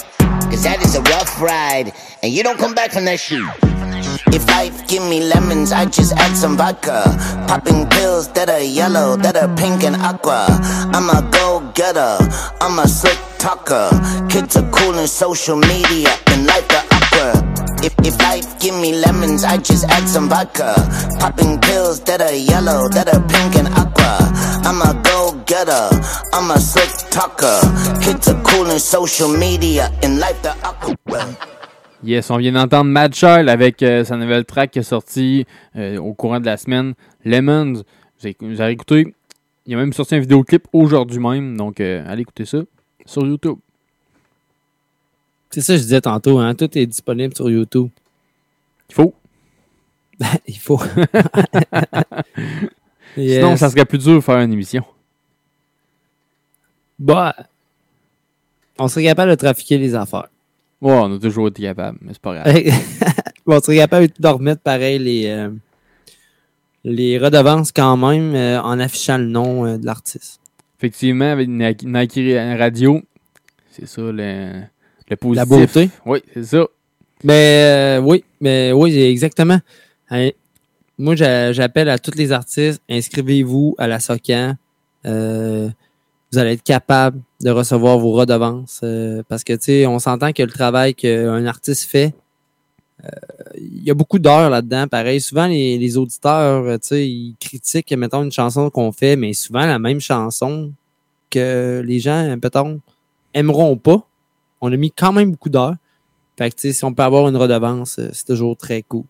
Cause 0.50 0.62
that 0.64 0.82
is 0.82 0.96
a 0.96 1.02
rough 1.02 1.40
ride, 1.40 1.92
and 2.22 2.32
you 2.32 2.42
don't 2.42 2.58
come 2.58 2.74
back 2.74 2.90
from 2.90 3.04
that 3.04 3.20
shit. 3.20 3.44
If 4.32 4.46
life 4.48 4.86
give 4.88 5.02
me 5.02 5.20
lemons, 5.20 5.72
I 5.72 5.84
just 5.86 6.12
add 6.14 6.36
some 6.36 6.56
vodka. 6.56 7.02
Popping 7.46 7.86
pills 7.88 8.32
that 8.32 8.48
are 8.48 8.60
yellow, 8.60 9.16
that 9.16 9.36
are 9.36 9.54
pink 9.56 9.84
and 9.84 9.96
aqua. 9.96 10.46
I'm 10.92 11.08
a 11.10 11.28
go-getter, 11.30 12.18
I'm 12.60 12.78
a 12.78 12.88
slick 12.88 13.18
talker. 13.38 13.90
Kids 14.28 14.56
are 14.56 14.68
cool 14.70 14.98
in 14.98 15.06
social 15.06 15.56
media, 15.56 16.10
and 16.28 16.46
life 16.46 16.66
the 16.68 16.82
awkward. 16.90 17.67
If, 17.80 17.94
if 18.04 18.18
life 18.18 18.58
give 18.58 18.74
me 18.74 18.92
lemons, 18.92 19.44
I 19.44 19.56
just 19.58 19.84
add 19.84 20.08
some 20.08 20.28
vodka. 20.28 20.74
Popping 21.20 21.60
pills 21.60 22.00
that 22.04 22.20
are 22.20 22.34
yellow, 22.34 22.88
that 22.88 23.08
are 23.08 23.22
pink 23.28 23.56
and 23.56 23.68
aqua. 23.68 24.18
I'm 24.66 24.82
a 24.82 25.00
go-getter, 25.02 25.88
I'm 26.32 26.50
a 26.50 26.58
slick 26.58 26.90
talker. 27.10 27.60
Kids 28.02 28.28
are 28.28 28.42
cool 28.42 28.70
in 28.70 28.78
social 28.80 29.28
media, 29.28 29.92
and 30.02 30.18
life 30.18 30.40
the 30.42 30.54
awkward. 30.64 31.36
Yes, 32.02 32.30
on 32.30 32.38
vient 32.38 32.52
d'entendre 32.52 32.90
Mad 32.90 33.14
Child 33.14 33.48
avec 33.48 33.82
euh, 33.82 34.04
sa 34.04 34.16
nouvelle 34.16 34.44
track 34.44 34.72
qui 34.72 34.78
est 34.78 34.82
sortie 34.82 35.46
euh, 35.76 35.98
au 35.98 36.14
courant 36.14 36.38
de 36.38 36.46
la 36.46 36.56
semaine, 36.56 36.94
Lemons. 37.24 37.82
Vous 38.20 38.26
avez, 38.26 38.36
vous 38.40 38.60
avez 38.60 38.72
écouté, 38.72 39.14
il 39.66 39.74
a 39.74 39.76
même 39.76 39.92
sorti 39.92 40.14
un 40.14 40.20
vidéoclip 40.20 40.66
aujourd'hui 40.72 41.18
même, 41.18 41.56
donc 41.56 41.80
euh, 41.80 42.04
allez 42.08 42.22
écouter 42.22 42.44
ça 42.44 42.58
sur 43.04 43.26
YouTube. 43.26 43.58
C'est 45.50 45.60
ça 45.60 45.74
que 45.74 45.78
je 45.78 45.82
disais 45.82 46.00
tantôt, 46.00 46.38
hein? 46.38 46.54
Tout 46.54 46.76
est 46.76 46.86
disponible 46.86 47.34
sur 47.34 47.50
YouTube. 47.50 47.88
Il 48.90 48.94
faut. 48.94 49.14
Il 50.46 50.58
faut. 50.58 50.80
Sinon, 53.14 53.56
ça 53.56 53.70
serait 53.70 53.84
plus 53.84 53.98
dur 53.98 54.16
de 54.16 54.20
faire 54.20 54.38
une 54.38 54.52
émission. 54.52 54.84
Bah, 56.98 57.34
on 58.78 58.88
serait 58.88 59.04
capable 59.04 59.30
de 59.30 59.36
trafiquer 59.36 59.78
les 59.78 59.94
affaires. 59.94 60.28
Ouais, 60.80 60.92
on 60.92 61.16
a 61.16 61.18
toujours 61.18 61.48
été 61.48 61.62
capable, 61.62 61.98
mais 62.00 62.12
c'est 62.12 62.22
pas 62.22 62.34
grave. 62.34 62.56
On 63.50 63.60
serait 63.60 63.76
capable 63.76 64.08
de 64.18 64.28
remettre 64.28 64.60
pareil 64.60 64.98
les, 64.98 65.26
euh, 65.26 65.48
les 66.84 67.18
redevances 67.18 67.72
quand 67.72 67.96
même 67.96 68.34
euh, 68.34 68.60
en 68.60 68.78
affichant 68.78 69.16
le 69.16 69.24
nom 69.24 69.64
euh, 69.64 69.78
de 69.78 69.86
l'artiste. 69.86 70.38
Effectivement, 70.78 71.32
avec 71.32 71.48
Nike 71.48 72.18
Radio, 72.58 73.00
c'est 73.70 73.86
ça 73.86 74.02
le, 74.02 74.64
le 75.10 75.16
positif. 75.16 75.36
La 75.36 75.44
beauté. 75.46 75.90
Oui, 76.06 76.18
c'est 76.34 76.44
ça. 76.44 76.66
Mais 77.24 77.98
euh, 77.98 78.00
oui, 78.00 78.24
mais 78.40 78.72
oui, 78.72 78.96
exactement. 79.00 79.58
Hein, 80.10 80.30
moi, 80.98 81.14
j'a- 81.16 81.52
j'appelle 81.52 81.88
à 81.88 81.98
tous 81.98 82.14
les 82.16 82.32
artistes, 82.32 82.80
inscrivez-vous 82.88 83.74
à 83.78 83.86
la 83.86 84.00
SOCAN. 84.00 84.54
Euh, 85.06 85.68
vous 86.30 86.38
allez 86.38 86.52
être 86.52 86.62
capable 86.62 87.20
de 87.40 87.50
recevoir 87.50 87.98
vos 87.98 88.12
redevances. 88.12 88.80
euh, 88.82 89.22
parce 89.28 89.44
que, 89.44 89.52
tu 89.54 89.58
sais, 89.62 89.86
on 89.86 89.98
s'entend 89.98 90.32
que 90.32 90.42
le 90.42 90.50
travail 90.50 90.94
qu'un 90.94 91.46
artiste 91.46 91.88
fait, 91.88 92.14
euh, 93.04 93.08
il 93.56 93.84
y 93.84 93.90
a 93.90 93.94
beaucoup 93.94 94.18
d'heures 94.18 94.50
là-dedans. 94.50 94.88
Pareil, 94.88 95.20
souvent, 95.20 95.46
les, 95.46 95.78
les 95.78 95.96
auditeurs, 95.96 96.64
tu 96.80 96.88
sais, 96.88 97.08
ils 97.08 97.34
critiquent, 97.40 97.92
mettons, 97.92 98.22
une 98.24 98.32
chanson 98.32 98.70
qu'on 98.70 98.92
fait, 98.92 99.16
mais 99.16 99.32
souvent 99.32 99.66
la 99.66 99.78
même 99.78 100.00
chanson 100.00 100.72
que 101.30 101.82
les 101.84 102.00
gens, 102.00 102.36
peut-être, 102.40 102.76
aimeront 103.34 103.76
pas. 103.76 104.04
On 104.60 104.72
a 104.72 104.76
mis 104.76 104.90
quand 104.90 105.12
même 105.12 105.30
beaucoup 105.30 105.50
d'heures. 105.50 105.76
Fait 106.36 106.54
que, 106.54 106.72
si 106.72 106.84
on 106.84 106.94
peut 106.94 107.02
avoir 107.02 107.28
une 107.28 107.36
redevance, 107.36 107.98
euh, 107.98 108.10
c'est 108.12 108.26
toujours 108.26 108.56
très 108.56 108.82
cool. 108.82 109.04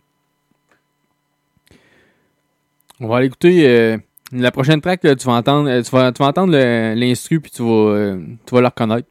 On 3.00 3.06
va 3.08 3.18
aller 3.18 3.26
écouter 3.26 3.68
euh, 3.68 3.98
la 4.32 4.50
prochaine 4.50 4.80
track, 4.80 5.04
là, 5.04 5.14
tu 5.16 5.26
vas 5.26 5.34
entendre, 5.34 5.68
euh, 5.68 5.82
tu 5.82 5.90
vas, 5.90 6.12
tu 6.12 6.22
vas 6.22 6.28
entendre 6.28 6.52
l'instru 6.94 7.40
puis 7.40 7.50
tu 7.50 7.62
vas, 7.62 7.68
euh, 7.68 8.20
tu 8.46 8.54
vas 8.54 8.60
le 8.60 8.66
reconnaître. 8.66 9.08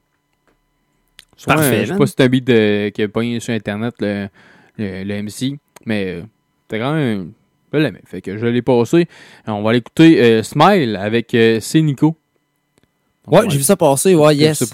Soit, 1.35 1.53
Parfait, 1.53 1.81
euh, 1.81 1.85
je 1.85 1.93
sais 1.93 1.97
pas 1.97 2.07
si 2.07 2.14
c'est 2.18 2.23
un 2.23 2.30
beat 2.30 2.45
de, 2.45 2.89
qui 2.89 3.03
a 3.03 3.07
pogné 3.07 3.39
sur 3.39 3.53
internet 3.53 3.95
le, 3.99 4.27
le, 4.77 5.03
le 5.03 5.23
MC, 5.23 5.59
mais 5.85 6.22
t'es 6.68 6.80
quand 6.80 6.93
même. 6.93 7.31
Je 7.73 7.80
l'aimais. 7.80 8.01
Fait 8.05 8.22
que 8.22 8.38
je 8.38 8.45
l'ai 8.45 8.61
passé. 8.61 9.07
On 9.45 9.61
va 9.61 9.72
aller 9.72 9.80
écouter 9.80 10.22
euh, 10.22 10.41
Smile 10.43 10.95
avec 10.95 11.31
C. 11.31 11.81
Nico. 11.81 12.15
Ouais, 13.28 13.49
j'ai 13.49 13.58
vu 13.58 13.64
ça 13.64 13.76
passer, 13.76 14.16
ouais, 14.16 14.36
yes. 14.36 14.58
Très 14.58 14.68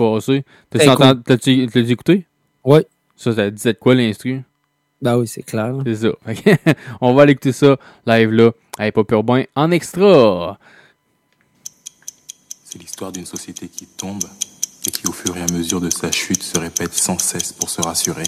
T'as-tu 0.70 0.90
entendu- 0.90 1.14
cool. 1.16 1.24
t'as-tu- 1.24 1.68
t'as-tu 1.68 1.92
écouté? 1.92 2.28
Ouais. 2.64 2.86
Ça, 3.16 3.34
ça 3.34 3.50
disait 3.50 3.74
de 3.74 3.78
quoi 3.80 3.96
l'instru? 3.96 4.42
Ben 5.02 5.18
oui, 5.18 5.28
c'est 5.28 5.44
clair. 5.44 5.74
C'est 5.86 5.96
ça. 5.96 6.10
On 7.02 7.14
va 7.14 7.24
aller 7.24 7.34
écouter 7.34 7.52
ça 7.52 7.78
live 8.06 8.32
là. 8.32 8.52
Hey, 8.80 8.92
Pop 8.92 9.12
Urbain 9.12 9.44
en 9.56 9.70
extra. 9.72 10.58
C'est 12.64 12.80
l'histoire 12.80 13.12
d'une 13.12 13.26
société 13.26 13.68
qui 13.68 13.86
tombe 13.86 14.24
et 14.88 14.92
qui, 14.92 15.06
au 15.08 15.12
fur 15.12 15.36
et 15.38 15.42
à 15.42 15.48
mesure 15.52 15.82
de 15.82 15.90
sa 15.90 16.12
chute, 16.12 16.42
se 16.44 16.58
répète 16.58 16.94
sans 16.94 17.20
cesse 17.20 17.52
pour 17.54 17.70
se 17.70 17.82
rassurer. 17.82 18.24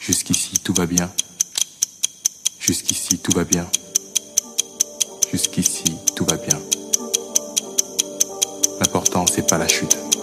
Jusqu'ici, 0.00 0.54
tout 0.64 0.74
va 0.74 0.86
bien. 0.86 1.10
Jusqu'ici, 2.58 3.18
tout 3.18 3.32
va 3.32 3.44
bien. 3.44 3.66
Jusqu'ici, 5.30 5.84
tout 6.16 6.24
va 6.24 6.36
bien. 6.36 6.58
L'important, 9.14 9.32
c'est 9.32 9.48
pas 9.48 9.58
la 9.58 9.68
chute. 9.68 10.13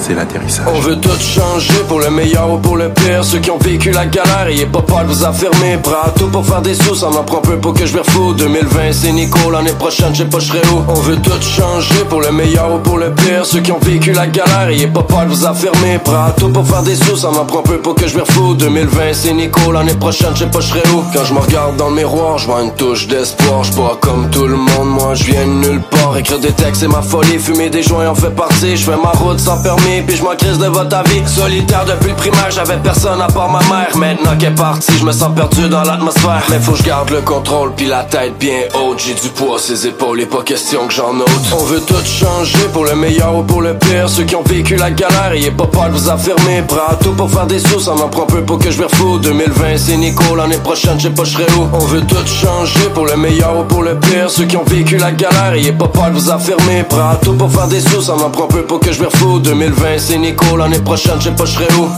C'est 0.00 0.14
l'atterrissage. 0.14 0.66
On 0.72 0.80
veut 0.80 0.96
tout 0.96 1.10
changer 1.20 1.82
pour 1.88 2.00
le 2.00 2.10
meilleur 2.10 2.50
ou 2.52 2.58
pour 2.58 2.76
le 2.76 2.88
pire. 2.90 3.24
Ceux 3.24 3.38
qui 3.38 3.50
ont 3.50 3.58
vécu 3.58 3.90
la 3.90 4.06
galère, 4.06 4.46
ayez 4.48 4.66
pas 4.66 4.82
peur 4.82 5.02
de 5.02 5.08
vous 5.12 5.24
affirmer. 5.24 5.76
Prêt 5.82 5.96
à 6.04 6.10
tout 6.10 6.28
pour 6.28 6.46
faire 6.46 6.62
des 6.62 6.74
sous, 6.74 6.94
ça 6.94 7.08
m'en 7.08 7.24
prend 7.24 7.40
peu 7.40 7.56
pour 7.58 7.74
que 7.74 7.84
je 7.84 7.94
me 7.94 8.00
refous. 8.00 8.34
2020, 8.34 8.92
c'est 8.92 9.12
Nico, 9.12 9.50
l'année 9.50 9.72
prochaine, 9.72 10.14
je 10.14 10.18
sais 10.18 10.24
pas, 10.24 10.38
où. 10.38 10.84
On 10.88 11.00
veut 11.00 11.16
tout 11.16 11.40
changer 11.42 12.04
pour 12.08 12.20
le 12.20 12.30
meilleur 12.30 12.74
ou 12.74 12.78
pour 12.78 12.98
le 12.98 13.12
pire. 13.12 13.44
Ceux 13.44 13.60
qui 13.60 13.72
ont 13.72 13.80
vécu 13.80 14.12
la 14.12 14.26
galère, 14.26 14.68
ayez 14.68 14.86
pas 14.86 15.02
peur 15.02 15.24
de 15.24 15.30
vous 15.30 15.44
affirmer. 15.44 15.98
Prêt 15.98 16.14
à 16.14 16.34
tout 16.36 16.48
pour 16.50 16.66
faire 16.66 16.82
des 16.82 16.96
sous, 16.96 17.16
ça 17.16 17.30
m'en 17.30 17.44
prend 17.44 17.62
peu 17.62 17.78
pour 17.78 17.94
que 17.94 18.06
je 18.06 18.16
me 18.16 18.22
refous. 18.22 18.54
2020, 18.54 19.12
c'est 19.12 19.32
Nico, 19.32 19.72
l'année 19.72 19.94
prochaine, 19.94 20.30
je 20.34 20.40
sais 20.40 20.46
pas, 20.46 20.60
où. 20.94 21.04
Quand 21.12 21.24
je 21.24 21.34
me 21.34 21.40
regarde 21.40 21.76
dans 21.76 21.88
le 21.88 21.96
miroir, 21.96 22.38
je 22.38 22.46
vois 22.46 22.62
une 22.62 22.72
touche 22.74 23.08
d'espoir. 23.08 23.64
Je 23.64 23.72
comme 24.00 24.28
tout 24.30 24.46
le 24.46 24.56
monde, 24.56 24.88
moi 24.88 25.14
je 25.14 25.24
viens 25.24 25.46
nulle 25.46 25.80
part. 25.90 26.16
Écrire 26.16 26.38
des 26.38 26.52
textes, 26.52 26.80
c'est 26.80 26.88
ma 26.88 27.02
folie. 27.02 27.38
Fumer 27.38 27.70
des 27.70 27.82
joints 27.82 28.08
en 28.08 28.14
fait 28.14 28.30
partie. 28.30 28.76
Je 28.76 28.84
fais 28.84 28.96
ma 28.96 29.10
route 29.10 29.38
sans 29.38 29.62
permis, 29.62 29.97
puis 30.02 30.16
je 30.16 30.22
m'en 30.22 30.36
crise 30.36 30.58
de 30.58 30.66
votre 30.66 30.94
avis. 30.96 31.22
Solitaire 31.26 31.84
depuis 31.84 32.10
le 32.10 32.16
primaire, 32.16 32.50
j'avais 32.50 32.76
personne 32.78 33.20
à 33.20 33.26
part 33.26 33.50
ma 33.50 33.60
mère. 33.60 33.96
Maintenant 33.96 34.36
qu'elle 34.38 34.52
est 34.52 34.54
partie, 34.54 34.92
je 34.98 35.04
me 35.04 35.12
sens 35.12 35.34
perdu 35.34 35.68
dans 35.68 35.82
l'atmosphère. 35.82 36.42
Mais 36.50 36.58
faut 36.58 36.72
que 36.72 36.78
je 36.78 36.84
garde 36.84 37.10
le 37.10 37.20
contrôle, 37.20 37.72
puis 37.76 37.86
la 37.86 38.04
tête 38.04 38.38
bien 38.38 38.60
haute. 38.74 38.98
J'ai 38.98 39.14
du 39.14 39.28
poids, 39.28 39.58
ses 39.58 39.86
épaules, 39.86 40.20
et 40.20 40.26
pas 40.26 40.42
question 40.42 40.86
que 40.86 40.94
j'en 40.94 41.14
ôte. 41.18 41.28
On 41.52 41.64
veut 41.64 41.80
tout 41.80 41.94
changer 42.04 42.68
pour 42.72 42.84
le 42.84 42.94
meilleur 42.94 43.36
ou 43.36 43.42
pour 43.42 43.62
le 43.62 43.74
pire. 43.74 44.08
Ceux 44.08 44.24
qui 44.24 44.36
ont 44.36 44.42
vécu 44.42 44.76
la 44.76 44.90
galère, 44.90 45.32
ayez 45.32 45.50
pas 45.50 45.66
peur 45.66 45.88
de 45.88 45.92
vous 45.92 46.08
affirmer. 46.08 46.62
À 46.88 46.94
tout 46.94 47.12
pour 47.12 47.30
faire 47.30 47.46
des 47.46 47.58
sous, 47.58 47.80
ça 47.80 47.92
m'en 47.94 48.08
prend 48.08 48.26
peu 48.26 48.42
pour 48.42 48.58
que 48.58 48.70
je 48.70 48.78
me 48.78 48.86
refous. 48.86 49.18
2020, 49.18 49.76
c'est 49.76 49.96
Nico, 49.96 50.34
l'année 50.36 50.58
prochaine, 50.58 50.98
je 50.98 51.08
pas, 51.08 51.24
je 51.24 51.32
serai 51.32 51.46
où. 51.58 51.68
On 51.72 51.78
veut 51.86 52.02
tout 52.02 52.26
changer 52.26 52.88
pour 52.94 53.06
le 53.06 53.16
meilleur 53.16 53.58
ou 53.58 53.64
pour 53.64 53.82
le 53.82 53.98
pire. 53.98 54.30
Ceux 54.30 54.44
qui 54.44 54.56
ont 54.56 54.64
vécu 54.64 54.96
la 54.96 55.12
galère, 55.12 55.52
ayez 55.54 55.72
pas 55.72 55.88
peur 55.88 56.10
de 56.10 56.14
vous 56.14 56.30
affirmer. 56.30 56.84
À 56.98 57.16
tout 57.16 57.32
pour 57.34 57.50
faire 57.50 57.68
des 57.68 57.80
sous, 57.80 58.02
ça 58.02 58.14
m'en 58.14 58.30
prend 58.30 58.46
peu 58.46 58.62
pour 58.62 58.80
que 58.80 58.92
je 58.92 59.00
me 59.00 59.06
refous. 59.06 59.38
2020, 59.40 59.77
c'est 59.98 60.18
Nico, 60.18 60.56
l'année 60.56 60.80
prochaine, 60.80 61.20
je 61.20 61.24
sais 61.24 61.34
pas, 61.34 61.44
où. 61.44 61.88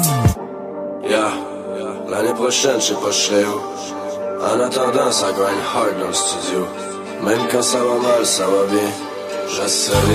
Yeah, 1.09 1.32
l'année 2.09 2.35
prochaine, 2.35 2.81
je 2.81 2.86
sais 2.86 2.94
pas, 2.94 3.09
où. 3.09 3.61
En 4.43 4.61
attendant, 4.61 5.11
ça 5.11 5.32
grind 5.32 5.61
hard 5.74 6.01
dans 6.01 6.09
le 6.09 6.12
studio. 6.12 6.66
Même 7.23 7.40
quand 7.51 7.62
ça 7.62 7.78
va 7.78 7.94
mal, 7.94 8.24
ça 8.24 8.47
va 8.47 8.65
bien. 8.70 9.10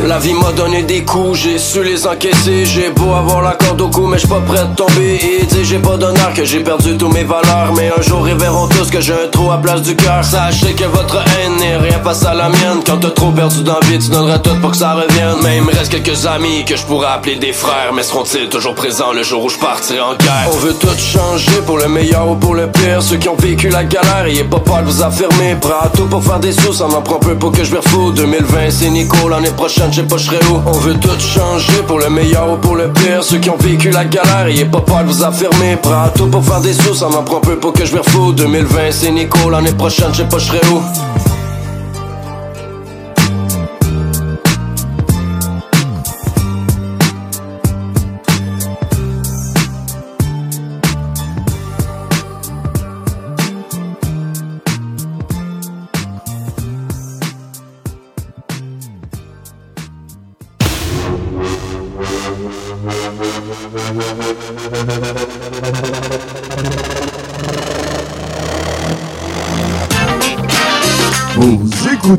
La 0.08 0.18
vie 0.18 0.34
m'a 0.34 0.52
donné 0.54 0.84
des 0.84 1.04
coups, 1.04 1.40
j'ai 1.40 1.58
su 1.58 1.84
les 1.84 2.08
encaisser. 2.08 2.66
J'ai 2.66 2.90
beau 2.90 3.14
avoir 3.14 3.42
la 3.42 3.52
corde 3.52 3.82
au 3.82 3.90
cou, 3.90 4.08
mais 4.08 4.18
j'suis 4.18 4.30
pas 4.30 4.40
prêt 4.40 4.64
de 4.66 4.76
tomber. 4.76 5.20
Et 5.22 5.46
dire 5.46 5.64
j'ai 5.64 5.80
pas 5.80 5.98
d'honneur, 5.98 6.34
que 6.34 6.46
j'ai 6.46 6.62
perdu 6.62 6.96
tous 6.96 7.10
mes 7.10 7.24
valeurs. 7.24 7.74
Mais 7.76 7.92
un 7.98 8.02
jour 8.02 8.28
ils 8.30 8.36
verront 8.36 8.68
tous 8.68 8.90
que 8.90 9.02
j'ai 9.02 9.14
un 9.14 9.28
trou 9.30 9.52
à 9.52 9.58
place 9.58 9.82
du 9.82 9.96
cœur. 9.96 10.24
Sachez 10.24 10.74
que 10.74 10.86
votre 10.86 11.18
haine 11.18 11.58
n'est 11.60 11.76
rien 11.76 12.00
face 12.02 12.24
à 12.24 12.34
la 12.34 12.48
mienne. 12.48 12.80
Quand 12.86 12.98
t'as 12.98 13.10
trop 13.10 13.32
perdu 13.32 13.64
d'envie, 13.64 14.00
tu 14.00 14.10
donneras 14.10 14.40
tout 14.40 14.56
pour 14.62 14.72
que 14.72 14.78
ça 14.78 14.94
revienne. 14.94 15.36
Mais 15.44 15.58
il 15.58 15.64
me 15.64 15.72
reste 15.72 15.92
quelques 15.92 16.26
amis 16.26 16.64
que 16.64 16.78
je 16.78 16.84
pourrais 16.86 17.08
appeler 17.08 17.36
des 17.36 17.54
frères. 17.54 17.92
Mais 17.94 18.04
seront-ils 18.04 18.48
toujours 18.48 18.76
présents 18.76 19.12
le 19.12 19.24
jour 19.24 19.44
où 19.44 19.50
je 19.50 19.58
partirai 19.58 20.00
en 20.00 20.16
guerre? 20.16 20.50
On 20.54 20.58
veut 20.58 20.76
tout 20.76 20.88
changer 20.98 21.62
pour 21.66 21.78
le 21.78 21.90
meilleur 21.90 22.30
ou 22.30 22.36
pour 22.36 22.56
le 22.56 22.68
pire. 22.68 23.02
Ceux 23.02 23.18
qui 23.18 23.28
ont 23.28 23.36
vécu 23.36 23.68
la 23.68 23.84
galère, 23.84 24.26
ayez 24.28 24.46
pas 24.46 24.60
peur 24.60 24.82
de 24.82 24.86
vous 24.86 25.04
affirmer. 25.04 25.58
À 25.84 25.90
tout 25.90 26.06
pour 26.06 26.24
faire 26.24 26.40
des 26.40 26.54
sous, 26.54 26.74
ça 26.74 26.88
m'en 26.88 27.02
prend 27.02 27.20
peu 27.20 27.36
pour 27.36 27.52
que 27.52 27.64
je 27.64 27.72
me 27.72 27.80
refous. 27.80 28.12
2020, 28.12 28.70
c'est 28.70 28.90
Nico, 28.90 29.25
l'année 29.30 29.52
prochaine, 29.52 29.92
serai 29.92 30.40
où. 30.52 30.62
On 30.66 30.72
veut 30.80 30.96
tout 30.96 31.20
changer 31.20 31.82
pour 31.88 32.00
le 32.00 32.10
meilleur 32.10 32.52
ou 32.52 32.58
pour 32.58 32.76
le 32.76 32.92
pire. 32.92 33.24
Ceux 33.24 33.38
qui 33.38 33.50
ont 33.50 33.58
vécu 33.58 33.90
la 33.90 34.06
galère, 34.06 34.48
ayez 34.48 34.66
pas 34.66 34.82
peur 34.82 35.04
de 35.04 35.12
vous 35.12 35.24
affirmer. 35.24 35.76
Prêt 35.78 35.94
à 35.94 36.12
tout 36.16 36.28
pour 36.28 36.44
faire 36.44 36.62
des 36.62 36.74
sous, 36.74 36.94
ça 36.96 37.08
m'en 37.08 37.24
prend 37.24 37.40
peu 37.40 37.58
pour 37.58 37.74
que 37.74 37.86
je 37.86 37.94
me 37.94 38.00
refous. 38.00 38.34
2020, 38.34 38.92
c'est 38.92 39.12
Nico, 39.12 39.50
l'année 39.50 39.74
prochaine, 39.74 40.14
serai 40.14 40.60
où. 40.72 40.82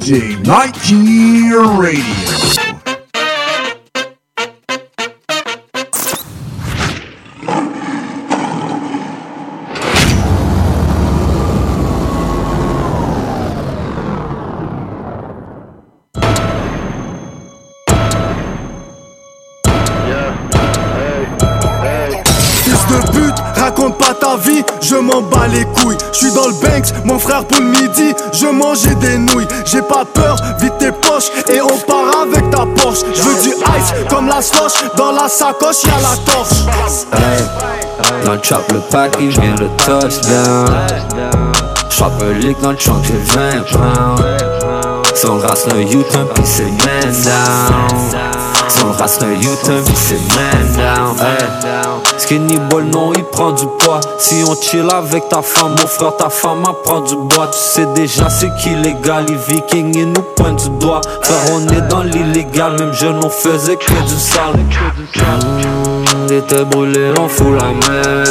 Radio. 0.08 0.86
De 22.86 23.10
pute, 23.10 23.34
raconte 23.56 23.98
pas 23.98 24.14
ta 24.14 24.36
vie, 24.36 24.62
je 24.80 24.94
m'en 24.94 25.20
bats 25.22 25.48
les 25.48 25.64
couilles. 25.64 25.96
Je 26.12 26.18
suis 26.18 26.32
dans 26.32 26.46
le 26.46 26.52
Banks, 26.62 26.94
mon 27.04 27.18
frère 27.18 27.44
pour 27.44 27.58
le 27.58 27.66
je 28.36 28.46
mangeais 28.46 28.94
des 28.96 29.18
nouilles. 29.18 29.46
J'ai 29.64 29.82
pas 29.82 30.04
peur, 30.04 30.36
vide 30.58 30.76
tes 30.78 30.92
poches 30.92 31.30
et 31.48 31.60
on 31.60 31.78
part 31.78 32.22
avec 32.22 32.50
ta 32.50 32.66
Porsche. 32.66 33.04
Je 33.14 33.22
veux 33.22 33.42
du 33.42 33.48
ice 33.48 34.08
comme 34.08 34.28
la 34.28 34.42
slosh, 34.42 34.84
dans 34.96 35.12
la 35.12 35.28
sacoche 35.28 35.82
y'a 35.84 35.96
la 36.00 36.32
torche. 36.32 36.66
Dans 38.24 38.32
le 38.32 38.42
chop, 38.42 38.70
le 38.72 38.80
package 38.90 39.38
vient 39.38 39.54
de 39.54 39.68
touchdown. 39.78 40.70
J'frappe 41.90 42.22
un 42.22 42.32
lick 42.38 42.60
dans 42.60 42.72
le 42.72 42.76
trunk, 42.76 43.04
j'ai 43.04 43.16
20 43.16 43.50
pounds. 43.72 44.22
Si 45.14 45.26
on 45.26 45.38
race 45.38 45.66
le 45.66 45.84
pis 45.84 46.42
c'est 46.44 46.64
man. 46.64 48.35
Si 48.68 48.82
on 48.84 48.92
race 48.92 49.18
U-turn, 49.20 49.84
pis 49.84 49.92
c'est 49.94 50.20
man 50.34 50.76
down. 50.76 51.16
Hey. 51.20 51.46
Skinny 52.18 52.58
ball, 52.70 52.84
non, 52.84 53.12
il 53.14 53.22
prend 53.24 53.52
du 53.52 53.66
poids. 53.78 54.00
Si 54.18 54.42
on 54.46 54.54
chill 54.60 54.88
avec 54.90 55.28
ta 55.28 55.42
femme, 55.42 55.72
mon 55.80 55.86
frère, 55.86 56.16
ta 56.16 56.28
femme 56.28 56.64
apprend 56.64 57.00
du 57.00 57.14
bois. 57.14 57.48
Tu 57.48 57.58
sais 57.58 57.86
déjà 57.94 58.28
c'est 58.28 58.50
qu'illégal, 58.56 59.26
les 59.28 59.36
vikings, 59.36 59.94
ils 59.96 60.10
nous 60.10 60.22
pointent 60.34 60.64
du 60.64 60.78
doigt. 60.78 61.00
Frère, 61.22 61.52
on 61.52 61.68
est 61.68 61.82
dans 61.88 62.02
l'illégal, 62.02 62.72
même 62.78 62.92
jeune, 62.92 63.20
on 63.22 63.30
faisait 63.30 63.76
que 63.76 63.92
du 63.92 64.18
sale. 64.18 64.56
Mmh, 65.14 66.26
têtes 66.26 66.68
brûlées, 66.70 67.12
on 67.20 67.28
fout 67.28 67.54
la 67.60 67.68
merde. 67.88 68.28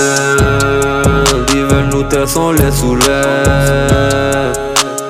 Ils 1.54 1.64
veulent 1.64 1.90
nous 1.92 2.04
tester, 2.04 2.40
on 2.40 2.52
les 2.52 2.72
soulève. 2.72 4.25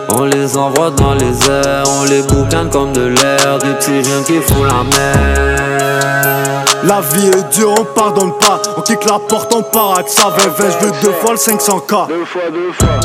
On 0.09 0.25
les 0.25 0.57
envoie 0.57 0.91
dans 0.91 1.13
les 1.13 1.49
airs, 1.49 1.83
on 1.99 2.03
les 2.05 2.21
boucane 2.21 2.69
comme 2.69 2.93
de 2.93 3.07
l'air. 3.07 3.57
Des 3.59 3.73
petits 3.73 4.03
jeunes 4.03 4.23
qui 4.23 4.39
font 4.39 4.63
la 4.63 4.83
merde. 4.83 6.69
La 6.83 7.01
vie 7.01 7.27
est 7.27 7.55
dure, 7.55 7.73
on 7.79 7.83
pardonne 7.83 8.33
pas. 8.39 8.61
On 8.77 8.81
kick 8.81 9.03
la 9.05 9.19
porte, 9.19 9.53
on 9.53 9.63
part 9.63 9.95
avec 9.95 10.09
ça. 10.09 10.29
20 10.29 10.53
je 10.57 10.85
veux 10.85 10.91
deux 11.01 11.13
fois 11.13 11.31
le 11.31 11.37
500k. 11.37 12.07
Deux 12.07 12.25
fois, 12.25 12.41
deux 12.51 12.71
fois. 12.73 12.99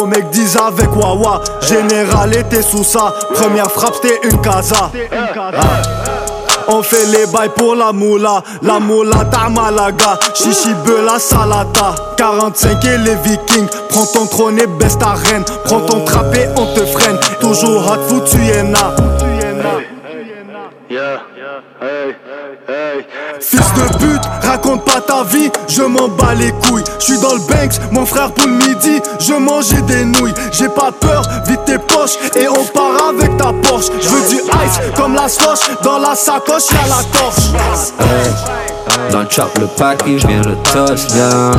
Au 0.00 0.06
mec 0.06 0.28
10 0.30 0.56
avec 0.56 0.94
Wawa, 0.94 1.40
général 1.62 2.36
était 2.36 2.62
sous 2.62 2.84
ça. 2.84 3.14
Première 3.34 3.70
frappe, 3.70 3.94
c'était 4.02 4.20
une 4.28 4.40
casa. 4.40 4.90
On 6.68 6.82
fait 6.82 7.06
les 7.06 7.26
bails 7.26 7.50
pour 7.56 7.76
la 7.76 7.92
moula, 7.92 8.42
la 8.62 8.80
moula 8.80 9.24
ta 9.30 9.48
Malaga, 9.48 10.18
chichi 10.34 10.70
la 11.04 11.18
salata, 11.18 11.94
45 12.16 12.84
et 12.84 12.98
les 12.98 13.14
vikings, 13.16 13.68
prends 13.88 14.06
ton 14.06 14.26
trône 14.26 14.58
et 14.58 14.66
baisse 14.66 14.98
ta 14.98 15.12
reine, 15.12 15.44
prends 15.64 15.80
ton 15.80 16.04
trap 16.04 16.34
et 16.34 16.48
on 16.56 16.74
te 16.74 16.84
freine, 16.86 17.18
toujours 17.40 17.86
hot 17.86 18.02
foutu 18.08 18.38
Fils 23.40 23.60
de 23.74 23.98
pute, 23.98 24.22
raconte 24.42 24.84
pas 24.84 25.00
ta 25.00 25.22
vie, 25.22 25.50
je 25.68 25.82
m'en 25.82 26.08
bats 26.08 26.34
les 26.34 26.50
couilles. 26.50 26.82
Je 26.98 27.04
suis 27.04 27.18
dans 27.20 27.34
le 27.34 27.40
Banks, 27.40 27.78
mon 27.92 28.04
frère 28.04 28.32
pour 28.32 28.46
le 28.46 28.54
midi, 28.54 29.00
je 29.20 29.34
mangeais 29.34 29.82
des 29.82 30.04
nouilles. 30.04 30.34
J'ai 30.50 30.68
pas 30.68 30.90
peur, 30.90 31.22
vide 31.46 31.60
tes 31.64 31.78
poches 31.78 32.16
et 32.34 32.48
on 32.48 32.64
part 32.64 33.10
avec 33.10 33.36
ta 33.36 33.52
Porsche. 33.52 33.86
Je 34.00 34.08
veux 34.08 34.28
du 34.28 34.36
ice 34.36 34.80
comme 34.96 35.14
la 35.14 35.28
slosh, 35.28 35.60
dans 35.84 35.98
la 35.98 36.16
sacoche 36.16 36.70
y'a 36.72 36.88
la 36.88 37.04
torche. 37.16 37.52
Dans 39.12 39.20
le 39.20 39.30
chop, 39.30 39.56
le 39.60 39.66
package 39.66 40.26
vient 40.26 40.40
de 40.40 40.56
touchdown. 40.64 41.56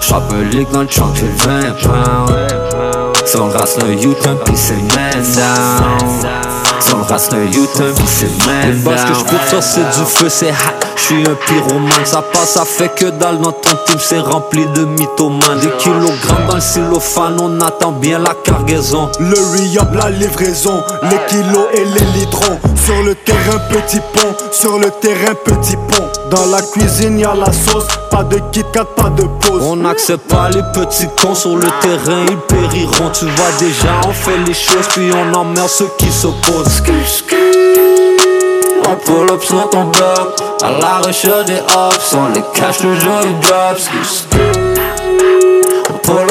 J'frappe 0.00 0.32
un 0.32 0.44
lick 0.50 0.70
dans 0.70 0.82
le 0.82 0.86
trunk, 0.86 1.16
j'ai 1.16 1.26
20 1.26 1.60
pounds. 1.82 3.24
Si 3.24 3.36
on 3.36 3.48
race 3.48 3.76
le 3.78 3.92
U-turn, 3.94 4.38
pis 4.44 4.56
c'est 4.56 4.76
down. 4.76 6.59
On 6.92 7.02
race 7.04 7.30
le 7.30 7.44
U-turn, 7.44 7.94
pis 7.94 8.02
c'est 8.06 8.38
down. 8.38 8.82
Parce 8.84 9.04
que 9.04 9.36
faire, 9.36 9.62
c'est 9.62 9.80
du 9.80 10.04
feu, 10.06 10.28
c'est 10.28 10.50
hot. 10.50 10.86
J'suis 10.96 11.22
un 11.22 11.34
pyromane, 11.34 12.04
ça 12.04 12.22
passe, 12.22 12.50
ça 12.50 12.64
fait 12.64 12.88
que 12.88 13.06
dalle 13.06 13.38
dans 13.38 13.52
ton 13.52 13.76
team, 13.86 13.96
c'est 13.98 14.18
rempli 14.18 14.66
de 14.66 14.84
mythomanes. 14.84 15.60
Des 15.60 15.70
kilogrammes 15.78 16.46
dans 16.48 16.54
le 16.54 16.60
cellophane, 16.60 17.36
on 17.40 17.60
attend 17.60 17.92
bien 17.92 18.18
la 18.18 18.34
cargaison. 18.60 19.10
Le 19.18 19.34
re-up, 19.34 19.88
la 19.94 20.10
livraison, 20.10 20.82
les 21.02 21.18
kilos 21.28 21.66
et 21.72 21.84
les 21.84 22.20
litrons. 22.20 22.58
Sur 22.84 23.02
le 23.02 23.14
terrain, 23.14 23.58
petit 23.70 24.00
pont, 24.12 24.34
sur 24.52 24.78
le 24.78 24.90
terrain, 25.00 25.34
petit 25.44 25.76
pont. 25.76 26.08
Dans 26.30 26.46
la 26.46 26.62
cuisine, 26.62 27.18
y'a 27.18 27.34
la 27.34 27.52
sauce, 27.52 27.86
pas 28.10 28.22
de 28.24 28.38
Kit 28.52 28.64
Kat, 28.72 28.84
pas 28.84 29.10
de 29.10 29.22
pause. 29.22 29.62
On 29.62 29.76
n'accepte 29.76 30.28
pas 30.28 30.48
les 30.50 30.62
petits 30.74 31.08
cons 31.20 31.34
sur 31.34 31.56
le 31.56 31.68
terrain, 31.82 32.24
ils 32.28 32.36
périront. 32.36 33.10
Tu 33.12 33.24
vois 33.24 33.52
déjà, 33.58 34.00
on 34.06 34.12
fait 34.12 34.38
les 34.46 34.54
choses, 34.54 34.86
puis 34.90 35.10
on 35.12 35.34
emmerde 35.34 35.68
ceux 35.68 35.90
qui 35.98 36.10
s'opposent. 36.10 36.82
On 38.88 38.96
pull 38.96 39.30
up 39.30 39.42
sur 39.42 39.70
ton 39.70 39.84
bloc, 39.84 40.40
à 40.62 40.70
la 40.70 40.98
recherche 41.06 41.44
des 41.44 41.60
hops, 41.60 42.14
on 42.14 42.32
les 42.34 42.42
cache 42.54 42.78
toujours 42.78 43.20
les 43.22 43.46
drops. 43.46 44.69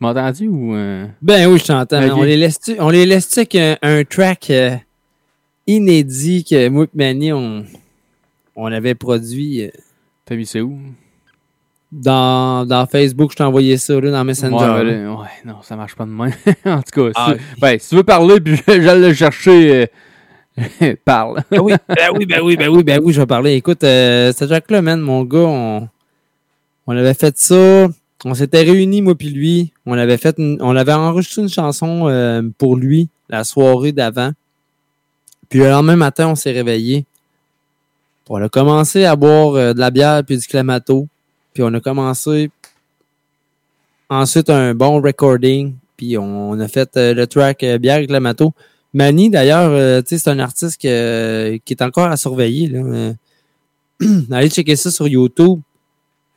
Tu 0.00 0.06
m'as 0.06 0.10
entendu 0.12 0.48
ou. 0.48 0.74
euh? 0.74 1.06
Ben 1.20 1.46
oui, 1.46 1.58
je 1.58 1.66
t'entends. 1.66 2.00
On 2.16 2.22
les 2.22 2.36
laisse-tu 2.38 2.76
on 2.78 2.88
les 2.88 3.04
laisse 3.04 3.36
avec 3.36 3.54
un, 3.54 3.76
un 3.82 4.02
track 4.04 4.48
euh, 4.48 4.74
inédit 5.66 6.42
que 6.44 6.68
moi 6.70 6.84
et 6.84 6.88
Manny, 6.94 7.32
on, 7.32 7.64
on 8.56 8.66
avait 8.72 8.94
produit 8.94 9.64
euh, 9.64 9.70
T'as 10.24 10.34
vu 10.36 10.44
c'est 10.46 10.60
où? 10.62 10.78
dans, 11.92 12.64
dans 12.66 12.86
Facebook. 12.86 13.32
Je 13.32 13.36
t'ai 13.36 13.42
envoyé 13.42 13.76
ça 13.76 14.00
là, 14.00 14.10
dans 14.12 14.24
Messenger. 14.24 14.54
Ouais, 14.54 14.84
là. 14.84 14.84
ben, 14.84 15.08
ouais, 15.10 15.26
non, 15.44 15.56
ça 15.62 15.74
marche 15.76 15.96
pas 15.96 16.04
de 16.06 16.10
même. 16.10 16.32
en 16.64 16.82
tout 16.82 17.10
cas, 17.10 17.10
Ah, 17.16 17.34
si, 17.36 17.60
ben, 17.60 17.78
si 17.80 17.88
tu 17.90 17.96
veux 17.96 18.04
parler, 18.04 18.40
puis 18.40 18.56
j'allais 18.66 19.08
le 19.08 19.12
chercher, 19.14 19.88
euh, 20.82 20.94
parle. 21.04 21.42
Ben 21.50 21.58
oui, 21.60 21.72
ben 21.88 22.08
oui, 22.14 22.26
ben 22.26 22.40
oui, 22.42 22.56
ben 22.56 22.68
oui, 22.68 22.84
ben 22.84 23.00
oui, 23.02 23.12
je 23.12 23.20
vais 23.20 23.26
parler. 23.26 23.54
Écoute, 23.54 23.82
euh, 23.82 24.32
ce 24.32 24.44
track-là, 24.44 24.80
man, 24.82 25.00
mon 25.00 25.24
gars, 25.24 25.40
on, 25.40 25.88
on 26.86 26.96
avait 26.96 27.12
fait 27.14 27.36
ça. 27.36 27.88
On 28.24 28.34
s'était 28.34 28.62
réunis, 28.62 29.00
moi 29.00 29.14
puis 29.14 29.30
lui. 29.30 29.72
On 29.86 29.92
avait 29.96 30.92
enregistré 30.92 31.42
une 31.42 31.48
chanson 31.48 32.08
euh, 32.08 32.42
pour 32.58 32.76
lui 32.76 33.08
la 33.28 33.44
soirée 33.44 33.92
d'avant. 33.92 34.32
Puis 35.48 35.60
le 35.60 35.70
lendemain 35.70 35.96
matin, 35.96 36.28
on 36.28 36.34
s'est 36.34 36.52
réveillé. 36.52 37.06
On 38.28 38.40
a 38.40 38.48
commencé 38.48 39.04
à 39.04 39.16
boire 39.16 39.54
euh, 39.54 39.72
de 39.72 39.80
la 39.80 39.90
bière 39.90 40.22
puis 40.24 40.36
du 40.36 40.46
clamato. 40.46 41.08
Puis 41.54 41.62
on 41.62 41.72
a 41.72 41.80
commencé 41.80 42.50
ensuite 44.08 44.50
un 44.50 44.74
bon 44.74 45.00
recording. 45.00 45.74
Puis 45.96 46.18
on, 46.18 46.58
a 46.60 46.68
fait 46.68 46.96
euh, 46.96 47.14
le 47.14 47.26
track 47.26 47.64
bière 47.80 47.98
et 47.98 48.06
clamato. 48.06 48.52
Manny, 48.92 49.30
d'ailleurs, 49.30 50.02
c'est 50.04 50.26
un 50.26 50.40
artiste 50.40 50.78
qui 50.78 50.88
est 50.88 51.82
encore 51.82 52.08
à 52.08 52.16
surveiller. 52.16 52.66
Là. 52.66 53.12
Allez 54.32 54.50
checker 54.50 54.74
ça 54.74 54.90
sur 54.90 55.06
YouTube. 55.06 55.60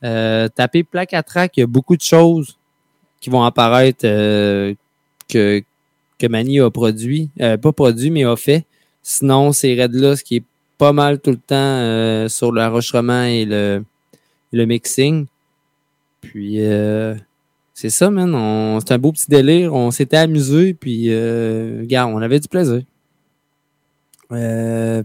Euh, 0.04 0.48
tapez 0.54 0.84
plaque 0.84 1.14
à 1.14 1.22
track, 1.22 1.56
il 1.56 1.60
y 1.60 1.62
a 1.62 1.66
beaucoup 1.66 1.96
de 1.96 2.02
choses 2.02 2.58
qui 3.20 3.30
vont 3.30 3.42
apparaître 3.42 4.04
euh, 4.04 4.74
que, 5.28 5.62
que 6.18 6.26
Manny 6.26 6.60
a 6.60 6.70
produit. 6.70 7.30
Euh, 7.40 7.56
pas 7.56 7.72
produit, 7.72 8.10
mais 8.10 8.24
a 8.24 8.36
fait. 8.36 8.66
Sinon, 9.02 9.52
c'est 9.52 9.80
Red 9.80 9.94
Loss 9.94 10.22
qui 10.22 10.36
est 10.36 10.44
pas 10.76 10.92
mal 10.92 11.20
tout 11.20 11.30
le 11.30 11.36
temps 11.38 11.54
euh, 11.54 12.28
sur 12.28 12.52
l'enregistrement 12.52 13.24
et 13.24 13.44
le, 13.44 13.82
le 14.52 14.64
mixing. 14.66 15.26
Puis 16.20 16.56
euh, 16.60 17.14
c'est 17.72 17.90
ça, 17.90 18.10
man. 18.10 18.34
On, 18.34 18.80
c'est 18.80 18.92
un 18.92 18.98
beau 18.98 19.12
petit 19.12 19.30
délire. 19.30 19.72
On 19.72 19.90
s'était 19.90 20.18
amusé, 20.18 20.74
puis 20.74 21.06
euh, 21.08 21.80
regarde, 21.80 22.12
on 22.14 22.20
avait 22.20 22.40
du 22.40 22.48
plaisir. 22.48 22.82
Euh, 24.32 25.02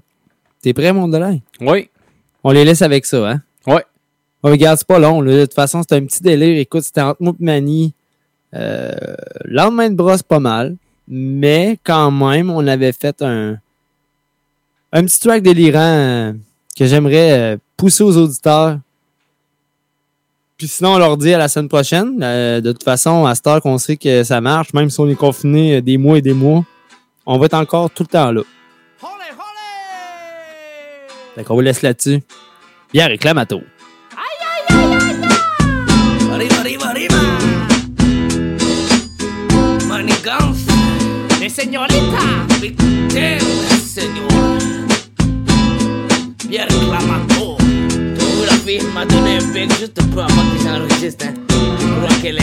T'es 0.61 0.74
prêt, 0.74 0.92
mon 0.92 1.08
Delay? 1.08 1.42
Oui. 1.61 1.90
On 2.44 2.52
les 2.52 2.66
laisse 2.66 2.82
avec 2.82 3.06
ça, 3.06 3.32
hein? 3.32 3.42
Oh, 4.43 4.50
regarde, 4.50 4.77
c'est 4.77 4.88
pas 4.88 5.00
long. 5.00 5.22
là. 5.22 5.32
De 5.34 5.42
toute 5.45 5.53
façon, 5.53 5.82
c'était 5.82 5.95
un 5.95 6.06
petit 6.06 6.22
délire. 6.24 6.58
Écoute, 6.59 6.84
c'était 6.84 7.01
entre 7.01 7.22
moi 7.22 7.34
et 7.40 7.43
Manny. 7.43 7.93
Euh, 8.56 8.92
lendemain 9.45 9.90
de 9.90 9.95
brosse, 9.95 10.24
pas 10.24 10.40
mal. 10.40 10.76
Mais 11.08 11.77
quand 11.84 12.09
même, 12.11 12.50
on 12.50 12.66
avait 12.68 12.92
fait 12.93 13.22
un, 13.22 13.58
un 14.93 15.03
petit 15.03 15.19
track 15.19 15.43
délirant 15.43 15.80
euh, 15.82 16.34
que 16.77 16.85
j'aimerais 16.85 17.32
euh, 17.53 17.58
pousser 17.76 18.03
aux 18.03 18.16
auditeurs. 18.16 18.80
Puis 20.58 20.68
sinon, 20.68 20.93
on 20.95 20.98
leur 20.98 21.18
dit 21.18 21.34
à 21.34 21.38
la 21.38 21.48
semaine 21.48 21.69
prochaine. 21.69 22.19
Euh, 22.22 22.61
de 22.61 22.72
toute 22.72 22.84
façon, 22.84 23.26
à 23.26 23.35
cette 23.35 23.48
heure 23.48 23.61
qu'on 23.61 23.77
sait 23.77 23.98
que 23.98 24.24
ça 24.24 24.40
marche, 24.42 24.74
même 24.74 24.90
si 24.90 25.00
on 25.00 25.09
est 25.09 25.16
confiné 25.16 25.77
euh, 25.77 25.82
des 25.82 25.98
mois 25.98 26.18
et 26.18 26.22
des 26.22 26.34
mois, 26.34 26.64
on 27.26 27.38
va 27.38 27.45
être 27.45 27.53
encore 27.56 27.90
tout 27.90 28.03
le 28.03 28.08
temps 28.08 28.32
là. 28.32 28.42
Fait 31.35 31.43
qu'on 31.43 31.53
vous 31.56 31.61
laisse 31.61 31.82
là-dessus. 31.82 32.22
Bien, 32.92 33.08
réclamato. 33.08 33.61
Manigans. 40.19 40.57
Les 41.39 41.49
señoritas. 41.49 42.48
Victim, 42.61 43.39
señor. 43.93 44.59
Bien 46.48 46.67
reclamando. 46.67 47.57
Tu 47.89 48.45
la 48.45 48.53
firma 48.65 49.06
de 49.06 49.15
un 49.15 49.53
bec 49.53 49.72
juste 49.80 50.01
pour 50.11 50.23
avant 50.23 50.43
que 50.51 50.64
j'enregistre. 50.64 51.25
Hein. 51.27 51.33
Je 51.80 51.88
crois 52.01 52.15
qu'elle 52.22 52.39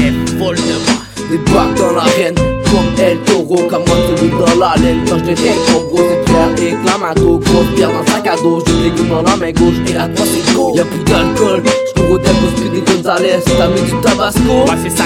Débarque 1.30 1.74
dans 1.76 1.92
l'arène 1.92 2.34
comme 2.70 3.04
El 3.04 3.18
Toro 3.20 3.56
Comme 3.68 3.84
moi 3.86 3.96
celui 4.16 4.30
dans 4.30 4.60
la 4.60 4.76
laine. 4.76 5.04
Quand 5.08 5.18
je 5.18 5.24
détecte 5.24 5.72
mon 5.72 5.80
gros 5.88 5.98
c'est 6.08 6.24
pierre 6.24 6.68
et 6.68 6.84
clamato. 6.84 7.38
Grosse 7.38 7.74
pierre 7.74 7.90
dans 7.90 8.12
sac 8.12 8.26
à 8.26 8.36
dos 8.42 8.62
Je 8.66 8.84
légumes 8.84 9.08
dans 9.08 9.22
la 9.22 9.36
main 9.36 9.50
gauche. 9.52 9.74
Et 9.88 9.92
la 9.92 10.08
droite 10.08 10.28
c'est 10.32 10.54
go. 10.54 10.72
Y'a 10.74 10.84
plus 10.84 11.04
d'alcool 11.04 11.62
Je 11.64 12.00
cours 12.00 12.10
au 12.12 12.18
tempo 12.18 12.46
Speedy 12.56 12.80
Gonzalez 12.82 13.42
T'as 13.44 13.68
mis 13.68 13.82
du 13.82 14.00
tabasco. 14.02 14.40
Ouais 14.68 14.76
c'est 14.82 14.96
ça. 14.96 15.04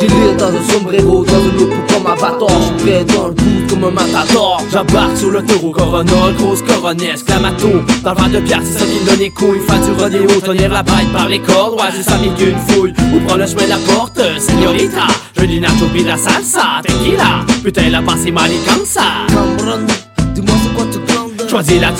Délire 0.00 0.36
dans 0.36 0.48
un 0.48 0.62
sombrero 0.70 1.24
Dans 1.24 1.40
une 1.40 1.62
autre 1.62 1.76
comme 1.92 2.06
avatar. 2.06 2.48
J'suis 2.48 2.86
prêt 2.86 3.04
dans 3.04 3.28
le 3.28 3.34
booth 3.34 3.70
comme 3.70 3.84
un 3.84 3.90
matador. 3.90 4.62
J'embarque 4.72 5.16
sur 5.16 5.30
le 5.30 5.42
taureau 5.42 5.70
Corona, 5.70 6.12
grosse 6.36 6.62
coronesse, 6.62 7.22
clamato. 7.22 7.68
Dans 8.04 8.12
le 8.12 8.16
vent 8.16 8.28
de 8.28 8.40
pierre, 8.40 8.60
c'est 8.64 8.78
ça 8.78 8.84
qui 8.84 9.04
donne 9.04 9.18
les 9.18 9.30
couilles. 9.30 9.60
Faire 9.66 9.80
du 9.80 9.92
rodéo, 10.00 10.40
tenir 10.40 10.70
la 10.70 10.82
baille 10.82 11.06
par 11.12 11.28
les 11.28 11.40
cordes. 11.40 11.74
Ouais, 11.74 11.90
juste 11.94 12.10
avec 12.10 12.30
une 12.40 12.58
fouille. 12.68 12.92
Ou 13.12 13.36
le 13.36 13.46
chemin 13.46 13.64
de 13.64 13.70
la 13.70 13.76
porte, 13.94 14.20
señorita? 14.38 15.06
Je 15.38 15.44
dis 15.46 15.60
nacho 15.60 15.86
pis 15.92 16.04
la 16.04 16.16
salsa, 16.16 16.80
tequila. 16.82 17.44
Putain, 17.62 17.82
elle 17.86 17.94
a 17.94 18.02
passé 18.02 18.30
mal 18.30 18.50
et 18.50 18.58
comme 18.68 18.84
ça? 18.84 19.02
Cameron, 19.28 19.86
dis-moi 20.34 20.54
c'est 20.62 20.74
quoi 20.74 20.84
tu 20.92 20.98
glandes 20.98 21.48
Choisis 21.48 21.80
la 21.80 21.92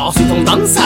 ensuite 0.00 0.26
on 0.30 0.42
danse 0.42 0.78